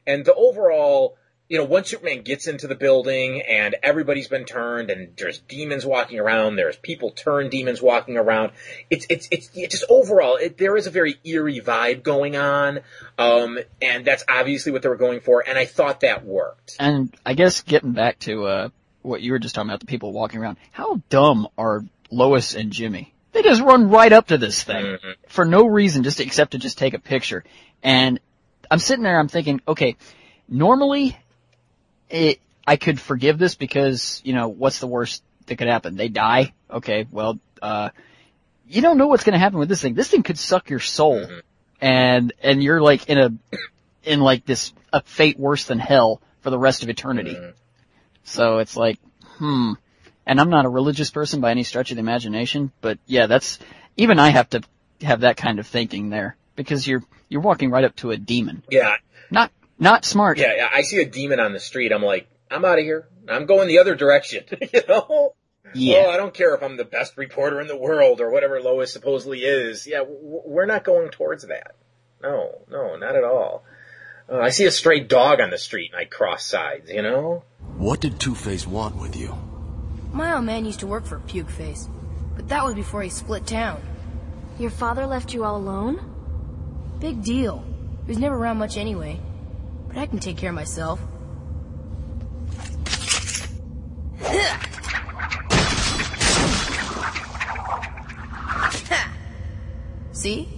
And 0.06 0.24
the 0.24 0.34
overall, 0.36 1.18
you 1.48 1.60
know, 1.60 1.64
once 1.66 1.90
Superman 1.90 2.24
gets 2.24 2.48
into 2.48 2.66
the 2.66 2.74
building 2.76 3.42
and 3.42 3.76
everybody's 3.84 4.28
been 4.28 4.46
turned, 4.46 4.90
and 4.90 5.10
there's 5.18 5.38
demons 5.40 5.86
walking 5.86 6.20
around, 6.20 6.56
there's 6.56 6.76
people 6.78 7.12
turned 7.12 7.52
demons 7.52 7.82
walking 7.82 8.18
around. 8.18 8.52
It's 8.90 9.06
it's 9.10 9.28
it's, 9.30 9.50
it's 9.54 9.74
just 9.80 9.86
overall, 9.90 10.38
it, 10.38 10.58
there 10.58 10.76
is 10.76 10.88
a 10.88 10.90
very 10.92 11.18
eerie 11.24 11.62
vibe 11.62 12.02
going 12.02 12.36
on, 12.36 12.80
um, 13.20 13.60
and 13.82 14.04
that's 14.06 14.24
obviously 14.28 14.72
what 14.72 14.82
they 14.82 14.90
were 14.90 14.96
going 14.96 15.20
for. 15.20 15.44
And 15.48 15.58
I 15.58 15.66
thought 15.66 16.00
that 16.00 16.26
worked. 16.26 16.78
And 16.80 17.16
I 17.26 17.36
guess 17.36 17.62
getting 17.62 17.92
back 17.92 18.18
to 18.22 18.46
uh, 18.46 18.70
what 19.04 19.22
you 19.22 19.32
were 19.32 19.40
just 19.40 19.54
talking 19.54 19.70
about, 19.70 19.82
the 19.82 19.86
people 19.86 20.12
walking 20.14 20.40
around, 20.40 20.58
how 20.72 21.00
dumb 21.10 21.48
are 21.60 21.86
Lois 22.10 22.56
and 22.56 22.72
Jimmy? 22.72 23.14
They 23.34 23.44
just 23.44 23.62
run 23.62 23.90
right 23.90 24.12
up 24.14 24.28
to 24.28 24.38
this 24.40 24.64
thing 24.64 24.84
Mhm. 24.84 25.16
for 25.28 25.46
no 25.46 25.66
reason, 25.68 26.02
just 26.04 26.22
except 26.22 26.52
to 26.54 26.58
just 26.58 26.78
take 26.80 26.94
a 26.96 27.00
picture. 27.00 27.44
And 27.84 28.20
I'm 28.72 28.80
sitting 28.80 29.04
there, 29.04 29.20
I'm 29.20 29.28
thinking, 29.28 29.62
okay, 29.68 29.98
normally 30.48 31.18
it, 32.16 32.40
I 32.66 32.78
could 32.78 33.00
forgive 33.00 33.38
this 33.38 33.56
because, 33.56 34.22
you 34.24 34.34
know, 34.34 34.48
what's 34.48 34.80
the 34.80 34.88
worst 34.88 35.24
that 35.46 35.58
could 35.58 35.68
happen? 35.68 35.96
They 35.96 36.08
die. 36.10 36.54
Okay, 36.72 37.06
well, 37.12 37.40
uh, 37.62 37.90
you 38.68 38.82
don't 38.82 38.98
know 38.98 39.08
what's 39.08 39.24
going 39.24 39.34
to 39.34 39.40
happen 39.40 39.60
with 39.60 39.70
this 39.70 39.82
thing. 39.82 39.94
This 39.94 40.10
thing 40.10 40.24
could 40.24 40.40
suck 40.40 40.70
your 40.70 40.80
soul, 40.80 41.20
Mhm. 41.20 41.42
and 41.82 42.34
and 42.42 42.64
you're 42.64 42.82
like 42.82 43.08
in 43.10 43.18
a 43.20 43.32
in 44.04 44.20
like 44.22 44.46
this 44.46 44.74
a 44.94 45.02
fate 45.04 45.38
worse 45.38 45.66
than 45.66 45.78
hell 45.80 46.22
for 46.42 46.50
the 46.50 46.58
rest 46.60 46.84
of 46.84 46.90
eternity. 46.90 47.36
Mhm. 47.36 47.54
So 48.24 48.58
it's 48.60 48.76
like, 48.76 49.00
hmm. 49.38 49.74
And 50.26 50.40
I'm 50.42 50.50
not 50.50 50.66
a 50.66 50.70
religious 50.70 51.12
person 51.12 51.42
by 51.42 51.52
any 51.52 51.64
stretch 51.64 51.92
of 51.92 51.98
the 51.98 52.02
imagination, 52.02 52.72
but 52.82 52.98
yeah, 53.06 53.28
that's 53.28 53.60
even 53.98 54.18
I 54.18 54.30
have 54.30 54.50
to 54.52 54.62
have 55.02 55.22
that 55.22 55.38
kind 55.38 55.60
of 55.60 55.68
thinking 55.68 56.10
there 56.10 56.36
because 56.56 56.88
you're 56.88 57.04
you're 57.30 57.42
walking 57.42 57.70
right 57.70 57.84
up 57.84 57.96
to 57.98 58.10
a 58.12 58.18
demon. 58.18 58.64
Yeah, 58.72 58.96
Not 59.30 59.52
not 59.80 60.06
smart. 60.06 60.38
yeah, 60.38 60.56
yeah. 60.56 60.70
I 60.74 60.82
see 60.82 61.02
a 61.02 61.06
demon 61.06 61.40
on 61.40 61.54
the 61.54 61.60
street. 61.60 61.92
I'm 61.92 62.04
like, 62.04 62.28
I'm 62.50 62.66
out 62.66 62.80
of 62.80 62.86
here. 62.86 63.08
I'm 63.28 63.46
going 63.46 63.68
the 63.68 63.80
other 63.80 63.96
direction. 63.96 64.46
you 64.74 64.82
know. 64.88 65.34
Yeah. 65.74 66.06
Oh, 66.08 66.12
I 66.12 66.18
don't 66.18 66.34
care 66.34 66.56
if 66.56 66.64
I'm 66.64 66.78
the 66.78 66.86
best 66.86 67.18
reporter 67.18 67.60
in 67.60 67.68
the 67.68 67.76
world 67.76 68.22
or 68.22 68.32
whatever 68.32 68.62
Lois 68.62 68.94
supposedly 68.94 69.40
is. 69.40 69.86
Yeah, 69.86 70.04
we're 70.08 70.66
not 70.66 70.84
going 70.86 71.10
towards 71.10 71.46
that. 71.48 71.76
No, 72.22 72.62
no, 72.70 72.96
not 72.96 73.16
at 73.16 73.24
all. 73.24 73.66
Uh, 74.32 74.40
I 74.40 74.50
see 74.50 74.66
a 74.66 74.72
stray 74.72 75.02
dog 75.02 75.40
on 75.40 75.50
the 75.50 75.58
street 75.58 75.92
and 75.92 76.00
I 76.00 76.06
cross 76.06 76.46
sides, 76.46 76.90
you 76.90 77.02
know? 77.02 77.44
What 77.78 78.00
did 78.00 78.20
Two-Face 78.20 78.66
want 78.66 78.96
with 78.96 79.16
you? 79.16 79.36
My 80.14 80.36
old 80.36 80.46
man 80.46 80.66
used 80.66 80.80
to 80.80 80.88
work 80.88 81.06
for 81.06 81.20
Puke 81.20 81.50
Face, 81.50 81.90
but 82.36 82.48
that 82.48 82.64
was 82.64 82.74
before 82.74 83.02
he 83.04 83.10
split 83.10 83.46
town. 83.46 83.82
Your 84.58 84.72
father 84.72 85.06
left 85.06 85.34
you 85.34 85.44
all 85.44 85.58
alone? 85.58 86.96
Big 87.00 87.22
deal. 87.22 87.64
He 88.06 88.12
was 88.12 88.18
never 88.18 88.36
around 88.36 88.58
much 88.58 88.78
anyway. 88.78 89.20
But 89.96 90.02
I 90.02 90.08
can 90.08 90.20
take 90.20 90.36
care 90.36 90.50
of 90.50 90.56
myself. 90.56 91.00
See? 100.12 100.50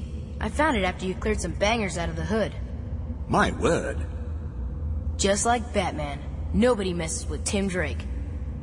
I 0.42 0.50
found 0.50 0.76
it 0.78 0.84
after 0.84 1.06
you 1.06 1.14
cleared 1.14 1.40
some 1.40 1.52
bangers 1.52 2.00
out 2.00 2.10
of 2.10 2.16
the 2.16 2.26
hood. 2.26 2.52
My 3.28 3.52
word. 3.52 4.04
Just 5.18 5.46
like 5.46 5.72
Batman. 5.72 6.20
Nobody 6.54 6.94
messes 6.94 7.28
with 7.28 7.44
Tim 7.44 7.68
Drake. 7.68 8.04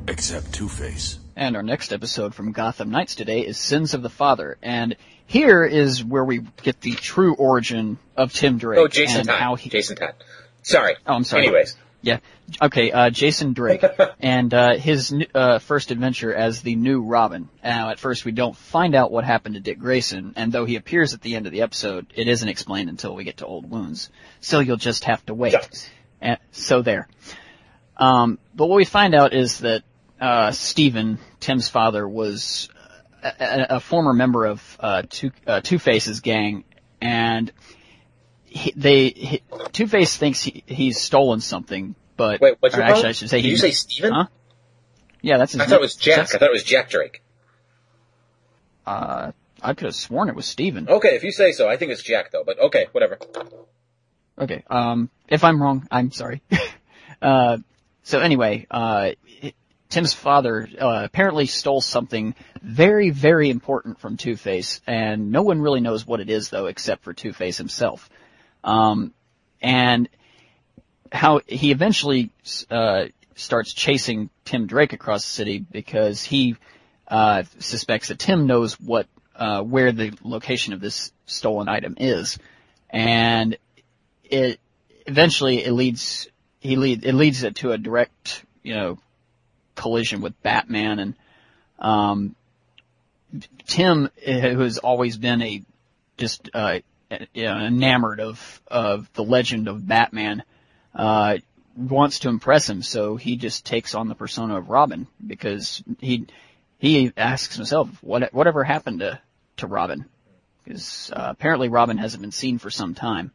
Except 0.09 0.53
Two-Face. 0.53 1.19
And 1.37 1.55
our 1.55 1.63
next 1.63 1.93
episode 1.93 2.35
from 2.35 2.51
Gotham 2.51 2.89
Knights 2.89 3.15
today 3.15 3.41
is 3.41 3.57
Sins 3.57 3.93
of 3.93 4.01
the 4.01 4.09
Father. 4.09 4.57
And 4.61 4.97
here 5.25 5.63
is 5.63 6.03
where 6.03 6.23
we 6.23 6.41
get 6.63 6.81
the 6.81 6.91
true 6.91 7.33
origin 7.35 7.97
of 8.17 8.33
Tim 8.33 8.57
Drake. 8.57 8.79
Oh, 8.79 8.87
Jason 8.89 9.21
and 9.21 9.29
Todd. 9.29 9.39
how 9.39 9.55
he, 9.55 9.69
Jason 9.69 9.95
Todd. 9.95 10.15
Sorry. 10.65 10.95
Oh, 11.05 11.13
I'm 11.13 11.23
sorry. 11.23 11.43
Anyways. 11.43 11.77
Yeah. 12.01 12.19
Okay, 12.59 12.91
uh, 12.91 13.11
Jason 13.11 13.53
Drake. 13.53 13.83
and, 14.19 14.51
uh, 14.51 14.77
his, 14.77 15.13
uh, 15.35 15.59
first 15.59 15.91
adventure 15.91 16.33
as 16.33 16.61
the 16.61 16.75
new 16.75 17.03
Robin. 17.03 17.49
Now, 17.63 17.91
at 17.91 17.99
first 17.99 18.25
we 18.25 18.31
don't 18.31 18.57
find 18.57 18.95
out 18.95 19.11
what 19.11 19.25
happened 19.25 19.55
to 19.55 19.61
Dick 19.61 19.77
Grayson, 19.77 20.33
and 20.35 20.51
though 20.51 20.65
he 20.65 20.75
appears 20.75 21.13
at 21.13 21.21
the 21.21 21.35
end 21.35 21.45
of 21.45 21.51
the 21.51 21.61
episode, 21.61 22.07
it 22.15 22.27
isn't 22.27 22.49
explained 22.49 22.89
until 22.89 23.13
we 23.13 23.23
get 23.23 23.37
to 23.37 23.45
Old 23.45 23.69
Wounds. 23.69 24.09
So 24.41 24.59
you'll 24.59 24.77
just 24.77 25.03
have 25.03 25.23
to 25.27 25.35
wait. 25.35 25.53
Yes. 25.53 25.87
And, 26.19 26.39
so 26.51 26.81
there. 26.81 27.07
Um, 27.97 28.39
but 28.55 28.65
what 28.65 28.77
we 28.77 28.85
find 28.85 29.13
out 29.13 29.33
is 29.33 29.59
that, 29.59 29.83
uh, 30.19 30.51
Stephen, 30.51 31.19
Tim's 31.39 31.69
father, 31.69 32.07
was 32.07 32.69
a, 33.21 33.33
a, 33.39 33.65
a 33.75 33.79
former 33.79 34.13
member 34.13 34.45
of, 34.45 34.77
uh, 34.79 35.03
Two, 35.07 35.29
uh, 35.45 35.61
Two-Face's 35.61 36.21
gang, 36.21 36.63
and 37.01 37.51
he, 38.55 38.73
they, 38.75 39.09
he, 39.09 39.41
Two-Face 39.73 40.15
thinks 40.15 40.41
he, 40.41 40.63
he's 40.65 40.99
stolen 40.99 41.41
something, 41.41 41.93
but, 42.15 42.39
Wait, 42.39 42.55
what's 42.61 42.73
your 42.73 42.85
actually 42.85 43.01
call? 43.01 43.09
I 43.09 43.11
should 43.11 43.29
say 43.29 43.37
Did 43.37 43.45
he, 43.45 43.51
you 43.51 43.57
say 43.57 43.71
Steven? 43.71 44.13
Huh? 44.13 44.27
yeah, 45.21 45.37
that's 45.37 45.51
his 45.51 45.61
I 45.61 45.65
thought 45.65 45.75
it 45.75 45.81
was 45.81 45.95
Jack. 45.95 46.15
that's- 46.15 46.35
I 46.35 46.37
thought 46.37 46.49
it 46.49 46.53
was 46.53 46.63
Jack 46.63 46.89
Drake. 46.89 47.21
Uh, 48.85 49.31
I 49.61 49.73
could 49.73 49.85
have 49.85 49.95
sworn 49.95 50.29
it 50.29 50.35
was 50.35 50.45
Steven. 50.45 50.87
Okay, 50.87 51.15
if 51.15 51.23
you 51.23 51.31
say 51.31 51.51
so. 51.51 51.67
I 51.67 51.75
think 51.75 51.91
it's 51.91 52.03
Jack 52.03 52.31
though, 52.31 52.43
but 52.45 52.59
okay, 52.59 52.85
whatever. 52.91 53.17
Okay. 54.37 54.63
Um, 54.69 55.09
if 55.27 55.43
I'm 55.43 55.61
wrong, 55.61 55.87
I'm 55.89 56.11
sorry. 56.11 56.43
uh, 57.21 57.57
so 58.03 58.19
anyway, 58.19 58.67
uh, 58.69 59.11
Tim's 59.89 60.13
father 60.13 60.69
uh, 60.79 61.01
apparently 61.03 61.47
stole 61.47 61.81
something 61.81 62.35
very, 62.61 63.09
very 63.09 63.49
important 63.49 63.99
from 63.99 64.17
Two 64.17 64.35
Face, 64.35 64.81
and 64.85 65.31
no 65.31 65.41
one 65.41 65.61
really 65.61 65.81
knows 65.81 66.05
what 66.05 66.19
it 66.19 66.29
is 66.29 66.49
though, 66.49 66.67
except 66.67 67.03
for 67.03 67.13
Two 67.13 67.33
Face 67.33 67.57
himself. 67.57 68.09
Um, 68.65 69.13
and 69.61 70.09
how 71.11 71.39
he 71.47 71.71
eventually 71.71 72.31
uh, 72.69 73.05
starts 73.35 73.73
chasing 73.73 74.29
Tim 74.43 74.67
Drake 74.67 74.91
across 74.91 75.23
the 75.23 75.31
city 75.31 75.59
because 75.59 76.23
he 76.23 76.57
uh, 77.07 77.43
suspects 77.59 78.09
that 78.09 78.19
Tim 78.19 78.47
knows 78.47 78.79
what 78.79 79.07
uh, 79.35 79.61
where 79.61 79.91
the 79.91 80.13
location 80.23 80.73
of 80.73 80.81
this 80.81 81.11
stolen 81.25 81.69
item 81.69 81.95
is, 81.99 82.37
and 82.89 83.57
it 84.23 84.59
eventually 85.05 85.63
it 85.63 85.71
leads 85.71 86.27
he 86.59 86.75
lead 86.75 87.05
it 87.05 87.13
leads 87.13 87.43
it 87.43 87.57
to 87.57 87.71
a 87.71 87.77
direct 87.77 88.43
you 88.63 88.73
know 88.73 88.97
collision 89.75 90.21
with 90.21 90.41
Batman. 90.41 90.99
And 90.99 91.15
um 91.79 92.35
Tim 93.67 94.09
who 94.25 94.59
has 94.59 94.77
always 94.79 95.17
been 95.17 95.41
a 95.41 95.61
just 96.17 96.49
uh 96.53 96.79
you 97.33 97.45
know, 97.45 97.57
enamored 97.57 98.19
of 98.19 98.61
of 98.67 99.11
the 99.13 99.23
legend 99.23 99.67
of 99.67 99.87
Batman 99.87 100.43
uh 100.93 101.37
wants 101.75 102.19
to 102.19 102.29
impress 102.29 102.69
him 102.69 102.81
so 102.81 103.17
he 103.17 103.35
just 103.35 103.65
takes 103.65 103.95
on 103.95 104.07
the 104.07 104.15
persona 104.15 104.57
of 104.57 104.69
Robin 104.69 105.07
because 105.25 105.83
he 105.99 106.25
he 106.79 107.11
asks 107.17 107.55
himself 107.55 107.89
what 108.01 108.33
whatever 108.33 108.63
happened 108.63 108.99
to 108.99 109.19
to 109.57 109.67
Robin 109.67 110.05
because 110.63 111.11
uh, 111.13 111.27
apparently 111.29 111.69
Robin 111.69 111.97
hasn't 111.97 112.21
been 112.21 112.31
seen 112.31 112.57
for 112.59 112.69
some 112.69 112.95
time 112.95 113.31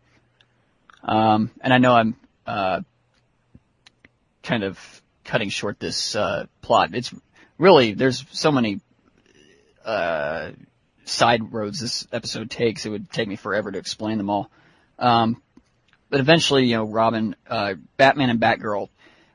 um, 1.03 1.51
and 1.61 1.73
I 1.73 1.79
know 1.79 1.95
I'm 1.95 2.17
uh, 2.47 2.81
kind 4.43 4.65
of 4.65 5.03
cutting 5.25 5.49
short 5.49 5.79
this 5.79 6.17
uh, 6.17 6.47
plot. 6.63 6.91
It's 6.95 7.13
really 7.59 7.95
there's 7.95 8.25
so 8.33 8.53
many 8.53 8.81
uh, 9.85 10.51
side 11.11 11.53
roads 11.53 11.81
this 11.81 12.07
episode 12.13 12.51
takes, 12.51 12.87
it 12.87 12.91
would 12.91 13.11
take 13.11 13.29
me 13.29 13.37
forever 13.37 13.71
to 13.71 13.79
explain 13.79 14.19
them 14.19 14.31
all. 14.31 14.51
Um, 14.99 15.43
but 16.09 16.21
eventually, 16.21 16.67
you 16.67 16.77
know, 16.77 16.85
Robin, 16.85 17.37
uh, 17.49 17.75
Batman 17.97 18.31
and 18.31 18.41
Batgirl, 18.41 18.89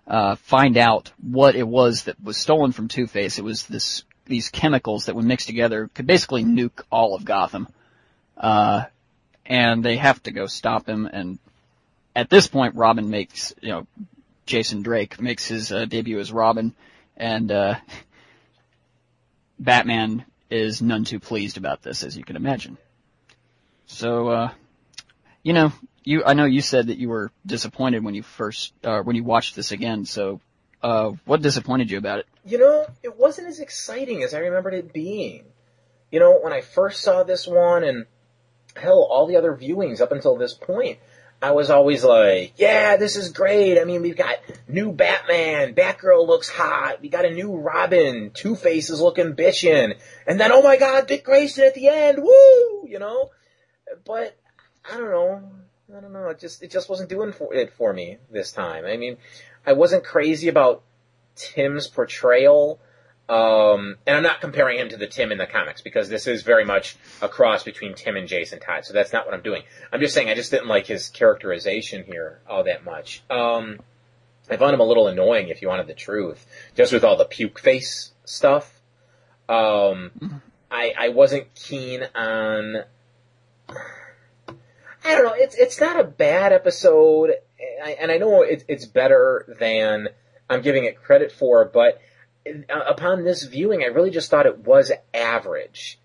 uh, 0.08 0.36
find 0.36 0.78
out 0.78 1.12
what 1.22 1.56
it 1.56 1.68
was 1.68 2.04
that 2.04 2.22
was 2.22 2.38
stolen 2.38 2.72
from 2.72 2.88
Two-Face. 2.88 3.40
It 3.40 3.44
was 3.44 3.66
this, 3.66 4.04
these 4.26 4.50
chemicals 4.50 5.06
that 5.06 5.16
when 5.16 5.28
mixed 5.28 5.48
together 5.48 5.90
could 5.94 6.08
basically 6.08 6.44
nuke 6.44 6.82
all 6.92 7.16
of 7.16 7.26
Gotham. 7.26 7.68
Uh, 8.38 8.84
and 9.46 9.84
they 9.84 9.98
have 9.98 10.22
to 10.24 10.32
go 10.32 10.46
stop 10.48 10.88
him 10.88 11.06
and 11.12 11.40
at 12.16 12.30
this 12.30 12.48
point 12.48 12.76
Robin 12.76 13.10
makes, 13.10 13.54
you 13.62 13.70
know, 13.70 13.88
Jason 14.46 14.82
Drake 14.82 15.20
makes 15.20 15.48
his 15.48 15.72
uh, 15.72 15.86
debut 15.86 16.20
as 16.20 16.32
Robin 16.32 16.74
and, 17.18 17.52
uh, 17.52 17.76
Batman 19.60 20.26
is 20.56 20.82
none 20.82 21.03
too 21.03 21.19
pleased 21.19 21.57
about 21.57 21.82
this, 21.82 22.03
as 22.03 22.18
you 22.18 22.23
can 22.23 22.36
imagine. 22.36 22.77
So, 23.86 24.30
uh, 24.30 24.52
you 25.44 25.53
know, 25.53 25.72
you, 26.03 26.23
I 26.26 26.34
know 26.34 26.45
you 26.45 26.61
said 26.61 26.88
that 26.88 26.98
you 26.98 27.10
were 27.10 27.32
disappointed 27.45 28.03
when 28.03 28.15
you 28.15 28.23
first, 28.23 28.73
uh, 28.84 29.02
when 29.02 29.15
you 29.15 29.23
watched 29.23 29.56
this 29.56 29.72
again, 29.72 30.06
so, 30.06 30.40
uh, 30.82 31.11
what 31.26 31.41
disappointed 31.41 31.91
you 31.91 31.98
about 31.98 32.19
it? 32.19 32.27
You 32.45 32.60
know, 32.60 32.86
it 33.03 33.18
wasn't 33.18 33.48
as 33.48 33.60
exciting 33.60 34.23
as 34.23 34.34
I 34.34 34.40
remembered 34.40 34.73
it 34.73 34.94
being. 34.94 35.45
You 36.11 36.19
know, 36.19 36.40
when 36.41 36.53
I 36.53 36.61
first 36.61 37.02
saw 37.02 37.23
this 37.23 37.48
one 37.48 37.84
and 37.84 38.06
hell, 38.76 39.07
all 39.10 39.27
the 39.27 39.38
other 39.38 39.56
viewings 39.56 40.02
up 40.02 40.11
until 40.11 40.38
this 40.38 40.53
point, 40.53 40.99
I 41.46 41.52
was 41.52 41.70
always 41.70 42.04
like, 42.04 42.54
yeah, 42.58 42.98
this 42.98 43.16
is 43.16 43.32
great. 43.32 43.80
I 43.80 43.84
mean, 43.84 44.02
we've 44.02 44.18
got 44.18 44.38
new 44.68 44.92
Batman, 44.92 45.76
Batgirl 45.76 46.26
looks 46.26 46.50
hot, 46.50 47.04
we 47.04 47.10
got 47.10 47.24
a 47.24 47.30
new 47.30 47.56
Robin, 47.56 48.32
Two-Face 48.34 48.90
is 48.90 49.00
looking 49.00 49.36
bitchin', 49.36 49.94
and 50.26 50.40
then, 50.40 50.52
oh 50.52 50.64
my 50.64 50.76
god, 50.76 51.06
Dick 51.06 51.24
Grayson 51.24 51.64
at 51.64 51.76
the 51.76 51.88
end, 51.88 52.18
woo, 52.18 52.88
you 52.88 52.98
know? 52.98 53.30
But, 54.06 54.36
I 54.92 54.98
don't 54.98 55.12
know, 55.12 55.44
I 55.96 56.02
don't 56.02 56.14
know, 56.14 56.30
it 56.30 56.40
just, 56.40 56.64
it 56.64 56.72
just 56.72 56.90
wasn't 56.90 57.10
doing 57.12 57.32
for, 57.32 57.54
it 57.54 57.72
for 57.74 57.94
me 57.94 58.18
this 58.32 58.52
time. 58.52 58.84
I 58.84 58.98
mean, 58.98 59.18
I 59.68 59.74
wasn't 59.74 60.04
crazy 60.04 60.48
about 60.48 60.82
Tim's 61.36 61.86
portrayal, 61.86 62.80
um, 63.28 63.96
and 64.06 64.18
I'm 64.18 64.24
not 64.24 64.40
comparing 64.40 64.78
him 64.80 64.90
to 64.90 64.98
the 64.98 65.08
Tim 65.08 65.32
in 65.32 65.40
the 65.40 65.48
comics 65.48 65.82
because 65.82 66.10
this 66.10 66.28
is 66.28 66.44
very 66.44 66.64
much 66.64 66.96
a 67.22 67.28
cross 67.28 67.64
between 67.64 67.96
Tim 67.96 68.16
and 68.18 68.28
Jason 68.28 68.60
Todd. 68.60 68.86
So 68.86 68.94
that's 68.94 69.12
not 69.14 69.26
what 69.26 69.34
I'm 69.34 69.42
doing. 69.42 69.64
I'm 69.92 70.00
just 70.00 70.14
saying 70.14 70.30
I 70.30 70.36
just 70.36 70.52
didn't 70.52 70.68
like 70.68 70.86
his 70.86 71.10
characterization 71.10 72.04
here 72.04 72.40
all 72.48 72.64
that 72.66 72.86
much. 72.86 73.24
Um, 73.30 73.80
I 74.50 74.58
found 74.58 74.76
him 74.76 74.80
a 74.80 74.84
little 74.86 75.08
annoying 75.08 75.48
if 75.48 75.64
you 75.64 75.68
wanted 75.68 75.88
the 75.88 75.96
truth, 75.96 76.46
just 76.76 76.94
with 76.94 77.04
all 77.04 77.18
the 77.18 77.26
puke 77.26 77.60
face 77.60 78.12
stuff. 78.26 78.72
Um, 79.50 80.42
I, 80.70 80.94
I 80.98 81.10
wasn't 81.10 81.54
keen 81.56 82.04
on, 82.14 82.84
I 83.68 85.16
don't 85.16 85.24
know, 85.24 85.34
it's, 85.36 85.56
it's 85.56 85.80
not 85.80 86.00
a 86.00 86.04
bad 86.04 86.54
episode, 86.54 87.32
and 88.00 88.12
I 88.12 88.18
know 88.18 88.44
it, 88.44 88.66
it's 88.68 88.86
better 88.86 89.56
than 89.60 90.10
I'm 90.48 90.62
giving 90.62 90.86
it 90.86 91.02
credit 91.02 91.32
for, 91.32 91.66
but 91.66 92.00
upon 92.70 93.24
this 93.24 93.44
viewing, 93.44 93.82
I 93.84 93.88
really 93.88 94.12
just 94.12 94.30
thought 94.30 94.46
it 94.46 94.60
was 94.60 94.92
average. 95.14 96.00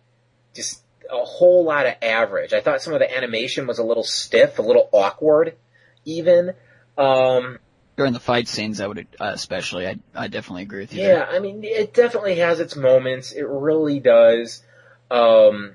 Just 0.54 0.82
a 1.10 1.24
whole 1.24 1.64
lot 1.64 1.86
of 1.86 1.94
average. 2.02 2.52
I 2.52 2.60
thought 2.60 2.82
some 2.82 2.92
of 2.94 3.00
the 3.00 3.16
animation 3.16 3.66
was 3.66 3.78
a 3.78 3.84
little 3.84 4.04
stiff, 4.04 4.58
a 4.58 4.62
little 4.62 4.88
awkward, 4.92 5.56
even. 6.04 6.54
Um, 6.96 7.58
During 7.96 8.12
the 8.12 8.20
fight 8.20 8.48
scenes, 8.48 8.80
I 8.80 8.86
would, 8.86 9.06
uh, 9.18 9.32
especially, 9.34 9.86
I, 9.86 9.96
I 10.14 10.28
definitely 10.28 10.62
agree 10.62 10.80
with 10.80 10.92
you. 10.94 11.02
yeah, 11.02 11.14
there. 11.16 11.30
I 11.30 11.38
mean, 11.40 11.62
it 11.64 11.92
definitely 11.94 12.36
has 12.36 12.60
its 12.60 12.76
moments. 12.76 13.32
It 13.32 13.46
really 13.46 14.00
does. 14.00 14.62
Um, 15.10 15.72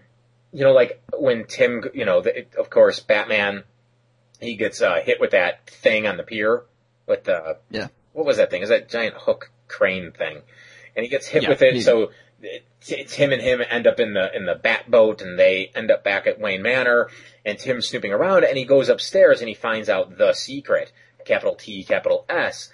you 0.54 0.64
know, 0.64 0.72
like 0.74 1.02
when 1.18 1.46
Tim, 1.46 1.84
you 1.94 2.06
know, 2.06 2.22
the, 2.22 2.46
of 2.58 2.70
course, 2.70 3.00
Batman, 3.02 3.64
he 4.40 4.56
gets 4.56 4.82
uh, 4.82 5.02
hit 5.04 5.20
with 5.20 5.32
that 5.32 5.68
thing 5.70 6.08
on 6.08 6.18
the 6.18 6.24
pier 6.24 6.64
with 7.08 7.26
the 7.26 7.58
Yeah. 7.70 7.88
what 8.14 8.26
was 8.26 8.38
that 8.38 8.50
thing? 8.52 8.62
Is 8.62 8.70
that 8.70 8.90
giant 8.90 9.16
hook 9.16 9.52
crane 9.76 10.12
thing? 10.12 10.42
And 10.96 11.04
he 11.04 11.10
gets 11.10 11.28
hit 11.28 11.44
Yeah, 11.44 11.50
with 11.50 11.62
it, 11.62 11.84
so 11.84 12.12
it's, 12.42 12.90
it's 12.90 13.14
him 13.14 13.32
and 13.32 13.42
him 13.42 13.62
end 13.70 13.88
up 13.88 14.00
in 14.00 14.14
the 14.14 14.36
in 14.36 14.46
the 14.46 14.56
bat 14.56 14.90
boat, 14.90 15.22
and 15.22 15.38
they 15.38 15.72
end 15.76 15.92
up 15.92 16.04
back 16.04 16.28
at 16.28 16.40
Wayne 16.40 16.62
Manor, 16.62 17.10
and 17.46 17.58
Tim's 17.58 17.88
snooping 17.88 18.14
around, 18.14 18.46
and 18.46 18.58
he 18.58 18.66
goes 18.66 18.90
upstairs 18.90 19.42
and 19.42 19.50
he 19.50 19.56
finds 19.56 19.90
out 19.90 20.18
the 20.18 20.34
secret, 20.34 20.92
capital 21.26 21.56
T, 21.56 21.84
capital 21.84 22.26
S, 22.30 22.70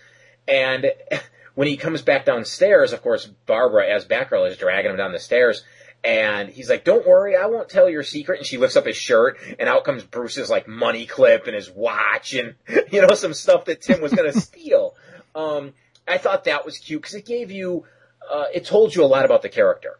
and 0.48 0.92
when 1.56 1.68
he 1.68 1.78
comes 1.78 2.02
back 2.02 2.26
downstairs, 2.26 2.94
of 2.94 3.02
course, 3.02 3.26
Barbara 3.46 3.88
as 3.88 4.06
Batgirl 4.06 4.50
is 4.50 4.58
dragging 4.58 4.92
him 4.92 4.98
down 4.98 5.12
the 5.12 5.20
stairs. 5.20 5.64
And 6.04 6.50
he's 6.50 6.70
like, 6.70 6.84
don't 6.84 7.06
worry, 7.06 7.36
I 7.36 7.46
won't 7.46 7.70
tell 7.70 7.88
your 7.88 8.02
secret. 8.02 8.40
And 8.40 8.48
she 8.48 8.58
lifts 8.58 8.76
up 8.76 8.88
his 8.88 8.98
shirt 8.98 9.38
and 9.60 9.70
out 9.70 9.84
comes 9.84 10.04
Bruce's 10.04 10.50
like 10.50 10.68
money 10.68 11.06
clip 11.06 11.46
and 11.46 11.56
his 11.56 11.70
watch 11.70 12.34
and, 12.34 12.56
you 12.92 13.02
know, 13.02 13.14
some 13.14 13.36
stuff 13.36 13.66
that 13.66 13.82
Tim 13.82 14.02
was 14.02 14.12
going 14.12 14.32
to 14.34 14.40
steal. 14.40 14.96
Um, 15.36 15.74
I 16.08 16.18
thought 16.18 16.46
that 16.46 16.66
was 16.66 16.78
cute 16.78 17.02
because 17.02 17.16
it 17.16 17.26
gave 17.26 17.52
you, 17.52 17.86
uh, 18.30 18.46
it 18.54 18.66
told 18.66 18.96
you 18.96 19.04
a 19.04 19.06
lot 19.06 19.26
about 19.26 19.42
the 19.42 19.50
character. 19.50 20.00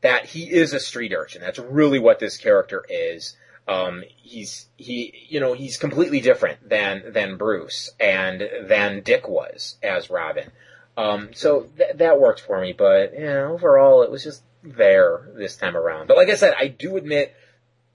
That 0.00 0.26
he 0.26 0.44
is 0.44 0.72
a 0.72 0.80
street 0.80 1.12
urchin. 1.12 1.40
That's 1.40 1.58
really 1.58 1.98
what 1.98 2.20
this 2.20 2.36
character 2.36 2.84
is. 2.88 3.36
Um, 3.66 4.04
he's, 4.16 4.68
he, 4.76 5.26
you 5.28 5.40
know, 5.40 5.54
he's 5.54 5.76
completely 5.76 6.20
different 6.20 6.68
than, 6.68 7.12
than 7.12 7.36
Bruce 7.36 7.90
and 7.98 8.48
than 8.62 9.02
Dick 9.02 9.28
was 9.28 9.76
as 9.82 10.08
Robin. 10.08 10.50
Um, 10.96 11.30
so 11.34 11.68
th- 11.76 11.96
that 11.96 12.20
worked 12.20 12.40
for 12.40 12.60
me, 12.60 12.72
but, 12.72 13.12
overall 13.14 14.02
it 14.02 14.10
was 14.10 14.24
just 14.24 14.42
there 14.62 15.28
this 15.36 15.56
time 15.56 15.76
around. 15.76 16.06
But 16.06 16.16
like 16.16 16.28
I 16.28 16.34
said, 16.34 16.54
I 16.58 16.68
do 16.68 16.96
admit 16.96 17.34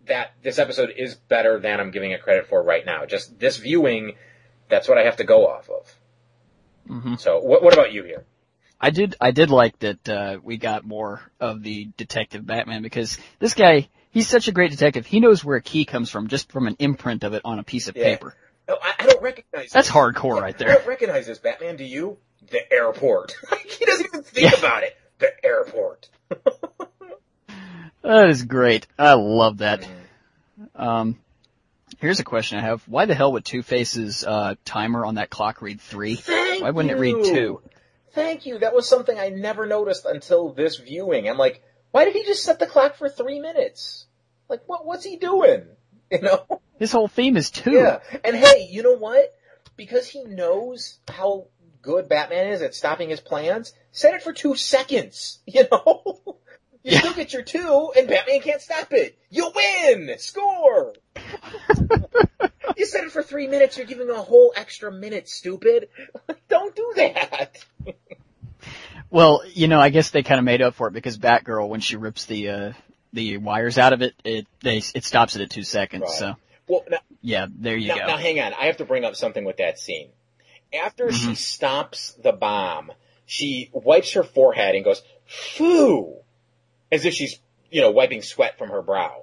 that 0.06 0.34
this 0.42 0.60
episode 0.60 0.94
is 0.96 1.16
better 1.16 1.60
than 1.60 1.80
I'm 1.80 1.92
giving 1.92 2.12
it 2.12 2.22
credit 2.22 2.48
for 2.48 2.62
right 2.62 2.86
now. 2.86 3.06
Just 3.06 3.40
this 3.40 3.58
viewing, 3.58 4.16
that's 4.70 4.88
what 4.88 4.98
I 4.98 5.04
have 5.04 5.18
to 5.18 5.24
go 5.24 5.48
off 5.48 5.70
of. 5.70 5.96
Hmm 6.88 7.16
So 7.16 7.40
what, 7.40 7.64
what 7.64 7.74
about 7.74 7.94
you 7.94 8.04
here? 8.04 8.26
I 8.80 8.90
did, 8.90 9.16
I 9.22 9.32
did 9.32 9.50
like 9.50 9.80
that, 9.80 10.10
uh, 10.10 10.38
we 10.44 10.58
got 10.58 10.84
more 10.84 11.22
of 11.40 11.64
the 11.64 11.90
detective 11.96 12.46
Batman 12.46 12.82
because 12.82 13.18
this 13.40 13.54
guy, 13.54 13.88
he's 14.12 14.28
such 14.28 14.48
a 14.50 14.52
great 14.52 14.72
detective. 14.72 15.06
He 15.06 15.20
knows 15.22 15.44
where 15.44 15.56
a 15.58 15.62
key 15.62 15.86
comes 15.86 16.10
from 16.10 16.28
just 16.28 16.52
from 16.52 16.68
an 16.68 16.76
imprint 16.80 17.24
of 17.24 17.34
it 17.34 17.44
on 17.46 17.60
a 17.60 17.64
piece 17.64 17.88
of 17.88 17.96
Yeah. 17.96 18.04
paper. 18.16 18.36
No, 18.68 18.78
I, 18.82 18.94
I 19.00 19.06
don't 19.06 19.22
recognize 19.22 19.72
That's 19.72 19.88
this. 19.88 19.96
hardcore 19.96 20.40
right 20.42 20.58
there. 20.58 20.70
I 20.70 20.74
don't 20.76 20.88
recognize 20.88 21.28
this 21.28 21.40
Batman. 21.40 21.76
Do 21.78 21.84
you? 21.86 22.18
The 22.50 22.72
airport. 22.74 23.34
he 23.66 23.86
doesn't 23.86 24.06
even 24.06 24.24
think 24.24 24.52
Yeah. 24.52 24.60
about 24.60 24.84
it. 24.84 24.98
The 25.20 25.32
airport. 25.46 26.10
That 28.02 28.30
is 28.30 28.44
great. 28.44 28.86
I 29.00 29.14
love 29.14 29.60
that. 29.60 29.88
Um, 30.76 31.18
here's 32.00 32.20
a 32.20 32.26
question 32.26 32.58
I 32.60 32.62
have. 32.64 32.84
Why 32.86 33.06
the 33.06 33.16
hell 33.16 33.32
would 33.32 33.46
Two 33.46 33.64
Face's, 33.64 34.26
uh, 34.26 34.56
timer 34.66 35.06
on 35.06 35.16
that 35.16 35.30
clock 35.30 35.62
read 35.62 35.80
three? 35.80 36.22
Thank 36.54 36.64
Why 36.64 36.70
wouldn't 36.70 36.92
it 36.94 37.00
read 37.00 37.26
two? 37.26 37.62
Thank 38.14 38.46
you. 38.46 38.60
That 38.60 38.76
was 38.76 38.88
something 38.88 39.18
I 39.18 39.30
never 39.30 39.66
noticed 39.66 40.06
until 40.06 40.54
this 40.54 40.78
viewing. 40.78 41.28
I'm 41.28 41.38
like, 41.38 41.64
why 41.90 42.06
did 42.06 42.14
he 42.14 42.24
just 42.24 42.44
set 42.44 42.60
the 42.60 42.68
clock 42.68 42.96
for 42.96 43.10
three 43.10 43.40
minutes? 43.40 44.06
Like, 44.50 44.62
what? 44.68 44.86
What's 44.86 45.04
he 45.06 45.18
doing? 45.18 45.66
You 46.12 46.22
know? 46.22 46.46
His 46.78 46.92
whole 46.92 47.08
theme 47.08 47.38
is 47.38 47.50
two. 47.50 47.72
Yeah. 47.72 47.98
And 48.24 48.36
hey, 48.36 48.68
you 48.70 48.84
know 48.84 48.96
what? 48.98 49.34
Because 49.76 50.08
he 50.08 50.24
knows 50.26 51.00
how 51.08 51.48
good 51.82 52.08
Batman 52.08 52.52
is 52.52 52.62
at 52.62 52.76
stopping 52.76 53.10
his 53.10 53.20
plans, 53.20 53.74
set 53.92 54.14
it 54.14 54.22
for 54.22 54.32
two 54.32 54.56
seconds. 54.56 55.40
You 55.48 55.64
know? 55.72 56.04
You 56.84 56.92
Yeah. 56.92 57.00
still 57.00 57.14
get 57.14 57.34
your 57.34 57.42
two, 57.42 57.92
and 57.98 58.08
Batman 58.08 58.42
can't 58.42 58.62
stop 58.62 58.92
it. 58.92 59.18
You 59.32 59.52
win! 59.56 60.14
Score! 60.20 60.94
you 62.78 62.86
said 62.86 63.04
it 63.04 63.12
for 63.12 63.24
three 63.24 63.48
minutes, 63.48 63.78
you're 63.78 63.86
giving 63.86 64.10
a 64.10 64.16
whole 64.16 64.54
extra 64.56 64.92
minute, 64.92 65.28
stupid. 65.30 65.90
Don't 66.50 66.76
do 66.76 66.94
that. 66.96 67.64
Well, 69.10 69.44
you 69.54 69.68
know, 69.68 69.80
I 69.80 69.90
guess 69.90 70.10
they 70.10 70.24
kind 70.24 70.40
of 70.40 70.46
made 70.46 70.62
up 70.62 70.74
for 70.76 70.88
it 70.88 70.94
because 70.94 71.18
Batgirl, 71.18 71.68
when 71.70 71.82
she 71.82 71.98
rips 71.98 72.26
the, 72.26 72.50
uh, 72.50 72.72
the 73.12 73.38
wires 73.38 73.78
out 73.78 73.94
of 73.94 74.02
it, 74.02 74.14
it, 74.24 74.48
they, 74.62 74.78
it 74.96 75.04
stops 75.04 75.36
it 75.36 75.42
at 75.44 75.50
two 75.52 75.64
seconds. 75.64 76.04
Right. 76.04 76.12
So, 76.12 76.36
Well, 76.68 76.84
now, 76.90 76.98
yeah, 77.22 77.46
there 77.50 77.78
you 77.78 77.90
now, 77.90 77.98
go. 78.00 78.08
now 78.08 78.18
hang 78.18 78.40
on. 78.40 78.54
I 78.54 78.66
have 78.66 78.78
to 78.78 78.86
bring 78.86 79.06
up 79.06 79.16
something 79.16 79.46
with 79.46 79.58
that 79.58 79.78
scene. 79.80 80.10
After 80.74 81.06
Mm-hmm. 81.08 81.30
she 81.30 81.36
stops 81.36 82.14
the 82.24 82.32
bomb, 82.32 82.92
she 83.28 83.70
wipes 83.72 84.14
her 84.14 84.24
forehead 84.24 84.74
and 84.74 84.84
goes, 84.84 85.04
"Phew," 85.28 86.16
as 86.92 87.06
if 87.06 87.14
she's, 87.14 87.38
you 87.70 87.82
know, 87.82 87.92
wiping 87.92 88.24
sweat 88.24 88.58
from 88.58 88.70
her 88.70 88.82
brow. 88.82 89.23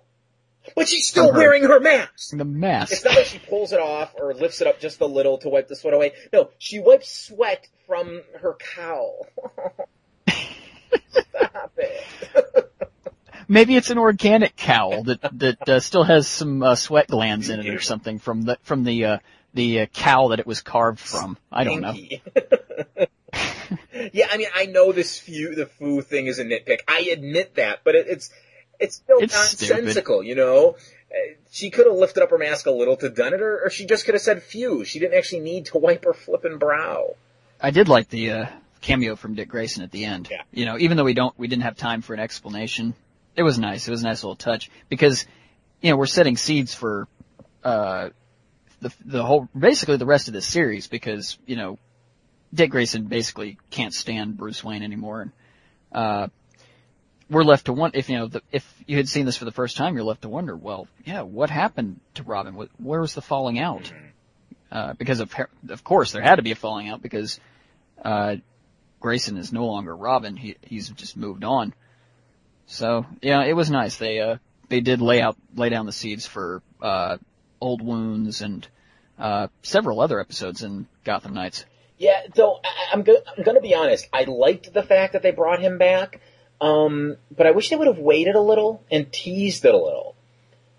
But 0.74 0.88
she's 0.88 1.06
still 1.06 1.32
her- 1.32 1.38
wearing 1.38 1.62
her 1.64 1.80
mask. 1.80 2.36
the 2.36 2.44
mask. 2.44 2.92
It's 2.92 3.04
not 3.04 3.16
like 3.16 3.26
she 3.26 3.38
pulls 3.38 3.72
it 3.72 3.80
off 3.80 4.14
or 4.18 4.34
lifts 4.34 4.60
it 4.60 4.66
up 4.66 4.80
just 4.80 5.00
a 5.00 5.06
little 5.06 5.38
to 5.38 5.48
wipe 5.48 5.68
the 5.68 5.76
sweat 5.76 5.94
away. 5.94 6.12
No, 6.32 6.50
she 6.58 6.80
wipes 6.80 7.26
sweat 7.26 7.66
from 7.86 8.22
her 8.40 8.56
cowl. 8.74 9.26
Stop 11.10 11.72
it. 11.76 12.04
Maybe 13.48 13.74
it's 13.76 13.90
an 13.90 13.98
organic 13.98 14.56
cowl 14.56 15.04
that 15.04 15.20
that 15.38 15.68
uh, 15.68 15.80
still 15.80 16.04
has 16.04 16.28
some 16.28 16.62
uh, 16.62 16.76
sweat 16.76 17.08
glands 17.08 17.48
in 17.48 17.60
it 17.60 17.68
or 17.68 17.80
something 17.80 18.18
from 18.18 18.42
the 18.42 18.58
from 18.62 18.84
the 18.84 19.04
uh, 19.04 19.18
the 19.54 19.80
uh, 19.80 19.86
cow 19.86 20.28
that 20.28 20.38
it 20.38 20.46
was 20.46 20.60
carved 20.60 21.00
from. 21.00 21.36
I 21.50 21.64
don't 21.64 21.80
know. 21.80 21.94
Yeah, 24.12 24.28
I 24.30 24.36
mean, 24.36 24.48
I 24.54 24.66
know 24.66 24.92
this 24.92 25.18
few, 25.18 25.54
the 25.54 25.66
foo 25.66 26.00
thing 26.00 26.26
is 26.26 26.38
a 26.38 26.44
nitpick. 26.44 26.80
I 26.88 27.10
admit 27.12 27.56
that, 27.56 27.80
but 27.84 27.94
it, 27.94 28.06
it's, 28.08 28.30
it's 28.80 28.96
still 28.96 29.18
It's 29.18 29.34
nonsensical, 29.34 30.22
you 30.22 30.34
know. 30.34 30.76
Uh, 31.10 31.34
She 31.50 31.70
could 31.70 31.86
have 31.86 31.96
lifted 31.96 32.22
up 32.22 32.30
her 32.30 32.38
mask 32.38 32.66
a 32.66 32.70
little 32.70 32.96
to 32.98 33.10
done 33.10 33.34
it, 33.34 33.40
or, 33.40 33.66
or 33.66 33.70
she 33.70 33.86
just 33.86 34.04
could 34.04 34.14
have 34.14 34.22
said 34.22 34.42
"phew." 34.42 34.84
She 34.84 34.98
didn't 34.98 35.16
actually 35.16 35.40
need 35.42 35.66
to 35.66 35.78
wipe 35.86 36.04
her 36.04 36.14
flippin' 36.14 36.58
brow. 36.58 37.14
I 37.60 37.70
did 37.70 37.88
like 37.88 38.08
the 38.08 38.30
uh, 38.30 38.46
cameo 38.80 39.16
from 39.16 39.34
Dick 39.34 39.48
Grayson 39.48 39.82
at 39.82 39.90
the 39.90 40.04
end. 40.04 40.28
Yeah. 40.30 40.42
You 40.52 40.66
know, 40.66 40.78
even 40.78 40.96
though 40.96 41.04
we 41.04 41.14
don't, 41.14 41.38
we 41.38 41.46
didn't 41.48 41.64
have 41.64 41.76
time 41.76 42.00
for 42.00 42.14
an 42.14 42.20
explanation. 42.20 42.94
It 43.36 43.42
was 43.42 43.58
nice. 43.58 43.86
It 43.86 43.90
was 43.90 44.02
a 44.02 44.06
nice 44.06 44.24
little 44.24 44.36
touch 44.36 44.70
because, 44.88 45.26
you 45.80 45.90
know, 45.90 45.96
we're 45.96 46.06
setting 46.06 46.36
seeds 46.36 46.74
for, 46.74 47.06
uh, 47.62 48.08
the 48.80 48.92
the 49.04 49.22
whole 49.22 49.48
basically 49.56 49.96
the 49.96 50.06
rest 50.06 50.28
of 50.28 50.34
this 50.34 50.46
series 50.46 50.86
because 50.88 51.38
you 51.46 51.56
know, 51.56 51.78
Dick 52.52 52.70
Grayson 52.70 53.04
basically 53.04 53.58
can't 53.70 53.94
stand 53.94 54.36
Bruce 54.36 54.64
Wayne 54.64 54.82
anymore, 54.82 55.20
and 55.22 55.32
uh, 55.92 56.28
we're 57.30 57.44
left 57.44 57.66
to 57.66 57.72
wonder 57.72 57.96
if 57.96 58.10
you 58.10 58.18
know 58.18 58.26
the, 58.26 58.42
if 58.52 58.70
you 58.86 58.96
had 58.96 59.08
seen 59.08 59.24
this 59.24 59.36
for 59.36 59.44
the 59.44 59.52
first 59.52 59.76
time, 59.76 59.94
you're 59.94 60.04
left 60.04 60.22
to 60.22 60.28
wonder, 60.28 60.56
well, 60.56 60.88
yeah, 61.04 61.22
what 61.22 61.48
happened 61.48 62.00
to 62.14 62.22
Robin? 62.24 62.54
What, 62.54 62.68
where 62.78 63.00
was 63.00 63.14
the 63.14 63.22
falling 63.22 63.58
out? 63.58 63.92
Uh, 64.70 64.92
because 64.94 65.20
of 65.20 65.34
of 65.68 65.82
course 65.82 66.12
there 66.12 66.22
had 66.22 66.36
to 66.36 66.42
be 66.42 66.52
a 66.52 66.56
falling 66.56 66.88
out 66.88 67.02
because 67.02 67.40
uh, 68.04 68.36
Grayson 69.00 69.36
is 69.36 69.52
no 69.52 69.66
longer 69.66 69.96
Robin. 69.96 70.36
He 70.36 70.56
he's 70.62 70.88
just 70.90 71.16
moved 71.16 71.44
on. 71.44 71.74
So 72.66 73.06
yeah, 73.22 73.42
it 73.44 73.54
was 73.54 73.70
nice. 73.70 73.96
They 73.96 74.20
uh 74.20 74.36
they 74.68 74.80
did 74.80 75.00
lay 75.00 75.20
out 75.20 75.36
lay 75.56 75.70
down 75.70 75.86
the 75.86 75.92
seeds 75.92 76.26
for 76.26 76.62
uh 76.80 77.16
old 77.60 77.82
wounds 77.82 78.42
and 78.42 78.66
uh 79.18 79.48
several 79.62 80.00
other 80.00 80.20
episodes 80.20 80.62
in 80.62 80.86
Gotham 81.04 81.34
Knights. 81.34 81.64
Yeah, 81.98 82.22
though 82.34 82.60
I, 82.64 82.92
I'm, 82.94 83.02
go- 83.02 83.22
I'm 83.36 83.42
gonna 83.44 83.60
be 83.60 83.74
honest. 83.74 84.08
I 84.12 84.24
liked 84.24 84.72
the 84.72 84.82
fact 84.82 85.12
that 85.14 85.22
they 85.22 85.32
brought 85.32 85.60
him 85.60 85.78
back, 85.78 86.20
um, 86.60 87.16
but 87.34 87.46
I 87.46 87.52
wish 87.52 87.70
they 87.70 87.76
would 87.76 87.86
have 87.86 87.98
waited 87.98 88.34
a 88.34 88.40
little 88.40 88.82
and 88.90 89.10
teased 89.12 89.64
it 89.64 89.74
a 89.74 89.78
little. 89.78 90.14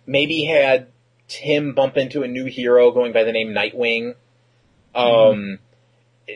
Maybe 0.06 0.44
had 0.45 0.88
Tim 1.28 1.74
bump 1.74 1.98
into 1.98 2.24
a 2.24 2.28
new 2.28 2.45
hero 2.45 2.91
going 2.91 3.14
by 3.14 3.24
the 3.24 3.32
name 3.32 3.49
Nightwing. 3.49 4.16
Um, 4.94 5.60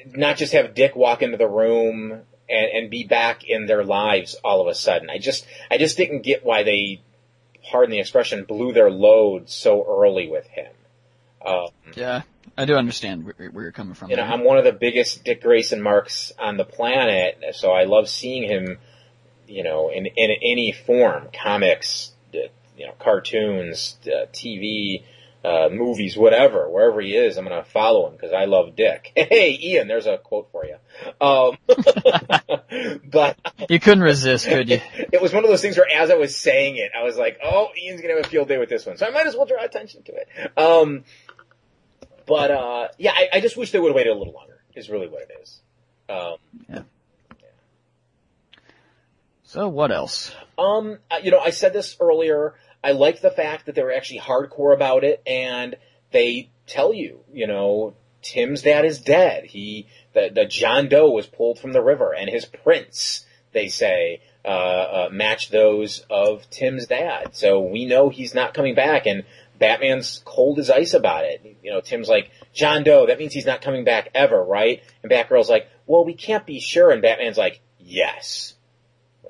not 0.08 0.38
just 0.38 0.54
have 0.54 0.74
Dick 0.74 0.96
walk 0.96 1.22
into 1.22 1.38
the 1.38 1.48
room 1.48 2.12
and, 2.50 2.66
and 2.74 2.90
be 2.90 3.04
back 3.04 3.44
in 3.44 3.66
their 3.66 3.84
lives 3.84 4.36
all 4.44 4.62
of 4.62 4.68
a 4.68 4.76
sudden. 4.76 5.10
I 5.10 5.18
just, 5.18 5.46
I 5.70 5.78
just 5.78 5.98
didn't 5.98 6.22
get 6.22 6.46
why 6.46 6.64
they, 6.64 7.02
pardon 7.70 7.92
the 7.92 8.00
expression, 8.00 8.46
blew 8.46 8.74
their 8.74 8.90
load 8.90 9.50
so 9.50 9.86
early 9.88 10.28
with 10.30 10.48
him. 10.48 10.72
Um, 11.46 11.68
Yeah, 11.96 12.22
I 12.58 12.66
do 12.66 12.76
understand 12.76 13.26
where, 13.26 13.50
where 13.52 13.64
you're 13.64 13.72
coming 13.72 13.94
from. 13.94 14.10
you 14.10 14.16
know. 14.16 14.24
I'm 14.24 14.44
one 14.44 14.58
of 14.58 14.64
the 14.64 14.72
biggest 14.72 15.24
Dick 15.24 15.42
Grayson 15.42 15.82
marks 15.82 16.32
on 16.40 16.58
the 16.58 16.66
planet, 16.66 17.38
so 17.54 17.72
I 17.72 17.84
love 17.84 18.08
seeing 18.10 18.44
him, 18.44 18.78
you 19.48 19.64
know, 19.64 19.90
in, 19.90 20.06
in 20.06 20.32
any 20.42 20.72
form, 20.72 21.30
comics, 21.34 22.12
you 22.78 22.86
know, 22.86 22.94
cartoons, 23.00 23.98
uh, 24.06 24.26
TV, 24.34 25.04
uh, 25.46 25.70
movies, 25.70 26.18
whatever, 26.18 26.68
wherever 26.70 27.00
he 27.02 27.16
is, 27.16 27.38
I'm 27.38 27.46
gonna 27.46 27.64
follow 27.64 28.08
him 28.08 28.14
because 28.14 28.34
I 28.34 28.46
love 28.46 28.76
Dick. 28.76 29.12
Hey, 29.36 29.58
Ian, 29.62 29.88
there's 29.88 30.08
a 30.08 30.18
quote 30.18 30.50
for 30.52 30.66
you. 30.66 30.78
Um, 31.22 31.58
but 33.12 33.38
you 33.70 33.80
couldn't 33.80 34.04
resist, 34.04 34.48
could 34.48 34.70
you? 34.70 34.82
it 34.96 35.22
was 35.22 35.34
one 35.34 35.44
of 35.44 35.50
those 35.50 35.62
things 35.62 35.78
where 35.78 35.88
as 35.90 36.10
I 36.10 36.16
was 36.16 36.36
saying 36.36 36.78
it, 36.78 36.92
I 36.98 37.04
was 37.04 37.18
like, 37.18 37.40
oh, 37.44 37.70
Ian's 37.80 38.02
gonna 38.02 38.16
have 38.16 38.26
a 38.26 38.30
field 38.30 38.48
day 38.48 38.58
with 38.58 38.70
this 38.70 38.86
one, 38.86 38.98
so 38.98 39.06
I 39.06 39.12
might 39.12 39.28
as 39.28 39.36
well 39.36 39.46
draw 39.46 39.64
attention 39.64 40.04
to 40.04 40.14
it. 40.14 40.58
Um, 40.58 41.04
but, 42.26 42.50
uh, 42.50 42.88
yeah, 42.98 43.12
I, 43.12 43.30
I 43.34 43.40
just 43.40 43.56
wish 43.56 43.72
they 43.72 43.80
would 43.80 43.90
have 43.90 43.96
waited 43.96 44.12
a 44.12 44.16
little 44.16 44.34
longer, 44.34 44.62
is 44.74 44.90
really 44.90 45.08
what 45.08 45.22
it 45.24 45.32
is. 45.42 45.62
Um, 46.10 46.86
So 49.56 49.70
what 49.70 49.90
else? 49.90 50.36
um, 50.58 50.98
uh, 51.10 51.20
you 51.24 51.32
know, 51.32 51.40
I 51.40 51.52
said 51.52 51.72
this 51.72 51.96
earlier, 52.02 52.56
I 52.84 52.92
like 52.92 53.22
the 53.22 53.32
fact 53.32 53.68
that 53.68 53.76
they 53.76 53.84
were 53.84 53.94
actually 53.94 54.20
hardcore 54.20 54.74
about 54.74 55.06
it, 55.06 55.24
and 55.26 55.76
they 56.12 56.50
tell 56.68 56.94
you, 56.94 57.22
you 57.32 57.48
know, 57.48 57.94
Tim's 58.22 58.64
dad 58.64 58.84
is 58.84 59.00
dead. 59.00 59.46
He, 59.46 59.88
the, 60.14 60.30
the 60.30 60.44
John 60.44 60.90
Doe 60.90 61.10
was 61.10 61.26
pulled 61.26 61.58
from 61.58 61.72
the 61.72 61.82
river, 61.82 62.14
and 62.14 62.30
his 62.30 62.44
prints, 62.44 63.26
they 63.54 63.70
say, 63.70 64.20
uh, 64.44 64.48
uh, 64.48 65.10
match 65.10 65.52
those 65.52 66.06
of 66.10 66.50
Tim's 66.50 66.88
dad. 66.88 67.30
So 67.32 67.62
we 67.62 67.86
know 67.86 68.10
he's 68.10 68.36
not 68.36 68.54
coming 68.54 68.76
back, 68.76 69.06
and 69.06 69.24
Batman's 69.58 70.22
cold 70.26 70.60
as 70.60 70.70
ice 70.70 70.94
about 70.94 71.24
it. 71.24 71.58
You 71.64 71.72
know, 71.72 71.80
Tim's 71.80 72.10
like, 72.10 72.30
John 72.54 72.84
Doe, 72.84 73.06
that 73.06 73.20
means 73.20 73.32
he's 73.32 73.46
not 73.46 73.62
coming 73.62 73.86
back 73.86 74.10
ever, 74.14 74.44
right? 74.44 74.84
And 75.02 75.10
Batgirl's 75.10 75.48
like, 75.48 75.70
well, 75.86 76.04
we 76.04 76.14
can't 76.14 76.46
be 76.46 76.60
sure, 76.60 76.92
and 76.92 77.02
Batman's 77.02 77.38
like, 77.38 77.62
yes. 77.80 78.55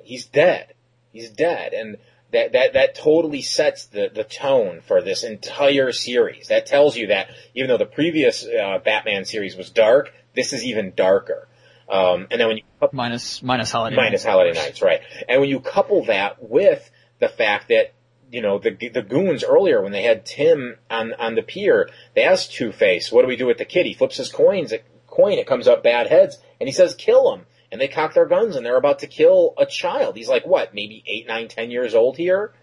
He's 0.06 0.26
dead. 0.26 0.74
He's 1.12 1.30
dead, 1.30 1.74
and 1.74 1.98
that, 2.32 2.52
that, 2.52 2.74
that 2.74 2.96
totally 2.96 3.42
sets 3.42 3.86
the, 3.86 4.10
the 4.14 4.24
tone 4.24 4.82
for 4.82 5.02
this 5.02 5.24
entire 5.24 5.92
series. 5.92 6.50
That 6.50 6.66
tells 6.66 6.98
you 6.98 7.08
that 7.08 7.30
even 7.54 7.70
though 7.70 7.78
the 7.78 7.86
previous 7.86 8.46
uh, 8.46 8.80
Batman 8.84 9.26
series 9.26 9.56
was 9.56 9.70
dark, 9.70 10.12
this 10.36 10.52
is 10.52 10.64
even 10.66 10.94
darker. 10.96 11.48
Um, 11.90 12.28
and 12.32 12.42
then 12.42 12.48
when 12.48 12.58
you 12.58 12.64
Minus 12.92 13.42
minus 13.42 13.72
holiday. 13.72 13.96
minus 13.96 14.12
Knights, 14.12 14.26
Holiday. 14.26 14.54
Knights, 14.54 14.82
right? 14.82 15.02
And 15.30 15.42
when 15.42 15.50
you 15.50 15.60
couple 15.60 16.06
that 16.06 16.38
with 16.42 16.92
the 17.20 17.30
fact 17.30 17.70
that 17.70 17.94
you 18.32 18.42
know 18.42 18.60
the 18.60 18.72
the 18.90 19.02
goons 19.02 19.44
earlier 19.44 19.82
when 19.82 19.92
they 19.92 20.04
had 20.04 20.26
Tim 20.26 20.78
on 20.90 21.14
on 21.14 21.36
the 21.36 21.42
pier, 21.42 21.90
they 22.16 22.24
asked 22.24 22.54
Two 22.54 22.72
Face, 22.72 23.12
"What 23.12 23.22
do 23.22 23.28
we 23.28 23.38
do 23.38 23.46
with 23.46 23.58
the 23.58 23.66
kid?" 23.66 23.86
He 23.86 23.94
flips 23.94 24.18
his 24.18 24.30
coins, 24.30 24.74
coin, 25.08 25.34
it 25.34 25.48
comes 25.48 25.68
up 25.68 25.84
bad 25.84 26.08
heads, 26.08 26.38
and 26.60 26.68
he 26.68 26.74
says, 26.74 26.96
"Kill 26.96 27.34
him." 27.34 27.46
And 27.72 27.82
they 27.82 27.88
cock 27.88 28.14
their 28.14 28.26
guns 28.28 28.56
and 28.56 28.66
they're 28.66 28.78
about 28.78 29.00
to 29.00 29.08
kill 29.08 29.54
a 29.58 29.66
child. 29.66 30.16
He's 30.16 30.30
like, 30.30 30.46
what, 30.46 30.74
maybe 30.74 31.04
eight, 31.08 31.28
nine, 31.28 31.48
ten 31.48 31.72
years 31.72 31.94
old 31.96 32.18
here? 32.18 32.54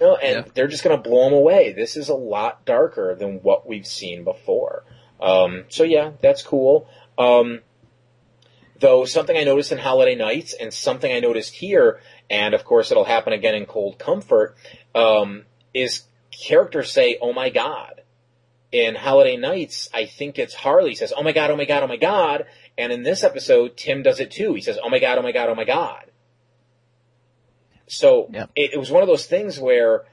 You 0.00 0.06
know, 0.06 0.16
and 0.16 0.46
Yeah. 0.46 0.52
they're 0.54 0.68
just 0.68 0.84
going 0.84 0.96
to 0.96 1.02
blow 1.08 1.26
him 1.26 1.34
away. 1.34 1.72
This 1.72 1.96
is 1.96 2.08
a 2.08 2.14
lot 2.14 2.64
darker 2.64 3.14
than 3.14 3.40
what 3.42 3.66
we've 3.66 3.86
seen 3.86 4.24
before. 4.24 4.84
Um, 5.20 5.64
so 5.68 5.82
yeah, 5.82 6.12
that's 6.22 6.42
cool. 6.42 6.88
Um, 7.18 7.60
though 8.78 9.04
something 9.04 9.36
I 9.36 9.44
noticed 9.44 9.72
in 9.72 9.78
Holiday 9.78 10.14
Knights 10.14 10.54
and 10.54 10.72
something 10.72 11.12
I 11.12 11.20
noticed 11.20 11.54
here, 11.54 12.00
and 12.30 12.54
of 12.54 12.64
course 12.64 12.90
it'll 12.90 13.04
happen 13.04 13.32
again 13.32 13.54
in 13.54 13.66
Cold 13.66 13.98
Comfort, 13.98 14.56
um, 14.94 15.44
is 15.74 16.04
characters 16.30 16.90
say, 16.90 17.18
"Oh 17.20 17.32
my 17.32 17.50
God." 17.50 18.00
In 18.72 18.94
Holiday 18.94 19.36
Knights, 19.36 19.90
I 19.92 20.06
think 20.06 20.38
it's 20.38 20.54
Harley 20.54 20.94
says, 20.94 21.12
"Oh 21.14 21.24
my 21.24 21.32
God, 21.32 21.50
oh 21.50 21.56
my 21.56 21.64
God, 21.64 21.82
oh 21.82 21.88
my 21.88 21.96
God," 21.96 22.46
and 22.80 22.92
in 22.92 23.02
this 23.02 23.22
episode, 23.22 23.76
Tim 23.76 24.02
does 24.02 24.18
it 24.20 24.30
too. 24.30 24.54
He 24.54 24.60
says, 24.60 24.78
"Oh 24.82 24.88
my 24.88 24.98
God, 24.98 25.18
oh 25.18 25.22
my 25.22 25.32
God, 25.32 25.48
oh 25.48 25.54
my 25.54 25.64
God." 25.64 26.04
So 27.86 28.28
Yep. 28.32 28.50
it, 28.56 28.74
it 28.74 28.78
was 28.78 28.90
one 28.90 29.02
of 29.02 29.08
those 29.08 29.26
things 29.26 29.58
where, 29.58 30.04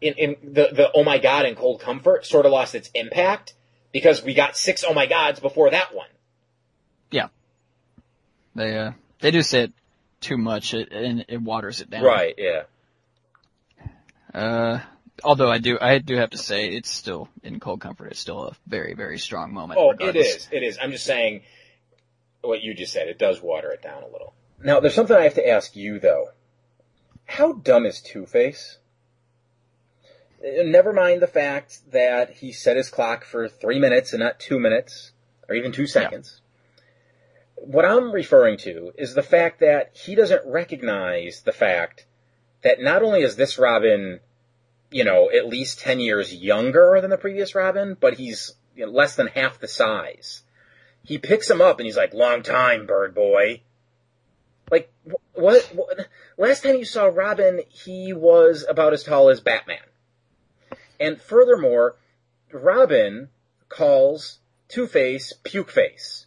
in, 0.00 0.14
in 0.14 0.36
the 0.42 0.68
the 0.72 0.90
"Oh 0.94 1.04
my 1.04 1.18
God" 1.18 1.46
in 1.46 1.54
Cold 1.54 1.80
Comfort 1.80 2.26
sort 2.26 2.46
of 2.46 2.52
lost 2.52 2.74
its 2.74 2.90
impact 2.94 3.54
because 3.92 4.22
we 4.22 4.34
got 4.34 4.56
six 4.56 4.84
"Oh 4.86 4.94
my 4.94 5.06
gods" 5.06 5.40
before 5.40 5.70
that 5.70 5.94
one. 5.94 6.08
Yeah. 7.10 7.28
They 8.54 8.76
uh 8.78 8.92
they 9.20 9.30
do 9.30 9.42
say 9.42 9.64
it 9.64 9.72
too 10.20 10.36
much 10.38 10.74
it, 10.74 10.92
and 10.92 11.24
it 11.28 11.40
waters 11.40 11.80
it 11.80 11.90
down. 11.90 12.02
Right? 12.04 12.34
Yeah. 12.38 12.62
Uh, 14.32 14.80
although 15.24 15.50
I 15.50 15.58
do 15.58 15.76
I 15.80 15.98
do 15.98 16.16
have 16.16 16.30
to 16.30 16.38
say 16.38 16.68
it's 16.68 16.88
still 16.90 17.28
in 17.42 17.60
Cold 17.60 17.80
Comfort. 17.80 18.12
It's 18.12 18.20
still 18.20 18.44
a 18.44 18.52
very 18.66 18.94
very 18.94 19.18
strong 19.18 19.52
moment. 19.52 19.78
Oh, 19.80 19.90
it 19.90 19.98
regardless. 19.98 20.26
is. 20.36 20.48
It 20.52 20.62
is. 20.62 20.78
I'm 20.80 20.92
just 20.92 21.04
saying 21.04 21.42
what 22.42 22.62
you 22.62 22.74
just 22.74 22.92
said. 22.92 23.08
It 23.08 23.18
does 23.18 23.42
water 23.42 23.70
it 23.70 23.82
down 23.82 24.02
a 24.02 24.08
little. 24.08 24.34
Now, 24.62 24.80
there's 24.80 24.94
something 24.94 25.16
I 25.16 25.24
have 25.24 25.34
to 25.34 25.48
ask 25.48 25.74
you 25.76 25.98
though. 25.98 26.30
How 27.24 27.52
dumb 27.52 27.86
is 27.86 28.00
Two 28.00 28.26
Face? 28.26 28.78
Never 30.42 30.92
mind 30.92 31.20
the 31.20 31.26
fact 31.26 31.80
that 31.92 32.30
he 32.30 32.52
set 32.52 32.76
his 32.76 32.88
clock 32.88 33.24
for 33.24 33.48
three 33.48 33.78
minutes 33.78 34.12
and 34.12 34.20
not 34.20 34.40
two 34.40 34.58
minutes, 34.58 35.12
or 35.48 35.54
even 35.54 35.70
two 35.70 35.86
seconds. 35.86 36.40
What 37.56 37.84
I'm 37.84 38.10
referring 38.10 38.56
to 38.58 38.92
is 38.96 39.12
the 39.12 39.22
fact 39.22 39.60
that 39.60 39.90
he 39.94 40.14
doesn't 40.14 40.42
recognize 40.46 41.42
the 41.42 41.52
fact 41.52 42.06
that 42.62 42.80
not 42.80 43.02
only 43.02 43.20
is 43.20 43.36
this 43.36 43.58
Robin, 43.58 44.20
you 44.90 45.04
know, 45.04 45.30
at 45.30 45.46
least 45.46 45.80
10 45.80 46.00
years 46.00 46.34
younger 46.34 46.98
than 47.02 47.10
the 47.10 47.18
previous 47.18 47.54
Robin, 47.54 47.96
but 48.00 48.14
he's 48.14 48.54
you 48.74 48.86
know, 48.86 48.92
less 48.92 49.16
than 49.16 49.26
half 49.26 49.58
the 49.58 49.68
size. 49.68 50.42
He 51.04 51.18
picks 51.18 51.50
him 51.50 51.60
up 51.60 51.78
and 51.78 51.86
he's 51.86 51.96
like, 51.96 52.14
long 52.14 52.42
time, 52.42 52.86
bird 52.86 53.14
boy. 53.14 53.62
Like, 54.70 54.92
what, 55.32 55.62
what, 55.74 56.06
last 56.36 56.62
time 56.62 56.76
you 56.76 56.84
saw 56.84 57.06
Robin, 57.06 57.62
he 57.68 58.12
was 58.12 58.64
about 58.68 58.92
as 58.92 59.02
tall 59.02 59.30
as 59.30 59.40
Batman. 59.40 59.78
And 61.00 61.20
furthermore, 61.20 61.96
Robin 62.52 63.30
calls 63.68 64.38
Two-Face 64.68 65.32
Puke 65.42 65.70
Face. 65.70 66.26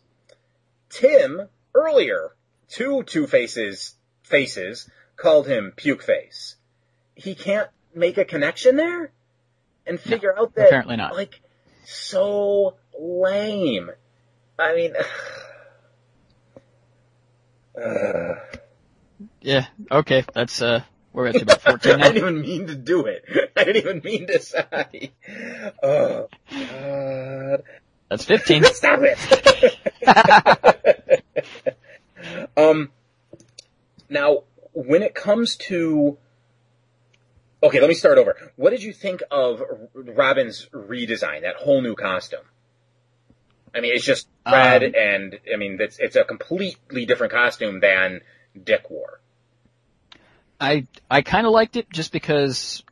Tim, 0.90 1.48
earlier, 1.74 2.36
two 2.68 3.04
Two-Faces, 3.04 3.96
faces, 4.24 4.90
called 5.16 5.48
him 5.48 5.74
Puke 5.76 6.04
Face. 6.04 6.56
He 7.16 7.36
can't 7.36 7.70
make 7.94 8.18
a 8.18 8.26
connection 8.26 8.76
there? 8.76 9.12
And 9.86 10.00
figure 10.00 10.38
out 10.38 10.56
that, 10.56 10.68
apparently 10.68 10.96
not. 10.96 11.14
like, 11.14 11.42
so 11.86 12.76
lame. 12.98 13.92
I 14.60 14.76
mean, 14.76 14.94
uh, 17.84 18.36
Yeah. 19.42 19.66
Okay. 19.92 20.26
That's 20.34 20.62
uh 20.62 20.82
We're 21.12 21.28
at 21.28 21.42
about 21.42 21.62
14 21.62 21.94
I 22.02 22.12
didn't 22.12 22.18
even 22.18 22.42
mean 22.42 22.68
to 22.68 22.76
do 22.76 23.06
it. 23.06 23.26
I 23.58 23.64
didn't 23.64 23.78
even 23.78 24.02
mean 24.04 24.28
to 24.28 24.40
say. 24.40 25.12
Oh, 25.82 26.28
God. 26.52 27.64
That's 28.10 28.26
15. 28.26 28.64
Stop 28.74 29.00
it. 29.04 29.18
um, 32.56 32.92
now, 34.10 34.44
when 34.74 35.02
it 35.02 35.16
comes 35.16 35.56
to, 35.56 36.18
okay, 37.64 37.80
let 37.80 37.88
me 37.88 37.96
start 37.96 38.20
over. 38.20 38.36
What 38.56 38.70
did 38.70 38.84
you 38.84 38.94
think 38.94 39.24
of 39.32 39.64
Robin's 39.94 40.68
redesign, 40.74 41.42
that 41.42 41.56
whole 41.56 41.82
new 41.82 41.96
costume? 41.96 42.42
I 43.74 43.82
mean, 43.82 43.94
it's 43.96 44.06
just 44.06 44.28
red, 44.46 44.84
Um, 44.84 44.92
and 44.96 45.40
I 45.52 45.58
mean, 45.58 45.78
it's 45.80 45.98
it's 46.00 46.16
a 46.16 46.24
completely 46.24 47.06
different 47.06 47.34
costume 47.34 47.80
than 47.80 48.22
Dick 48.62 48.90
wore. 48.90 49.20
I 50.60 50.88
I 51.10 51.22
kind 51.22 51.48
of 51.48 51.54
liked 51.54 51.76
it 51.76 51.90
just 51.90 52.12
because 52.12 52.84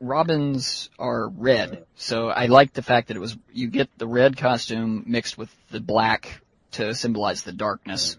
Robins 0.00 0.90
are 0.98 1.28
red, 1.28 1.84
so 1.96 2.28
I 2.28 2.46
liked 2.46 2.74
the 2.74 2.82
fact 2.82 3.08
that 3.08 3.16
it 3.16 3.20
was 3.20 3.36
you 3.52 3.68
get 3.68 3.88
the 3.98 4.06
red 4.06 4.36
costume 4.36 5.04
mixed 5.06 5.36
with 5.36 5.54
the 5.70 5.80
black 5.80 6.40
to 6.72 6.94
symbolize 6.94 7.42
the 7.42 7.52
darkness 7.52 8.16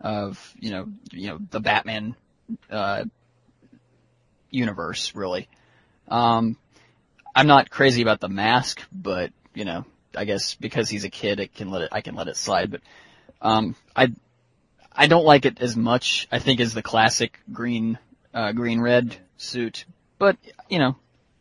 of 0.00 0.54
you 0.58 0.70
know 0.70 0.88
you 1.12 1.28
know 1.28 1.38
the 1.50 1.60
Batman 1.60 2.16
uh, 2.70 3.04
universe 4.50 5.14
really. 5.14 5.48
Um, 6.08 6.56
I'm 7.34 7.46
not 7.46 7.70
crazy 7.70 8.02
about 8.02 8.20
the 8.20 8.28
mask, 8.28 8.82
but 8.92 9.32
you 9.54 9.64
know 9.64 9.86
I 10.16 10.24
guess 10.24 10.54
because 10.54 10.88
he's 10.88 11.04
a 11.04 11.10
kid, 11.10 11.40
it 11.40 11.54
can 11.54 11.70
let 11.70 11.82
it 11.82 11.88
I 11.92 12.00
can 12.00 12.14
let 12.14 12.28
it 12.28 12.36
slide, 12.36 12.70
but 12.70 12.80
um, 13.40 13.76
I 13.94 14.12
I 14.94 15.06
don't 15.06 15.24
like 15.24 15.46
it 15.46 15.60
as 15.60 15.76
much, 15.76 16.28
I 16.30 16.38
think, 16.38 16.60
as 16.60 16.74
the 16.74 16.82
classic 16.82 17.40
green, 17.52 17.98
uh, 18.34 18.52
green 18.52 18.80
red 18.80 19.16
suit. 19.36 19.84
But, 20.18 20.36
you 20.68 20.78
know, 20.78 20.96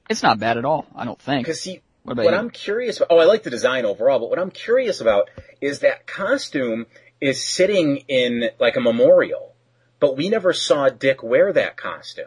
it's 0.09 0.23
not 0.23 0.39
bad 0.39 0.57
at 0.57 0.65
all, 0.65 0.87
I 0.95 1.05
don't 1.05 1.19
think. 1.19 1.45
Because 1.45 1.61
see, 1.61 1.81
What 2.03 2.17
what? 2.17 2.33
I'm 2.33 2.49
curious 2.49 2.97
about, 2.97 3.09
oh, 3.11 3.19
I 3.19 3.25
like 3.25 3.43
the 3.43 3.49
design 3.49 3.85
overall, 3.85 4.19
but 4.19 4.29
what 4.29 4.39
I'm 4.39 4.51
curious 4.51 5.01
about 5.01 5.29
is 5.59 5.79
that 5.79 6.07
costume 6.07 6.87
is 7.19 7.45
sitting 7.45 7.97
in 8.07 8.49
like 8.59 8.77
a 8.77 8.81
memorial, 8.81 9.53
but 9.99 10.17
we 10.17 10.29
never 10.29 10.53
saw 10.53 10.89
Dick 10.89 11.21
wear 11.21 11.53
that 11.53 11.77
costume. 11.77 12.25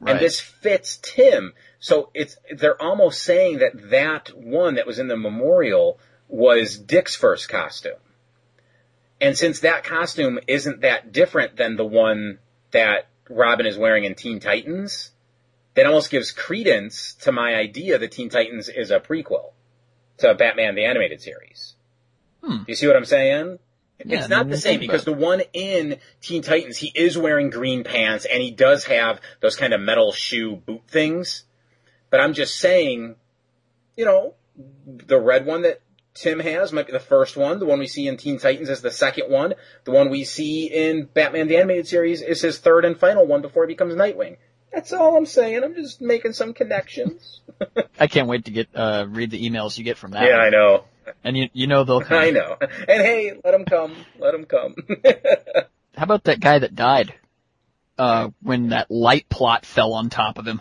Right. 0.00 0.12
And 0.12 0.20
this 0.20 0.40
fits 0.40 0.98
Tim. 1.02 1.54
So 1.80 2.10
it's, 2.14 2.36
they're 2.56 2.80
almost 2.80 3.22
saying 3.22 3.58
that 3.58 3.90
that 3.90 4.28
one 4.36 4.76
that 4.76 4.86
was 4.86 4.98
in 4.98 5.08
the 5.08 5.16
memorial 5.16 5.98
was 6.28 6.78
Dick's 6.78 7.16
first 7.16 7.48
costume. 7.48 7.94
And 9.20 9.36
since 9.36 9.60
that 9.60 9.84
costume 9.84 10.38
isn't 10.46 10.82
that 10.82 11.12
different 11.12 11.56
than 11.56 11.76
the 11.76 11.84
one 11.84 12.38
that 12.70 13.08
Robin 13.28 13.66
is 13.66 13.76
wearing 13.76 14.04
in 14.04 14.14
Teen 14.14 14.38
Titans, 14.38 15.10
that 15.74 15.86
almost 15.86 16.10
gives 16.10 16.32
credence 16.32 17.14
to 17.22 17.32
my 17.32 17.54
idea 17.54 17.98
that 17.98 18.12
Teen 18.12 18.28
Titans 18.28 18.68
is 18.68 18.90
a 18.90 19.00
prequel 19.00 19.52
to 20.18 20.34
Batman 20.34 20.74
the 20.74 20.84
Animated 20.84 21.20
Series. 21.20 21.74
Hmm. 22.42 22.62
You 22.66 22.74
see 22.74 22.86
what 22.86 22.96
I'm 22.96 23.04
saying? 23.04 23.58
Yeah, 24.04 24.20
it's 24.20 24.28
not 24.28 24.48
the 24.48 24.56
same 24.56 24.78
because 24.78 25.04
the 25.04 25.12
one 25.12 25.42
in 25.52 25.98
Teen 26.20 26.42
Titans, 26.42 26.78
he 26.78 26.92
is 26.94 27.18
wearing 27.18 27.50
green 27.50 27.82
pants 27.82 28.24
and 28.24 28.40
he 28.40 28.50
does 28.50 28.84
have 28.84 29.20
those 29.40 29.56
kind 29.56 29.72
of 29.72 29.80
metal 29.80 30.12
shoe 30.12 30.56
boot 30.56 30.82
things. 30.86 31.44
But 32.10 32.20
I'm 32.20 32.32
just 32.32 32.58
saying, 32.58 33.16
you 33.96 34.04
know, 34.04 34.34
the 34.86 35.18
red 35.18 35.46
one 35.46 35.62
that 35.62 35.82
Tim 36.14 36.40
has 36.40 36.72
might 36.72 36.86
be 36.86 36.92
the 36.92 37.00
first 37.00 37.36
one. 37.36 37.58
The 37.58 37.66
one 37.66 37.78
we 37.78 37.86
see 37.86 38.06
in 38.06 38.16
Teen 38.16 38.38
Titans 38.38 38.68
is 38.68 38.82
the 38.82 38.90
second 38.90 39.30
one. 39.30 39.54
The 39.84 39.92
one 39.92 40.10
we 40.10 40.24
see 40.24 40.66
in 40.66 41.06
Batman 41.06 41.48
the 41.48 41.56
Animated 41.56 41.86
Series 41.86 42.22
is 42.22 42.40
his 42.40 42.58
third 42.58 42.84
and 42.84 42.98
final 42.98 43.26
one 43.26 43.42
before 43.42 43.64
he 43.64 43.74
becomes 43.74 43.94
Nightwing. 43.94 44.36
That's 44.72 44.92
all 44.92 45.16
I'm 45.16 45.26
saying. 45.26 45.62
I'm 45.64 45.74
just 45.74 46.00
making 46.00 46.32
some 46.34 46.52
connections. 46.54 47.40
I 48.00 48.06
can't 48.06 48.28
wait 48.28 48.44
to 48.46 48.50
get, 48.50 48.68
uh, 48.74 49.06
read 49.08 49.30
the 49.30 49.48
emails 49.48 49.76
you 49.78 49.84
get 49.84 49.96
from 49.98 50.12
that. 50.12 50.24
yeah, 50.24 50.36
one. 50.36 50.46
I 50.46 50.50
know. 50.50 50.84
And 51.24 51.36
you, 51.36 51.48
you 51.52 51.66
know 51.66 51.84
they'll 51.84 52.00
come. 52.02 52.18
I 52.18 52.30
know. 52.30 52.56
And 52.60 53.02
hey, 53.02 53.32
let 53.44 53.50
them 53.52 53.64
come. 53.64 53.96
Let 54.18 54.32
them 54.32 54.44
come. 54.44 54.76
How 55.96 56.04
about 56.04 56.24
that 56.24 56.38
guy 56.40 56.58
that 56.60 56.74
died, 56.74 57.14
uh, 57.98 58.28
when 58.42 58.68
that 58.68 58.90
light 58.90 59.28
plot 59.28 59.64
fell 59.66 59.94
on 59.94 60.10
top 60.10 60.38
of 60.38 60.46
him? 60.46 60.60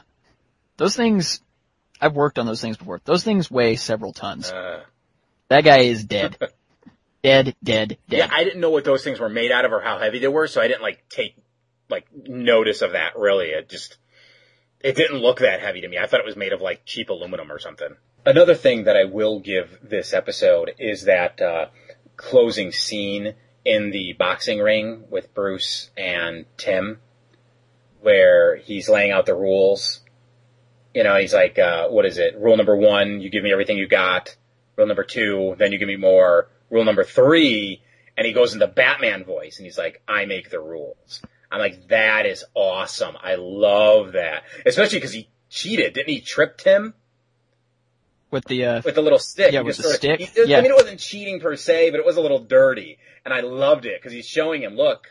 Those 0.78 0.96
things, 0.96 1.42
I've 2.02 2.16
worked 2.16 2.40
on 2.40 2.46
those 2.46 2.62
things 2.62 2.78
before. 2.78 3.02
Those 3.06 3.24
things 3.24 3.52
weigh 3.52 3.76
several 3.76 4.14
tons. 4.14 4.50
uh, 4.52 4.84
That 5.50 5.64
guy 5.64 5.80
is 5.82 6.06
dead. 6.06 6.38
dead, 7.22 7.56
dead, 7.64 7.98
dead. 8.10 8.18
yeah, 8.18 8.30
I 8.32 8.44
didn't 8.44 8.62
know 8.62 8.70
what 8.72 8.84
those 8.86 9.04
things 9.04 9.20
were 9.20 9.30
made 9.30 9.52
out 9.52 9.66
of 9.66 9.74
or 9.74 9.82
how 9.82 10.00
heavy 10.00 10.20
they 10.20 10.28
were, 10.28 10.48
so 10.48 10.62
I 10.62 10.68
didn't 10.68 10.82
like 10.82 11.08
take 11.10 11.36
like 11.90 12.08
notice 12.14 12.82
of 12.82 12.94
that 12.94 13.18
really. 13.18 13.48
It 13.48 13.70
just 13.70 13.98
it 14.80 14.96
didn't 14.96 15.20
look 15.20 15.40
that 15.40 15.62
heavy 15.62 15.82
to 15.82 15.88
me. 15.88 15.98
I 15.98 16.08
thought 16.08 16.20
it 16.20 16.26
was 16.26 16.36
made 16.36 16.54
of 16.54 16.62
like 16.62 16.86
cheap 16.86 17.10
aluminum 17.10 17.52
or 17.52 17.60
something. 17.60 17.96
Another 18.26 18.56
thing 18.56 18.84
that 18.84 18.98
I 18.98 19.06
will 19.06 19.40
give 19.40 19.80
this 19.82 20.14
episode 20.14 20.74
is 20.80 21.04
that 21.04 21.42
uh, 21.42 21.68
closing 22.16 22.72
scene 22.72 23.36
in 23.64 23.92
the 23.92 24.14
boxing 24.14 24.60
ring 24.60 25.06
with 25.10 25.34
Bruce 25.34 25.90
and 25.98 26.46
Tim, 26.58 27.00
where 28.02 28.58
he's 28.58 28.90
laying 28.90 29.12
out 29.12 29.26
the 29.26 29.36
rules. 29.36 30.02
You 30.94 31.04
know, 31.04 31.16
he's 31.18 31.34
like, 31.34 31.60
uh, 31.60 31.88
what 31.90 32.06
is 32.06 32.18
it? 32.18 32.38
Rule 32.38 32.58
number 32.58 32.76
one, 32.76 33.22
you 33.22 33.30
give 33.30 33.44
me 33.44 33.52
everything 33.52 33.78
you 33.78 33.88
got. 33.88 34.36
Rule 34.76 34.88
number 34.88 35.04
two, 35.04 35.56
then 35.58 35.72
you 35.72 35.78
give 35.78 35.88
me 35.88 35.96
more. 35.96 36.50
Rule 36.70 36.86
number 36.86 37.04
three, 37.04 37.82
and 38.18 38.26
he 38.26 38.34
goes 38.34 38.54
into 38.54 38.68
Batman 38.68 39.24
voice 39.24 39.58
and 39.58 39.66
he's 39.66 39.78
like, 39.78 40.02
I 40.08 40.26
make 40.26 40.50
the 40.50 40.60
rules. 40.60 41.22
I'm 41.52 41.60
like, 41.60 41.88
that 41.90 42.26
is 42.26 42.44
awesome. 42.54 43.16
I 43.22 43.36
love 43.36 44.14
that. 44.14 44.44
Especially 44.66 44.98
because 44.98 45.14
he 45.14 45.30
cheated. 45.50 45.94
Didn't 45.94 46.10
he 46.10 46.20
trip 46.22 46.58
Tim 46.58 46.94
With 48.32 48.46
the, 48.46 48.66
uh, 48.66 48.82
with 48.84 48.96
the 48.96 49.02
little 49.02 49.20
stick? 49.20 49.54
Yeah, 49.54 49.62
He 49.62 49.66
with 49.66 49.78
the 49.78 49.84
stick. 49.94 50.20
he- 50.20 50.30
Yeah. 50.46 50.58
I 50.58 50.62
mean, 50.62 50.72
it 50.72 50.76
wasn't 50.76 51.00
cheating 51.00 51.40
per 51.40 51.56
se, 51.56 51.92
but 51.92 52.00
it 52.00 52.06
was 52.06 52.18
a 52.18 52.22
little 52.22 52.40
dirty. 52.40 52.98
And 53.24 53.34
I 53.34 53.40
loved 53.42 53.86
it 53.86 54.00
because 54.02 54.12
he's 54.14 54.28
showing 54.28 54.62
him, 54.62 54.76
look, 54.76 55.08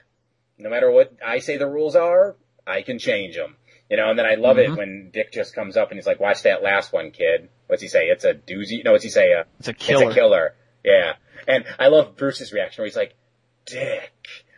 no 0.59 0.69
matter 0.71 0.91
what 0.91 1.13
I 1.25 1.39
say 1.39 1.57
the 1.57 1.67
rules 1.67 1.97
are, 1.97 2.37
I 2.67 2.83
can 2.83 2.99
change 2.99 3.37
them. 3.37 3.57
You 3.89 3.97
know, 3.97 4.11
and 4.11 4.19
then 4.19 4.27
I 4.27 4.35
love 4.35 4.57
Mm-hmm. 4.57 4.73
it 4.73 4.77
when 4.79 5.11
Dick 5.13 5.33
just 5.33 5.55
comes 5.55 5.77
up 5.77 5.91
and 5.91 5.99
he's 5.99 6.07
like, 6.07 6.21
watch 6.21 6.43
that 6.43 6.63
last 6.63 6.93
one, 6.93 7.11
kid. 7.13 7.49
What's 7.69 7.81
he 7.83 7.89
say? 7.89 8.07
It's 8.09 8.25
a 8.25 8.35
doozy. 8.35 8.85
No, 8.85 8.93
what's 8.93 9.05
he 9.05 9.11
say? 9.11 9.33
Uh, 9.33 9.45
it's 9.61 9.69
a 9.69 9.73
killer. 9.75 10.05
It's 10.09 10.13
a 10.13 10.15
killer. 10.21 10.55
Yeah. 10.85 11.13
And 11.49 11.65
I 11.79 11.89
love 11.89 12.17
Bruce's 12.17 12.53
reaction 12.53 12.83
where 12.83 12.87
he's 12.89 12.97
like, 12.97 13.15
Dick. 13.65 14.13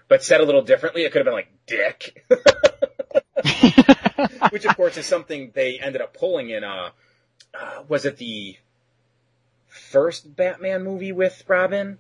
But 0.09 0.23
said 0.25 0.41
a 0.41 0.45
little 0.45 0.63
differently, 0.63 1.03
it 1.03 1.13
could 1.13 1.19
have 1.19 1.27
been 1.27 1.35
like, 1.35 1.53
Dick. 1.69 2.27
Which 4.51 4.65
of 4.65 4.77
course 4.77 4.97
is 4.97 5.07
something 5.07 5.53
they 5.55 5.79
ended 5.79 6.03
up 6.03 6.15
pulling 6.15 6.51
in, 6.51 6.65
uh, 6.65 6.91
uh, 7.55 7.85
was 7.87 8.05
it 8.05 8.17
the 8.17 8.57
first 9.69 10.35
Batman 10.35 10.83
movie 10.83 11.13
with 11.13 11.45
Robin? 11.47 11.99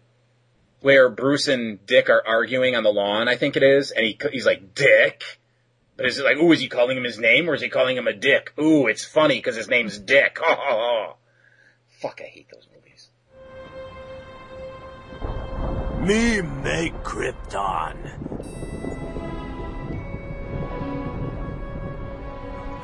Where 0.80 1.08
Bruce 1.08 1.46
and 1.46 1.86
Dick 1.86 2.10
are 2.10 2.26
arguing 2.26 2.74
on 2.74 2.82
the 2.82 2.92
lawn, 2.92 3.28
I 3.28 3.36
think 3.36 3.56
it 3.56 3.62
is, 3.62 3.92
and 3.92 4.04
he, 4.04 4.18
he's 4.32 4.46
like, 4.46 4.74
Dick? 4.74 5.22
But 5.98 6.06
is 6.06 6.18
it 6.20 6.24
like, 6.24 6.36
ooh, 6.36 6.52
is 6.52 6.60
he 6.60 6.68
calling 6.68 6.96
him 6.96 7.02
his 7.02 7.18
name 7.18 7.50
or 7.50 7.54
is 7.54 7.60
he 7.60 7.68
calling 7.68 7.96
him 7.96 8.06
a 8.06 8.12
dick? 8.12 8.52
Ooh, 8.56 8.86
it's 8.86 9.04
funny 9.04 9.34
because 9.34 9.56
his 9.56 9.68
name's 9.68 9.98
Dick. 9.98 10.38
Oh, 10.40 10.56
oh, 10.56 10.70
oh. 10.70 11.16
Fuck, 11.88 12.20
I 12.24 12.28
hate 12.28 12.46
those 12.52 12.68
movies. 12.72 13.08
Me 16.06 16.40
make 16.40 16.94
Krypton. 17.02 18.57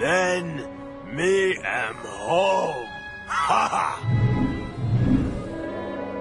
Then 0.00 0.66
me 1.14 1.56
am 1.56 1.94
home. 1.94 2.88
Ha 3.28 3.68
ha! 3.70 4.24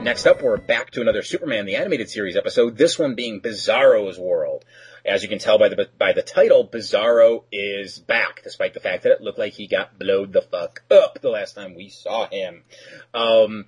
Next 0.04 0.28
up, 0.28 0.44
we're 0.44 0.58
back 0.58 0.92
to 0.92 1.02
another 1.02 1.24
Superman 1.24 1.66
the 1.66 1.78
Animated 1.78 2.08
Series 2.10 2.38
episode, 2.38 2.78
this 2.78 3.00
one 3.00 3.16
being 3.16 3.42
Bizarro's 3.42 4.20
World. 4.20 4.64
As 5.04 5.24
you 5.24 5.30
can 5.30 5.40
tell 5.40 5.58
by 5.58 5.70
the 5.70 5.90
by 5.98 6.14
the 6.14 6.22
title, 6.22 6.68
Bizarro 6.68 7.46
is 7.52 7.98
back, 7.98 8.44
despite 8.44 8.76
the 8.76 8.80
fact 8.80 9.04
that 9.04 9.14
it 9.14 9.22
looked 9.22 9.40
like 9.40 9.54
he 9.54 9.66
got 9.66 9.98
blowed 9.98 10.34
the 10.34 10.44
fuck 10.44 10.84
up 10.92 11.20
the 11.22 11.30
last 11.30 11.56
time 11.56 11.74
we 11.74 11.90
saw 11.90 12.28
him. 12.28 12.64
Um, 13.12 13.66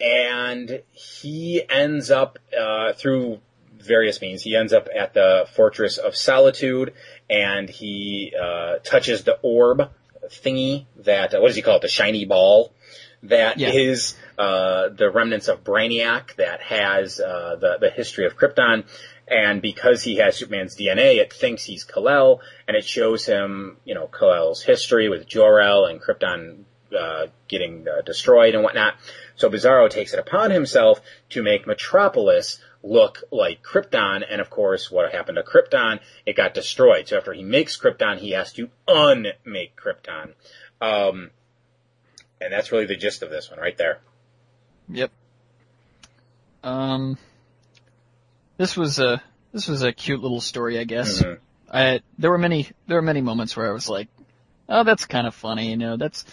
and 0.00 0.82
he 0.92 1.62
ends 1.68 2.12
up 2.12 2.38
uh, 2.56 2.92
through 2.92 3.40
various 3.86 4.20
means. 4.20 4.42
He 4.42 4.56
ends 4.56 4.72
up 4.72 4.88
at 4.94 5.14
the 5.14 5.46
Fortress 5.54 5.98
of 5.98 6.16
Solitude, 6.16 6.94
and 7.28 7.68
he 7.68 8.32
uh, 8.40 8.76
touches 8.84 9.24
the 9.24 9.38
orb 9.42 9.90
thingy 10.28 10.86
that 11.04 11.34
uh, 11.34 11.40
what 11.40 11.48
does 11.48 11.56
he 11.56 11.62
call 11.62 11.76
it? 11.76 11.82
The 11.82 11.88
shiny 11.88 12.24
ball 12.24 12.72
that 13.24 13.60
is 13.60 14.16
Yeah. 14.38 14.44
uh, 14.44 14.88
the 14.88 15.10
remnants 15.10 15.48
of 15.48 15.62
Brainiac 15.64 16.34
that 16.36 16.60
has 16.62 17.20
uh, 17.20 17.56
the 17.60 17.78
the 17.80 17.90
history 17.90 18.26
of 18.26 18.36
Krypton. 18.36 18.84
And 19.28 19.62
because 19.62 20.02
he 20.02 20.16
has 20.16 20.36
Superman's 20.36 20.76
DNA, 20.76 21.16
it 21.18 21.32
thinks 21.32 21.64
he's 21.64 21.84
Kal-El, 21.84 22.40
and 22.68 22.76
it 22.76 22.84
shows 22.84 23.24
him, 23.24 23.78
you 23.84 23.94
know, 23.94 24.06
Kal-El's 24.08 24.62
history 24.62 25.08
with 25.08 25.26
Jor-El 25.26 25.86
and 25.86 26.02
Krypton 26.02 26.64
uh, 26.94 27.28
getting 27.48 27.86
uh, 27.88 28.02
destroyed 28.02 28.54
and 28.54 28.62
whatnot. 28.62 28.94
So 29.36 29.48
Bizarro 29.48 29.88
takes 29.88 30.12
it 30.12 30.18
upon 30.18 30.50
himself 30.50 31.00
to 31.30 31.42
make 31.42 31.66
Metropolis 31.66 32.58
look 32.82 33.22
like 33.30 33.62
Krypton, 33.62 34.24
and 34.28 34.40
of 34.40 34.50
course, 34.50 34.90
what 34.90 35.12
happened 35.12 35.36
to 35.36 35.42
Krypton? 35.42 36.00
It 36.26 36.36
got 36.36 36.54
destroyed. 36.54 37.08
So 37.08 37.16
after 37.16 37.32
he 37.32 37.42
makes 37.42 37.78
Krypton, 37.78 38.18
he 38.18 38.30
has 38.30 38.52
to 38.54 38.70
unmake 38.88 39.76
Krypton. 39.76 40.34
Um, 40.80 41.30
and 42.40 42.52
that's 42.52 42.72
really 42.72 42.86
the 42.86 42.96
gist 42.96 43.22
of 43.22 43.30
this 43.30 43.50
one 43.50 43.60
right 43.60 43.76
there. 43.76 44.00
Yep. 44.88 45.10
Um, 46.64 47.18
this 48.56 48.76
was 48.76 48.98
a 48.98 49.22
this 49.52 49.68
was 49.68 49.82
a 49.82 49.92
cute 49.92 50.20
little 50.20 50.40
story, 50.40 50.78
I 50.78 50.84
guess. 50.84 51.22
Mhm. 51.22 51.38
I 51.72 52.00
there 52.18 52.30
were 52.30 52.38
many 52.38 52.68
there 52.86 52.96
were 52.98 53.02
many 53.02 53.20
moments 53.20 53.56
where 53.56 53.68
I 53.68 53.72
was 53.72 53.88
like, 53.88 54.08
oh, 54.68 54.84
that's 54.84 55.06
kind 55.06 55.26
of 55.26 55.34
funny, 55.34 55.70
you 55.70 55.76
know, 55.76 55.96
that's 55.96 56.24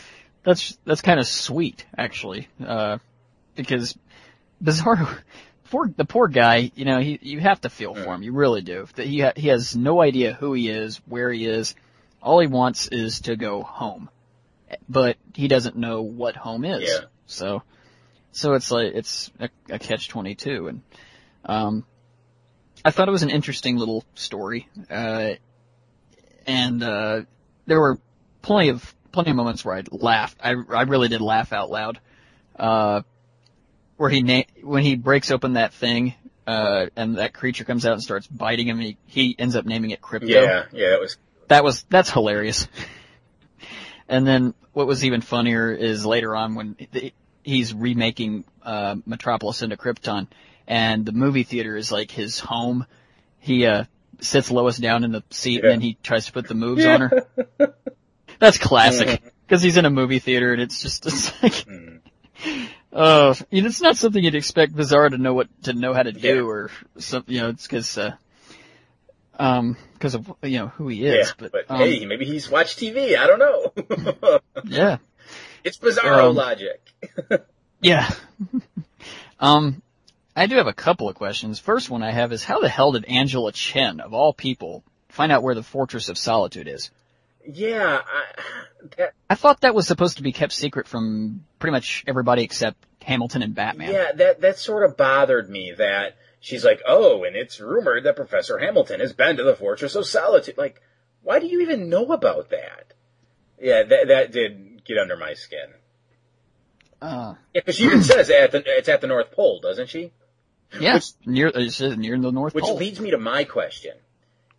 that's 0.44 0.78
that's 0.86 1.02
kind 1.02 1.20
of 1.20 1.28
sweet 1.28 1.86
actually, 1.98 2.48
uh, 2.66 2.98
because 3.56 3.98
Bizarro, 4.64 5.18
poor 5.70 5.88
the 5.96 6.06
poor 6.06 6.28
guy, 6.28 6.72
you 6.76 6.86
know, 6.86 7.00
he 7.00 7.20
you 7.22 7.40
have 7.40 7.62
to 7.62 7.70
feel 7.70 7.94
for 7.94 8.14
him, 8.14 8.24
you 8.24 8.34
really 8.34 8.62
do. 8.62 8.88
That 8.96 9.08
he 9.08 9.22
ha- 9.22 9.34
he 9.36 9.48
has 9.50 9.76
no 9.76 10.02
idea 10.02 10.34
who 10.34 10.54
he 10.54 10.70
is, 10.70 10.98
where 11.06 11.32
he 11.32 11.46
is. 11.46 11.76
All 12.22 12.40
he 12.40 12.48
wants 12.48 12.88
is 12.88 13.22
to 13.22 13.36
go 13.36 13.64
home, 13.64 14.10
but 14.90 15.18
he 15.34 15.48
doesn't 15.48 15.78
know 15.78 16.02
what 16.02 16.36
home 16.36 16.66
is. 16.66 16.90
Yeah. 16.90 17.08
So, 17.28 17.64
so 18.32 18.54
it's 18.54 18.72
like 18.72 18.94
it's 18.94 19.32
a, 19.40 19.50
a 19.70 19.80
catch 19.80 20.10
twenty 20.10 20.36
two, 20.36 20.68
and 20.68 20.82
um, 21.46 21.86
I 22.84 22.92
thought 22.92 23.08
it 23.08 23.12
was 23.12 23.24
an 23.24 23.30
interesting 23.30 23.78
little 23.78 24.04
story, 24.16 24.68
uh, 24.90 25.32
and 26.46 26.84
uh, 26.84 27.22
there 27.68 27.80
were 27.80 28.00
plenty 28.42 28.70
of 28.70 28.96
plenty 29.12 29.30
of 29.30 29.36
moments 29.36 29.64
where 29.64 29.76
I 29.76 29.84
laughed. 29.92 30.38
I 30.44 30.52
I 30.52 30.82
really 30.84 31.08
did 31.08 31.22
laugh 31.22 31.54
out 31.54 31.70
loud. 31.70 32.00
Uh, 32.58 33.04
where 34.00 34.10
he 34.10 34.22
na- 34.22 34.44
when 34.64 34.82
he 34.82 34.96
breaks 34.96 35.30
open 35.30 35.54
that 35.54 35.74
thing, 35.74 36.14
uh, 36.48 36.86
and 36.96 37.18
that 37.18 37.34
creature 37.34 37.66
comes 37.66 37.86
out 37.86 37.92
and 37.94 38.02
starts 38.02 38.26
biting 38.28 38.66
him, 38.68 38.80
he 38.80 38.98
he 39.06 39.36
ends 39.38 39.58
up 39.58 39.66
naming 39.66 39.90
it 39.92 40.00
Krypto. 40.02 40.30
Yeah, 40.30 40.64
yeah, 40.72 40.92
that 40.92 41.02
was 41.02 41.18
That 41.50 41.64
was 41.66 41.84
that's 41.90 42.10
hilarious. 42.10 42.66
and 44.08 44.26
then 44.26 44.54
what 44.72 44.88
was 44.88 45.04
even 45.04 45.20
funnier 45.20 45.70
is 45.74 46.06
later 46.06 46.34
on 46.34 46.56
when 46.56 46.78
the, 46.94 47.14
he's 47.44 47.74
remaking 47.74 48.46
uh, 48.64 48.96
Metropolis 49.06 49.62
into 49.64 49.76
Krypton, 49.76 50.28
and 50.66 51.06
the 51.06 51.12
movie 51.12 51.44
theater 51.44 51.76
is 51.76 51.92
like 51.92 52.10
his 52.10 52.40
home. 52.40 52.86
He 53.40 53.66
uh, 53.66 53.84
sits 54.22 54.50
Lois 54.50 54.78
down 54.78 55.04
in 55.04 55.12
the 55.12 55.24
seat, 55.30 55.56
Yeah. 55.62 55.72
and 55.72 55.72
then 55.74 55.82
he 55.82 55.98
tries 56.02 56.28
to 56.28 56.32
put 56.32 56.48
the 56.48 56.56
moves 56.56 56.86
on 56.86 57.02
her. 57.02 57.28
That's 58.40 58.58
classic 58.58 59.22
because 59.46 59.62
he's 59.62 59.76
in 59.76 59.84
a 59.84 59.90
movie 59.90 60.20
theater, 60.20 60.54
and 60.54 60.62
it's 60.62 60.82
just 60.82 61.06
it's 61.06 61.44
like. 61.44 61.66
Uh, 62.92 63.36
you 63.52 63.62
know, 63.62 63.68
it's 63.68 63.82
not 63.82 63.98
something 63.98 64.24
you'd 64.24 64.36
expect 64.36 64.74
Bizarro 64.74 65.12
to 65.12 65.18
know 65.18 65.34
what 65.34 65.48
to 65.64 65.74
know 65.74 65.94
how 65.94 66.04
to 66.04 66.12
do, 66.12 66.36
Yeah. 66.36 66.42
or 66.42 66.72
something. 66.98 67.34
You 67.36 67.42
know, 67.42 67.50
it's 67.50 67.68
because, 67.68 67.98
uh, 67.98 68.14
um, 69.38 69.78
because 69.94 70.16
of 70.16 70.32
you 70.44 70.58
know 70.60 70.68
who 70.70 70.88
he 70.88 71.06
is. 71.06 71.28
yeah. 71.28 71.34
but 71.38 71.52
But, 71.52 71.66
um, 71.70 71.80
hey, 71.80 72.06
maybe 72.06 72.26
he's 72.26 72.50
watched 72.50 72.80
TV. 72.80 73.16
I 73.18 73.28
don't 73.28 73.40
know. 73.40 74.40
yeah, 74.66 74.98
it's 75.64 75.78
Bizarro 75.78 76.30
Um, 76.30 76.36
logic. 76.36 76.82
yeah. 77.82 78.10
um, 79.40 79.82
I 80.36 80.48
do 80.48 80.56
have 80.56 80.68
a 80.68 80.74
couple 80.74 81.10
of 81.10 81.16
questions. 81.16 81.60
First 81.60 81.90
one 81.90 82.02
I 82.02 82.12
have 82.12 82.32
is 82.32 82.44
how 82.44 82.60
the 82.60 82.70
hell 82.70 82.94
did 82.94 83.06
Angela 83.06 83.52
Chen, 83.52 84.00
of 84.00 84.14
all 84.14 84.34
people, 84.34 84.84
find 85.10 85.32
out 85.32 85.44
where 85.44 85.56
the 85.56 85.64
Fortress 85.64 86.10
of 86.10 86.18
Solitude 86.18 86.68
is? 86.68 86.92
Yeah, 87.52 88.02
I, 88.06 88.42
that, 88.98 89.14
I 89.30 89.36
thought 89.36 89.62
that 89.62 89.74
was 89.76 89.88
supposed 89.88 90.18
to 90.18 90.24
be 90.24 90.32
kept 90.32 90.54
secret 90.54 90.88
from 90.88 91.46
pretty 91.60 91.72
much 91.72 92.04
everybody 92.08 92.44
except 92.44 92.78
Hamilton 93.04 93.42
and 93.42 93.56
Batman. 93.56 93.94
yeah, 93.94 94.12
that 94.14 94.42
that 94.42 94.58
sort 94.60 94.84
of 94.84 94.98
bothered 94.98 95.50
me. 95.50 95.74
That 95.78 96.16
she's 96.40 96.64
like, 96.64 96.82
oh, 96.88 97.24
and 97.24 97.36
it's 97.36 97.60
rumored 97.60 98.04
that 98.06 98.16
Professor 98.16 98.58
Hamilton 98.58 99.00
has 99.00 99.14
been 99.14 99.38
to 99.38 99.44
the 99.44 99.56
Fortress 99.56 99.96
of 99.96 100.06
Solitude. 100.06 100.58
Like, 100.58 100.82
why 101.24 101.40
do 101.40 101.48
you 101.48 101.62
even 101.62 101.90
know 101.90 102.12
about 102.12 102.50
that? 102.52 102.94
Yeah, 103.62 103.84
that 103.84 104.08
that 104.08 104.32
did 104.32 104.84
get 104.86 104.98
under 104.98 105.18
my 105.18 105.34
skin. 105.34 105.74
Uh, 107.02 107.36
Yeah, 107.54 107.62
because 107.62 107.76
she 107.76 107.86
even 107.86 108.04
says 108.04 108.30
at 108.30 108.52
the, 108.52 108.62
it's 108.66 108.90
at 108.90 109.02
the 109.02 109.08
North 109.08 109.32
Pole, 109.32 109.60
doesn't 109.62 109.90
she? 109.90 110.12
yeah, 110.80 110.96
Which- 110.96 111.12
near 111.26 111.48
it 111.48 111.72
says 111.72 111.98
near 111.98 112.18
the 112.20 112.32
North 112.32 112.54
Which 112.54 112.64
Pole. 112.66 112.76
Which 112.76 112.82
leads 112.82 113.00
me 113.00 113.12
to 113.12 113.18
my 113.18 113.44
question. 113.46 113.94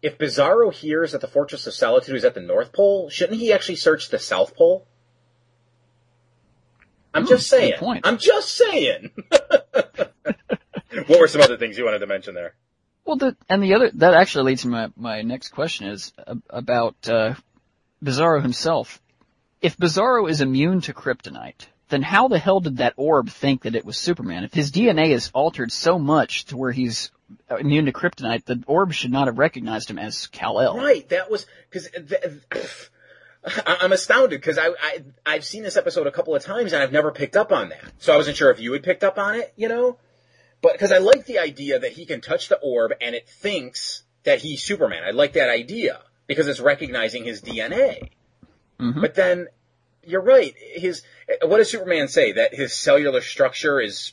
If 0.03 0.19
Bizarro 0.19 0.73
hears 0.73 1.13
that 1.13 1.21
the 1.21 1.29
Fortress 1.29 1.67
of 1.67 1.75
Solitude 1.75 2.17
is 2.17 2.25
at 2.25 2.35
the 2.35 2.41
North 2.41 2.73
Pole, 2.73 3.11
shouldn't 3.11 3.39
he 3.39 3.53
actually 3.53 3.77
search 3.77 4.09
the 4.09 4.19
South 4.19 4.55
Pole? 4.57 4.87
I'm 7.13 7.27
just 7.27 7.49
saying. 7.49 7.75
I'm 8.05 8.19
just 8.19 8.53
saying. 8.57 9.11
what 9.31 11.21
were 11.21 11.29
some 11.29 11.43
other 11.43 11.57
things 11.57 11.77
you 11.77 11.85
wanted 11.85 11.99
to 11.99 12.07
mention 12.07 12.35
there? 12.35 12.55
Well, 13.05 13.17
the, 13.17 13.37
and 13.49 13.63
the 13.63 13.75
other, 13.75 13.91
that 13.95 14.15
actually 14.15 14.45
leads 14.45 14.63
to 14.63 14.69
my, 14.69 14.89
my 14.97 15.23
next 15.23 15.49
question 15.49 15.89
is 15.89 16.13
about, 16.49 16.97
uh, 17.09 17.35
Bizarro 18.03 18.41
himself. 18.41 19.01
If 19.61 19.77
Bizarro 19.77 20.31
is 20.31 20.41
immune 20.41 20.81
to 20.83 20.95
kryptonite, 20.95 21.67
then 21.91 22.03
how 22.03 22.29
the 22.29 22.39
hell 22.39 22.61
did 22.61 22.79
that 22.79 22.95
orb 22.97 23.29
think 23.29 23.63
that 23.63 23.75
it 23.75 23.85
was 23.85 23.99
Superman? 23.99 24.45
If 24.45 24.55
his 24.55 24.71
DNA 24.71 25.09
is 25.09 25.31
altered 25.35 25.73
so 25.73 25.99
much 25.99 26.47
to 26.47 26.57
where 26.57 26.73
he's 26.73 27.11
immune 27.59 27.87
to 27.87 27.93
kryptonite, 27.93 28.45
the 28.45 28.63
orb 28.67 28.93
should 28.93 29.13
not 29.13 29.27
have 29.27 29.39
recognized 29.39 29.91
him 29.91 29.99
as 29.99 30.27
Kal-El. 30.29 30.77
Right, 30.77 31.09
that 31.11 31.31
was 31.31 31.47
because 31.71 31.89
I'm 33.67 33.93
astounded 33.93 34.41
because 34.41 34.59
I, 34.59 34.69
I 34.69 35.05
I've 35.25 35.45
seen 35.45 35.63
this 35.63 35.77
episode 35.77 36.07
a 36.07 36.13
couple 36.13 36.35
of 36.35 36.43
times 36.43 36.73
and 36.73 36.83
I've 36.83 36.93
never 36.93 37.11
picked 37.11 37.37
up 37.37 37.53
on 37.53 37.71
that. 37.71 37.93
So 37.99 38.13
I 38.13 38.17
wasn't 38.17 38.37
sure 38.37 38.51
if 38.51 38.61
you 38.61 38.73
had 38.73 38.83
picked 38.83 39.05
up 39.05 39.19
on 39.19 39.37
it, 39.37 39.53
you 39.57 39.69
know. 39.69 39.99
But 40.63 40.73
because 40.73 40.93
I 40.93 40.99
like 40.99 41.25
the 41.25 41.39
idea 41.39 41.79
that 41.79 41.93
he 41.93 42.05
can 42.05 42.21
touch 42.21 42.49
the 42.49 42.59
orb 42.59 42.93
and 43.01 43.15
it 43.15 43.29
thinks 43.29 44.03
that 44.25 44.41
he's 44.41 44.63
Superman. 44.63 45.03
I 45.05 45.13
like 45.13 45.33
that 45.35 45.49
idea 45.49 46.01
because 46.27 46.49
it's 46.49 46.61
recognizing 46.61 47.25
his 47.25 47.41
DNA. 47.41 48.11
Mhm. 48.79 49.01
But 49.01 49.15
then 49.15 49.49
you're 50.05 50.23
right. 50.23 50.55
His 50.75 51.03
what 51.43 51.59
does 51.59 51.71
Superman 51.71 52.09
say? 52.09 52.33
That 52.33 52.55
his 52.55 52.75
cellular 52.75 53.23
structure 53.23 53.81
is 53.81 54.13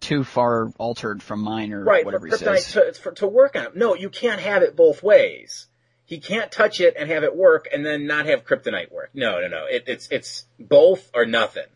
Too 0.00 0.24
far 0.24 0.72
altered 0.78 1.22
from 1.22 1.40
mine 1.40 1.72
or 1.72 1.84
right 1.84 2.04
whatever 2.04 2.28
for 2.28 2.36
he 2.36 2.60
says. 2.60 2.72
to, 2.72 2.92
for, 2.94 3.12
to 3.12 3.26
work 3.26 3.56
on 3.56 3.66
it. 3.66 3.76
No, 3.76 3.94
you 3.94 4.10
can't 4.10 4.40
have 4.40 4.62
it 4.62 4.74
both 4.74 5.02
ways. 5.02 5.66
He 6.04 6.18
can't 6.18 6.50
touch 6.50 6.80
it 6.80 6.94
and 6.98 7.10
have 7.10 7.22
it 7.22 7.36
work 7.36 7.68
and 7.72 7.84
then 7.84 8.06
not 8.06 8.26
have 8.26 8.44
kryptonite 8.44 8.90
work. 8.90 9.10
No, 9.14 9.40
no, 9.40 9.48
no. 9.48 9.66
It, 9.66 9.84
it's 9.86 10.08
it's 10.10 10.46
both 10.58 11.10
or 11.14 11.26
nothing. 11.26 11.66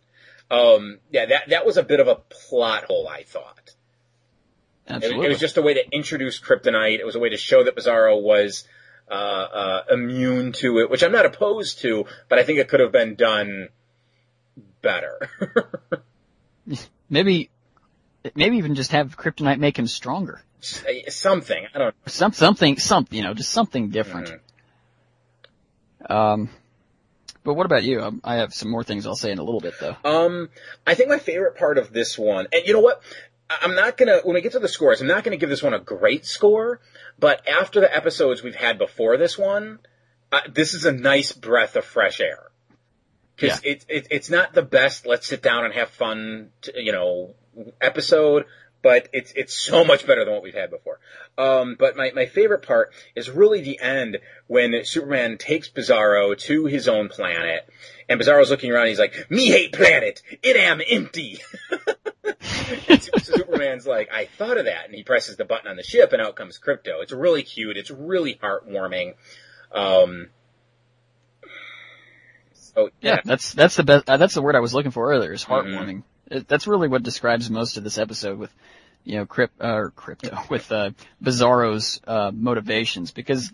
Um, 0.51 0.99
yeah, 1.11 1.27
that 1.27 1.51
that 1.51 1.67
was 1.67 1.77
a 1.77 1.83
bit 1.83 2.01
of 2.01 2.09
a 2.09 2.17
plot 2.17 2.85
hole, 2.85 3.07
I 3.09 3.23
thought. 3.23 3.75
It, 4.87 4.93
Absolutely. 4.95 5.27
it 5.27 5.29
was 5.29 5.39
just 5.39 5.57
a 5.57 5.63
way 5.63 5.75
to 5.75 5.85
introduce 5.93 6.41
kryptonite. 6.41 6.99
It 6.99 7.07
was 7.07 7.15
a 7.15 7.21
way 7.21 7.29
to 7.31 7.37
show 7.37 7.65
that 7.65 7.77
Bizarro 7.77 8.21
was 8.21 8.65
uh, 9.11 9.15
uh, 9.15 9.83
immune 9.91 10.53
to 10.53 10.79
it, 10.79 10.91
which 10.91 11.03
I'm 11.03 11.13
not 11.13 11.27
opposed 11.27 11.81
to, 11.81 12.07
but 12.29 12.39
I 12.39 12.43
think 12.43 12.59
it 12.59 12.69
could 12.69 12.81
have 12.81 12.93
been 12.93 13.15
done 13.15 13.69
better. 14.81 15.31
maybe, 17.11 17.51
maybe 18.35 18.59
even 18.59 18.75
just 18.75 18.93
have 18.93 19.17
kryptonite 19.17 19.59
make 19.59 19.79
him 19.79 19.87
stronger. 19.87 20.43
Something. 21.09 21.67
I 21.75 21.79
don't. 21.79 21.95
Some, 22.07 22.33
something, 22.33 22.79
something, 22.79 23.17
you 23.17 23.25
know, 23.25 23.35
just 23.35 23.51
something 23.51 23.91
different. 23.91 24.29
Mm-hmm. 24.29 26.13
Um, 26.13 26.51
but 27.45 27.55
what 27.55 27.67
about 27.67 27.83
you? 27.83 28.01
Um, 28.01 28.21
I 28.23 28.37
have 28.37 28.55
some 28.55 28.71
more 28.71 28.85
things 28.85 29.07
I'll 29.07 29.17
say 29.17 29.33
in 29.33 29.39
a 29.39 29.43
little 29.43 29.61
bit 29.61 29.75
though. 29.81 29.97
Um, 30.05 30.51
I 30.87 30.95
think 30.95 31.09
my 31.09 31.19
favorite 31.19 31.57
part 31.57 31.79
of 31.79 31.93
this 31.93 32.17
one, 32.17 32.47
and 32.53 32.67
you 32.67 32.73
know 32.73 32.81
what? 32.81 33.03
I'm 33.51 33.75
not 33.75 33.97
gonna, 33.97 34.21
when 34.23 34.35
we 34.35 34.41
get 34.41 34.53
to 34.53 34.61
the 34.61 34.69
scores, 34.69 35.01
I'm 35.01 35.09
not 35.09 35.25
gonna 35.25 35.37
give 35.37 35.51
this 35.51 35.63
one 35.63 35.75
a 35.75 35.81
great 35.81 36.25
score, 36.25 36.81
but 37.19 37.47
after 37.49 37.81
the 37.81 37.95
episodes 37.95 38.43
we've 38.43 38.55
had 38.55 38.79
before 38.79 39.17
this 39.17 39.37
one, 39.37 39.81
uh, 40.31 40.41
this 40.51 40.75
is 40.75 40.87
a 40.87 40.93
nice 40.93 41.33
breath 41.33 41.77
of 41.77 41.85
fresh 41.85 42.21
air. 42.21 42.51
Cause 43.37 43.61
it, 43.65 43.85
it, 43.89 44.07
it's 44.11 44.31
not 44.31 44.53
the 44.53 44.63
best, 44.63 45.05
let's 45.07 45.27
sit 45.27 45.43
down 45.43 45.65
and 45.65 45.75
have 45.75 45.91
fun, 45.91 46.51
t- 46.63 46.73
you 46.77 46.93
know, 46.93 47.35
episode, 47.81 48.47
but 48.83 49.09
it's, 49.13 49.33
it's 49.37 49.55
so 49.55 49.85
much 49.85 50.07
better 50.07 50.25
than 50.25 50.35
what 50.35 50.43
we've 50.43 50.55
had 50.55 50.71
before. 50.71 50.99
Um, 51.39 51.77
but 51.79 51.97
my, 51.97 52.11
my 52.15 52.27
favorite 52.27 52.63
part 52.63 52.93
is 53.15 53.31
really 53.31 53.61
the 53.61 53.81
end 53.81 54.19
when 54.49 54.85
Superman 54.85 55.39
takes 55.39 55.69
Bizarro 55.71 56.37
to 56.41 56.67
his 56.67 56.89
own 56.89 57.09
planet, 57.09 57.69
and 58.09 58.21
Bizarro's 58.21 58.51
looking 58.51 58.71
around, 58.73 58.83
and 58.83 58.89
he's 58.91 58.99
like, 58.99 59.31
"Me 59.31 59.47
hate 59.47 59.73
planet, 59.73 60.21
it 60.43 60.57
am 60.57 60.81
empty." 60.89 61.41
Superman's 63.19 63.87
like, 63.87 64.11
"I 64.13 64.27
thought 64.27 64.59
of 64.59 64.65
that," 64.67 64.87
and 64.87 64.95
he 64.95 65.03
presses 65.05 65.37
the 65.37 65.45
button 65.45 65.69
on 65.71 65.77
the 65.77 65.83
ship, 65.83 66.13
and 66.13 66.21
out 66.21 66.37
comes 66.37 66.59
Krypto. 66.59 67.03
It's 67.03 67.13
really 67.13 67.43
cute. 67.43 67.77
It's 67.77 67.91
really 67.91 68.35
heartwarming. 68.35 69.15
Um, 69.73 70.29
so 72.53 72.91
Yeah, 73.01 73.21
that's 73.25 73.53
that's 73.55 73.77
the 73.77 73.85
best. 73.85 74.09
Uh, 74.09 74.17
that's 74.17 74.35
the 74.35 74.43
word 74.43 74.57
I 74.57 74.61
was 74.61 74.75
looking 74.75 74.91
for 74.91 75.11
earlier. 75.11 75.33
Is 75.33 75.45
Mm-hmm. 75.45 75.53
heartwarming. 75.53 75.99
It, 75.99 76.05
that's 76.47 76.67
really 76.67 76.89
what 76.89 77.03
describes 77.03 77.51
most 77.51 77.77
of 77.77 77.85
this 77.85 77.99
episode 77.99 78.39
with, 78.39 78.53
you 79.05 79.17
know, 79.17 79.27
crypt 79.27 79.61
uh, 79.61 79.89
Krypto 79.97 80.49
with 80.51 80.71
uh, 80.73 80.91
Bizarro's 81.23 82.01
uh, 82.07 82.31
motivations 82.33 83.11
because, 83.11 83.53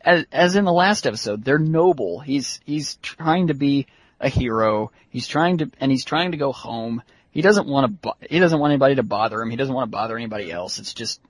as 0.00 0.24
as 0.32 0.56
in 0.56 0.64
the 0.64 0.72
last 0.72 1.06
episode, 1.06 1.44
they're 1.44 1.58
noble. 1.58 2.20
He's 2.20 2.60
he's 2.64 2.96
trying 2.96 3.48
to 3.48 3.54
be 3.54 3.86
a 4.20 4.28
hero. 4.28 4.90
He's 5.10 5.28
trying 5.28 5.58
to, 5.58 5.70
and 5.78 5.90
he's 5.90 6.04
trying 6.04 6.32
to 6.32 6.36
go 6.36 6.52
home. 6.52 7.02
He 7.30 7.42
doesn't 7.42 7.68
want 7.68 8.02
to, 8.02 8.14
he 8.28 8.38
doesn't 8.38 8.58
want 8.58 8.72
anybody 8.72 8.96
to 8.96 9.02
bother 9.02 9.40
him. 9.40 9.50
He 9.50 9.56
doesn't 9.56 9.74
want 9.74 9.88
to 9.88 9.90
bother 9.90 10.16
anybody 10.16 10.50
else. 10.50 10.78
It's 10.78 10.94
just, 10.94 11.20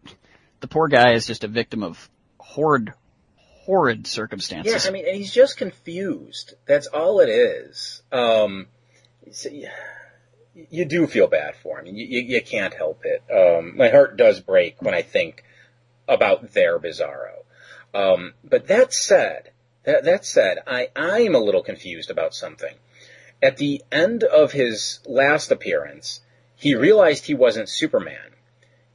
the 0.61 0.69
poor 0.69 0.89
guy 0.89 1.13
is 1.13 1.27
just 1.27 1.45
a 1.45 1.49
victim 1.49 1.83
of 1.83 2.09
horrid, 2.39 2.93
horrid 3.37 4.07
circumstances. 4.07 4.85
Yeah, 4.85 4.89
I 4.89 4.93
mean, 4.93 5.07
and 5.07 5.17
he's 5.17 5.33
just 5.33 5.57
confused. 5.57 6.55
That's 6.67 6.87
all 6.87 7.21
it 7.21 7.29
is. 7.29 8.03
Um, 8.13 8.67
so, 9.33 9.49
yeah, 9.51 9.73
you 10.55 10.85
do 10.85 11.07
feel 11.07 11.27
bad 11.27 11.57
for 11.57 11.81
him. 11.81 11.87
You, 11.87 12.05
you, 12.07 12.21
you 12.21 12.43
can't 12.43 12.75
help 12.75 13.03
it. 13.05 13.23
Um, 13.31 13.77
my 13.77 13.89
heart 13.89 14.17
does 14.17 14.41
break 14.41 14.81
when 14.81 14.95
I 14.95 15.03
think 15.03 15.45
about 16.09 16.53
their 16.53 16.79
Bizarro. 16.79 17.45
Um, 17.93 18.35
but 18.43 18.69
that 18.69 18.93
said, 18.93 19.51
that, 19.85 20.05
that 20.05 20.25
said, 20.25 20.59
I, 20.67 20.89
I'm 20.95 21.35
a 21.35 21.41
little 21.41 21.63
confused 21.63 22.11
about 22.11 22.35
something. 22.35 22.75
At 23.43 23.57
the 23.57 23.83
end 23.93 24.25
of 24.25 24.53
his 24.53 25.01
last 25.07 25.51
appearance, 25.51 26.21
he 26.57 26.75
realized 26.75 27.27
he 27.27 27.35
wasn't 27.35 27.69
Superman. 27.69 28.31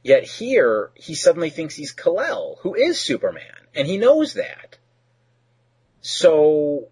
Yet 0.02 0.24
here, 0.24 0.90
he 0.94 1.14
suddenly 1.14 1.50
thinks 1.50 1.74
he's 1.74 1.92
Kal-El, 1.92 2.58
who 2.62 2.74
is 2.74 2.98
Superman, 2.98 3.44
and 3.74 3.86
he 3.86 3.98
knows 3.98 4.34
that. 4.34 4.78
So, 6.00 6.88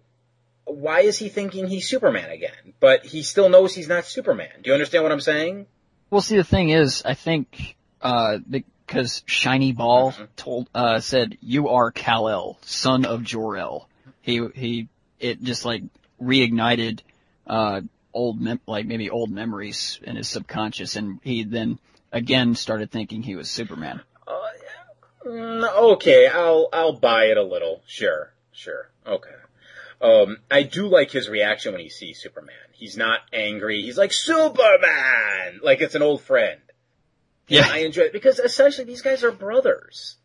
why 0.69 1.01
is 1.01 1.17
he 1.17 1.29
thinking 1.29 1.67
he's 1.67 1.87
Superman 1.87 2.29
again? 2.29 2.73
But 2.79 3.05
he 3.05 3.23
still 3.23 3.49
knows 3.49 3.73
he's 3.75 3.87
not 3.87 4.05
Superman. 4.05 4.49
Do 4.61 4.69
you 4.69 4.73
understand 4.73 5.03
what 5.03 5.11
I'm 5.11 5.21
saying? 5.21 5.65
Well, 6.09 6.21
see, 6.21 6.37
the 6.37 6.43
thing 6.43 6.69
is, 6.69 7.03
I 7.05 7.13
think, 7.13 7.75
uh, 8.01 8.37
because 8.49 9.23
Shiny 9.25 9.71
Ball 9.73 10.11
Mm-hmm. 10.11 10.23
told, 10.35 10.69
uh, 10.73 10.99
said, 10.99 11.37
you 11.41 11.69
are 11.69 11.91
Kal-El, 11.91 12.57
son 12.61 13.05
of 13.05 13.23
Jor-El. 13.23 13.87
He, 14.21 14.47
he, 14.55 14.87
it 15.19 15.41
just 15.43 15.65
like 15.65 15.83
reignited, 16.21 17.01
uh, 17.45 17.81
old, 18.13 18.41
mem- 18.41 18.61
like 18.65 18.85
maybe 18.85 19.09
old 19.09 19.29
memories 19.29 19.99
in 20.03 20.15
his 20.15 20.27
subconscious 20.27 20.95
and 20.95 21.19
he 21.23 21.43
then 21.43 21.77
again 22.11 22.55
started 22.55 22.89
thinking 22.89 23.21
he 23.21 23.35
was 23.35 23.49
Superman. 23.49 24.01
Mm, 25.25 25.93
okay, 25.93 26.27
I'll 26.27 26.69
I'll 26.71 26.93
buy 26.93 27.25
it 27.25 27.37
a 27.37 27.43
little. 27.43 27.81
Sure, 27.85 28.31
sure. 28.53 28.89
Okay. 29.05 29.29
Um, 30.01 30.37
I 30.49 30.63
do 30.63 30.87
like 30.87 31.11
his 31.11 31.27
reaction 31.27 31.73
when 31.73 31.81
he 31.81 31.89
sees 31.89 32.21
Superman. 32.21 32.55
He's 32.71 32.95
not 32.95 33.19
angry. 33.33 33.81
He's 33.81 33.97
like 33.97 34.13
Superman, 34.13 35.59
like 35.61 35.81
it's 35.81 35.95
an 35.95 36.01
old 36.01 36.21
friend. 36.21 36.61
Yeah. 37.47 37.67
I 37.69 37.79
enjoy 37.79 38.03
it 38.03 38.13
because 38.13 38.39
essentially 38.39 38.85
these 38.85 39.01
guys 39.01 39.23
are 39.23 39.31
brothers. 39.31 40.17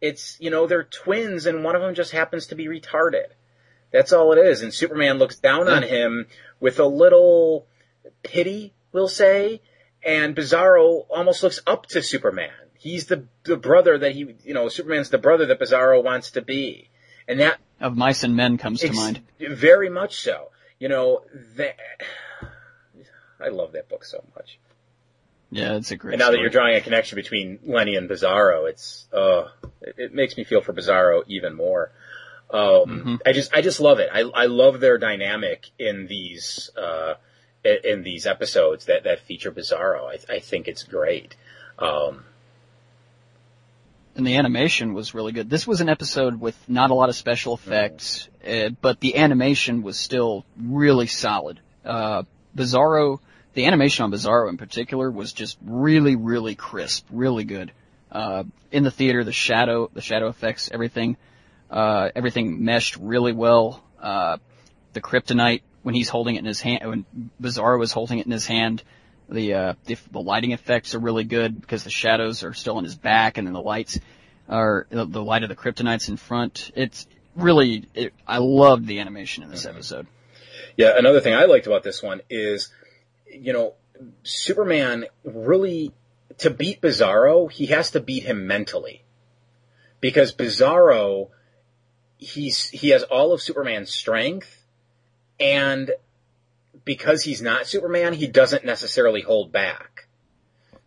It's 0.00 0.38
you 0.40 0.50
know 0.50 0.66
they're 0.66 0.84
twins, 0.84 1.46
and 1.46 1.64
one 1.64 1.76
of 1.76 1.82
them 1.82 1.94
just 1.94 2.12
happens 2.12 2.46
to 2.48 2.54
be 2.54 2.66
retarded. 2.66 3.26
That's 3.92 4.12
all 4.12 4.32
it 4.32 4.38
is. 4.38 4.62
And 4.62 4.72
Superman 4.72 5.18
looks 5.18 5.36
down 5.36 5.68
on 5.68 5.82
him 5.82 6.26
with 6.60 6.80
a 6.80 6.84
little 6.84 7.66
pity, 8.22 8.74
we'll 8.92 9.08
say, 9.08 9.60
and 10.04 10.34
Bizarro 10.34 11.06
almost 11.08 11.42
looks 11.42 11.60
up 11.66 11.86
to 11.86 12.02
Superman. 12.02 12.50
He's 12.78 13.06
the 13.06 13.26
the 13.44 13.56
brother 13.56 13.96
that 13.98 14.12
he, 14.12 14.34
you 14.44 14.54
know, 14.54 14.68
Superman's 14.68 15.10
the 15.10 15.18
brother 15.18 15.46
that 15.46 15.60
Bizarro 15.60 16.02
wants 16.02 16.32
to 16.32 16.42
be, 16.42 16.90
and 17.28 17.40
that 17.40 17.58
Of 17.84 17.96
Mice 17.98 18.24
and 18.24 18.34
Men 18.34 18.56
comes 18.56 18.80
to 18.80 18.92
mind. 18.92 19.20
very 19.38 19.90
much 19.90 20.22
so. 20.22 20.50
You 20.78 20.88
know, 20.88 21.22
that 21.56 21.76
I 23.38 23.48
love 23.48 23.72
that 23.72 23.90
book 23.90 24.04
so 24.04 24.24
much. 24.34 24.58
Yeah, 25.50 25.76
it's 25.76 25.90
a 25.90 25.96
great 25.96 26.14
And 26.14 26.20
now 26.20 26.30
that 26.30 26.40
you're 26.40 26.48
drawing 26.48 26.76
a 26.76 26.80
connection 26.80 27.16
between 27.16 27.58
Lenny 27.62 27.94
and 27.96 28.08
Bizarro, 28.08 28.68
it's 28.70 29.06
uh, 29.12 29.48
it, 29.82 29.94
it 29.98 30.14
makes 30.14 30.36
me 30.36 30.44
feel 30.44 30.62
for 30.62 30.72
Bizarro 30.72 31.24
even 31.28 31.54
more. 31.54 31.92
Um, 32.50 32.60
Mm-hmm. 32.60 33.14
I 33.26 33.32
just 33.32 33.54
I 33.54 33.60
just 33.60 33.80
love 33.80 33.98
it. 34.00 34.08
I 34.12 34.20
I 34.20 34.46
love 34.46 34.80
their 34.80 34.96
dynamic 34.96 35.70
in 35.78 36.06
these 36.06 36.70
uh, 36.76 37.14
in 37.64 38.02
these 38.02 38.26
episodes 38.26 38.86
that 38.86 39.04
that 39.04 39.20
feature 39.20 39.52
Bizarro. 39.52 40.08
I 40.08 40.36
I 40.36 40.38
think 40.40 40.68
it's 40.68 40.82
great. 40.84 41.36
Um, 41.78 42.24
and 44.16 44.26
the 44.26 44.36
animation 44.36 44.94
was 44.94 45.14
really 45.14 45.32
good. 45.32 45.50
This 45.50 45.66
was 45.66 45.80
an 45.80 45.88
episode 45.88 46.40
with 46.40 46.56
not 46.68 46.90
a 46.90 46.94
lot 46.94 47.08
of 47.08 47.16
special 47.16 47.54
effects, 47.54 48.28
uh, 48.46 48.70
but 48.80 49.00
the 49.00 49.16
animation 49.16 49.82
was 49.82 49.98
still 49.98 50.44
really 50.56 51.06
solid. 51.06 51.60
Uh, 51.84 52.22
Bizarro, 52.56 53.18
the 53.54 53.66
animation 53.66 54.04
on 54.04 54.12
Bizarro 54.12 54.48
in 54.48 54.56
particular 54.56 55.10
was 55.10 55.32
just 55.32 55.58
really, 55.64 56.16
really 56.16 56.54
crisp, 56.54 57.06
really 57.10 57.44
good. 57.44 57.72
Uh, 58.10 58.44
in 58.70 58.84
the 58.84 58.90
theater, 58.90 59.24
the 59.24 59.32
shadow, 59.32 59.90
the 59.92 60.00
shadow 60.00 60.28
effects, 60.28 60.70
everything, 60.72 61.16
uh, 61.70 62.10
everything 62.14 62.64
meshed 62.64 62.96
really 62.96 63.32
well. 63.32 63.82
Uh, 64.00 64.38
the 64.92 65.00
kryptonite, 65.00 65.62
when 65.82 65.94
he's 65.94 66.08
holding 66.08 66.36
it 66.36 66.40
in 66.40 66.44
his 66.44 66.60
hand, 66.60 66.88
when 66.88 67.30
Bizarro 67.42 67.78
was 67.78 67.92
holding 67.92 68.20
it 68.20 68.26
in 68.26 68.32
his 68.32 68.46
hand, 68.46 68.82
the, 69.28 69.54
uh, 69.54 69.74
the, 69.86 69.96
the 70.10 70.20
lighting 70.20 70.52
effects 70.52 70.94
are 70.94 70.98
really 70.98 71.24
good 71.24 71.60
because 71.60 71.84
the 71.84 71.90
shadows 71.90 72.44
are 72.44 72.54
still 72.54 72.76
on 72.76 72.84
his 72.84 72.94
back 72.94 73.38
and 73.38 73.46
then 73.46 73.54
the 73.54 73.62
lights 73.62 73.98
are, 74.48 74.86
the, 74.90 75.04
the 75.06 75.22
light 75.22 75.42
of 75.42 75.48
the 75.48 75.56
kryptonite's 75.56 76.08
in 76.08 76.16
front. 76.16 76.70
It's 76.74 77.06
really, 77.34 77.86
it, 77.94 78.12
I 78.26 78.38
loved 78.38 78.86
the 78.86 79.00
animation 79.00 79.42
in 79.42 79.50
this 79.50 79.66
episode. 79.66 80.06
Yeah, 80.76 80.98
another 80.98 81.20
thing 81.20 81.34
I 81.34 81.44
liked 81.44 81.66
about 81.66 81.82
this 81.82 82.02
one 82.02 82.20
is, 82.28 82.70
you 83.26 83.52
know, 83.52 83.74
Superman 84.22 85.06
really, 85.24 85.92
to 86.38 86.50
beat 86.50 86.80
Bizarro, 86.80 87.50
he 87.50 87.66
has 87.66 87.92
to 87.92 88.00
beat 88.00 88.24
him 88.24 88.46
mentally. 88.46 89.04
Because 90.00 90.34
Bizarro, 90.34 91.30
he's, 92.18 92.68
he 92.68 92.90
has 92.90 93.04
all 93.04 93.32
of 93.32 93.40
Superman's 93.40 93.90
strength, 93.90 94.62
and 95.40 95.90
because 96.84 97.22
he's 97.22 97.42
not 97.42 97.66
Superman, 97.66 98.12
he 98.12 98.26
doesn't 98.26 98.64
necessarily 98.64 99.22
hold 99.22 99.52
back. 99.52 100.08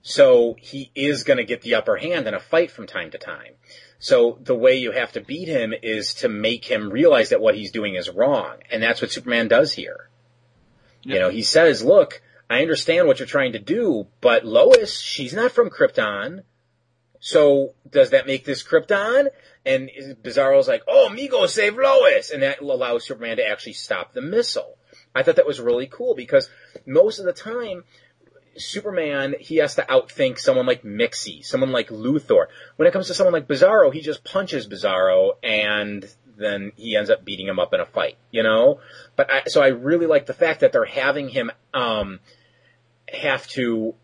So 0.01 0.55
he 0.59 0.91
is 0.95 1.23
gonna 1.23 1.43
get 1.43 1.61
the 1.61 1.75
upper 1.75 1.97
hand 1.97 2.27
in 2.27 2.33
a 2.33 2.39
fight 2.39 2.71
from 2.71 2.87
time 2.87 3.11
to 3.11 3.17
time. 3.17 3.53
So 3.99 4.37
the 4.41 4.55
way 4.55 4.75
you 4.75 4.91
have 4.91 5.11
to 5.13 5.21
beat 5.21 5.47
him 5.47 5.73
is 5.81 6.13
to 6.15 6.29
make 6.29 6.65
him 6.65 6.89
realize 6.91 7.29
that 7.29 7.41
what 7.41 7.55
he's 7.55 7.71
doing 7.71 7.95
is 7.95 8.09
wrong. 8.09 8.57
And 8.69 8.81
that's 8.81 9.01
what 9.01 9.11
Superman 9.11 9.47
does 9.47 9.73
here. 9.73 10.09
You 11.01 11.19
know, 11.19 11.29
he 11.29 11.41
says, 11.41 11.83
look, 11.83 12.21
I 12.49 12.61
understand 12.61 13.07
what 13.07 13.19
you're 13.19 13.27
trying 13.27 13.53
to 13.53 13.59
do, 13.59 14.07
but 14.19 14.45
Lois, 14.45 14.99
she's 14.99 15.33
not 15.33 15.51
from 15.51 15.69
Krypton. 15.69 16.43
So 17.19 17.73
does 17.89 18.09
that 18.11 18.27
make 18.27 18.45
this 18.45 18.63
Krypton? 18.63 19.29
And 19.65 19.89
Bizarro's 20.21 20.67
like, 20.67 20.83
oh, 20.87 21.09
Migo 21.11 21.47
save 21.47 21.77
Lois. 21.77 22.31
And 22.31 22.43
that 22.43 22.61
allows 22.61 23.05
Superman 23.05 23.37
to 23.37 23.47
actually 23.47 23.73
stop 23.73 24.13
the 24.13 24.21
missile. 24.21 24.77
I 25.15 25.23
thought 25.23 25.37
that 25.37 25.47
was 25.47 25.59
really 25.59 25.87
cool 25.87 26.15
because 26.15 26.49
most 26.85 27.19
of 27.19 27.25
the 27.25 27.33
time, 27.33 27.83
Superman, 28.55 29.35
he 29.39 29.57
has 29.57 29.75
to 29.75 29.83
outthink 29.83 30.39
someone 30.39 30.65
like 30.65 30.83
Mixie, 30.83 31.43
someone 31.43 31.71
like 31.71 31.89
Luthor. 31.89 32.47
When 32.75 32.87
it 32.87 32.91
comes 32.91 33.07
to 33.07 33.13
someone 33.13 33.33
like 33.33 33.47
Bizarro, 33.47 33.93
he 33.93 34.01
just 34.01 34.23
punches 34.23 34.67
Bizarro 34.67 35.33
and 35.43 36.07
then 36.37 36.71
he 36.75 36.95
ends 36.95 37.09
up 37.09 37.25
beating 37.25 37.47
him 37.47 37.59
up 37.59 37.73
in 37.73 37.79
a 37.79 37.85
fight, 37.85 38.17
you 38.31 38.43
know? 38.43 38.79
But 39.15 39.31
I, 39.31 39.43
so 39.47 39.61
I 39.61 39.67
really 39.67 40.05
like 40.05 40.25
the 40.25 40.33
fact 40.33 40.59
that 40.61 40.71
they're 40.71 40.85
having 40.85 41.29
him, 41.29 41.51
um, 41.73 42.19
have 43.11 43.47
to, 43.47 43.95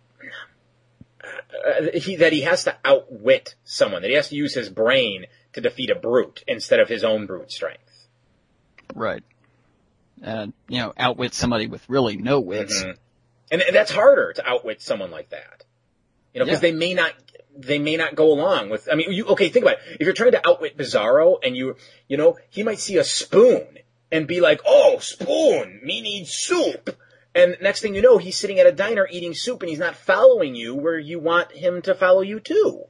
uh, 1.23 1.87
he, 1.93 2.17
that 2.17 2.33
he 2.33 2.41
has 2.41 2.63
to 2.65 2.75
outwit 2.83 3.55
someone, 3.63 4.01
that 4.01 4.09
he 4.09 4.15
has 4.15 4.29
to 4.29 4.35
use 4.35 4.53
his 4.53 4.69
brain 4.69 5.25
to 5.53 5.61
defeat 5.61 5.89
a 5.89 5.95
brute 5.95 6.43
instead 6.47 6.79
of 6.79 6.89
his 6.89 7.03
own 7.03 7.25
brute 7.25 7.51
strength. 7.51 8.07
Right. 8.95 9.23
And, 10.23 10.53
you 10.69 10.79
know, 10.79 10.93
outwit 10.97 11.33
somebody 11.33 11.67
with 11.67 11.83
really 11.89 12.15
no 12.15 12.39
wits. 12.39 12.81
Mhm. 12.81 12.97
And 13.51 13.63
that's 13.73 13.91
harder 13.91 14.33
to 14.33 14.47
outwit 14.49 14.81
someone 14.81 15.11
like 15.11 15.29
that. 15.29 15.65
You 16.33 16.39
know, 16.39 16.45
because 16.45 16.63
Yeah. 16.63 16.71
they 16.71 16.75
may 16.75 16.93
not, 16.93 17.13
they 17.55 17.77
may 17.77 17.97
not 17.97 18.15
go 18.15 18.31
along 18.31 18.69
with, 18.69 18.87
I 18.91 18.95
mean, 18.95 19.11
you, 19.11 19.25
okay, 19.27 19.49
think 19.49 19.65
about 19.65 19.77
it. 19.77 19.97
If 19.99 20.05
you're 20.07 20.13
trying 20.13 20.31
to 20.31 20.47
outwit 20.47 20.77
Bizarro 20.77 21.37
and 21.43 21.55
you, 21.55 21.75
you 22.07 22.17
know, 22.17 22.37
he 22.49 22.63
might 22.63 22.79
see 22.79 22.97
a 22.97 23.03
spoon 23.03 23.77
and 24.11 24.25
be 24.25 24.39
like, 24.39 24.61
oh, 24.65 24.97
spoon, 24.99 25.81
me 25.83 26.01
need 26.01 26.27
soup. 26.27 26.97
And 27.35 27.57
next 27.61 27.81
thing 27.81 27.93
you 27.93 28.01
know, 28.01 28.17
he's 28.17 28.37
sitting 28.37 28.59
at 28.59 28.65
a 28.65 28.71
diner 28.71 29.07
eating 29.11 29.33
soup 29.33 29.61
and 29.61 29.69
he's 29.69 29.79
not 29.79 29.95
following 29.95 30.55
you 30.55 30.73
where 30.73 30.97
you 30.97 31.19
want 31.19 31.51
him 31.51 31.81
to 31.83 31.93
follow 31.93 32.21
you 32.21 32.39
too. 32.39 32.85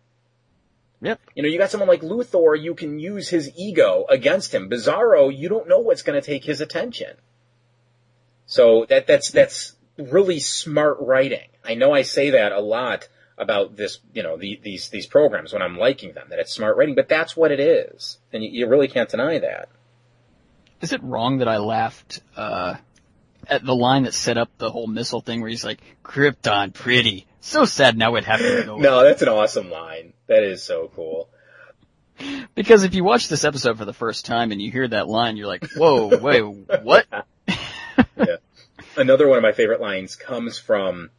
Yep. 1.04 1.20
You 1.36 1.44
know, 1.44 1.50
you 1.50 1.58
got 1.58 1.70
someone 1.70 1.90
like 1.90 2.02
Luthor, 2.02 2.60
you 2.60 2.76
can 2.76 2.98
use 2.98 3.28
his 3.28 3.52
ego 3.58 4.06
against 4.10 4.54
him. 4.54 4.70
Bizarro, 4.70 5.36
you 5.36 5.50
don't 5.50 5.68
know 5.68 5.80
what's 5.80 6.02
going 6.02 6.20
to 6.20 6.26
take 6.26 6.46
his 6.46 6.62
attention. 6.62 7.18
So 8.46 8.86
that 8.88 9.06
that's 9.06 9.30
that's 9.30 9.76
really 9.98 10.40
smart 10.40 10.98
writing. 11.02 11.50
I 11.64 11.76
know 11.76 11.94
I 11.94 12.04
say 12.04 12.32
that 12.32 12.54
a 12.54 12.62
lot 12.62 13.10
about 13.38 13.76
this, 13.76 14.00
you 14.14 14.24
know, 14.24 14.38
the, 14.38 14.60
these 14.64 14.90
these 14.90 15.06
programs 15.06 15.52
when 15.52 15.62
I'm 15.62 15.78
liking 15.78 16.14
them, 16.14 16.28
that 16.30 16.40
it's 16.40 16.54
smart 16.54 16.78
writing, 16.78 16.96
but 16.96 17.10
that's 17.10 17.36
what 17.36 17.52
it 17.52 17.60
is, 17.60 18.18
and 18.32 18.42
you, 18.42 18.50
you 18.52 18.68
really 18.68 18.88
can't 18.88 19.10
deny 19.10 19.40
that. 19.40 19.70
Is 20.80 20.94
it 20.94 21.04
wrong 21.04 21.40
that 21.40 21.48
I 21.50 21.58
laughed, 21.58 22.22
uh, 22.38 22.76
at 23.48 23.66
the 23.66 23.76
line 23.76 24.04
that 24.04 24.14
set 24.14 24.38
up 24.38 24.50
the 24.58 24.72
whole 24.72 24.88
missile 24.88 25.22
thing 25.22 25.42
where 25.42 25.50
he's 25.50 25.66
like, 25.66 25.82
Krypton, 26.04 26.74
pretty. 26.74 27.26
So 27.46 27.66
sad 27.66 27.98
now 27.98 28.16
it 28.16 28.24
have 28.24 28.40
to 28.40 28.64
go. 28.64 28.78
No, 28.78 29.04
that's 29.04 29.22
an 29.22 29.28
awesome 29.28 29.70
line. 29.70 30.14
That 30.28 30.44
is 30.44 30.64
so 30.64 30.90
cool. 30.96 31.28
Because 32.56 32.84
if 32.84 32.96
you 32.96 33.04
watch 33.04 33.28
this 33.28 33.44
episode 33.44 33.78
for 33.78 33.84
the 33.84 33.94
first 33.94 34.26
time 34.26 34.54
and 34.54 34.62
you 34.62 34.72
hear 34.72 34.88
that 34.88 35.10
line, 35.10 35.36
you're 35.36 35.48
like, 35.48 35.66
whoa, 35.76 36.18
wait, 36.18 36.42
what? 36.84 37.06
yeah. 38.18 38.38
Another 38.96 39.28
one 39.28 39.38
of 39.38 39.42
my 39.42 39.52
favorite 39.52 39.82
lines 39.82 40.16
comes 40.16 40.58
from 40.58 41.10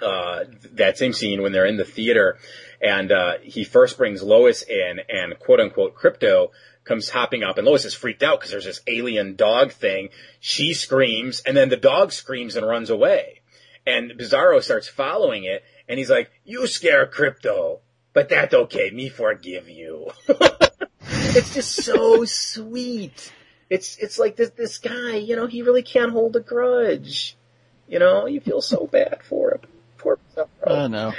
uh, 0.00 0.44
that 0.72 0.96
same 0.96 1.12
scene 1.12 1.42
when 1.42 1.52
they're 1.52 1.66
in 1.66 1.76
the 1.76 1.84
theater, 1.84 2.38
and 2.80 3.12
uh, 3.12 3.34
he 3.42 3.64
first 3.64 3.98
brings 3.98 4.22
Lois 4.22 4.62
in, 4.62 5.00
and 5.10 5.38
quote 5.38 5.60
unquote 5.60 5.94
Krypto 5.94 6.52
comes 6.84 7.10
hopping 7.10 7.42
up, 7.42 7.58
and 7.58 7.66
Lois 7.66 7.84
is 7.84 7.92
freaked 7.92 8.22
out 8.22 8.40
because 8.40 8.50
there's 8.50 8.64
this 8.64 8.80
alien 8.86 9.36
dog 9.36 9.72
thing. 9.72 10.08
She 10.40 10.72
screams, 10.72 11.40
and 11.40 11.54
then 11.54 11.68
the 11.68 11.76
dog 11.76 12.12
screams 12.12 12.56
and 12.56 12.66
runs 12.66 12.88
away, 12.88 13.39
and 13.86 14.12
Bizarro 14.12 14.62
starts 14.62 14.88
following 14.88 15.44
it, 15.44 15.64
and 15.88 15.98
he's 15.98 16.10
like, 16.10 16.30
"You 16.44 16.66
scare 16.66 17.06
Krypto, 17.06 17.80
but 18.12 18.28
that's 18.28 18.54
okay. 18.54 18.90
Me 18.90 19.08
forgive 19.08 19.68
you." 19.68 20.10
it's 21.00 21.54
just 21.54 21.72
so 21.84 22.24
sweet. 22.24 23.32
It's 23.68 23.96
it's 23.98 24.18
like 24.18 24.36
this 24.36 24.50
this 24.50 24.78
guy, 24.78 25.16
you 25.16 25.36
know, 25.36 25.46
he 25.46 25.62
really 25.62 25.82
can't 25.82 26.12
hold 26.12 26.36
a 26.36 26.40
grudge. 26.40 27.36
You 27.88 27.98
know, 27.98 28.26
you 28.26 28.40
feel 28.40 28.60
so 28.60 28.86
bad 28.86 29.20
for 29.22 29.52
him. 29.52 29.60
Poor 29.98 30.18
Bizarro. 30.36 30.48
Oh 30.66 30.86
no. 30.86 31.12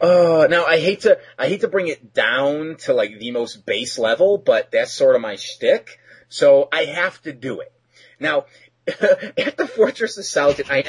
Uh, 0.00 0.46
now 0.48 0.64
I 0.64 0.78
hate 0.78 1.00
to, 1.00 1.18
I 1.36 1.48
hate 1.48 1.62
to 1.62 1.68
bring 1.68 1.88
it 1.88 2.14
down 2.14 2.76
to 2.80 2.92
like 2.92 3.18
the 3.18 3.32
most 3.32 3.66
base 3.66 3.98
level, 3.98 4.38
but 4.38 4.70
that's 4.70 4.92
sort 4.92 5.16
of 5.16 5.22
my 5.22 5.36
shtick. 5.36 5.98
So 6.28 6.68
I 6.72 6.84
have 6.84 7.20
to 7.22 7.32
do 7.32 7.60
it. 7.60 7.72
Now, 8.20 8.46
at 8.86 9.56
the 9.56 9.66
Fortress 9.66 10.18
of 10.18 10.24
Solitude, 10.24 10.66
I, 10.70 10.84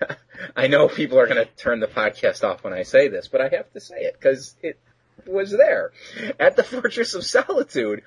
I 0.56 0.68
know 0.68 0.88
people 0.88 1.18
are 1.18 1.26
going 1.26 1.44
to 1.44 1.50
turn 1.56 1.80
the 1.80 1.86
podcast 1.86 2.44
off 2.44 2.64
when 2.64 2.72
I 2.72 2.82
say 2.82 3.08
this, 3.08 3.28
but 3.28 3.40
I 3.40 3.48
have 3.48 3.72
to 3.72 3.80
say 3.80 3.96
it 3.96 4.14
because 4.14 4.54
it 4.62 4.78
was 5.26 5.50
there. 5.50 5.92
At 6.38 6.56
the 6.56 6.62
Fortress 6.64 7.14
of 7.14 7.24
Solitude, 7.24 8.02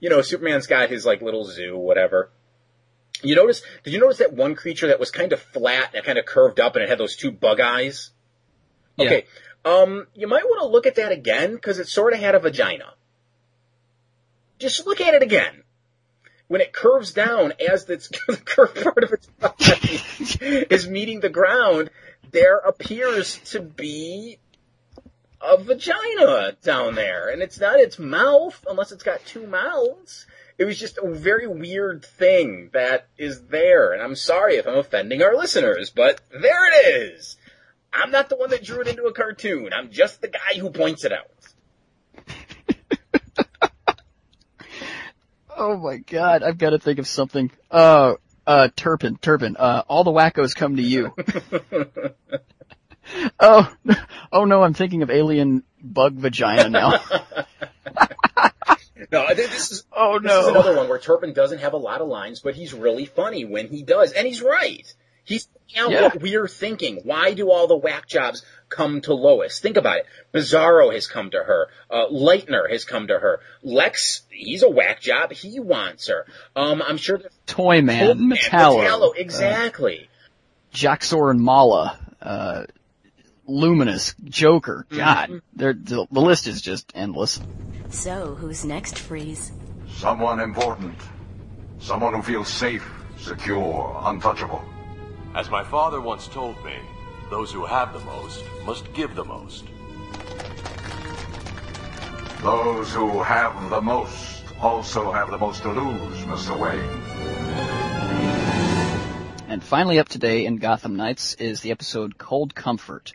you 0.00 0.10
know, 0.10 0.22
Superman's 0.22 0.66
got 0.66 0.90
his 0.90 1.04
like 1.04 1.22
little 1.22 1.44
zoo, 1.44 1.76
whatever. 1.76 2.30
You 3.22 3.36
notice, 3.36 3.62
did 3.84 3.92
you 3.92 4.00
notice 4.00 4.18
that 4.18 4.34
one 4.34 4.54
creature 4.54 4.88
that 4.88 5.00
was 5.00 5.10
kind 5.10 5.32
of 5.32 5.40
flat 5.40 5.94
and 5.94 6.04
kind 6.04 6.18
of 6.18 6.26
curved 6.26 6.60
up 6.60 6.74
and 6.74 6.82
it 6.82 6.88
had 6.88 6.98
those 6.98 7.16
two 7.16 7.30
bug 7.30 7.60
eyes? 7.60 8.10
Yeah. 8.96 9.06
Okay. 9.06 9.26
Um, 9.64 10.06
you 10.14 10.26
might 10.26 10.44
want 10.44 10.60
to 10.60 10.68
look 10.68 10.86
at 10.86 10.96
that 10.96 11.10
again 11.10 11.54
because 11.54 11.78
it 11.78 11.88
sort 11.88 12.12
of 12.12 12.20
had 12.20 12.34
a 12.34 12.38
vagina. 12.38 12.94
Just 14.58 14.86
look 14.86 15.00
at 15.00 15.14
it 15.14 15.22
again. 15.22 15.63
When 16.48 16.60
it 16.60 16.72
curves 16.72 17.12
down 17.12 17.54
as 17.66 17.88
its, 17.88 18.08
the 18.28 18.36
curved 18.36 18.82
part 18.82 19.02
of 19.02 19.12
its 19.12 19.26
body 19.26 20.66
is 20.70 20.88
meeting 20.88 21.20
the 21.20 21.28
ground, 21.28 21.90
there 22.30 22.58
appears 22.58 23.38
to 23.50 23.60
be 23.60 24.38
a 25.40 25.56
vagina 25.56 26.56
down 26.62 26.94
there. 26.94 27.28
And 27.28 27.42
it's 27.42 27.60
not 27.60 27.80
its 27.80 27.98
mouth, 27.98 28.64
unless 28.68 28.92
it's 28.92 29.02
got 29.02 29.24
two 29.24 29.46
mouths. 29.46 30.26
It 30.56 30.64
was 30.64 30.78
just 30.78 30.98
a 30.98 31.08
very 31.08 31.46
weird 31.46 32.04
thing 32.04 32.70
that 32.72 33.08
is 33.18 33.46
there. 33.46 33.92
And 33.92 34.02
I'm 34.02 34.16
sorry 34.16 34.56
if 34.56 34.66
I'm 34.66 34.78
offending 34.78 35.22
our 35.22 35.36
listeners, 35.36 35.90
but 35.90 36.20
there 36.30 36.68
it 36.68 37.12
is. 37.12 37.36
I'm 37.92 38.10
not 38.10 38.28
the 38.28 38.36
one 38.36 38.50
that 38.50 38.64
drew 38.64 38.80
it 38.80 38.88
into 38.88 39.04
a 39.04 39.12
cartoon. 39.12 39.72
I'm 39.72 39.90
just 39.90 40.20
the 40.20 40.28
guy 40.28 40.58
who 40.58 40.70
points 40.70 41.04
it 41.04 41.12
out. 41.12 41.30
Oh 45.56 45.76
my 45.76 45.98
god, 45.98 46.42
I've 46.42 46.58
got 46.58 46.70
to 46.70 46.78
think 46.78 46.98
of 46.98 47.06
something. 47.06 47.50
Uh, 47.70 48.14
uh, 48.46 48.68
Turpin, 48.76 49.16
Turpin, 49.16 49.56
uh, 49.56 49.82
all 49.88 50.04
the 50.04 50.10
wackos 50.10 50.54
come 50.54 50.76
to 50.76 50.82
you. 50.82 51.14
oh, 53.40 53.72
oh 54.32 54.44
no, 54.44 54.62
I'm 54.62 54.74
thinking 54.74 55.02
of 55.02 55.10
alien 55.10 55.62
bug 55.82 56.14
vagina 56.14 56.68
now. 56.68 57.00
No, 59.12 59.22
I 59.22 59.34
think 59.34 59.50
this 59.50 59.70
is 59.70 59.84
Oh 59.92 60.18
this 60.18 60.32
is 60.32 60.44
no. 60.46 60.50
another 60.50 60.76
one 60.76 60.88
where 60.88 60.98
Turpin 60.98 61.34
doesn't 61.34 61.58
have 61.58 61.72
a 61.72 61.76
lot 61.76 62.00
of 62.00 62.08
lines, 62.08 62.40
but 62.40 62.54
he's 62.54 62.72
really 62.72 63.04
funny 63.04 63.44
when 63.44 63.68
he 63.68 63.82
does, 63.82 64.12
and 64.12 64.26
he's 64.26 64.40
right. 64.40 64.92
He's 65.24 65.46
out 65.76 65.90
Yeah. 65.90 66.02
what 66.02 66.22
we're 66.22 66.48
thinking. 66.48 67.00
Why 67.04 67.34
do 67.34 67.50
all 67.50 67.66
the 67.66 67.76
whack 67.76 68.08
jobs 68.08 68.44
come 68.74 69.00
to 69.02 69.14
Lois? 69.14 69.60
Think 69.60 69.76
about 69.76 69.98
it. 69.98 70.06
Bizarro 70.32 70.92
has 70.92 71.06
come 71.06 71.30
to 71.30 71.38
her. 71.38 71.68
Uh, 71.90 72.06
Lytener 72.10 72.70
has 72.70 72.84
come 72.84 73.06
to 73.08 73.18
her. 73.18 73.40
Lex, 73.62 74.22
he's 74.30 74.62
a 74.62 74.68
whack 74.70 75.00
job. 75.00 75.32
He 75.32 75.60
wants 75.60 76.08
her. 76.08 76.26
Um, 76.56 76.82
I'm 76.82 76.96
sure. 76.96 77.18
there's- 77.18 77.34
Toy 77.46 77.82
Man, 77.82 78.02
Oh, 78.10 78.14
man, 78.14 78.30
Metallo, 78.38 78.84
Metallo, 78.84 79.08
uh, 79.10 79.12
exactly. 79.16 80.08
Jax-Ur 80.72 81.30
and 81.30 81.40
Mala, 81.40 81.98
uh, 82.20 82.64
Luminus, 83.48 84.14
Joker. 84.24 84.86
God, 84.90 85.40
they're, 85.54 85.74
the, 85.74 86.06
the 86.10 86.20
list 86.20 86.46
is 86.46 86.60
just 86.62 86.90
endless. 86.94 87.40
So, 87.90 88.34
who's 88.34 88.64
next, 88.64 88.98
Freeze? 88.98 89.52
Someone 89.96 90.40
important. 90.40 90.98
Someone 91.78 92.14
who 92.14 92.22
feels 92.22 92.48
safe, 92.48 92.88
secure, 93.18 94.00
untouchable. 94.04 94.64
As 95.34 95.50
my 95.50 95.62
father 95.62 96.00
once 96.00 96.26
told 96.28 96.56
me, 96.64 96.74
those 97.30 97.52
who 97.52 97.64
have 97.64 97.92
the 97.92 98.00
most 98.00 98.42
must 98.64 98.92
give 98.92 99.14
the 99.14 99.24
most. 99.24 99.64
Those 102.42 102.92
who 102.92 103.22
have 103.22 103.70
the 103.70 103.80
most 103.80 104.44
also 104.60 105.12
have 105.12 105.30
the 105.30 105.38
most 105.38 105.62
to 105.62 105.70
lose, 105.70 106.18
Mr. 106.24 106.58
Wayne. 106.58 107.02
And 109.48 109.62
finally 109.62 109.98
up 109.98 110.08
today 110.08 110.46
in 110.46 110.56
Gotham 110.56 110.96
Knights 110.96 111.34
is 111.34 111.60
the 111.60 111.70
episode 111.70 112.18
Cold 112.18 112.54
Comfort. 112.54 113.12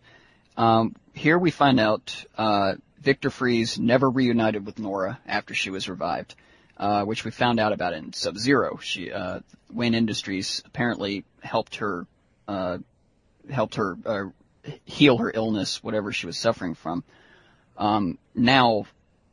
Um, 0.56 0.95
here 1.14 1.38
we 1.38 1.52
find 1.52 1.80
out 1.80 2.26
uh, 2.38 2.76
Victor 3.02 3.30
Freeze 3.30 3.80
never 3.80 4.10
reunited 4.10 4.65
with 4.65 4.80
Nora 4.80 5.19
after 5.27 5.53
she 5.53 5.69
was 5.69 5.90
revived, 5.90 6.36
uh, 6.77 7.03
which 7.03 7.26
we 7.26 7.31
found 7.31 7.60
out 7.60 7.73
about 7.73 7.94
in 7.94 8.14
Sub-Zero. 8.14 8.77
She, 8.81 9.11
uh, 9.11 9.40
Wayne 9.72 9.95
Industries 9.95 10.61
apparently 10.65 11.23
helped 11.41 11.77
her, 11.77 12.06
uh, 12.48 12.80
helped 13.50 13.76
her 13.76 13.98
uh, 14.06 14.26
heal 14.86 15.18
her 15.18 15.32
illness, 15.34 15.84
whatever 15.84 16.12
she 16.12 16.26
was 16.26 16.38
suffering 16.38 16.76
from. 16.76 17.04
Um, 17.78 18.18
now, 18.36 18.86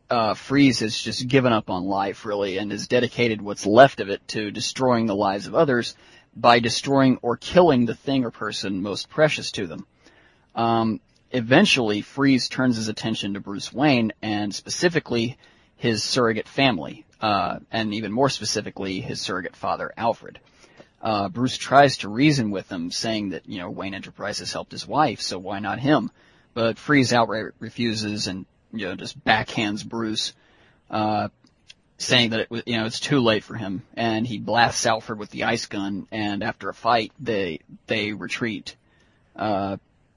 uh, 0.08 0.34
Freeze 0.34 0.80
has 0.80 0.96
just 0.96 1.26
given 1.26 1.52
up 1.52 1.68
on 1.68 1.84
life 1.84 2.24
really 2.24 2.58
and 2.58 2.70
has 2.70 2.86
dedicated 2.86 3.42
what's 3.42 3.66
left 3.66 4.00
of 4.00 4.08
it 4.08 4.26
to 4.28 4.50
destroying 4.50 5.06
the 5.06 5.16
lives 5.16 5.46
of 5.46 5.54
others 5.54 5.96
by 6.34 6.60
destroying 6.60 7.18
or 7.22 7.36
killing 7.36 7.86
the 7.86 7.94
thing 7.94 8.24
or 8.24 8.30
person 8.30 8.82
most 8.82 9.08
precious 9.08 9.50
to 9.52 9.66
them. 9.66 9.86
Um, 10.54 11.00
eventually, 11.32 12.02
Freeze 12.02 12.48
turns 12.48 12.76
his 12.76 12.88
attention 12.88 13.34
to 13.34 13.40
Bruce 13.40 13.72
Wayne 13.72 14.12
and 14.22 14.54
specifically 14.54 15.38
his 15.76 16.04
surrogate 16.04 16.48
family, 16.48 17.04
uh, 17.20 17.58
and 17.70 17.94
even 17.94 18.12
more 18.12 18.30
specifically 18.30 19.00
his 19.00 19.20
surrogate 19.20 19.56
father, 19.56 19.92
Alfred. 19.96 20.38
Uh, 21.06 21.28
Bruce 21.28 21.56
tries 21.56 21.98
to 21.98 22.08
reason 22.08 22.50
with 22.50 22.68
him, 22.68 22.90
saying 22.90 23.28
that, 23.28 23.48
you 23.48 23.60
know, 23.60 23.70
Wayne 23.70 23.94
Enterprises 23.94 24.52
helped 24.52 24.72
his 24.72 24.88
wife, 24.88 25.20
so 25.20 25.38
why 25.38 25.60
not 25.60 25.78
him? 25.78 26.10
But 26.52 26.78
Freeze 26.78 27.12
outright 27.12 27.52
refuses 27.60 28.26
and, 28.26 28.44
you 28.72 28.86
know, 28.86 28.96
just 28.96 29.24
backhands 29.24 29.86
Bruce, 29.86 30.32
uh, 30.90 31.28
saying 31.96 32.30
that 32.30 32.40
it 32.40 32.50
was, 32.50 32.64
you 32.66 32.76
know, 32.76 32.86
it's 32.86 32.98
too 32.98 33.20
late 33.20 33.44
for 33.44 33.54
him, 33.54 33.82
and 33.94 34.26
he 34.26 34.38
blasts 34.38 34.84
Alfred 34.84 35.20
with 35.20 35.30
the 35.30 35.44
ice 35.44 35.66
gun, 35.66 36.08
and 36.10 36.42
after 36.42 36.70
a 36.70 36.74
fight, 36.74 37.12
they, 37.20 37.60
they 37.86 38.12
retreat. 38.12 38.74
Uh, 39.36 39.76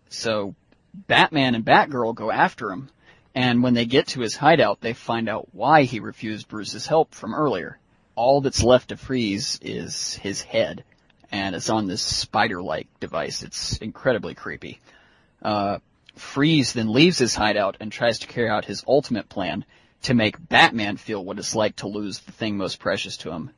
so 0.09 0.55
Batman 0.95 1.53
and 1.53 1.63
Batgirl 1.63 2.15
go 2.15 2.31
after 2.31 2.71
him, 2.71 2.89
and 3.35 3.61
when 3.61 3.75
they 3.75 3.85
get 3.85 4.07
to 4.07 4.21
his 4.21 4.35
hideout, 4.35 4.81
they 4.81 4.93
find 4.93 5.29
out 5.29 5.49
why 5.51 5.83
he 5.83 5.99
refused 5.99 6.47
Bruce's 6.47 6.87
help 6.87 7.13
from 7.13 7.35
earlier. 7.35 7.77
All 8.19 8.41
that's 8.41 8.63
left 8.63 8.89
to 8.89 8.97
freeze 8.97 9.59
is 9.61 10.15
his 10.15 10.41
head, 10.41 10.83
and 11.31 11.55
it's 11.55 11.69
on 11.69 11.87
this 11.87 12.01
spider-like 12.01 12.87
device. 12.99 13.43
It's 13.43 13.77
incredibly 13.77 14.35
creepy. 14.35 14.81
Uh, 15.41 15.77
Freeze 16.15 16.73
then 16.73 16.91
leaves 16.91 17.17
his 17.17 17.33
hideout 17.33 17.77
and 17.79 17.89
tries 17.89 18.19
to 18.19 18.27
carry 18.27 18.49
out 18.49 18.65
his 18.65 18.83
ultimate 18.85 19.29
plan 19.29 19.63
to 20.01 20.13
make 20.13 20.49
Batman 20.49 20.97
feel 20.97 21.23
what 21.23 21.39
it's 21.39 21.55
like 21.55 21.77
to 21.77 21.87
lose 21.87 22.19
the 22.19 22.33
thing 22.33 22.57
most 22.57 22.79
precious 22.79 23.15
to 23.19 23.31
him, 23.31 23.51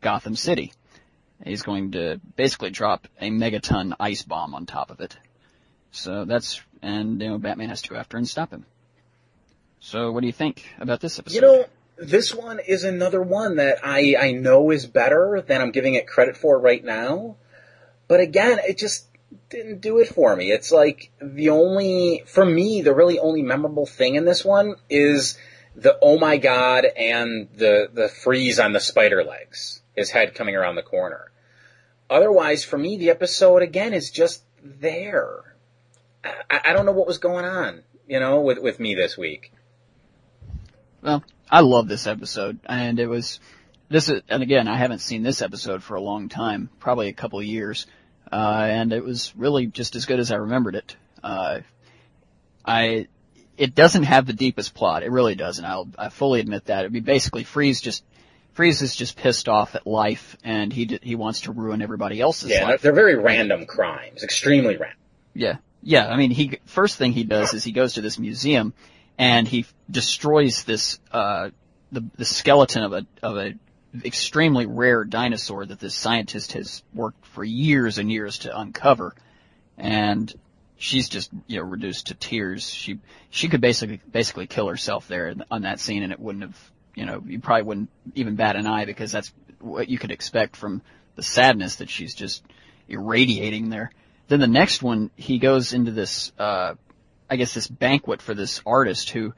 Gotham 0.00 0.34
City. 0.34 0.72
He's 1.44 1.60
going 1.60 1.92
to 1.92 2.22
basically 2.36 2.70
drop 2.70 3.06
a 3.20 3.28
megaton 3.28 3.92
ice 4.00 4.22
bomb 4.22 4.54
on 4.54 4.64
top 4.64 4.90
of 4.90 5.00
it. 5.00 5.14
So 5.90 6.24
that's, 6.24 6.62
and, 6.80 7.20
you 7.20 7.28
know, 7.28 7.38
Batman 7.38 7.68
has 7.68 7.82
to 7.82 7.90
go 7.90 7.96
after 7.96 8.16
and 8.16 8.26
stop 8.26 8.50
him. 8.50 8.64
So 9.80 10.10
what 10.10 10.22
do 10.22 10.26
you 10.26 10.32
think 10.32 10.64
about 10.78 11.00
this 11.00 11.18
episode? 11.18 11.34
You 11.34 11.42
know, 11.42 11.66
this 12.00 12.34
one 12.34 12.60
is 12.60 12.84
another 12.84 13.20
one 13.22 13.56
that 13.56 13.78
I, 13.84 14.16
I 14.18 14.32
know 14.32 14.70
is 14.70 14.86
better 14.86 15.44
than 15.46 15.60
I'm 15.60 15.70
giving 15.70 15.94
it 15.94 16.06
credit 16.06 16.36
for 16.36 16.58
right 16.58 16.82
now. 16.82 17.36
But 18.08 18.20
again, 18.20 18.58
it 18.66 18.78
just 18.78 19.06
didn't 19.50 19.82
do 19.82 19.98
it 19.98 20.08
for 20.08 20.34
me. 20.34 20.50
It's 20.50 20.72
like 20.72 21.12
the 21.20 21.50
only, 21.50 22.24
for 22.26 22.44
me, 22.44 22.80
the 22.80 22.94
really 22.94 23.18
only 23.18 23.42
memorable 23.42 23.84
thing 23.84 24.14
in 24.14 24.24
this 24.24 24.44
one 24.44 24.76
is 24.88 25.38
the 25.76 25.96
oh 26.00 26.18
my 26.18 26.38
god 26.38 26.84
and 26.84 27.48
the, 27.54 27.88
the 27.92 28.08
freeze 28.08 28.58
on 28.58 28.72
the 28.72 28.80
spider 28.80 29.22
legs. 29.22 29.82
His 29.94 30.10
head 30.10 30.34
coming 30.34 30.56
around 30.56 30.76
the 30.76 30.82
corner. 30.82 31.30
Otherwise, 32.08 32.64
for 32.64 32.78
me, 32.78 32.96
the 32.96 33.10
episode 33.10 33.62
again 33.62 33.92
is 33.92 34.10
just 34.10 34.42
there. 34.64 35.54
I, 36.24 36.60
I 36.64 36.72
don't 36.72 36.86
know 36.86 36.92
what 36.92 37.06
was 37.06 37.18
going 37.18 37.44
on, 37.44 37.82
you 38.08 38.18
know, 38.20 38.40
with, 38.40 38.58
with 38.58 38.80
me 38.80 38.94
this 38.94 39.18
week. 39.18 39.52
Well, 41.02 41.22
I 41.50 41.60
love 41.60 41.88
this 41.88 42.06
episode, 42.06 42.60
and 42.66 42.98
it 43.00 43.06
was, 43.06 43.40
this 43.88 44.08
is, 44.08 44.22
and 44.28 44.42
again, 44.42 44.68
I 44.68 44.76
haven't 44.76 45.00
seen 45.00 45.22
this 45.22 45.42
episode 45.42 45.82
for 45.82 45.96
a 45.96 46.00
long 46.00 46.28
time, 46.28 46.70
probably 46.78 47.08
a 47.08 47.12
couple 47.12 47.38
of 47.40 47.44
years, 47.44 47.86
uh, 48.30 48.66
and 48.68 48.92
it 48.92 49.02
was 49.04 49.32
really 49.36 49.66
just 49.66 49.96
as 49.96 50.06
good 50.06 50.20
as 50.20 50.30
I 50.30 50.36
remembered 50.36 50.76
it. 50.76 50.96
Uh, 51.24 51.60
I, 52.64 53.08
it 53.56 53.74
doesn't 53.74 54.04
have 54.04 54.26
the 54.26 54.32
deepest 54.32 54.74
plot. 54.74 55.02
It 55.02 55.10
really 55.10 55.34
doesn't. 55.34 55.64
I'll, 55.64 55.88
I 55.98 56.08
fully 56.08 56.40
admit 56.40 56.66
that. 56.66 56.80
It'd 56.80 56.92
be 56.92 57.00
basically 57.00 57.44
Freeze 57.44 57.80
just, 57.80 58.04
Freeze 58.52 58.80
is 58.82 58.94
just 58.94 59.16
pissed 59.16 59.48
off 59.48 59.74
at 59.74 59.86
life 59.86 60.36
and 60.44 60.72
he, 60.72 60.84
d- 60.84 61.00
he 61.02 61.14
wants 61.16 61.42
to 61.42 61.52
ruin 61.52 61.82
everybody 61.82 62.20
else's 62.20 62.50
Yeah, 62.50 62.64
life. 62.68 62.82
they're 62.82 62.92
very 62.92 63.16
random 63.16 63.66
crimes, 63.66 64.22
extremely 64.22 64.76
random. 64.76 64.98
Yeah. 65.34 65.56
Yeah. 65.82 66.06
I 66.08 66.16
mean, 66.16 66.30
he, 66.30 66.58
first 66.66 66.96
thing 66.96 67.12
he 67.12 67.24
does 67.24 67.54
is 67.54 67.64
he 67.64 67.72
goes 67.72 67.94
to 67.94 68.00
this 68.02 68.18
museum 68.18 68.72
and 69.20 69.46
he 69.46 69.66
destroys 69.90 70.64
this, 70.64 70.98
uh, 71.12 71.50
the, 71.92 72.02
the 72.16 72.24
skeleton 72.24 72.82
of 72.82 72.94
a, 72.94 73.06
of 73.22 73.36
a 73.36 73.52
extremely 74.02 74.64
rare 74.64 75.04
dinosaur 75.04 75.66
that 75.66 75.78
this 75.78 75.94
scientist 75.94 76.52
has 76.54 76.82
worked 76.94 77.26
for 77.26 77.44
years 77.44 77.98
and 77.98 78.10
years 78.10 78.38
to 78.38 78.58
uncover. 78.58 79.14
And 79.76 80.32
she's 80.78 81.10
just, 81.10 81.30
you 81.46 81.58
know, 81.58 81.64
reduced 81.64 82.06
to 82.06 82.14
tears. 82.14 82.70
She, 82.70 82.98
she 83.28 83.48
could 83.48 83.60
basically, 83.60 84.00
basically 84.10 84.46
kill 84.46 84.68
herself 84.68 85.06
there 85.06 85.34
on 85.50 85.62
that 85.62 85.80
scene 85.80 86.02
and 86.02 86.12
it 86.14 86.18
wouldn't 86.18 86.44
have, 86.44 86.70
you 86.94 87.04
know, 87.04 87.22
you 87.26 87.40
probably 87.40 87.64
wouldn't 87.64 87.90
even 88.14 88.36
bat 88.36 88.56
an 88.56 88.66
eye 88.66 88.86
because 88.86 89.12
that's 89.12 89.30
what 89.58 89.90
you 89.90 89.98
could 89.98 90.12
expect 90.12 90.56
from 90.56 90.80
the 91.16 91.22
sadness 91.22 91.76
that 91.76 91.90
she's 91.90 92.14
just 92.14 92.42
irradiating 92.88 93.68
there. 93.68 93.90
Then 94.28 94.40
the 94.40 94.46
next 94.46 94.82
one, 94.82 95.10
he 95.14 95.38
goes 95.38 95.74
into 95.74 95.90
this, 95.90 96.32
uh, 96.38 96.76
I 97.30 97.36
guess 97.36 97.54
this 97.54 97.68
banquet 97.68 98.20
for 98.20 98.34
this 98.34 98.60
artist 98.66 99.10
who 99.10 99.32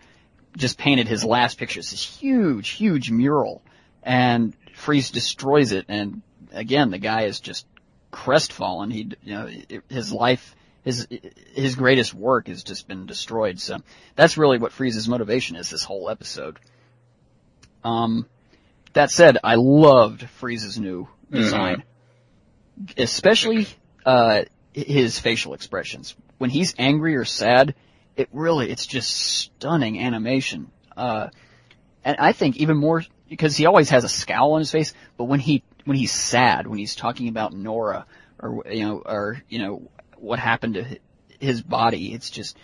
just 0.56 0.78
painted 0.78 1.08
his 1.08 1.24
last 1.24 1.58
picture. 1.58 1.80
It's 1.80 1.90
this 1.90 2.02
huge, 2.02 2.70
huge 2.70 3.10
mural 3.10 3.62
and 4.02 4.54
Freeze 4.74 5.10
destroys 5.10 5.72
it. 5.72 5.86
And 5.88 6.22
again, 6.52 6.90
the 6.90 6.98
guy 6.98 7.22
is 7.22 7.40
just 7.40 7.66
crestfallen. 8.10 8.90
He, 8.90 9.10
you 9.22 9.34
know, 9.34 9.50
his 9.88 10.12
life, 10.12 10.56
his, 10.82 11.06
his 11.52 11.76
greatest 11.76 12.14
work 12.14 12.48
has 12.48 12.62
just 12.62 12.88
been 12.88 13.06
destroyed. 13.06 13.60
So 13.60 13.78
that's 14.16 14.36
really 14.36 14.58
what 14.58 14.72
Freeze's 14.72 15.08
motivation 15.08 15.56
is 15.56 15.70
this 15.70 15.84
whole 15.84 16.10
episode. 16.10 16.58
Um, 17.84 18.26
that 18.92 19.10
said, 19.10 19.38
I 19.42 19.54
loved 19.56 20.22
Freeze's 20.22 20.78
new 20.78 21.08
design. 21.30 21.84
Especially, 22.96 23.66
uh, 24.04 24.42
his 24.72 25.18
facial 25.18 25.54
expressions. 25.54 26.16
When 26.38 26.50
he's 26.50 26.74
angry 26.78 27.16
or 27.16 27.24
sad, 27.24 27.74
it 28.16 28.28
really, 28.32 28.70
it's 28.70 28.86
just 28.86 29.10
stunning 29.10 30.00
animation. 30.00 30.70
Uh, 30.96 31.28
and 32.04 32.16
I 32.18 32.32
think 32.32 32.56
even 32.56 32.76
more, 32.76 33.04
because 33.28 33.56
he 33.56 33.66
always 33.66 33.90
has 33.90 34.04
a 34.04 34.08
scowl 34.08 34.52
on 34.52 34.60
his 34.60 34.70
face, 34.70 34.92
but 35.16 35.24
when 35.24 35.40
he, 35.40 35.62
when 35.84 35.96
he's 35.96 36.12
sad, 36.12 36.66
when 36.66 36.78
he's 36.78 36.94
talking 36.94 37.28
about 37.28 37.52
Nora, 37.52 38.06
or, 38.38 38.64
you 38.70 38.84
know, 38.84 39.02
or, 39.04 39.42
you 39.48 39.58
know, 39.58 39.90
what 40.16 40.38
happened 40.38 40.74
to 40.74 40.98
his 41.40 41.62
body, 41.62 42.12
it's 42.12 42.30
just, 42.30 42.56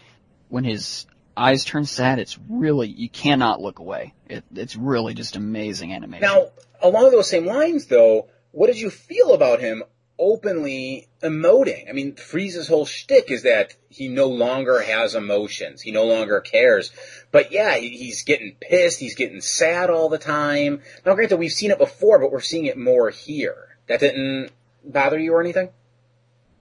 when 0.48 0.64
his 0.64 1.06
eyes 1.36 1.64
turn 1.64 1.84
sad, 1.84 2.18
it's 2.18 2.38
really, 2.48 2.88
you 2.88 3.08
cannot 3.08 3.60
look 3.60 3.78
away. 3.78 4.14
It, 4.28 4.44
it's 4.54 4.76
really 4.76 5.14
just 5.14 5.36
amazing 5.36 5.92
animation. 5.92 6.26
Now, 6.26 6.48
along 6.82 7.10
those 7.10 7.30
same 7.30 7.46
lines, 7.46 7.86
though, 7.86 8.28
what 8.50 8.66
did 8.66 8.78
you 8.78 8.90
feel 8.90 9.34
about 9.34 9.60
him 9.60 9.84
openly 10.18 11.08
emoting? 11.22 11.88
I 11.88 11.92
mean, 11.92 12.14
Freeze's 12.14 12.68
whole 12.68 12.86
shtick 12.86 13.30
is 13.30 13.42
that 13.42 13.74
he 13.88 14.08
no 14.08 14.26
longer 14.26 14.80
has 14.80 15.14
emotions. 15.14 15.82
He 15.82 15.92
no 15.92 16.04
longer 16.04 16.40
cares. 16.40 16.90
But 17.30 17.52
yeah, 17.52 17.76
he's 17.76 18.22
getting 18.22 18.56
pissed. 18.60 19.00
He's 19.00 19.14
getting 19.14 19.40
sad 19.40 19.90
all 19.90 20.08
the 20.08 20.18
time. 20.18 20.82
Now, 21.04 21.14
granted, 21.14 21.38
we've 21.38 21.52
seen 21.52 21.70
it 21.70 21.78
before, 21.78 22.18
but 22.18 22.32
we're 22.32 22.40
seeing 22.40 22.66
it 22.66 22.76
more 22.76 23.10
here. 23.10 23.76
That 23.86 24.00
didn't 24.00 24.50
bother 24.84 25.18
you 25.18 25.32
or 25.34 25.40
anything? 25.40 25.70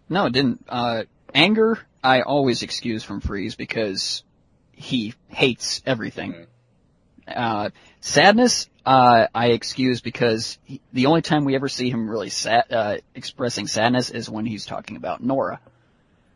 No, 0.09 0.25
it 0.25 0.33
didn't. 0.33 0.65
Uh, 0.69 1.03
anger, 1.33 1.79
I 2.03 2.21
always 2.21 2.63
excuse 2.63 3.03
from 3.03 3.21
Freeze 3.21 3.55
because 3.55 4.23
he 4.71 5.13
hates 5.27 5.81
everything. 5.85 6.47
Uh, 7.27 7.69
sadness, 7.99 8.69
uh, 8.85 9.27
I 9.35 9.47
excuse 9.47 10.01
because 10.01 10.57
he, 10.63 10.81
the 10.93 11.07
only 11.07 11.21
time 11.21 11.43
we 11.45 11.55
ever 11.55 11.67
see 11.67 11.89
him 11.89 12.09
really 12.09 12.29
sad, 12.29 12.65
uh, 12.71 12.97
expressing 13.15 13.67
sadness 13.67 14.09
is 14.09 14.29
when 14.29 14.45
he's 14.45 14.65
talking 14.65 14.95
about 14.95 15.21
Nora. 15.21 15.59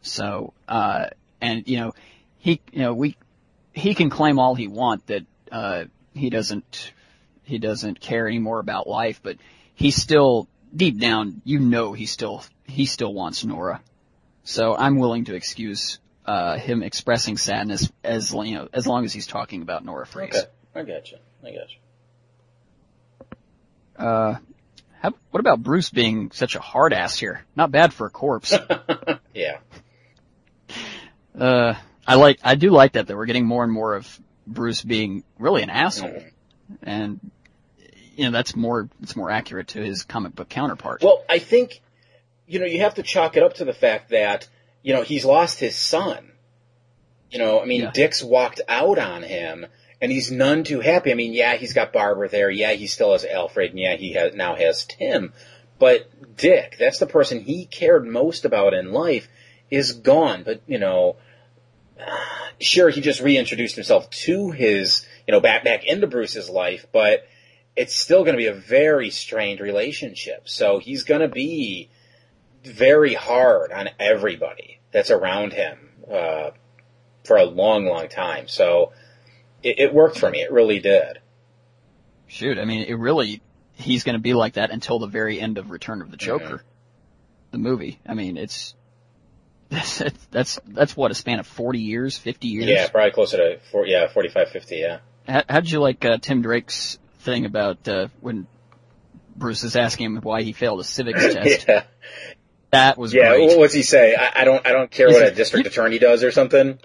So, 0.01 0.53
uh, 0.67 1.05
and 1.39 1.67
you 1.67 1.79
know, 1.79 1.93
he, 2.39 2.59
you 2.71 2.79
know, 2.79 2.93
we, 2.93 3.15
he 3.73 3.95
can 3.95 4.09
claim 4.09 4.37
all 4.37 4.55
he 4.55 4.67
want 4.67 5.07
that, 5.07 5.23
uh, 5.51 5.85
he 6.13 6.29
doesn't, 6.29 6.91
he 7.43 7.57
doesn't 7.57 8.01
care 8.01 8.27
anymore 8.27 8.59
about 8.59 8.87
life, 8.87 9.21
but 9.23 9.37
he 9.75 9.91
still, 9.91 10.47
deep 10.75 10.99
down, 10.99 11.41
you 11.45 11.59
know 11.59 11.93
he 11.93 12.05
still, 12.05 12.43
he 12.65 12.85
still 12.85 13.13
wants 13.13 13.45
Nora. 13.45 13.81
So 14.43 14.75
I'm 14.75 14.97
willing 14.97 15.25
to 15.25 15.35
excuse, 15.35 15.99
uh, 16.25 16.57
him 16.57 16.83
expressing 16.83 17.37
sadness 17.37 17.91
as, 18.03 18.33
you 18.33 18.55
know, 18.55 18.67
as 18.73 18.87
long 18.87 19.05
as 19.05 19.13
he's 19.13 19.27
talking 19.27 19.61
about 19.61 19.85
Nora 19.85 20.05
Freeze. 20.05 20.35
Okay, 20.35 20.49
I 20.75 20.83
got 20.83 21.11
you. 21.11 21.17
I 21.43 21.51
got 21.51 21.67
you. 21.69 21.77
Uh, 24.05 24.37
how, 25.01 25.13
what 25.31 25.39
about 25.39 25.61
Bruce 25.61 25.89
being 25.89 26.31
such 26.31 26.55
a 26.55 26.59
hard 26.59 26.93
ass 26.93 27.17
here? 27.19 27.43
Not 27.55 27.71
bad 27.71 27.93
for 27.93 28.07
a 28.07 28.09
corpse. 28.09 28.53
Yeah. 29.33 29.59
uh, 31.39 31.73
I 32.05 32.15
like, 32.15 32.39
I 32.43 32.55
do 32.55 32.69
like 32.71 32.93
that 32.93 33.07
that 33.07 33.15
we're 33.15 33.25
getting 33.25 33.45
more 33.45 33.63
and 33.63 33.71
more 33.71 33.95
of 33.95 34.19
Bruce 34.45 34.81
being 34.81 35.23
really 35.39 35.63
an 35.63 35.69
asshole. 35.69 36.21
And, 36.83 37.31
you 38.17 38.25
know, 38.25 38.31
that's 38.31 38.53
more, 38.55 38.89
it's 39.01 39.15
more 39.15 39.31
accurate 39.31 39.69
to 39.69 39.81
his 39.81 40.03
comic 40.03 40.35
book 40.35 40.49
counterpart. 40.49 41.01
Well, 41.01 41.23
I 41.29 41.39
think, 41.39 41.81
you 42.45 42.59
know, 42.59 42.65
you 42.65 42.81
have 42.81 42.95
to 42.95 43.03
chalk 43.03 43.37
it 43.37 43.43
up 43.43 43.53
to 43.55 43.65
the 43.65 43.73
fact 43.73 44.09
that, 44.09 44.49
you 44.83 44.93
know, 44.93 45.03
he's 45.03 45.23
lost 45.23 45.59
his 45.59 45.77
son. 45.77 46.31
You 47.29 47.39
know, 47.39 47.61
I 47.61 47.65
mean, 47.65 47.83
Yeah. 47.83 47.91
Dick's 47.91 48.21
walked 48.21 48.59
out 48.67 48.99
on 48.99 49.23
him, 49.23 49.65
and 50.01 50.11
he's 50.11 50.31
none 50.31 50.63
too 50.63 50.79
happy. 50.79 51.11
I 51.11 51.15
mean, 51.15 51.33
yeah, 51.33 51.55
he's 51.55 51.73
got 51.73 51.93
Barbara 51.93 52.27
there. 52.27 52.49
Yeah, 52.49 52.73
he 52.73 52.87
still 52.87 53.11
has 53.11 53.23
Alfred, 53.23 53.71
and 53.71 53.79
yeah, 53.79 53.95
he 53.95 54.13
has, 54.13 54.33
now 54.33 54.55
has 54.55 54.85
Tim. 54.85 55.31
But 55.77 56.37
Dick, 56.37 56.75
that's 56.79 56.99
the 56.99 57.07
person 57.07 57.41
he 57.41 57.65
cared 57.65 58.05
most 58.05 58.45
about 58.45 58.73
in 58.73 58.91
life, 58.91 59.27
is 59.69 59.93
gone. 59.93 60.43
But, 60.43 60.61
you 60.67 60.79
know, 60.79 61.17
sure, 62.59 62.89
he 62.89 63.01
just 63.01 63.21
reintroduced 63.21 63.75
himself 63.75 64.09
to 64.09 64.51
his, 64.51 65.05
you 65.27 65.31
know, 65.31 65.39
back, 65.39 65.63
back 65.63 65.85
into 65.85 66.07
Bruce's 66.07 66.49
life, 66.49 66.87
but 66.91 67.27
it's 67.75 67.95
still 67.95 68.23
going 68.23 68.33
to 68.33 68.37
be 68.37 68.47
a 68.47 68.53
very 68.53 69.11
strained 69.11 69.59
relationship. 69.59 70.49
So 70.49 70.79
he's 70.79 71.03
going 71.03 71.21
to 71.21 71.27
be 71.27 71.89
very 72.63 73.13
hard 73.13 73.71
on 73.71 73.89
everybody 73.99 74.79
that's 74.91 75.09
around 75.09 75.53
him, 75.53 75.77
uh, 76.11 76.51
for 77.23 77.37
a 77.37 77.45
long, 77.45 77.85
long 77.85 78.07
time. 78.07 78.47
So 78.47 78.93
it, 79.63 79.79
it 79.79 79.93
worked 79.93 80.17
for 80.19 80.29
me. 80.29 80.41
It 80.41 80.51
really 80.51 80.79
did. 80.79 81.19
Shoot, 82.27 82.57
I 82.57 82.65
mean, 82.65 82.83
it 82.83 82.93
really, 82.95 83.41
he's 83.73 84.03
gonna 84.03 84.19
be 84.19 84.33
like 84.33 84.53
that 84.53 84.71
until 84.71 84.99
the 84.99 85.07
very 85.07 85.39
end 85.39 85.57
of 85.57 85.69
Return 85.71 86.01
of 86.01 86.11
the 86.11 86.17
Joker. 86.17 86.63
The 87.51 87.57
movie. 87.57 87.99
I 88.07 88.13
mean, 88.13 88.37
it's, 88.37 88.73
that's, 89.69 90.01
that's, 90.31 90.59
that's 90.67 90.95
what, 90.97 91.11
a 91.11 91.15
span 91.15 91.39
of 91.39 91.47
40 91.47 91.79
years, 91.79 92.17
50 92.17 92.47
years? 92.47 92.65
Yeah, 92.67 92.87
probably 92.89 93.11
closer 93.11 93.37
to 93.37 93.59
four, 93.71 93.85
yeah, 93.85 94.07
45, 94.07 94.49
50, 94.49 94.75
yeah. 94.77 94.99
How, 95.27 95.43
how'd 95.49 95.69
you 95.69 95.79
like, 95.79 96.03
uh, 96.05 96.17
Tim 96.21 96.41
Drake's 96.41 96.97
thing 97.19 97.45
about, 97.45 97.87
uh, 97.87 98.07
when 98.21 98.47
Bruce 99.35 99.63
is 99.63 99.75
asking 99.75 100.05
him 100.07 100.17
why 100.21 100.41
he 100.43 100.53
failed 100.53 100.79
a 100.79 100.83
civics 100.83 101.21
test? 101.33 101.65
yeah. 101.67 101.83
That 102.71 102.97
was 102.97 103.13
Yeah, 103.13 103.29
great. 103.35 103.53
wh- 103.53 103.57
what's 103.59 103.73
he 103.73 103.83
say? 103.83 104.15
I, 104.15 104.41
I 104.41 104.43
don't, 104.45 104.65
I 104.65 104.71
don't 104.71 104.89
care 104.89 105.07
what 105.07 105.21
a 105.21 105.27
said- 105.27 105.35
district 105.35 105.67
attorney 105.67 105.99
does 105.99 106.23
or 106.23 106.31
something. 106.31 106.79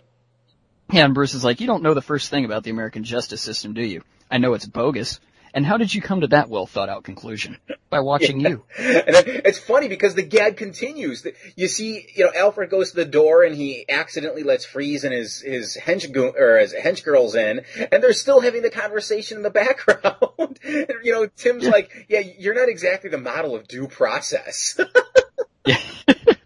Yeah, 0.91 1.05
and 1.05 1.15
Bruce 1.15 1.35
is 1.35 1.45
like, 1.45 1.61
you 1.61 1.67
don't 1.67 1.83
know 1.83 1.95
the 1.95 2.03
first 2.03 2.31
thing 2.31 2.45
about 2.45 2.63
the 2.63 2.71
American 2.71 3.05
justice 3.05 3.43
system, 3.43 3.75
do 3.75 3.83
you? 3.83 4.03
I 4.31 4.39
know 4.39 4.55
it's 4.55 4.67
bogus. 4.67 5.21
And 5.57 5.65
how 5.65 5.79
did 5.79 5.95
you 5.95 6.03
come 6.03 6.21
to 6.21 6.27
that 6.29 6.51
well 6.51 6.67
thought 6.67 6.91
out 6.91 7.03
conclusion? 7.03 7.57
By 7.89 8.01
watching 8.01 8.41
you. 8.41 8.65
And 8.79 9.17
it's 9.27 9.59
funny 9.59 9.89
because 9.89 10.15
the 10.15 10.23
gag 10.23 10.59
continues. 10.59 11.27
You 11.57 11.67
see, 11.67 12.07
you 12.15 12.25
know, 12.25 12.33
Alfred 12.37 12.69
goes 12.69 12.91
to 12.91 12.97
the 12.97 13.07
door 13.07 13.43
and 13.43 13.57
he 13.57 13.87
accidentally 13.89 14.43
lets 14.43 14.67
Freeze 14.67 15.05
and 15.05 15.15
his 15.15 15.41
his 15.41 15.79
hench 15.81 16.13
go- 16.13 16.35
or 16.37 16.59
his 16.59 16.75
hench 16.75 17.03
girls 17.05 17.35
in, 17.35 17.63
and 17.91 18.03
they're 18.03 18.13
still 18.13 18.41
having 18.41 18.61
the 18.61 18.71
conversation 18.71 19.39
in 19.39 19.43
the 19.43 19.51
background. 19.65 20.61
And, 20.63 20.93
you 21.03 21.13
know, 21.13 21.27
Tim's 21.27 21.65
like, 21.67 22.07
"Yeah, 22.09 22.21
you're 22.39 22.55
not 22.55 22.69
exactly 22.69 23.09
the 23.09 23.19
model 23.19 23.55
of 23.57 23.67
due 23.67 23.89
process." 23.89 24.79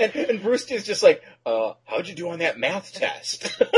and, 0.00 0.14
and 0.14 0.42
Bruce 0.42 0.70
is 0.70 0.84
just 0.84 1.02
like, 1.02 1.22
uh, 1.46 1.74
"How'd 1.84 2.08
you 2.08 2.14
do 2.14 2.30
on 2.30 2.40
that 2.40 2.58
math 2.58 2.92
test?" 2.92 3.60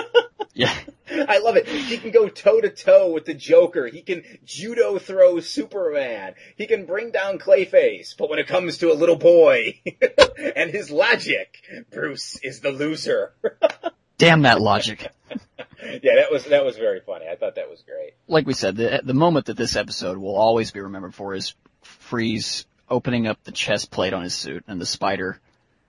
Yeah. 0.61 0.75
I 1.11 1.39
love 1.39 1.57
it. 1.57 1.67
He 1.67 1.97
can 1.99 2.11
go 2.11 2.29
toe 2.29 2.61
to 2.61 2.71
toe 2.71 3.13
with 3.13 3.25
the 3.25 3.35
Joker. 3.35 3.87
He 3.87 4.03
can 4.03 4.25
judo 4.45 4.99
throw 4.99 5.41
Superman. 5.41 6.35
He 6.57 6.67
can 6.67 6.87
bring 6.87 7.11
down 7.11 7.39
Clayface. 7.39 8.17
But 8.17 8.31
when 8.31 8.39
it 8.39 8.47
comes 8.47 8.79
to 8.79 8.93
a 8.93 8.95
little 8.95 9.17
boy 9.17 9.81
and 10.57 10.71
his 10.71 10.91
logic, 10.91 11.63
Bruce 11.91 12.39
is 12.43 12.61
the 12.61 12.71
loser. 12.71 13.33
Damn 14.19 14.43
that 14.43 14.61
logic. 14.61 15.09
yeah, 15.31 16.17
that 16.17 16.31
was 16.31 16.45
that 16.45 16.65
was 16.65 16.77
very 16.77 17.01
funny. 17.01 17.27
I 17.27 17.37
thought 17.37 17.55
that 17.55 17.71
was 17.71 17.83
great. 17.83 18.13
Like 18.29 18.47
we 18.47 18.53
said, 18.53 18.77
the 18.77 19.01
the 19.03 19.15
moment 19.15 19.47
that 19.47 19.57
this 19.57 19.77
episode 19.77 20.19
will 20.19 20.37
always 20.37 20.73
be 20.73 20.81
remembered 20.81 21.15
for 21.15 21.35
is 21.35 21.55
Freeze 21.83 22.67
opening 22.89 23.27
up 23.27 23.43
the 23.45 23.53
chest 23.53 23.91
plate 23.91 24.13
on 24.13 24.23
his 24.23 24.35
suit 24.35 24.65
and 24.69 24.81
the 24.81 24.87
spider 24.87 25.41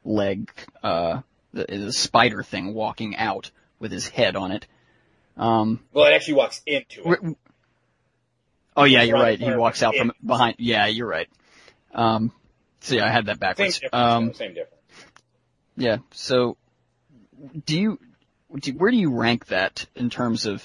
leg, 0.03 0.51
uh, 0.83 1.21
the, 1.53 1.65
the 1.67 1.93
spider 1.93 2.43
thing 2.43 2.73
walking 2.73 3.15
out 3.15 3.51
with 3.79 3.91
his 3.91 4.07
head 4.07 4.35
on 4.35 4.51
it. 4.51 4.67
Um, 5.37 5.79
Well, 5.93 6.05
it 6.05 6.13
actually 6.13 6.35
walks 6.35 6.61
into 6.65 7.01
it. 7.01 7.19
Re- 7.23 7.35
oh 8.77 8.83
yeah, 8.83 9.03
you're 9.03 9.17
right. 9.19 9.39
He 9.39 9.49
walks 9.51 9.81
out 9.83 9.95
from 9.95 10.11
behind. 10.25 10.55
Yeah, 10.59 10.87
you're 10.87 11.07
right. 11.07 11.29
Um, 11.93 12.31
so 12.81 12.95
yeah, 12.95 13.05
I 13.05 13.09
had 13.09 13.25
that 13.25 13.33
Same 13.33 13.39
backwards. 13.39 13.79
difference. 13.79 13.93
Um, 13.93 14.33
same 14.33 14.53
difference. 14.53 14.83
yeah. 15.77 15.97
So, 16.11 16.57
do 17.65 17.79
you, 17.79 17.99
do, 18.59 18.71
where 18.73 18.91
do 18.91 18.97
you 18.97 19.11
rank 19.13 19.47
that 19.47 19.85
in 19.95 20.09
terms 20.09 20.45
of, 20.45 20.63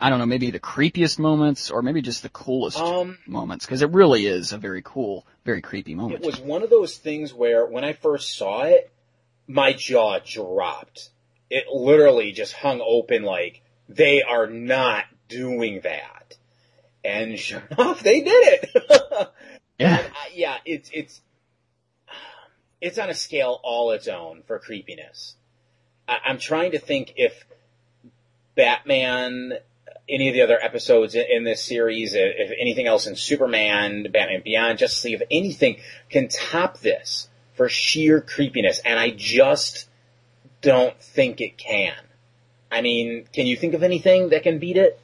I 0.00 0.08
don't 0.08 0.18
know, 0.18 0.26
maybe 0.26 0.50
the 0.50 0.60
creepiest 0.60 1.18
moments 1.18 1.70
or 1.70 1.82
maybe 1.82 2.00
just 2.00 2.22
the 2.22 2.30
coolest 2.30 2.78
Um, 2.78 3.18
moments? 3.26 3.66
Because 3.66 3.82
it 3.82 3.90
really 3.90 4.26
is 4.26 4.52
a 4.52 4.58
very 4.58 4.80
cool, 4.82 5.26
very 5.44 5.60
creepy 5.60 5.94
moment. 5.94 6.24
It 6.24 6.26
was 6.26 6.40
one 6.40 6.62
of 6.62 6.70
those 6.70 6.96
things 6.96 7.34
where 7.34 7.66
when 7.66 7.84
I 7.84 7.92
first 7.92 8.36
saw 8.36 8.62
it, 8.62 8.90
my 9.46 9.72
jaw 9.72 10.18
dropped. 10.24 11.10
It 11.50 11.64
literally 11.68 12.32
just 12.32 12.52
hung 12.54 12.80
open 12.80 13.24
like 13.24 13.62
they 13.88 14.22
are 14.22 14.46
not 14.46 15.04
doing 15.28 15.80
that. 15.82 16.36
And 17.04 17.38
sure 17.38 17.62
enough, 17.70 18.02
they 18.02 18.20
did 18.22 18.58
it. 18.62 18.70
yeah. 19.78 19.96
Uh, 20.06 20.28
yeah, 20.32 20.56
it's 20.64 20.90
it's 20.92 21.20
it's 22.80 22.98
on 22.98 23.10
a 23.10 23.14
scale 23.14 23.60
all 23.62 23.90
its 23.90 24.08
own 24.08 24.42
for 24.46 24.58
creepiness. 24.58 25.34
I, 26.08 26.18
I'm 26.26 26.38
trying 26.38 26.72
to 26.72 26.78
think 26.78 27.14
if 27.16 27.44
Batman, 28.54 29.54
any 30.08 30.28
of 30.28 30.34
the 30.34 30.42
other 30.42 30.58
episodes 30.60 31.14
in, 31.14 31.24
in 31.30 31.44
this 31.44 31.62
series, 31.62 32.14
if 32.14 32.50
anything 32.60 32.86
else 32.86 33.06
in 33.06 33.16
Superman, 33.16 34.04
Batman 34.12 34.42
Beyond, 34.44 34.78
Justice 34.78 35.04
League, 35.04 35.20
if 35.20 35.28
anything 35.30 35.76
can 36.08 36.28
top 36.28 36.78
this 36.78 37.28
for 37.54 37.68
sheer 37.68 38.20
creepiness, 38.20 38.80
and 38.84 38.98
I 38.98 39.10
just 39.10 39.88
don't 40.62 40.98
think 41.00 41.40
it 41.40 41.58
can. 41.58 41.94
I 42.70 42.82
mean, 42.82 43.26
can 43.32 43.46
you 43.46 43.56
think 43.56 43.74
of 43.74 43.82
anything 43.82 44.30
that 44.30 44.42
can 44.42 44.58
beat 44.58 44.76
it? 44.76 45.00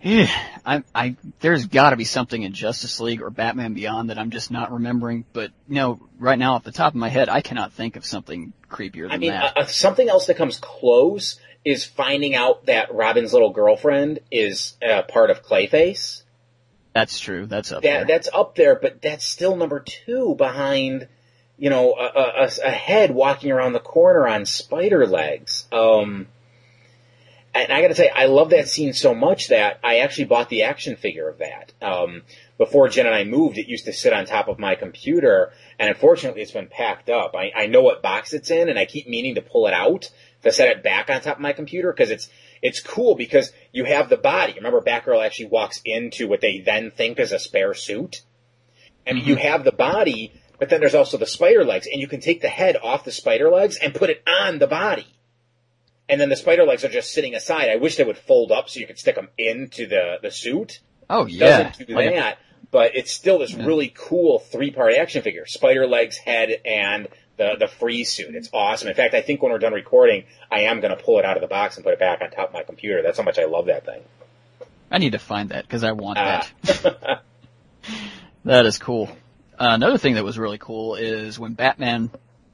Yeah, 0.00 0.30
I, 0.64 0.84
I, 0.94 1.16
there's 1.40 1.66
gotta 1.66 1.96
be 1.96 2.04
something 2.04 2.40
in 2.40 2.52
Justice 2.52 3.00
League 3.00 3.20
or 3.20 3.30
Batman 3.30 3.74
Beyond 3.74 4.10
that 4.10 4.18
I'm 4.18 4.30
just 4.30 4.52
not 4.52 4.72
remembering, 4.72 5.24
but 5.32 5.50
no, 5.66 6.00
right 6.20 6.38
now 6.38 6.54
off 6.54 6.62
the 6.62 6.70
top 6.70 6.92
of 6.92 6.96
my 6.96 7.08
head, 7.08 7.28
I 7.28 7.40
cannot 7.40 7.72
think 7.72 7.96
of 7.96 8.06
something 8.06 8.52
creepier 8.70 9.02
than 9.02 9.10
I 9.10 9.16
mean, 9.16 9.32
that. 9.32 9.56
uh, 9.56 9.60
uh, 9.60 9.66
something 9.66 10.08
else 10.08 10.26
that 10.26 10.36
comes 10.36 10.58
close 10.58 11.40
is 11.68 11.84
finding 11.84 12.34
out 12.34 12.66
that 12.66 12.94
Robin's 12.94 13.32
little 13.32 13.50
girlfriend 13.50 14.20
is 14.30 14.76
uh, 14.88 15.02
part 15.02 15.30
of 15.30 15.42
Clayface. 15.42 16.22
that's 16.94 17.20
true, 17.20 17.46
that's 17.46 17.70
up 17.72 17.82
That 17.82 18.06
there. 18.06 18.16
that's 18.16 18.28
up 18.32 18.54
there, 18.54 18.74
but 18.76 19.02
that's 19.02 19.24
still 19.24 19.54
number 19.56 19.80
two 19.80 20.34
behind, 20.36 21.08
you 21.58 21.68
know, 21.70 21.92
a, 21.94 22.44
a, 22.44 22.50
a- 22.64 22.70
head 22.70 23.10
walking 23.12 23.50
around 23.52 23.72
the 23.74 23.80
corner 23.80 24.26
on 24.26 24.46
spider 24.46 25.06
legs. 25.06 25.66
Um, 25.72 26.28
and 27.54 27.72
I 27.72 27.80
got 27.82 27.88
to 27.88 27.94
say, 27.94 28.08
I 28.08 28.26
love 28.26 28.50
that 28.50 28.68
scene 28.68 28.92
so 28.92 29.14
much 29.14 29.48
that 29.48 29.80
I 29.82 29.98
actually 29.98 30.26
bought 30.26 30.48
the 30.48 30.62
action 30.64 30.96
figure 30.96 31.28
of 31.28 31.38
that. 31.38 31.72
Um, 31.82 32.22
before 32.56 32.88
Jen 32.88 33.06
and 33.06 33.14
I 33.14 33.24
moved, 33.24 33.58
it 33.58 33.66
used 33.68 33.86
to 33.86 33.92
sit 33.92 34.12
on 34.12 34.26
top 34.26 34.48
of 34.48 34.58
my 34.58 34.74
computer, 34.74 35.52
and 35.78 35.88
unfortunately, 35.88 36.42
it's 36.42 36.52
been 36.52 36.66
packed 36.68 37.08
up. 37.08 37.34
I, 37.34 37.50
I 37.56 37.66
know 37.66 37.82
what 37.82 38.02
box 38.02 38.32
it's 38.32 38.50
in, 38.50 38.68
and 38.68 38.78
I 38.78 38.84
keep 38.84 39.08
meaning 39.08 39.34
to 39.36 39.42
pull 39.42 39.66
it 39.66 39.74
out 39.74 40.10
to 40.48 40.56
set 40.56 40.68
it 40.68 40.82
back 40.82 41.10
on 41.10 41.20
top 41.20 41.36
of 41.36 41.42
my 41.42 41.52
computer 41.52 41.92
because 41.92 42.10
it's 42.10 42.28
it's 42.62 42.80
cool 42.80 43.14
because 43.14 43.52
you 43.72 43.84
have 43.84 44.08
the 44.08 44.16
body. 44.16 44.54
Remember, 44.54 44.80
Batgirl 44.80 45.24
actually 45.24 45.46
walks 45.46 45.80
into 45.84 46.26
what 46.26 46.40
they 46.40 46.60
then 46.60 46.90
think 46.90 47.18
is 47.18 47.32
a 47.32 47.38
spare 47.38 47.74
suit, 47.74 48.22
and 49.06 49.18
you 49.18 49.36
mm-hmm. 49.36 49.46
have 49.46 49.64
the 49.64 49.72
body, 49.72 50.32
but 50.58 50.68
then 50.68 50.80
there's 50.80 50.94
also 50.94 51.16
the 51.16 51.26
spider 51.26 51.64
legs, 51.64 51.86
and 51.90 52.00
you 52.00 52.08
can 52.08 52.20
take 52.20 52.40
the 52.40 52.48
head 52.48 52.76
off 52.76 53.04
the 53.04 53.12
spider 53.12 53.50
legs 53.50 53.76
and 53.76 53.94
put 53.94 54.10
it 54.10 54.22
on 54.26 54.58
the 54.58 54.66
body. 54.66 55.06
And 56.08 56.20
then 56.20 56.30
the 56.30 56.36
spider 56.36 56.64
legs 56.64 56.84
are 56.84 56.88
just 56.88 57.12
sitting 57.12 57.34
aside. 57.34 57.68
I 57.68 57.76
wish 57.76 57.96
they 57.96 58.04
would 58.04 58.18
fold 58.18 58.50
up 58.50 58.68
so 58.68 58.80
you 58.80 58.86
could 58.86 58.98
stick 58.98 59.14
them 59.14 59.28
into 59.36 59.86
the, 59.86 60.16
the 60.22 60.30
suit. 60.30 60.80
oh 61.10 61.26
yeah. 61.26 61.64
Doesn't 61.64 61.86
do 61.86 61.94
oh, 61.94 61.96
Like 61.96 62.12
a- 62.12 62.14
that, 62.14 62.38
but 62.70 62.96
it's 62.96 63.12
still 63.12 63.38
this 63.38 63.54
really 63.54 63.92
cool 63.94 64.38
three 64.38 64.70
part 64.70 64.94
action 64.94 65.22
figure: 65.22 65.46
spider 65.46 65.86
legs, 65.86 66.16
head, 66.16 66.50
and 66.64 67.08
the 67.38 67.56
the 67.58 67.68
freeze 67.68 68.12
suit. 68.12 68.34
It's 68.34 68.50
awesome. 68.52 68.88
In 68.88 68.94
fact, 68.94 69.14
I 69.14 69.22
think 69.22 69.42
when 69.42 69.52
we're 69.52 69.58
done 69.58 69.72
recording, 69.72 70.24
I 70.50 70.62
am 70.62 70.80
going 70.80 70.94
to 70.96 71.02
pull 71.02 71.18
it 71.18 71.24
out 71.24 71.36
of 71.36 71.40
the 71.40 71.46
box 71.48 71.76
and 71.76 71.84
put 71.84 71.94
it 71.94 71.98
back 71.98 72.20
on 72.20 72.30
top 72.30 72.48
of 72.48 72.54
my 72.54 72.62
computer. 72.64 73.02
That's 73.02 73.16
how 73.18 73.24
much 73.24 73.38
I 73.38 73.44
love 73.46 73.66
that 73.66 73.86
thing. 73.86 74.02
I 74.90 74.98
need 74.98 75.12
to 75.12 75.18
find 75.18 75.50
that 75.50 75.64
because 75.64 75.84
I 75.84 75.92
want 75.92 76.18
Ah. 76.18 76.46
that. 76.64 77.22
that 78.44 78.66
is 78.66 78.78
cool. 78.78 79.08
Uh, 79.58 79.70
another 79.72 79.98
thing 79.98 80.14
that 80.14 80.24
was 80.24 80.38
really 80.38 80.58
cool 80.58 80.94
is 80.94 81.38
when 81.38 81.54
Batman 81.54 82.10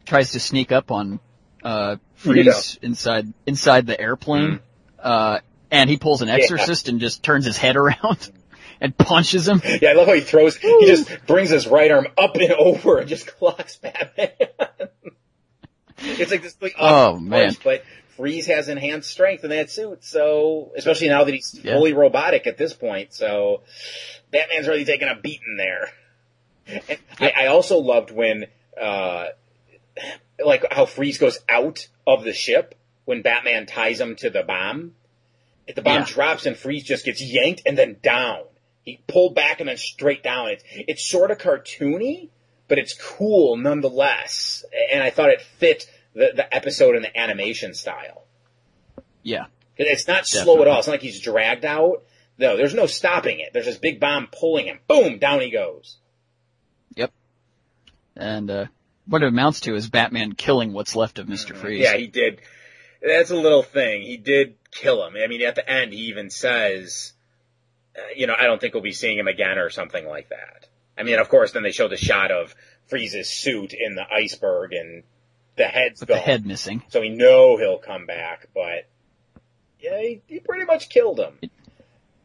tries 0.07 0.33
to 0.33 0.41
sneak 0.41 0.73
up 0.73 0.91
on 0.91 1.21
uh, 1.63 1.97
Freeze 2.15 2.79
inside 2.83 3.33
inside 3.47 3.87
the 3.87 3.99
airplane, 4.01 4.61
uh, 4.99 5.39
and 5.71 5.89
he 5.89 5.97
pulls 5.97 6.23
an 6.23 6.29
exorcist 6.29 6.89
and 6.89 7.01
just 7.01 7.23
turns 7.23 7.45
his 7.45 7.57
head 7.57 7.77
around 7.77 8.31
and 8.85 8.97
punches 8.97 9.49
him. 9.49 9.61
Yeah, 9.81 9.91
I 9.91 9.93
love 9.95 10.07
how 10.07 10.13
he 10.13 10.21
throws. 10.21 10.57
He 10.57 10.87
just 10.87 11.11
brings 11.27 11.51
his 11.51 11.67
right 11.67 11.91
arm 11.91 12.07
up 12.19 12.37
and 12.37 12.53
over 12.53 12.99
and 12.99 13.09
just 13.09 13.27
clocks 13.39 13.77
Batman. 13.77 14.29
it's 15.99 16.31
like 16.31 16.43
this 16.43 16.57
like 16.61 16.75
Oh, 16.79 17.19
man. 17.19 17.47
punch, 17.55 17.65
but 17.65 17.85
Freeze 18.17 18.47
has 18.47 18.69
enhanced 18.69 19.11
strength 19.11 19.43
in 19.45 19.51
that 19.51 19.71
suit, 19.71 20.05
so 20.05 20.71
especially 20.77 21.09
now 21.09 21.25
that 21.25 21.35
he's 21.35 21.59
Yeah. 21.63 21.73
fully 21.75 21.93
robotic 21.93 22.47
at 22.47 22.57
this 22.59 22.73
point, 22.73 23.13
so 23.13 23.63
Batman's 24.31 24.69
really 24.69 24.85
taking 24.85 25.09
a 25.09 25.17
beating 25.21 25.57
there. 25.57 25.91
I, 27.21 27.33
I 27.45 27.47
also 27.47 27.79
loved 27.79 28.11
when, 28.11 28.47
uh, 28.81 29.27
like 30.45 30.65
how 30.73 30.87
Freeze 30.87 31.19
goes 31.19 31.39
out 31.49 31.87
of 32.07 32.25
the 32.25 32.33
ship 32.33 32.75
when 33.05 33.23
Batman 33.23 33.67
ties 33.67 34.01
him 34.01 34.17
to 34.17 34.31
the 34.31 34.43
bomb. 34.43 34.95
If 35.67 35.75
the 35.77 35.83
bomb 35.83 36.01
Yeah. 36.01 36.07
drops 36.07 36.47
and 36.47 36.57
Freeze 36.57 36.85
just 36.85 37.05
gets 37.05 37.21
yanked 37.23 37.63
and 37.67 37.77
then 37.79 37.97
down. 38.03 38.43
He 38.85 39.01
pulled 39.07 39.35
back 39.35 39.61
and 39.61 39.69
then 39.69 39.77
straight 39.77 40.23
down. 40.23 40.49
It's 40.49 40.65
it's 40.71 41.05
sort 41.07 41.31
of 41.31 41.39
cartoony, 41.39 42.29
but 42.69 42.79
it's 42.79 42.95
cool 42.95 43.57
nonetheless. 43.57 44.65
And 44.93 45.03
I 45.03 45.11
thought 45.11 45.31
it 45.31 45.41
fit 45.41 45.91
the, 46.15 46.33
the 46.37 46.55
episode 46.55 46.95
and 46.95 47.05
the 47.05 47.19
animation 47.19 47.75
style. 47.75 48.27
Yeah, 49.23 49.47
It's 49.77 50.07
not 50.07 50.27
slow 50.27 50.61
at 50.63 50.69
all. 50.69 50.79
It's 50.79 50.87
not 50.87 50.95
like 50.95 51.03
he's 51.03 51.21
dragged 51.21 51.65
out. 51.65 52.05
No, 52.39 52.57
there's 52.57 52.75
no 52.75 52.87
stopping 52.87 53.41
it. 53.41 53.53
There's 53.53 53.67
this 53.67 53.79
big 53.79 54.01
bomb 54.01 54.29
pulling 54.31 54.67
him. 54.67 54.81
Boom, 54.89 55.19
down 55.19 55.41
he 55.41 55.51
goes. 55.51 55.99
Yep. 56.97 57.13
And 58.17 58.51
uh, 58.51 58.67
what 59.07 59.23
it 59.23 59.29
amounts 59.29 59.61
to 59.61 59.75
is 59.75 59.89
Batman 59.89 60.33
killing 60.33 60.73
what's 60.73 60.97
left 60.97 61.19
of 61.19 61.29
Mister 61.29 61.55
Freeze. 61.55 61.83
Yeah, 61.83 61.97
he 61.97 62.07
did. 62.07 62.41
That's 63.03 63.31
a 63.31 63.37
little 63.37 63.63
thing. 63.63 64.03
He 64.03 64.17
did 64.17 64.57
kill 64.71 65.05
him. 65.07 65.15
I 65.23 65.27
mean, 65.27 65.43
at 65.43 65.55
the 65.55 65.69
end, 65.69 65.93
he 65.93 66.07
even 66.07 66.31
says, 66.31 67.13
Uh, 67.97 68.01
you 68.17 68.27
know, 68.27 68.35
I 68.39 68.45
don't 68.45 68.61
think 68.61 68.75
we'll 68.75 68.83
be 68.83 68.93
seeing 68.93 69.19
him 69.19 69.29
again 69.29 69.59
or 69.59 69.71
something 69.71 70.07
like 70.07 70.31
that. 70.31 70.69
I 70.99 71.03
mean, 71.03 71.19
of 71.19 71.29
course, 71.29 71.53
then 71.53 71.63
they 71.63 71.73
show 71.73 71.89
the 71.89 71.97
shot 71.97 72.31
of 72.31 72.55
Freeze's 72.87 73.31
suit 73.31 73.73
in 73.73 73.95
the 73.95 74.05
iceberg 74.11 74.73
and 74.73 75.03
the 75.57 75.65
head's 75.65 76.01
with 76.01 76.09
gone. 76.09 76.19
the 76.19 76.23
head 76.23 76.47
missing. 76.47 76.83
So 76.89 77.01
we 77.01 77.11
know 77.11 77.57
he'll 77.57 77.79
come 77.79 78.07
back, 78.07 78.49
but 78.55 78.89
yeah, 79.81 80.01
he, 80.01 80.23
he 80.27 80.41
pretty 80.41 80.65
much 80.65 80.89
killed 80.89 81.21
him. 81.21 81.39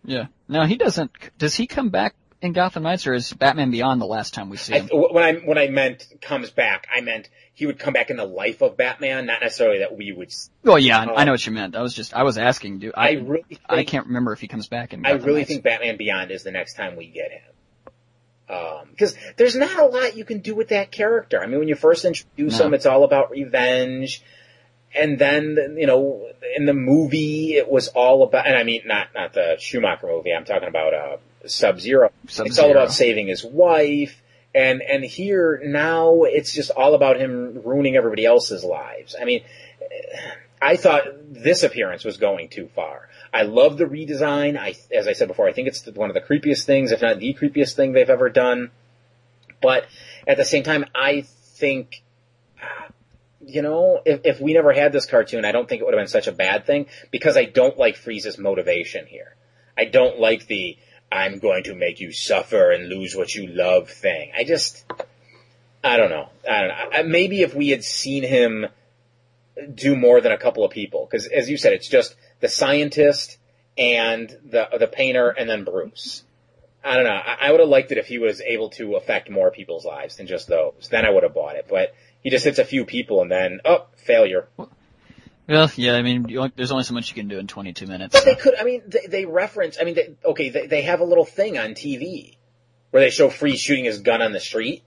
Yeah. 0.04 0.28
Now 0.48 0.66
he 0.66 0.78
doesn't. 0.78 1.12
Does 1.38 1.56
he 1.56 1.68
come 1.68 1.90
back 1.90 2.16
in 2.42 2.54
Gotham 2.54 2.84
Knights, 2.84 3.06
or 3.08 3.14
is 3.14 3.34
Batman 3.34 3.72
Beyond 3.72 4.00
the 4.02 4.06
last 4.06 4.34
time 4.34 4.50
we 4.50 4.58
see 4.58 4.74
I, 4.76 4.80
him? 4.80 4.90
when 4.94 5.24
I 5.24 5.34
when 5.34 5.58
I 5.58 5.68
meant 5.68 6.08
comes 6.22 6.50
back, 6.52 6.88
I 6.94 7.02
meant 7.02 7.30
he 7.54 7.66
would 7.66 7.78
come 7.80 7.94
back 7.94 8.10
in 8.10 8.16
the 8.18 8.26
life 8.26 8.62
of 8.62 8.78
Batman, 8.78 9.26
not 9.26 9.42
necessarily 9.42 9.80
that 9.80 9.98
we 9.98 10.12
would. 10.14 10.34
Well, 10.64 10.80
yeah, 10.80 11.00
I- 11.00 11.04
I 11.06 11.22
Um, 11.22 11.26
know 11.26 11.32
what 11.34 11.46
you 11.46 11.52
meant. 11.52 11.76
I 11.76 11.82
was 11.82 11.94
just, 11.94 12.14
I 12.14 12.24
was 12.24 12.38
asking. 12.38 12.80
Do 12.80 12.92
I 12.96 13.10
I? 13.10 13.12
really, 13.14 13.44
think, 13.44 13.62
I 13.68 13.84
can't 13.84 14.08
remember 14.08 14.32
if 14.34 14.40
he 14.40 14.48
comes 14.48 14.68
back 14.68 14.94
in. 14.94 15.06
I 15.06 15.12
really 15.12 15.42
Knights. 15.42 15.50
think 15.50 15.64
Batman 15.64 15.98
Beyond 15.98 16.32
is 16.32 16.44
the 16.44 16.52
next 16.52 16.76
time 16.76 16.96
we 16.96 17.08
get 17.08 17.32
him. 17.32 17.42
Because 18.92 19.16
there's 19.38 19.56
not 19.56 19.78
a 19.80 19.86
lot 19.86 20.18
you 20.18 20.26
can 20.26 20.40
do 20.40 20.56
with 20.56 20.70
that 20.70 20.92
character. 20.92 21.42
I 21.42 21.46
mean, 21.46 21.60
when 21.60 21.68
you 21.68 21.76
first 21.76 22.04
introduce 22.06 22.60
No. 22.60 22.66
him, 22.66 22.74
it's 22.74 22.86
all 22.86 23.04
about 23.04 23.30
revenge. 23.32 24.22
And 24.96 25.20
then, 25.20 25.76
you 25.78 25.86
know, 25.86 26.28
in 26.56 26.66
the 26.66 26.74
movie, 26.74 27.54
it 27.54 27.70
was 27.70 27.90
all 27.90 28.24
about, 28.24 28.48
and 28.48 28.56
I 28.56 28.64
mean, 28.64 28.82
not, 28.86 29.10
not 29.14 29.34
the 29.34 29.58
Schumacher 29.60 30.08
movie, 30.08 30.34
I'm 30.34 30.46
talking 30.46 30.68
about, 30.68 30.94
uh, 30.96 31.18
Sub-Zero. 31.46 32.12
It's 32.24 32.60
all 32.60 32.72
about 32.72 32.92
saving 32.92 33.28
his 33.28 33.44
wife. 33.44 34.22
And, 34.54 34.82
and 34.82 35.04
here, 35.04 35.62
now, 35.64 36.24
it's 36.24 36.54
just 36.54 36.72
all 36.72 36.96
about 36.96 37.18
him 37.18 37.62
ruining 37.64 37.96
everybody 37.96 38.26
else's 38.26 38.64
lives. 38.64 39.16
I 39.20 39.26
mean, 39.26 39.44
I 40.62 40.76
thought 40.76 41.04
this 41.30 41.64
appearance 41.64 42.04
was 42.04 42.18
going 42.18 42.50
too 42.50 42.70
far. 42.76 43.10
I 43.34 43.44
love 43.44 43.78
the 43.78 43.86
redesign. 43.86 44.58
I, 44.58 44.76
as 44.94 45.08
I 45.08 45.14
said 45.14 45.28
before, 45.28 45.48
I 45.48 45.54
think 45.54 45.68
it's 45.68 45.86
one 45.88 46.10
of 46.10 46.16
the 46.16 46.22
creepiest 46.22 46.66
things, 46.66 46.92
if 46.92 47.02
not 47.02 47.20
the 47.20 47.34
creepiest 47.34 47.76
thing 47.76 47.94
they've 47.94 48.10
ever 48.10 48.30
done. 48.30 48.72
But 49.62 49.86
at 50.28 50.38
the 50.38 50.46
same 50.46 50.64
time, 50.64 50.86
I 50.96 51.22
think 51.22 52.02
ah, 52.62 52.88
you 53.46 53.62
know, 53.62 54.02
if, 54.06 54.22
if 54.24 54.42
we 54.42 54.54
never 54.54 54.74
had 54.74 54.92
this 54.92 55.06
cartoon, 55.06 55.46
I 55.46 55.52
don't 55.52 55.70
think 55.70 55.82
it 55.82 55.86
would 55.86 55.94
have 55.94 56.02
been 56.02 56.08
such 56.08 56.28
a 56.28 56.32
bad 56.32 56.66
thing 56.66 56.88
because 57.12 57.38
I 57.38 57.46
don't 57.46 57.78
like 57.78 57.96
Freeze's 57.96 58.38
motivation 58.38 59.06
here. 59.06 59.36
I 59.78 59.86
don't 59.86 60.20
like 60.20 60.48
the 60.48 60.78
I'm 61.12 61.40
going 61.40 61.64
to 61.64 61.76
make 61.76 62.00
you 62.00 62.12
suffer 62.12 62.72
and 62.72 62.88
lose 62.88 63.16
what 63.16 63.34
you 63.34 63.48
love 63.48 63.90
thing. 63.90 64.32
I 64.38 64.44
just, 64.44 64.86
I 65.84 65.98
don't 65.98 66.10
know. 66.10 66.30
I 66.50 66.62
don't 66.62 66.68
know. 66.68 67.04
Maybe 67.04 67.42
if 67.42 67.54
we 67.54 67.70
had 67.70 67.84
seen 67.84 68.24
him 68.24 68.68
do 69.74 69.96
more 69.96 70.22
than 70.22 70.32
a 70.32 70.38
couple 70.38 70.64
of 70.64 70.72
people, 70.72 71.08
because 71.10 71.28
as 71.28 71.50
you 71.50 71.58
said, 71.58 71.74
it's 71.74 71.88
just 71.88 72.16
the 72.40 72.48
scientist 72.48 73.38
and 73.78 74.30
the 74.46 74.68
the 74.78 74.88
painter 74.88 75.30
and 75.30 75.50
then 75.50 75.64
Bruce. 75.64 76.24
I 76.84 76.96
don't 76.96 77.06
know. 77.06 77.12
I, 77.12 77.38
I 77.42 77.52
would 77.52 77.60
have 77.60 77.70
liked 77.70 77.92
it 77.92 77.98
if 77.98 78.08
he 78.08 78.20
was 78.20 78.42
able 78.42 78.70
to 78.72 78.96
affect 78.96 79.30
more 79.30 79.52
people's 79.52 79.86
lives 79.86 80.18
than 80.18 80.28
just 80.28 80.48
those. 80.48 80.88
Then 80.90 81.06
I 81.06 81.10
would 81.10 81.24
have 81.24 81.34
bought 81.34 81.56
it. 81.56 81.68
But 81.70 81.94
he 82.22 82.30
just 82.30 82.46
hits 82.46 82.60
a 82.60 82.66
few 82.66 82.86
people 82.86 83.22
and 83.22 83.32
then, 83.32 83.60
oh, 83.66 83.86
failure. 83.98 84.48
Well, 84.58 84.70
yeah, 85.50 85.94
I 85.94 86.02
mean, 86.02 86.28
you, 86.30 86.50
there's 86.56 86.72
only 86.72 86.84
so 86.84 86.94
much 86.94 87.10
you 87.10 87.16
can 87.16 87.28
do 87.28 87.40
in 87.40 87.48
22 87.48 87.88
minutes. 87.88 88.14
But 88.14 88.26
they 88.26 88.36
could, 88.36 88.56
I 88.56 88.64
mean, 88.64 88.84
they, 88.88 89.08
they 89.08 89.26
reference, 89.26 89.78
I 89.80 89.84
mean, 89.84 89.96
they, 89.96 90.16
okay, 90.24 90.50
they, 90.50 90.68
they 90.68 90.82
have 90.84 91.00
a 91.00 91.04
little 91.04 91.26
thing 91.26 91.58
on 91.58 91.72
TV 91.72 92.38
where 92.92 93.02
they 93.02 93.10
show 93.10 93.30
Freeze 93.30 93.60
shooting 93.60 93.86
his 93.86 94.00
gun 94.00 94.22
on 94.22 94.32
the 94.32 94.40
street. 94.40 94.84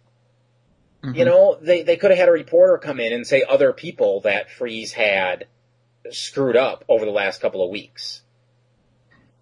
You 1.05 1.25
know, 1.25 1.59
they, 1.61 1.83
they 1.83 1.97
could 1.97 2.11
have 2.11 2.19
had 2.19 2.29
a 2.29 2.33
reporter 2.33 2.79
come 2.79 3.01
in 3.01 3.13
and 3.13 3.27
say 3.27 3.43
other 3.43 3.73
people 3.73 4.21
that 4.21 4.53
Freeze 4.53 4.93
had 4.93 5.49
screwed 6.11 6.57
up 6.57 6.85
over 6.89 7.05
the 7.05 7.11
last 7.11 7.41
couple 7.41 7.65
of 7.65 7.71
weeks. 7.71 8.23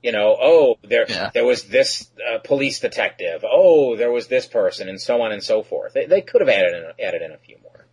You 0.03 0.13
know, 0.13 0.39
oh, 0.41 0.79
there, 0.83 1.07
there 1.35 1.45
was 1.45 1.65
this 1.65 2.11
uh, 2.33 2.39
police 2.39 2.81
detective. 2.81 3.45
Oh, 3.47 3.95
there 3.97 4.11
was 4.11 4.29
this 4.29 4.47
person 4.47 4.89
and 4.89 4.99
so 4.99 5.21
on 5.21 5.33
and 5.33 5.45
so 5.45 5.63
forth. 5.63 5.93
They, 5.93 6.07
they 6.07 6.23
could 6.23 6.41
have 6.41 6.49
added 6.49 6.73
in, 6.73 7.05
added 7.07 7.21
in 7.21 7.33
a 7.33 7.37
few 7.37 7.59
more. 7.63 7.85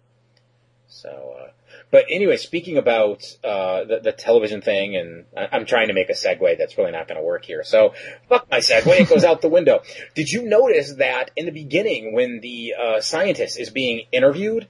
So, 0.87 1.35
uh, 1.41 1.51
but 1.89 2.05
anyway, 2.09 2.38
speaking 2.38 2.77
about 2.77 3.23
uh, 3.43 3.85
the, 3.85 3.99
the 4.03 4.11
television 4.11 4.61
thing, 4.61 4.95
and 4.95 5.26
I, 5.35 5.47
I'm 5.51 5.65
trying 5.65 5.88
to 5.88 5.93
make 5.93 6.09
a 6.09 6.14
segue 6.14 6.57
that's 6.57 6.77
really 6.77 6.91
not 6.91 7.07
going 7.07 7.19
to 7.19 7.26
work 7.26 7.45
here. 7.45 7.64
So, 7.64 7.93
fuck 8.27 8.49
my 8.51 8.59
segue; 8.59 8.99
it 8.99 9.09
goes 9.09 9.23
out 9.23 9.41
the 9.41 9.49
window. 9.49 9.81
Did 10.14 10.30
you 10.30 10.43
notice 10.43 10.95
that 10.95 11.31
in 11.35 11.45
the 11.45 11.51
beginning, 11.51 12.14
when 12.14 12.41
the 12.41 12.73
uh, 12.80 13.01
scientist 13.01 13.57
is 13.59 13.69
being 13.69 14.05
interviewed 14.11 14.68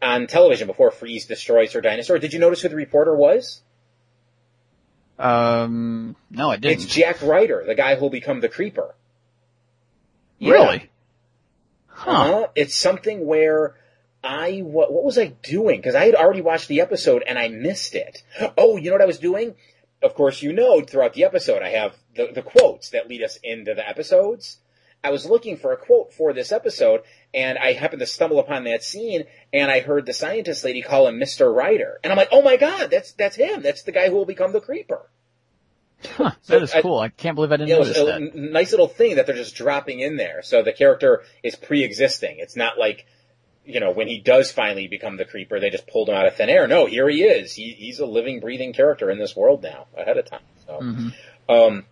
on 0.00 0.26
television 0.26 0.66
before 0.66 0.90
Freeze 0.90 1.26
destroys 1.26 1.72
her 1.74 1.80
dinosaur, 1.80 2.18
did 2.18 2.32
you 2.32 2.40
notice 2.40 2.62
who 2.62 2.68
the 2.68 2.76
reporter 2.76 3.14
was? 3.14 3.62
Um, 5.18 6.16
no, 6.30 6.50
I 6.50 6.56
didn't. 6.56 6.82
It's 6.82 6.92
Jack 6.92 7.22
Ryder, 7.22 7.62
the 7.66 7.76
guy 7.76 7.94
who'll 7.94 8.10
become 8.10 8.40
the 8.40 8.48
Creeper. 8.48 8.94
Really? 10.40 10.90
Huh? 11.86 12.48
It's 12.56 12.76
something 12.76 13.24
where 13.26 13.76
I 14.24 14.60
what, 14.60 14.92
what 14.92 15.04
was 15.04 15.18
I 15.18 15.26
doing? 15.42 15.78
Because 15.80 15.94
I 15.94 16.04
had 16.06 16.14
already 16.14 16.40
watched 16.42 16.68
the 16.68 16.80
episode 16.80 17.24
and 17.26 17.38
I 17.38 17.48
missed 17.48 17.94
it. 17.94 18.22
Oh, 18.56 18.76
you 18.76 18.90
know 18.90 18.94
what 18.94 19.02
I 19.02 19.06
was 19.06 19.18
doing? 19.18 19.54
Of 20.02 20.14
course, 20.14 20.42
you 20.42 20.52
know 20.52 20.80
throughout 20.80 21.14
the 21.14 21.24
episode 21.24 21.62
I 21.62 21.70
have 21.70 21.94
the, 22.14 22.28
the 22.32 22.42
quotes 22.42 22.90
that 22.90 23.08
lead 23.08 23.22
us 23.22 23.38
into 23.42 23.74
the 23.74 23.88
episodes. 23.88 24.58
I 25.04 25.10
was 25.10 25.26
looking 25.26 25.56
for 25.56 25.72
a 25.72 25.76
quote 25.76 26.12
for 26.12 26.32
this 26.32 26.52
episode, 26.52 27.00
and 27.34 27.58
I 27.58 27.72
happened 27.72 27.98
to 28.00 28.06
stumble 28.06 28.38
upon 28.38 28.62
that 28.64 28.84
scene, 28.84 29.24
and 29.52 29.68
I 29.68 29.80
heard 29.80 30.06
the 30.06 30.12
scientist 30.12 30.62
lady 30.64 30.80
call 30.80 31.08
him 31.08 31.18
Mr. 31.18 31.52
Ryder, 31.52 31.98
and 32.04 32.12
I'm 32.12 32.16
like, 32.16 32.28
oh 32.30 32.42
my 32.42 32.56
god, 32.56 32.90
that's 32.90 33.10
that's 33.12 33.34
him. 33.34 33.62
That's 33.62 33.82
the 33.82 33.90
guy 33.90 34.08
who 34.08 34.14
will 34.14 34.26
become 34.26 34.52
the 34.52 34.60
Creeper. 34.60 35.10
Huh, 36.04 36.32
that 36.46 36.62
is 36.62 36.72
cool. 36.80 36.98
I 36.98 37.08
can't 37.08 37.34
believe 37.34 37.52
I 37.52 37.56
didn't 37.56 37.68
You 37.68 37.74
know, 37.74 37.80
notice 37.82 37.98
a 37.98 38.04
that. 38.04 38.34
nice 38.34 38.70
little 38.72 38.88
thing 38.88 39.16
that 39.16 39.26
they're 39.26 39.36
just 39.36 39.54
dropping 39.54 40.00
in 40.00 40.16
there. 40.16 40.42
So 40.42 40.62
the 40.62 40.72
character 40.72 41.22
is 41.42 41.54
pre-existing. 41.56 42.36
It's 42.38 42.56
not 42.56 42.76
like, 42.78 43.06
you 43.64 43.80
know, 43.80 43.90
when 43.92 44.08
he 44.08 44.18
does 44.20 44.50
finally 44.50 44.88
become 44.88 45.16
the 45.16 45.24
creeper, 45.24 45.60
they 45.60 45.70
just 45.70 45.86
pulled 45.86 46.08
him 46.08 46.14
out 46.16 46.26
of 46.26 46.34
thin 46.36 46.48
air. 46.48 46.66
No, 46.66 46.86
here 46.86 47.08
he 47.08 47.22
is. 47.22 47.52
He, 47.54 47.72
he's 47.72 48.00
a 48.00 48.06
living, 48.06 48.40
breathing 48.40 48.72
character 48.72 49.10
in 49.10 49.18
this 49.18 49.36
world 49.36 49.62
now, 49.62 49.86
ahead 49.96 50.16
of 50.18 50.24
time. 50.26 50.40
So, 50.66 51.54
um, 51.54 51.84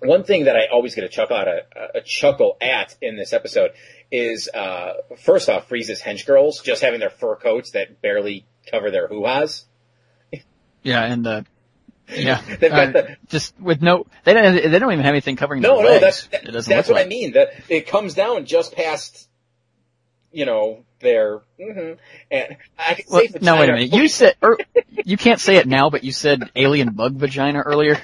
one 0.00 0.22
thing 0.24 0.44
that 0.44 0.56
I 0.56 0.66
always 0.72 0.94
get 0.94 1.04
a 1.04 1.08
chuckle 1.08 1.36
out 1.36 1.48
of, 1.48 1.58
a 1.94 2.00
chuckle 2.02 2.56
at 2.60 2.94
in 3.00 3.16
this 3.16 3.32
episode 3.32 3.72
is, 4.12 4.48
uh, 4.52 4.94
first 5.22 5.48
off, 5.48 5.68
Freeze's 5.68 6.00
hench 6.02 6.26
girls 6.26 6.60
just 6.60 6.82
having 6.82 7.00
their 7.00 7.10
fur 7.10 7.36
coats 7.36 7.72
that 7.72 8.00
barely 8.02 8.44
cover 8.70 8.90
their 8.90 9.08
hoo-has. 9.08 9.64
Yeah, 10.82 11.02
and 11.04 11.26
uh, 11.26 11.42
yeah, 12.14 12.42
They've 12.60 12.70
got 12.70 12.88
uh, 12.88 12.92
the- 12.92 13.16
just 13.28 13.58
with 13.58 13.80
no, 13.80 14.06
they 14.24 14.34
don't, 14.34 14.54
they 14.70 14.78
don't 14.78 14.92
even 14.92 15.04
have 15.04 15.12
anything 15.14 15.36
covering 15.36 15.62
No, 15.62 15.80
no, 15.80 15.88
legs. 15.88 16.28
that's 16.30 16.44
doesn't 16.44 16.70
that's 16.70 16.88
what 16.88 16.96
like. 16.96 17.06
I 17.06 17.08
mean. 17.08 17.32
That 17.32 17.48
it 17.70 17.86
comes 17.86 18.12
down 18.12 18.44
just 18.44 18.74
past, 18.76 19.26
you 20.30 20.44
know, 20.44 20.83
their. 21.04 21.40
hmm 21.60 21.92
And 22.32 22.56
I 22.78 22.94
can 22.94 23.04
Well, 23.08 23.20
say 23.20 23.28
vagina. 23.28 23.44
no, 23.44 23.60
wait 23.60 23.68
a 23.68 23.72
minute. 23.74 23.94
You 23.94 24.08
said, 24.08 24.34
or, 24.42 24.58
you 25.04 25.16
can't 25.16 25.40
say 25.40 25.56
it 25.56 25.68
now, 25.68 25.90
but 25.90 26.02
you 26.04 26.10
said 26.12 26.50
alien 26.56 26.90
bug 26.90 27.14
vagina 27.14 27.60
earlier. 27.60 28.00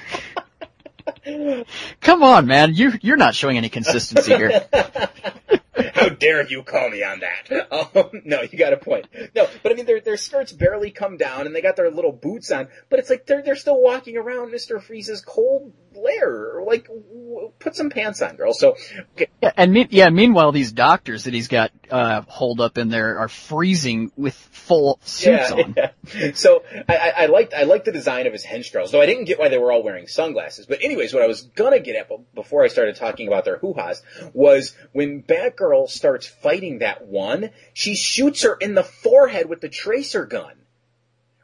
Come 2.01 2.23
on, 2.23 2.47
man. 2.47 2.73
You, 2.75 2.93
you're 3.01 3.17
not 3.17 3.35
showing 3.35 3.57
any 3.57 3.69
consistency 3.69 4.33
here. 4.35 4.63
How 5.93 6.09
dare 6.09 6.45
you 6.47 6.63
call 6.63 6.89
me 6.89 7.03
on 7.03 7.21
that? 7.21 7.67
Um, 7.95 8.21
no, 8.25 8.41
you 8.41 8.57
got 8.57 8.73
a 8.73 8.77
point. 8.77 9.07
No, 9.35 9.47
but 9.63 9.71
I 9.71 9.75
mean, 9.75 9.85
their 9.85 10.01
their 10.01 10.17
skirts 10.17 10.51
barely 10.51 10.91
come 10.91 11.17
down, 11.17 11.45
and 11.47 11.55
they 11.55 11.61
got 11.61 11.75
their 11.75 11.89
little 11.89 12.11
boots 12.11 12.51
on. 12.51 12.67
But 12.89 12.99
it's 12.99 13.09
like 13.09 13.25
they're 13.25 13.41
they're 13.41 13.55
still 13.55 13.81
walking 13.81 14.17
around 14.17 14.51
Mister 14.51 14.79
Freeze's 14.79 15.21
cold 15.21 15.73
lair. 15.95 16.61
Like, 16.65 16.87
w- 16.87 17.51
put 17.59 17.75
some 17.75 17.89
pants 17.89 18.21
on, 18.21 18.35
girl. 18.35 18.53
So, 18.53 18.75
okay, 19.15 19.27
Yeah, 19.41 19.51
and 19.57 19.71
me, 19.73 19.87
yeah, 19.89 20.09
meanwhile, 20.09 20.51
these 20.51 20.71
doctors 20.71 21.25
that 21.25 21.33
he's 21.33 21.47
got, 21.47 21.71
uh, 21.89 22.21
holed 22.21 22.61
up 22.61 22.77
in 22.77 22.89
there 22.89 23.19
are 23.19 23.27
freezing 23.27 24.11
with 24.15 24.33
full 24.33 24.99
suits 25.03 25.51
on. 25.51 25.75
yeah. 25.77 26.31
So 26.33 26.63
I, 26.87 26.95
I, 26.95 27.09
I 27.23 27.25
liked 27.27 27.53
I 27.53 27.63
liked 27.63 27.85
the 27.85 27.91
design 27.91 28.27
of 28.27 28.33
his 28.33 28.45
hench 28.45 28.71
girls, 28.71 28.91
though 28.91 29.01
I 29.01 29.05
didn't 29.05 29.25
get 29.25 29.39
why 29.39 29.49
they 29.49 29.57
were 29.57 29.71
all 29.71 29.83
wearing 29.83 30.07
sunglasses. 30.07 30.65
But 30.65 30.81
anyways, 30.81 31.13
what 31.13 31.23
I 31.23 31.27
was 31.27 31.41
gonna 31.41 31.79
get 31.79 31.95
at 31.95 32.07
be- 32.09 32.17
before 32.35 32.63
I 32.63 32.67
started 32.67 32.95
talking 32.95 33.27
about 33.27 33.43
their 33.45 33.57
hoo-has 33.57 34.01
was 34.33 34.75
when 34.93 35.23
Batgirl 35.23 35.70
starts 35.87 36.27
fighting 36.27 36.79
that 36.79 37.05
one, 37.07 37.49
she 37.73 37.95
shoots 37.95 38.43
her 38.43 38.55
in 38.55 38.73
the 38.75 38.83
forehead 38.83 39.49
with 39.49 39.61
the 39.61 39.69
tracer 39.69 40.25
gun. 40.25 40.53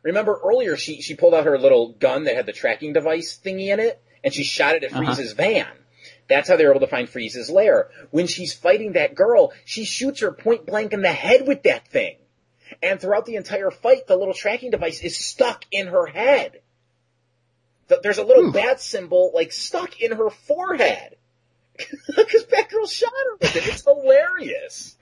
Remember 0.04 0.40
earlier 0.44 0.78
she 0.78 1.02
she 1.02 1.16
pulled 1.16 1.34
out 1.34 1.46
her 1.46 1.58
little 1.60 1.90
gun 1.94 2.24
that 2.26 2.36
had 2.36 2.46
the 2.46 2.54
tracking 2.54 2.94
device 2.94 3.40
thingy 3.44 3.68
in 3.68 3.80
it, 3.80 4.02
and 4.24 4.34
she 4.34 4.44
shot 4.44 4.76
it 4.76 4.84
at 4.84 4.94
Uh-huh. 4.94 5.04
Freeze's 5.14 5.34
van. 5.34 5.68
That's 6.30 6.48
how 6.50 6.56
they 6.58 6.66
were 6.66 6.72
able 6.72 6.82
to 6.82 6.88
find 6.88 7.10
Freeze's 7.10 7.50
lair. 7.50 7.90
When 8.12 8.28
she's 8.28 8.54
fighting 8.54 8.94
that 8.94 9.16
girl, 9.16 9.54
she 9.66 9.86
shoots 9.86 10.22
her 10.22 10.32
point 10.32 10.66
blank 10.66 10.94
in 10.94 11.02
the 11.02 11.12
head 11.12 11.48
with 11.48 11.64
that 11.64 11.88
thing. 11.88 12.18
And 12.82 13.00
throughout 13.00 13.26
the 13.26 13.36
entire 13.36 13.72
fight, 13.72 14.08
the 14.08 14.16
little 14.18 14.34
tracking 14.34 14.72
device 14.72 15.02
is 15.02 15.18
stuck 15.18 15.66
in 15.72 15.88
her 15.88 16.06
head. 16.06 16.62
There's 18.04 18.18
a 18.18 18.24
little 18.24 18.52
bat 18.52 18.82
symbol, 18.82 19.32
like, 19.34 19.52
stuck 19.54 20.02
in 20.02 20.12
her 20.14 20.30
forehead. 20.30 21.17
Because 22.08 22.44
Batgirl 22.46 22.90
shot 22.92 23.12
her 23.12 23.38
with 23.40 23.56
it. 23.56 23.68
It's 23.68 23.84
hilarious. 23.84 24.96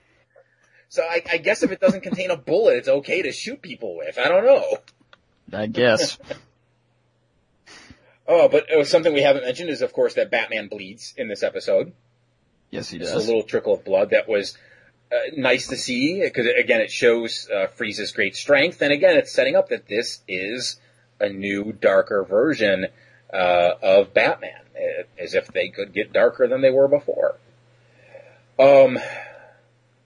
So 0.88 1.02
I, 1.02 1.22
I 1.32 1.36
guess 1.38 1.62
if 1.62 1.72
it 1.72 1.80
doesn't 1.80 2.02
contain 2.02 2.30
a 2.30 2.36
bullet, 2.36 2.76
it's 2.76 2.88
okay 2.88 3.22
to 3.22 3.32
shoot 3.32 3.60
people 3.62 3.96
with. 3.96 4.18
I 4.18 4.28
don't 4.28 4.44
know. 4.44 4.78
I 5.52 5.66
guess. 5.66 6.18
Oh, 8.28 8.48
but 8.48 8.70
uh, 8.72 8.84
something 8.84 9.12
we 9.14 9.22
haven't 9.22 9.44
mentioned 9.44 9.70
is, 9.70 9.82
of 9.82 9.92
course, 9.92 10.14
that 10.14 10.30
Batman 10.30 10.68
bleeds 10.68 11.14
in 11.16 11.28
this 11.28 11.42
episode. 11.42 11.92
Yes, 12.70 12.88
he 12.90 12.98
Just 12.98 13.14
does. 13.14 13.24
a 13.24 13.26
little 13.26 13.44
trickle 13.44 13.74
of 13.74 13.84
blood 13.84 14.10
that 14.10 14.28
was 14.28 14.58
uh, 15.12 15.16
nice 15.36 15.68
to 15.68 15.76
see 15.76 16.20
because 16.20 16.46
again, 16.58 16.80
it 16.80 16.90
shows 16.90 17.48
uh, 17.54 17.68
Freeze's 17.68 18.10
great 18.12 18.34
strength, 18.34 18.82
and 18.82 18.92
again, 18.92 19.16
it's 19.16 19.32
setting 19.32 19.54
up 19.54 19.68
that 19.68 19.86
this 19.86 20.22
is 20.26 20.80
a 21.20 21.28
new, 21.28 21.72
darker 21.72 22.24
version 22.24 22.86
uh, 23.32 23.70
of 23.80 24.12
Batman, 24.12 24.60
as 25.18 25.34
if 25.34 25.48
they 25.48 25.68
could 25.68 25.92
get 25.92 26.12
darker 26.12 26.46
than 26.46 26.60
they 26.60 26.70
were 26.70 26.88
before. 26.88 27.36
Um, 28.58 28.98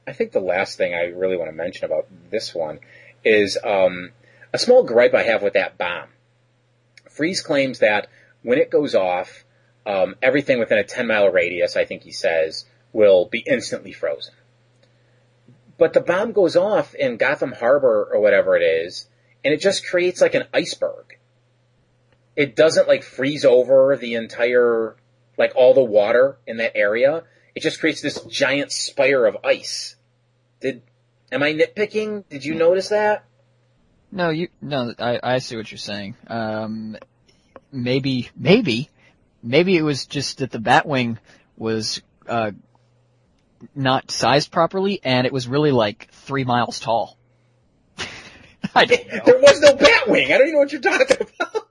I 0.06 0.12
think 0.12 0.32
the 0.32 0.40
last 0.40 0.76
thing 0.76 0.94
I 0.94 1.04
really 1.04 1.36
want 1.36 1.50
to 1.50 1.56
mention 1.56 1.84
about 1.84 2.06
this 2.30 2.54
one 2.54 2.80
is 3.24 3.58
um, 3.62 4.10
a 4.52 4.58
small 4.58 4.82
gripe 4.82 5.14
I 5.14 5.22
have 5.22 5.42
with 5.42 5.54
that 5.54 5.78
bomb. 5.78 6.08
Freeze 7.08 7.42
claims 7.42 7.80
that 7.80 8.08
when 8.42 8.58
it 8.58 8.70
goes 8.70 8.94
off, 8.94 9.44
um, 9.86 10.16
everything 10.22 10.58
within 10.58 10.78
a 10.78 10.84
10 10.84 11.06
mile 11.06 11.28
radius, 11.28 11.76
I 11.76 11.84
think 11.84 12.02
he 12.02 12.12
says, 12.12 12.64
will 12.92 13.26
be 13.26 13.44
instantly 13.46 13.92
frozen. 13.92 14.34
But 15.78 15.92
the 15.92 16.00
bomb 16.00 16.32
goes 16.32 16.56
off 16.56 16.94
in 16.94 17.16
Gotham 17.16 17.52
Harbor 17.52 18.08
or 18.12 18.20
whatever 18.20 18.56
it 18.56 18.62
is, 18.62 19.06
and 19.44 19.54
it 19.54 19.60
just 19.60 19.86
creates 19.86 20.20
like 20.20 20.34
an 20.34 20.44
iceberg. 20.52 21.18
It 22.36 22.56
doesn't 22.56 22.88
like 22.88 23.02
freeze 23.02 23.44
over 23.44 23.96
the 23.96 24.14
entire, 24.14 24.96
like 25.36 25.52
all 25.56 25.74
the 25.74 25.82
water 25.82 26.38
in 26.46 26.58
that 26.58 26.76
area. 26.76 27.24
It 27.54 27.62
just 27.62 27.80
creates 27.80 28.00
this 28.00 28.20
giant 28.22 28.72
spire 28.72 29.26
of 29.26 29.38
ice. 29.44 29.96
Did, 30.60 30.82
am 31.32 31.42
I 31.42 31.52
nitpicking? 31.52 32.24
Did 32.28 32.44
you 32.44 32.54
notice 32.54 32.88
that? 32.88 33.24
No, 34.12 34.30
you, 34.30 34.48
no, 34.60 34.94
I, 34.98 35.20
I 35.22 35.38
see 35.38 35.56
what 35.56 35.70
you're 35.70 35.78
saying. 35.78 36.16
Um, 36.26 36.96
maybe, 37.72 38.30
maybe, 38.36 38.90
maybe 39.42 39.76
it 39.76 39.82
was 39.82 40.06
just 40.06 40.38
that 40.38 40.50
the 40.50 40.58
Batwing 40.58 41.18
was, 41.56 42.02
uh, 42.28 42.52
not 43.74 44.10
sized 44.10 44.50
properly 44.50 45.00
and 45.04 45.26
it 45.26 45.32
was 45.32 45.46
really 45.46 45.70
like 45.70 46.08
three 46.12 46.44
miles 46.44 46.80
tall. 46.80 47.16
I 48.74 48.84
don't 48.84 49.06
know. 49.12 49.20
There 49.24 49.38
was 49.38 49.60
no 49.60 49.74
Batwing. 49.74 50.26
I 50.26 50.38
don't 50.38 50.42
even 50.42 50.52
know 50.52 50.58
what 50.58 50.72
you're 50.72 50.80
talking 50.80 51.16
about. 51.38 51.69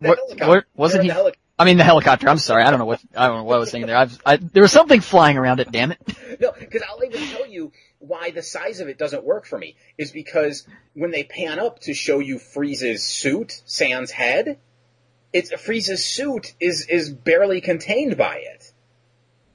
What, 0.00 0.64
wasn't 0.74 1.04
he? 1.04 1.12
I 1.58 1.64
mean, 1.64 1.76
the 1.76 1.84
helicopter. 1.84 2.28
I'm 2.28 2.38
sorry. 2.38 2.62
I 2.62 2.70
don't 2.70 2.78
know 2.78 2.86
what 2.86 3.00
I 3.14 3.26
don't 3.26 3.38
know 3.38 3.44
what 3.44 3.56
I 3.56 3.58
was 3.58 3.70
thinking 3.70 3.86
there. 3.86 3.96
I've, 3.96 4.18
I, 4.24 4.36
there 4.36 4.62
was 4.62 4.72
something 4.72 5.02
flying 5.02 5.36
around 5.36 5.60
it. 5.60 5.70
Damn 5.70 5.92
it. 5.92 6.00
No, 6.40 6.52
because 6.58 6.80
I'll 6.88 7.04
even 7.04 7.20
tell 7.28 7.46
you 7.46 7.70
why 7.98 8.30
the 8.30 8.42
size 8.42 8.80
of 8.80 8.88
it 8.88 8.96
doesn't 8.96 9.24
work 9.24 9.44
for 9.44 9.58
me 9.58 9.76
is 9.98 10.10
because 10.10 10.66
when 10.94 11.10
they 11.10 11.22
pan 11.22 11.58
up 11.58 11.80
to 11.80 11.92
show 11.92 12.18
you 12.18 12.38
Freeze's 12.38 13.02
suit, 13.02 13.60
Sans 13.66 14.10
head, 14.10 14.58
it's 15.34 15.52
Freeze's 15.60 16.02
suit 16.02 16.54
is 16.60 16.86
is 16.86 17.10
barely 17.10 17.60
contained 17.60 18.16
by 18.16 18.36
it. 18.36 18.59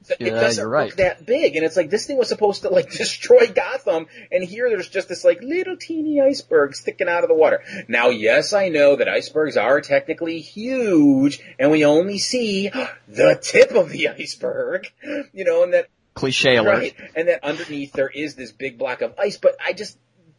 So 0.05 0.13
it 0.19 0.29
doesn't 0.29 0.67
right. 0.67 0.89
look 0.89 0.97
that 0.97 1.25
big, 1.25 1.55
and 1.55 1.65
it's 1.65 1.75
like 1.75 1.89
this 1.89 2.05
thing 2.05 2.17
was 2.17 2.29
supposed 2.29 2.61
to 2.61 2.69
like 2.69 2.91
destroy 2.97 3.47
Gotham, 3.47 4.05
and 4.31 4.43
here 4.43 4.69
there's 4.69 4.87
just 4.87 5.09
this 5.09 5.25
like 5.25 5.41
little 5.41 5.77
teeny 5.77 6.21
iceberg 6.21 6.75
sticking 6.75 7.09
out 7.09 7.23
of 7.23 7.29
the 7.29 7.35
water. 7.35 7.63
Now, 7.87 8.09
yes, 8.09 8.53
I 8.53 8.69
know 8.69 8.95
that 8.97 9.09
icebergs 9.09 9.57
are 9.57 9.81
technically 9.81 10.41
huge, 10.41 11.41
and 11.57 11.71
we 11.71 11.85
only 11.85 12.19
see 12.19 12.69
the 13.07 13.39
tip 13.41 13.71
of 13.71 13.89
the 13.89 14.09
iceberg, 14.09 14.91
you 15.33 15.43
know, 15.43 15.63
and 15.63 15.73
that 15.73 15.87
Cliche 16.13 16.55
alert. 16.55 16.77
Right. 16.77 16.95
And 17.15 17.27
then 17.27 17.39
underneath 17.43 17.91
there 17.93 18.09
is 18.09 18.35
this 18.35 18.51
big 18.51 18.77
block 18.77 19.01
of 19.01 19.13
ice, 19.19 19.37
but 19.37 19.57
I 19.63 19.73
just, 19.73 19.97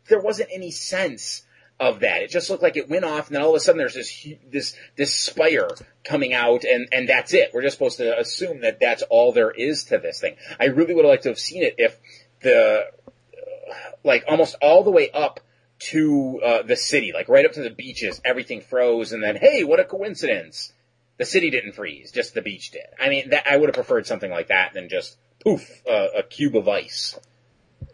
there 0.08 0.20
wasn't 0.20 0.48
any 0.52 0.70
sense 0.70 1.42
of 1.78 2.00
that. 2.00 2.22
It 2.22 2.30
just 2.30 2.48
looked 2.48 2.62
like 2.62 2.76
it 2.76 2.88
went 2.88 3.04
off 3.04 3.26
and 3.26 3.36
then 3.36 3.42
all 3.42 3.50
of 3.50 3.56
a 3.56 3.60
sudden 3.60 3.78
there's 3.78 3.94
this, 3.94 4.26
this, 4.50 4.76
this 4.96 5.14
spire 5.14 5.68
coming 6.04 6.32
out 6.32 6.64
and, 6.64 6.88
and 6.92 7.08
that's 7.08 7.34
it. 7.34 7.50
We're 7.52 7.62
just 7.62 7.76
supposed 7.76 7.98
to 7.98 8.18
assume 8.18 8.62
that 8.62 8.80
that's 8.80 9.02
all 9.02 9.32
there 9.32 9.50
is 9.50 9.84
to 9.84 9.98
this 9.98 10.20
thing. 10.20 10.36
I 10.58 10.66
really 10.66 10.94
would 10.94 11.04
have 11.04 11.10
liked 11.10 11.24
to 11.24 11.30
have 11.30 11.38
seen 11.38 11.62
it 11.62 11.74
if 11.78 11.98
the, 12.40 12.86
uh, 12.86 13.74
like 14.04 14.24
almost 14.26 14.56
all 14.62 14.84
the 14.84 14.90
way 14.90 15.10
up 15.10 15.40
to, 15.78 16.40
uh, 16.42 16.62
the 16.62 16.76
city, 16.76 17.12
like 17.12 17.28
right 17.28 17.44
up 17.44 17.52
to 17.52 17.62
the 17.62 17.70
beaches, 17.70 18.20
everything 18.24 18.62
froze 18.62 19.12
and 19.12 19.22
then, 19.22 19.36
hey, 19.36 19.64
what 19.64 19.80
a 19.80 19.84
coincidence. 19.84 20.72
The 21.18 21.24
city 21.24 21.50
didn't 21.50 21.72
freeze, 21.72 22.12
just 22.12 22.34
the 22.34 22.42
beach 22.42 22.70
did. 22.70 22.86
I 23.00 23.08
mean, 23.08 23.30
that, 23.30 23.46
I 23.50 23.56
would 23.56 23.68
have 23.68 23.74
preferred 23.74 24.06
something 24.06 24.30
like 24.30 24.48
that 24.48 24.74
than 24.74 24.88
just 24.88 25.16
poof, 25.42 25.82
uh, 25.88 26.08
a 26.16 26.22
cube 26.22 26.56
of 26.56 26.68
ice 26.68 27.18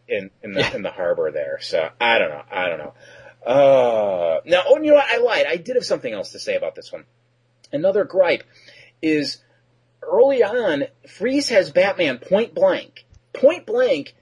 in 0.09 0.31
in 0.43 0.53
the 0.53 0.75
in 0.75 0.83
the 0.83 0.91
harbor 0.91 1.31
there. 1.31 1.59
So 1.61 1.89
I 2.01 2.19
don't 2.19 2.31
know. 2.31 2.43
I 2.51 2.69
don't 2.69 2.79
know. 2.79 2.95
Uh, 3.45 4.41
now, 4.45 4.63
oh, 4.67 4.79
you 4.79 4.91
know 4.91 4.95
what? 4.95 5.11
I 5.11 5.19
lied. 5.19 5.47
I 5.49 5.57
did 5.57 5.77
have 5.77 5.85
something 5.85 6.13
else 6.13 6.33
to 6.33 6.39
say 6.39 6.57
about 6.57 6.75
this 6.75 6.93
one. 6.93 7.05
Another 7.73 8.05
gripe 8.05 8.45
is 9.01 9.39
early 10.03 10.43
on, 10.43 10.85
Freeze 11.09 11.49
has 11.49 11.71
Batman 11.71 12.19
point 12.19 12.55
blank, 12.55 13.05
point 13.33 13.67
blank, 13.67 14.15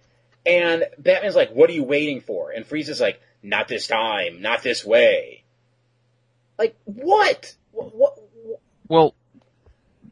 and 0.47 0.85
Batman's 0.99 1.37
like, 1.37 1.51
"What 1.51 1.69
are 1.71 1.75
you 1.75 1.85
waiting 1.85 2.21
for?" 2.21 2.51
And 2.51 2.67
Freeze 2.67 2.89
is 2.89 3.01
like, 3.01 3.21
"Not 3.43 3.69
this 3.69 3.87
time, 3.87 4.41
not 4.41 4.63
this 4.63 4.85
way." 4.85 5.45
Like 6.59 6.77
what? 6.85 7.55
What? 7.73 7.95
what 7.95 8.19
Well, 8.89 9.15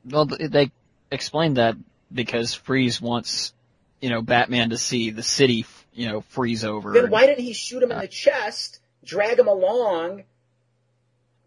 well, 0.05 0.26
they 0.26 0.70
explained 1.10 1.56
that 1.56 1.76
because 2.12 2.55
Freeze 2.55 3.01
wants, 3.01 3.52
you 4.01 4.10
know, 4.10 4.22
Batman 4.22 4.70
to 4.70 4.78
see 4.78 5.10
the 5.10 5.22
city, 5.22 5.66
you 5.93 6.09
know, 6.09 6.22
freeze 6.22 6.64
over. 6.64 6.93
Then 6.93 7.05
and- 7.05 7.12
why 7.12 7.26
didn't 7.26 7.44
he 7.44 7.52
shoot 7.52 7.82
him 7.82 7.93
in 7.93 7.98
the 7.98 8.09
chest, 8.09 8.80
drag 9.09 9.39
him 9.39 9.48
along, 9.48 10.24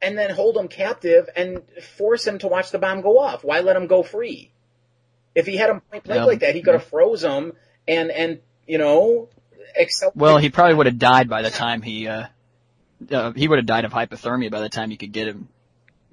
and 0.01 0.17
then 0.17 0.31
hold 0.31 0.57
him 0.57 0.67
captive 0.67 1.29
and 1.35 1.61
force 1.97 2.25
him 2.25 2.39
to 2.39 2.47
watch 2.47 2.71
the 2.71 2.79
bomb 2.79 3.01
go 3.01 3.19
off? 3.19 3.43
Why 3.43 3.61
let 3.61 3.75
him 3.75 3.87
go 3.87 4.03
free? 4.03 4.51
If 5.35 5.45
he 5.45 5.55
had 5.55 5.69
him 5.69 5.81
point 5.81 6.03
blank 6.03 6.21
Um, 6.21 6.27
like 6.27 6.39
that, 6.39 6.55
he 6.55 6.61
could 6.61 6.73
have 6.73 6.83
froze 6.83 7.23
him 7.23 7.53
and 7.87 8.11
and 8.11 8.39
you 8.67 8.77
know, 8.77 9.29
excel. 9.75 10.11
Well, 10.15 10.37
he 10.37 10.49
probably 10.49 10.75
would 10.75 10.85
have 10.85 10.99
died 10.99 11.29
by 11.29 11.41
the 11.41 11.49
time 11.49 11.81
he, 11.81 12.07
uh, 12.07 12.27
uh, 13.11 13.31
he 13.33 13.47
would 13.47 13.59
have 13.59 13.65
died 13.65 13.85
of 13.85 13.91
hypothermia 13.91 14.51
by 14.51 14.61
the 14.61 14.69
time 14.69 14.91
you 14.91 14.97
could 14.97 15.11
get 15.11 15.27
him, 15.27 15.49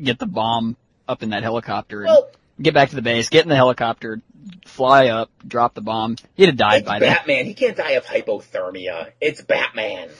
get 0.00 0.18
the 0.18 0.26
bomb 0.26 0.76
up 1.06 1.22
in 1.22 1.30
that 1.30 1.42
helicopter 1.42 2.02
and 2.02 2.08
Well- 2.08 2.30
get 2.60 2.74
back 2.74 2.90
to 2.90 2.96
the 2.96 3.02
base, 3.02 3.28
get 3.28 3.44
in 3.44 3.48
the 3.48 3.56
helicopter, 3.56 4.20
fly 4.66 5.08
up, 5.08 5.30
drop 5.46 5.74
the 5.74 5.80
bomb. 5.80 6.16
He'd 6.34 6.46
have 6.46 6.56
died 6.56 6.78
it's 6.78 6.88
by 6.88 6.98
then. 6.98 7.14
Batman. 7.14 7.44
He 7.44 7.54
can't 7.54 7.76
die 7.76 7.92
of 7.92 8.04
hypothermia. 8.04 9.12
It's 9.20 9.40
Batman. 9.42 10.10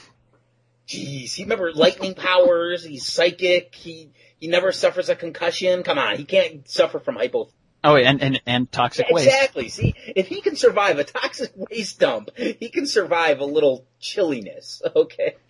Jeez, 0.89 1.33
he 1.33 1.43
remember 1.43 1.71
lightning 1.71 2.15
powers. 2.15 2.83
He's 2.83 3.05
psychic. 3.05 3.75
He 3.75 4.09
he 4.37 4.47
never 4.47 4.71
suffers 4.71 5.07
a 5.09 5.15
concussion. 5.15 5.83
Come 5.83 5.99
on, 5.99 6.17
he 6.17 6.25
can't 6.25 6.67
suffer 6.67 6.99
from 6.99 7.15
hypothermia. 7.15 7.51
Oh, 7.83 7.95
and, 7.95 8.21
and, 8.21 8.41
and 8.45 8.71
toxic 8.71 9.05
waste. 9.09 9.27
Exactly. 9.27 9.69
See, 9.69 9.93
if 10.15 10.27
he 10.27 10.41
can 10.41 10.55
survive 10.55 10.99
a 10.99 11.05
toxic 11.05 11.51
waste 11.55 11.99
dump, 11.99 12.29
he 12.35 12.69
can 12.69 12.85
survive 12.85 13.39
a 13.39 13.45
little 13.45 13.85
chilliness. 13.99 14.81
Okay. 14.95 15.35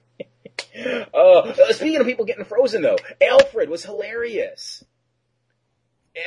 Uh, 1.13 1.53
speaking 1.71 2.01
of 2.01 2.05
people 2.05 2.25
getting 2.25 2.43
frozen 2.43 2.81
though, 2.81 2.97
Alfred 3.21 3.69
was 3.69 3.83
hilarious. 3.83 4.83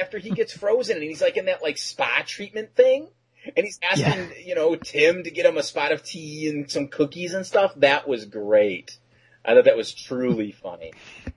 After 0.01 0.19
he 0.19 0.31
gets 0.31 0.55
frozen 0.55 0.97
and 0.97 1.05
he's 1.05 1.21
like 1.21 1.37
in 1.37 1.45
that 1.47 1.63
like 1.63 1.77
spa 1.77 2.23
treatment 2.27 2.75
thing, 2.75 3.09
and 3.57 3.65
he's 3.65 3.79
asking, 3.83 4.47
you 4.47 4.55
know, 4.55 4.75
Tim 4.75 5.25
to 5.25 5.31
get 5.31 5.47
him 5.47 5.59
a 5.59 5.63
spot 5.63 5.93
of 5.93 6.03
tea 6.03 6.49
and 6.49 6.71
some 6.71 6.89
cookies 6.89 7.35
and 7.35 7.47
stuff. 7.47 7.75
That 7.77 8.09
was 8.09 8.25
great. 8.25 8.97
I 9.45 9.55
thought 9.55 9.65
that 9.65 9.77
was 9.77 9.93
truly 9.93 10.53
funny. 10.53 10.93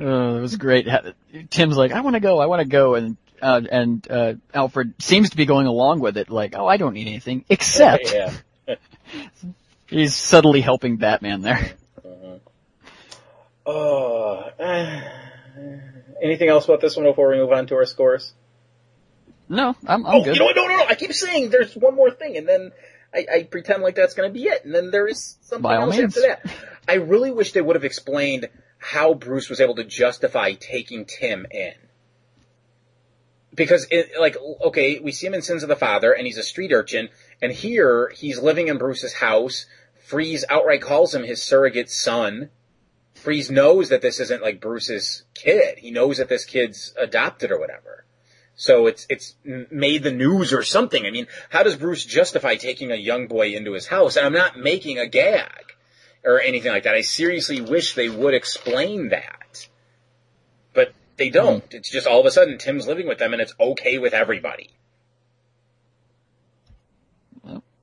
Oh, 0.00 0.36
it 0.36 0.40
was 0.40 0.54
great. 0.54 0.86
Tim's 1.50 1.76
like, 1.76 1.90
I 1.90 2.02
want 2.02 2.14
to 2.14 2.20
go, 2.20 2.38
I 2.38 2.46
want 2.46 2.62
to 2.62 2.68
go, 2.68 2.94
and 2.94 3.16
uh, 3.42 3.62
and 3.68 4.06
uh, 4.08 4.34
Alfred 4.54 4.94
seems 5.02 5.30
to 5.30 5.36
be 5.36 5.44
going 5.44 5.66
along 5.66 5.98
with 5.98 6.16
it, 6.16 6.30
like, 6.30 6.54
oh, 6.56 6.66
I 6.66 6.76
don't 6.76 6.94
need 6.94 7.08
anything, 7.08 7.44
except 7.48 8.14
yeah. 8.14 8.32
he's 9.88 10.14
subtly 10.14 10.60
helping 10.60 10.98
Batman 10.98 11.42
there. 11.42 11.72
Oh, 13.66 14.50
anything 16.22 16.48
else 16.48 16.64
about 16.64 16.80
this 16.80 16.96
one 16.96 17.04
before 17.04 17.30
we 17.30 17.36
move 17.36 17.52
on 17.52 17.66
to 17.66 17.74
our 17.74 17.84
scores? 17.84 18.32
No, 19.48 19.74
I'm, 19.86 20.06
I'm 20.06 20.16
oh, 20.16 20.24
good. 20.24 20.36
you 20.36 20.40
know 20.40 20.46
what? 20.46 20.56
No, 20.56 20.66
no, 20.66 20.76
no. 20.76 20.84
I 20.84 20.94
keep 20.94 21.12
saying 21.12 21.50
there's 21.50 21.74
one 21.74 21.94
more 21.94 22.10
thing, 22.10 22.36
and 22.36 22.48
then 22.48 22.72
I, 23.14 23.26
I 23.32 23.42
pretend 23.44 23.82
like 23.82 23.94
that's 23.94 24.14
going 24.14 24.28
to 24.28 24.32
be 24.32 24.44
it, 24.44 24.64
and 24.64 24.74
then 24.74 24.90
there 24.90 25.06
is 25.06 25.38
something 25.40 25.62
By 25.62 25.76
else 25.76 25.98
after 25.98 26.20
that. 26.20 26.46
I 26.86 26.94
really 26.94 27.30
wish 27.30 27.52
they 27.52 27.62
would 27.62 27.76
have 27.76 27.84
explained 27.84 28.48
how 28.78 29.14
Bruce 29.14 29.48
was 29.48 29.60
able 29.60 29.74
to 29.76 29.84
justify 29.84 30.52
taking 30.52 31.04
Tim 31.04 31.46
in. 31.50 31.74
Because, 33.54 33.88
it, 33.90 34.12
like, 34.20 34.36
okay, 34.66 35.00
we 35.00 35.10
see 35.10 35.26
him 35.26 35.34
in 35.34 35.42
Sins 35.42 35.62
of 35.62 35.68
the 35.68 35.76
Father, 35.76 36.12
and 36.12 36.26
he's 36.26 36.38
a 36.38 36.42
street 36.42 36.72
urchin, 36.72 37.08
and 37.42 37.50
here 37.50 38.12
he's 38.14 38.38
living 38.38 38.68
in 38.68 38.78
Bruce's 38.78 39.14
house. 39.14 39.66
Freeze 40.06 40.44
outright 40.48 40.82
calls 40.82 41.14
him 41.14 41.24
his 41.24 41.42
surrogate 41.42 41.90
son. 41.90 42.50
Freeze 43.14 43.50
knows 43.50 43.88
that 43.88 44.00
this 44.00 44.20
isn't 44.20 44.42
like 44.42 44.60
Bruce's 44.60 45.24
kid. 45.34 45.78
He 45.78 45.90
knows 45.90 46.18
that 46.18 46.28
this 46.28 46.44
kid's 46.44 46.94
adopted 46.96 47.50
or 47.50 47.58
whatever. 47.58 48.04
So 48.60 48.88
it's 48.88 49.06
it's 49.08 49.36
made 49.44 50.02
the 50.02 50.10
news 50.10 50.52
or 50.52 50.64
something. 50.64 51.06
I 51.06 51.12
mean, 51.12 51.28
how 51.48 51.62
does 51.62 51.76
Bruce 51.76 52.04
justify 52.04 52.56
taking 52.56 52.90
a 52.90 52.96
young 52.96 53.28
boy 53.28 53.54
into 53.54 53.72
his 53.72 53.86
house? 53.86 54.16
And 54.16 54.26
I'm 54.26 54.32
not 54.32 54.58
making 54.58 54.98
a 54.98 55.06
gag 55.06 55.76
or 56.24 56.40
anything 56.40 56.72
like 56.72 56.82
that. 56.82 56.96
I 56.96 57.02
seriously 57.02 57.60
wish 57.60 57.94
they 57.94 58.08
would 58.08 58.34
explain 58.34 59.10
that. 59.10 59.68
But 60.74 60.92
they 61.16 61.30
don't. 61.30 61.62
Hmm. 61.62 61.76
It's 61.76 61.88
just 61.88 62.08
all 62.08 62.18
of 62.18 62.26
a 62.26 62.32
sudden 62.32 62.58
Tim's 62.58 62.88
living 62.88 63.06
with 63.06 63.18
them 63.18 63.32
and 63.32 63.40
it's 63.40 63.54
okay 63.60 63.98
with 63.98 64.12
everybody. 64.12 64.70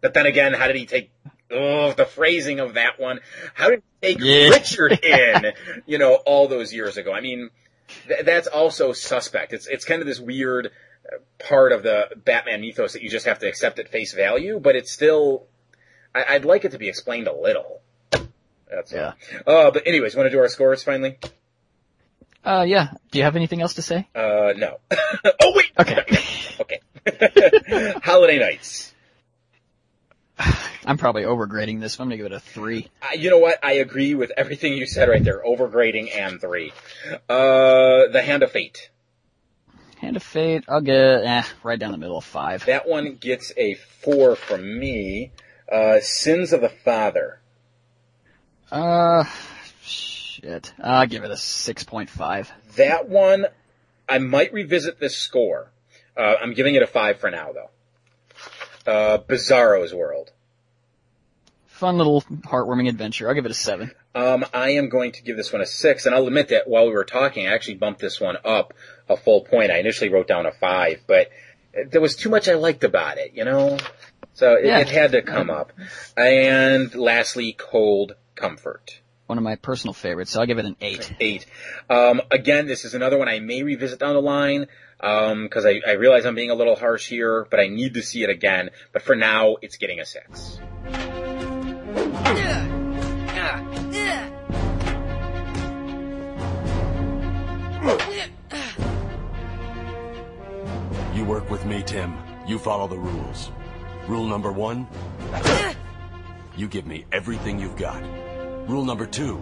But 0.02 0.14
then 0.14 0.26
again, 0.26 0.54
how 0.54 0.68
did 0.68 0.76
he 0.76 0.86
take 0.86 1.10
oh 1.50 1.94
the 1.94 2.06
phrasing 2.06 2.60
of 2.60 2.74
that 2.74 3.00
one? 3.00 3.22
How 3.54 3.70
did 3.70 3.82
he 4.02 4.10
take 4.10 4.20
Yeah. 4.20 4.50
Richard 4.50 5.00
in, 5.02 5.54
you 5.86 6.00
know, 6.00 6.16
all 6.16 6.50
those 6.50 6.74
years 6.74 6.98
ago? 6.98 7.14
I 7.14 7.22
mean, 7.22 7.50
th- 8.08 8.26
that's 8.26 8.48
also 8.48 8.94
suspect. 8.94 9.54
It's 9.54 9.68
it's 9.68 9.86
kind 9.86 10.02
of 10.02 10.08
this 10.08 10.20
weird 10.20 10.68
uh, 11.06 11.18
part 11.40 11.72
of 11.72 11.84
the 11.84 12.10
Batman 12.16 12.62
mythos 12.62 12.94
that 12.94 13.02
you 13.02 13.10
just 13.10 13.26
have 13.26 13.40
to 13.40 13.48
accept 13.48 13.80
at 13.80 13.90
face 13.90 14.14
value, 14.14 14.60
but 14.60 14.76
it's 14.76 14.92
still. 14.92 15.46
I, 16.14 16.36
I'd 16.36 16.46
like 16.46 16.66
it 16.66 16.72
to 16.72 16.78
be 16.78 16.88
explained 16.90 17.28
a 17.28 17.36
little. 17.36 17.82
That's 18.72 18.92
Yeah. 18.92 19.14
all. 19.46 19.68
Uh, 19.68 19.72
but 19.72 19.86
anyways, 19.86 20.16
want 20.16 20.28
to 20.28 20.32
do 20.32 20.40
our 20.40 20.48
scores 20.48 20.82
finally? 20.84 21.18
Uh, 22.44 22.64
yeah. 22.68 22.92
Do 23.12 23.18
you 23.20 23.24
have 23.24 23.36
anything 23.36 23.62
else 23.62 23.74
to 23.76 23.82
say? 23.82 24.08
Uh, 24.16 24.54
no. 24.56 24.80
oh 25.42 25.54
wait. 25.56 25.72
Okay. 25.80 26.04
Okay. 26.62 26.80
Holiday 28.04 28.40
Knights. 28.40 28.95
I'm 30.86 30.98
probably 30.98 31.24
overgrading 31.24 31.80
this. 31.80 32.00
I'm 32.00 32.08
gonna 32.08 32.18
give 32.18 32.26
it 32.26 32.32
a 32.32 32.40
three. 32.40 32.90
Uh, 33.02 33.14
you 33.16 33.30
know 33.30 33.40
what? 33.40 33.64
I 33.64 33.74
agree 33.74 34.16
with 34.16 34.32
everything 34.38 34.74
you 34.74 34.86
said 34.86 35.10
right 35.10 35.24
there. 35.24 35.42
Overgrading 35.46 36.16
and 36.16 36.40
three. 36.40 36.74
Uh, 37.30 38.08
the 38.12 38.22
Hand 38.24 38.44
of 38.44 38.52
Fate. 38.52 38.90
Hand 40.00 40.18
of 40.18 40.24
Fate, 40.24 40.66
I'll 40.68 40.82
get, 40.82 41.24
eh, 41.24 41.44
right 41.64 41.80
down 41.80 41.92
the 41.92 41.98
middle 41.98 42.18
of 42.18 42.26
five. 42.26 42.66
That 42.66 42.88
one 42.88 43.16
gets 43.16 43.54
a 43.56 43.76
four 43.76 44.36
from 44.36 44.78
me. 44.80 45.32
Uh, 45.72 46.00
Sins 46.02 46.54
of 46.54 46.62
the 46.62 46.70
Father. 46.70 47.40
Uh, 48.72 49.24
shit. 49.82 50.74
I'll 50.84 51.08
give 51.08 51.24
it 51.24 51.32
a 51.32 51.36
6.5. 51.36 52.48
That 52.76 53.08
one, 53.10 53.48
I 54.08 54.20
might 54.20 54.54
revisit 54.54 55.00
this 55.00 55.16
score. 55.16 55.72
Uh, 56.18 56.36
I'm 56.42 56.54
giving 56.54 56.76
it 56.76 56.82
a 56.82 56.88
five 56.88 57.20
for 57.20 57.30
now 57.32 57.52
though. 57.54 57.70
Uh, 58.86 59.18
Bizarro's 59.18 59.94
World. 59.94 60.32
Fun 61.68 61.98
little 61.98 62.22
heartwarming 62.22 62.88
adventure. 62.88 63.28
I'll 63.28 63.34
give 63.36 63.46
it 63.46 63.52
a 63.52 63.56
seven. 63.56 63.92
Um, 64.14 64.46
I 64.54 64.72
am 64.72 64.88
going 64.88 65.12
to 65.14 65.24
give 65.24 65.36
this 65.36 65.52
one 65.52 65.62
a 65.62 65.66
six, 65.66 66.06
and 66.06 66.16
I'll 66.16 66.26
admit 66.26 66.48
that 66.50 66.68
while 66.70 66.86
we 66.88 66.94
were 66.94 67.04
talking, 67.04 67.48
I 67.48 67.54
actually 67.54 67.76
bumped 67.76 68.00
this 68.00 68.22
one 68.22 68.38
up 68.46 68.74
a 69.10 69.18
full 69.18 69.42
point. 69.42 69.72
I 69.72 69.80
initially 69.80 70.10
wrote 70.10 70.28
down 70.28 70.46
a 70.46 70.52
five, 70.54 71.02
but 71.06 71.30
there 71.92 72.00
was 72.00 72.16
too 72.16 72.30
much 72.30 72.48
I 72.48 72.54
liked 72.54 72.86
about 72.86 73.18
it, 73.18 73.34
you 73.34 73.44
know? 73.44 73.78
So 74.34 74.54
it, 74.54 74.66
Yeah. 74.66 74.80
it 74.80 74.90
had 74.90 75.12
to 75.12 75.22
come 75.22 75.50
up. 75.50 75.74
And 76.16 76.96
lastly, 76.96 77.54
Cold 77.58 78.16
Comfort. 78.36 79.02
One 79.26 79.38
of 79.38 79.44
my 79.44 79.56
personal 79.58 79.94
favorites, 79.94 80.32
so 80.32 80.40
I'll 80.40 80.46
give 80.46 80.60
it 80.60 80.66
an 80.66 80.78
eight. 80.80 81.12
Eight. 81.20 81.46
Um, 81.90 82.22
again, 82.32 82.68
this 82.68 82.86
is 82.86 82.94
another 82.94 83.18
one 83.18 83.28
I 83.28 83.40
may 83.40 83.64
revisit 83.64 84.00
down 84.00 84.14
the 84.14 84.22
line, 84.22 84.68
um, 85.06 85.48
cause 85.50 85.66
I, 85.66 85.82
I 85.86 85.92
realize 85.94 86.26
I'm 86.26 86.36
being 86.36 86.50
a 86.50 86.56
little 86.56 86.76
harsh 86.76 87.08
here, 87.08 87.46
but 87.50 87.60
I 87.60 87.68
need 87.68 87.94
to 87.94 88.02
see 88.02 88.24
it 88.24 88.30
again. 88.30 88.72
But 88.92 89.04
for 89.04 89.16
now, 89.16 89.58
it's 89.62 89.78
getting 89.78 90.00
a 90.00 90.06
six. 90.06 90.60
You 101.14 101.24
work 101.24 101.50
with 101.50 101.66
me, 101.66 101.84
Tim. 101.86 102.18
You 102.48 102.58
follow 102.58 102.88
the 102.88 102.98
rules. 102.98 103.52
Rule 104.08 104.26
number 104.26 104.52
one, 104.52 104.88
you 106.58 106.68
give 106.68 106.86
me 106.86 107.06
everything 107.12 107.60
you've 107.60 107.78
got. 107.78 108.04
Rule 108.68 108.84
number 108.84 109.06
two, 109.06 109.42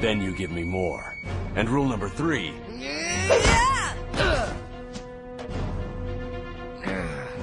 then 0.00 0.20
you 0.20 0.32
give 0.32 0.50
me 0.50 0.64
more. 0.64 1.16
And 1.56 1.68
rule 1.68 1.86
number 1.86 2.08
three, 2.08 2.54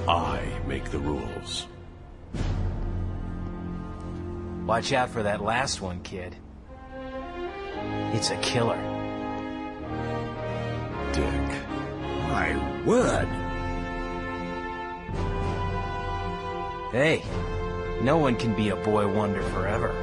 I 0.08 0.40
make 0.66 0.90
the 0.90 0.98
rules. 0.98 1.66
Watch 4.66 4.92
out 4.92 5.10
for 5.10 5.22
that 5.22 5.42
last 5.42 5.80
one, 5.80 6.00
kid. 6.02 6.34
It's 8.14 8.30
a 8.30 8.36
killer. 8.38 8.78
Dick. 11.12 11.50
My 12.28 12.82
word. 12.84 13.28
Hey, 16.92 17.22
no 18.02 18.16
one 18.16 18.36
can 18.36 18.54
be 18.54 18.70
a 18.70 18.76
boy 18.76 19.06
wonder 19.06 19.42
forever. 19.42 19.94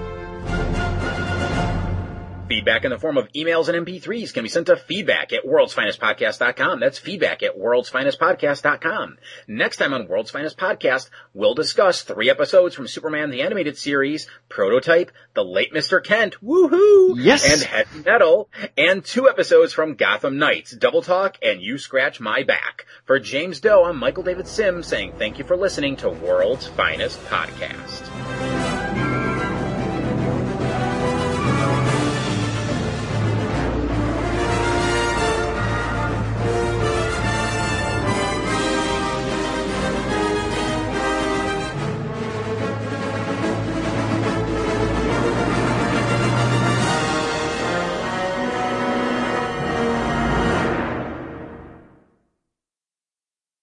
Feedback 2.47 2.83
in 2.83 2.91
the 2.91 2.99
form 2.99 3.17
of 3.17 3.31
emails 3.31 3.69
and 3.69 3.87
MP3s 3.87 4.33
can 4.33 4.43
be 4.43 4.49
sent 4.49 4.67
to 4.67 4.75
feedback 4.75 5.31
at 5.31 5.45
worldsfinestpodcast.com. 5.45 6.81
That's 6.81 6.99
feedback 6.99 7.41
at 7.41 7.57
worldsfinestpodcast.com. 7.57 9.17
Next 9.47 9.77
time 9.77 9.93
on 9.93 10.07
World's 10.07 10.31
Finest 10.31 10.57
Podcast, 10.57 11.09
we'll 11.33 11.53
discuss 11.55 12.01
three 12.01 12.29
episodes 12.29 12.75
from 12.75 12.87
Superman 12.87 13.29
the 13.29 13.43
Animated 13.43 13.77
Series, 13.77 14.27
Prototype, 14.49 15.11
The 15.35 15.43
Late 15.43 15.73
Mr. 15.73 16.03
Kent, 16.03 16.35
woohoo! 16.43 17.15
Yes! 17.15 17.49
And 17.49 17.61
Heavy 17.61 18.03
Metal, 18.03 18.49
and 18.77 19.05
two 19.05 19.29
episodes 19.29 19.71
from 19.71 19.95
Gotham 19.95 20.37
Knights, 20.37 20.71
Double 20.71 21.01
Talk, 21.01 21.37
and 21.41 21.61
You 21.61 21.77
Scratch 21.77 22.19
My 22.19 22.43
Back. 22.43 22.85
For 23.05 23.19
James 23.19 23.61
Doe, 23.61 23.85
I'm 23.85 23.97
Michael 23.97 24.23
David 24.23 24.47
Sims 24.47 24.85
saying 24.85 25.13
thank 25.17 25.39
you 25.39 25.45
for 25.45 25.55
listening 25.55 25.95
to 25.97 26.09
World's 26.09 26.67
Finest 26.67 27.19
Podcast. 27.25 28.62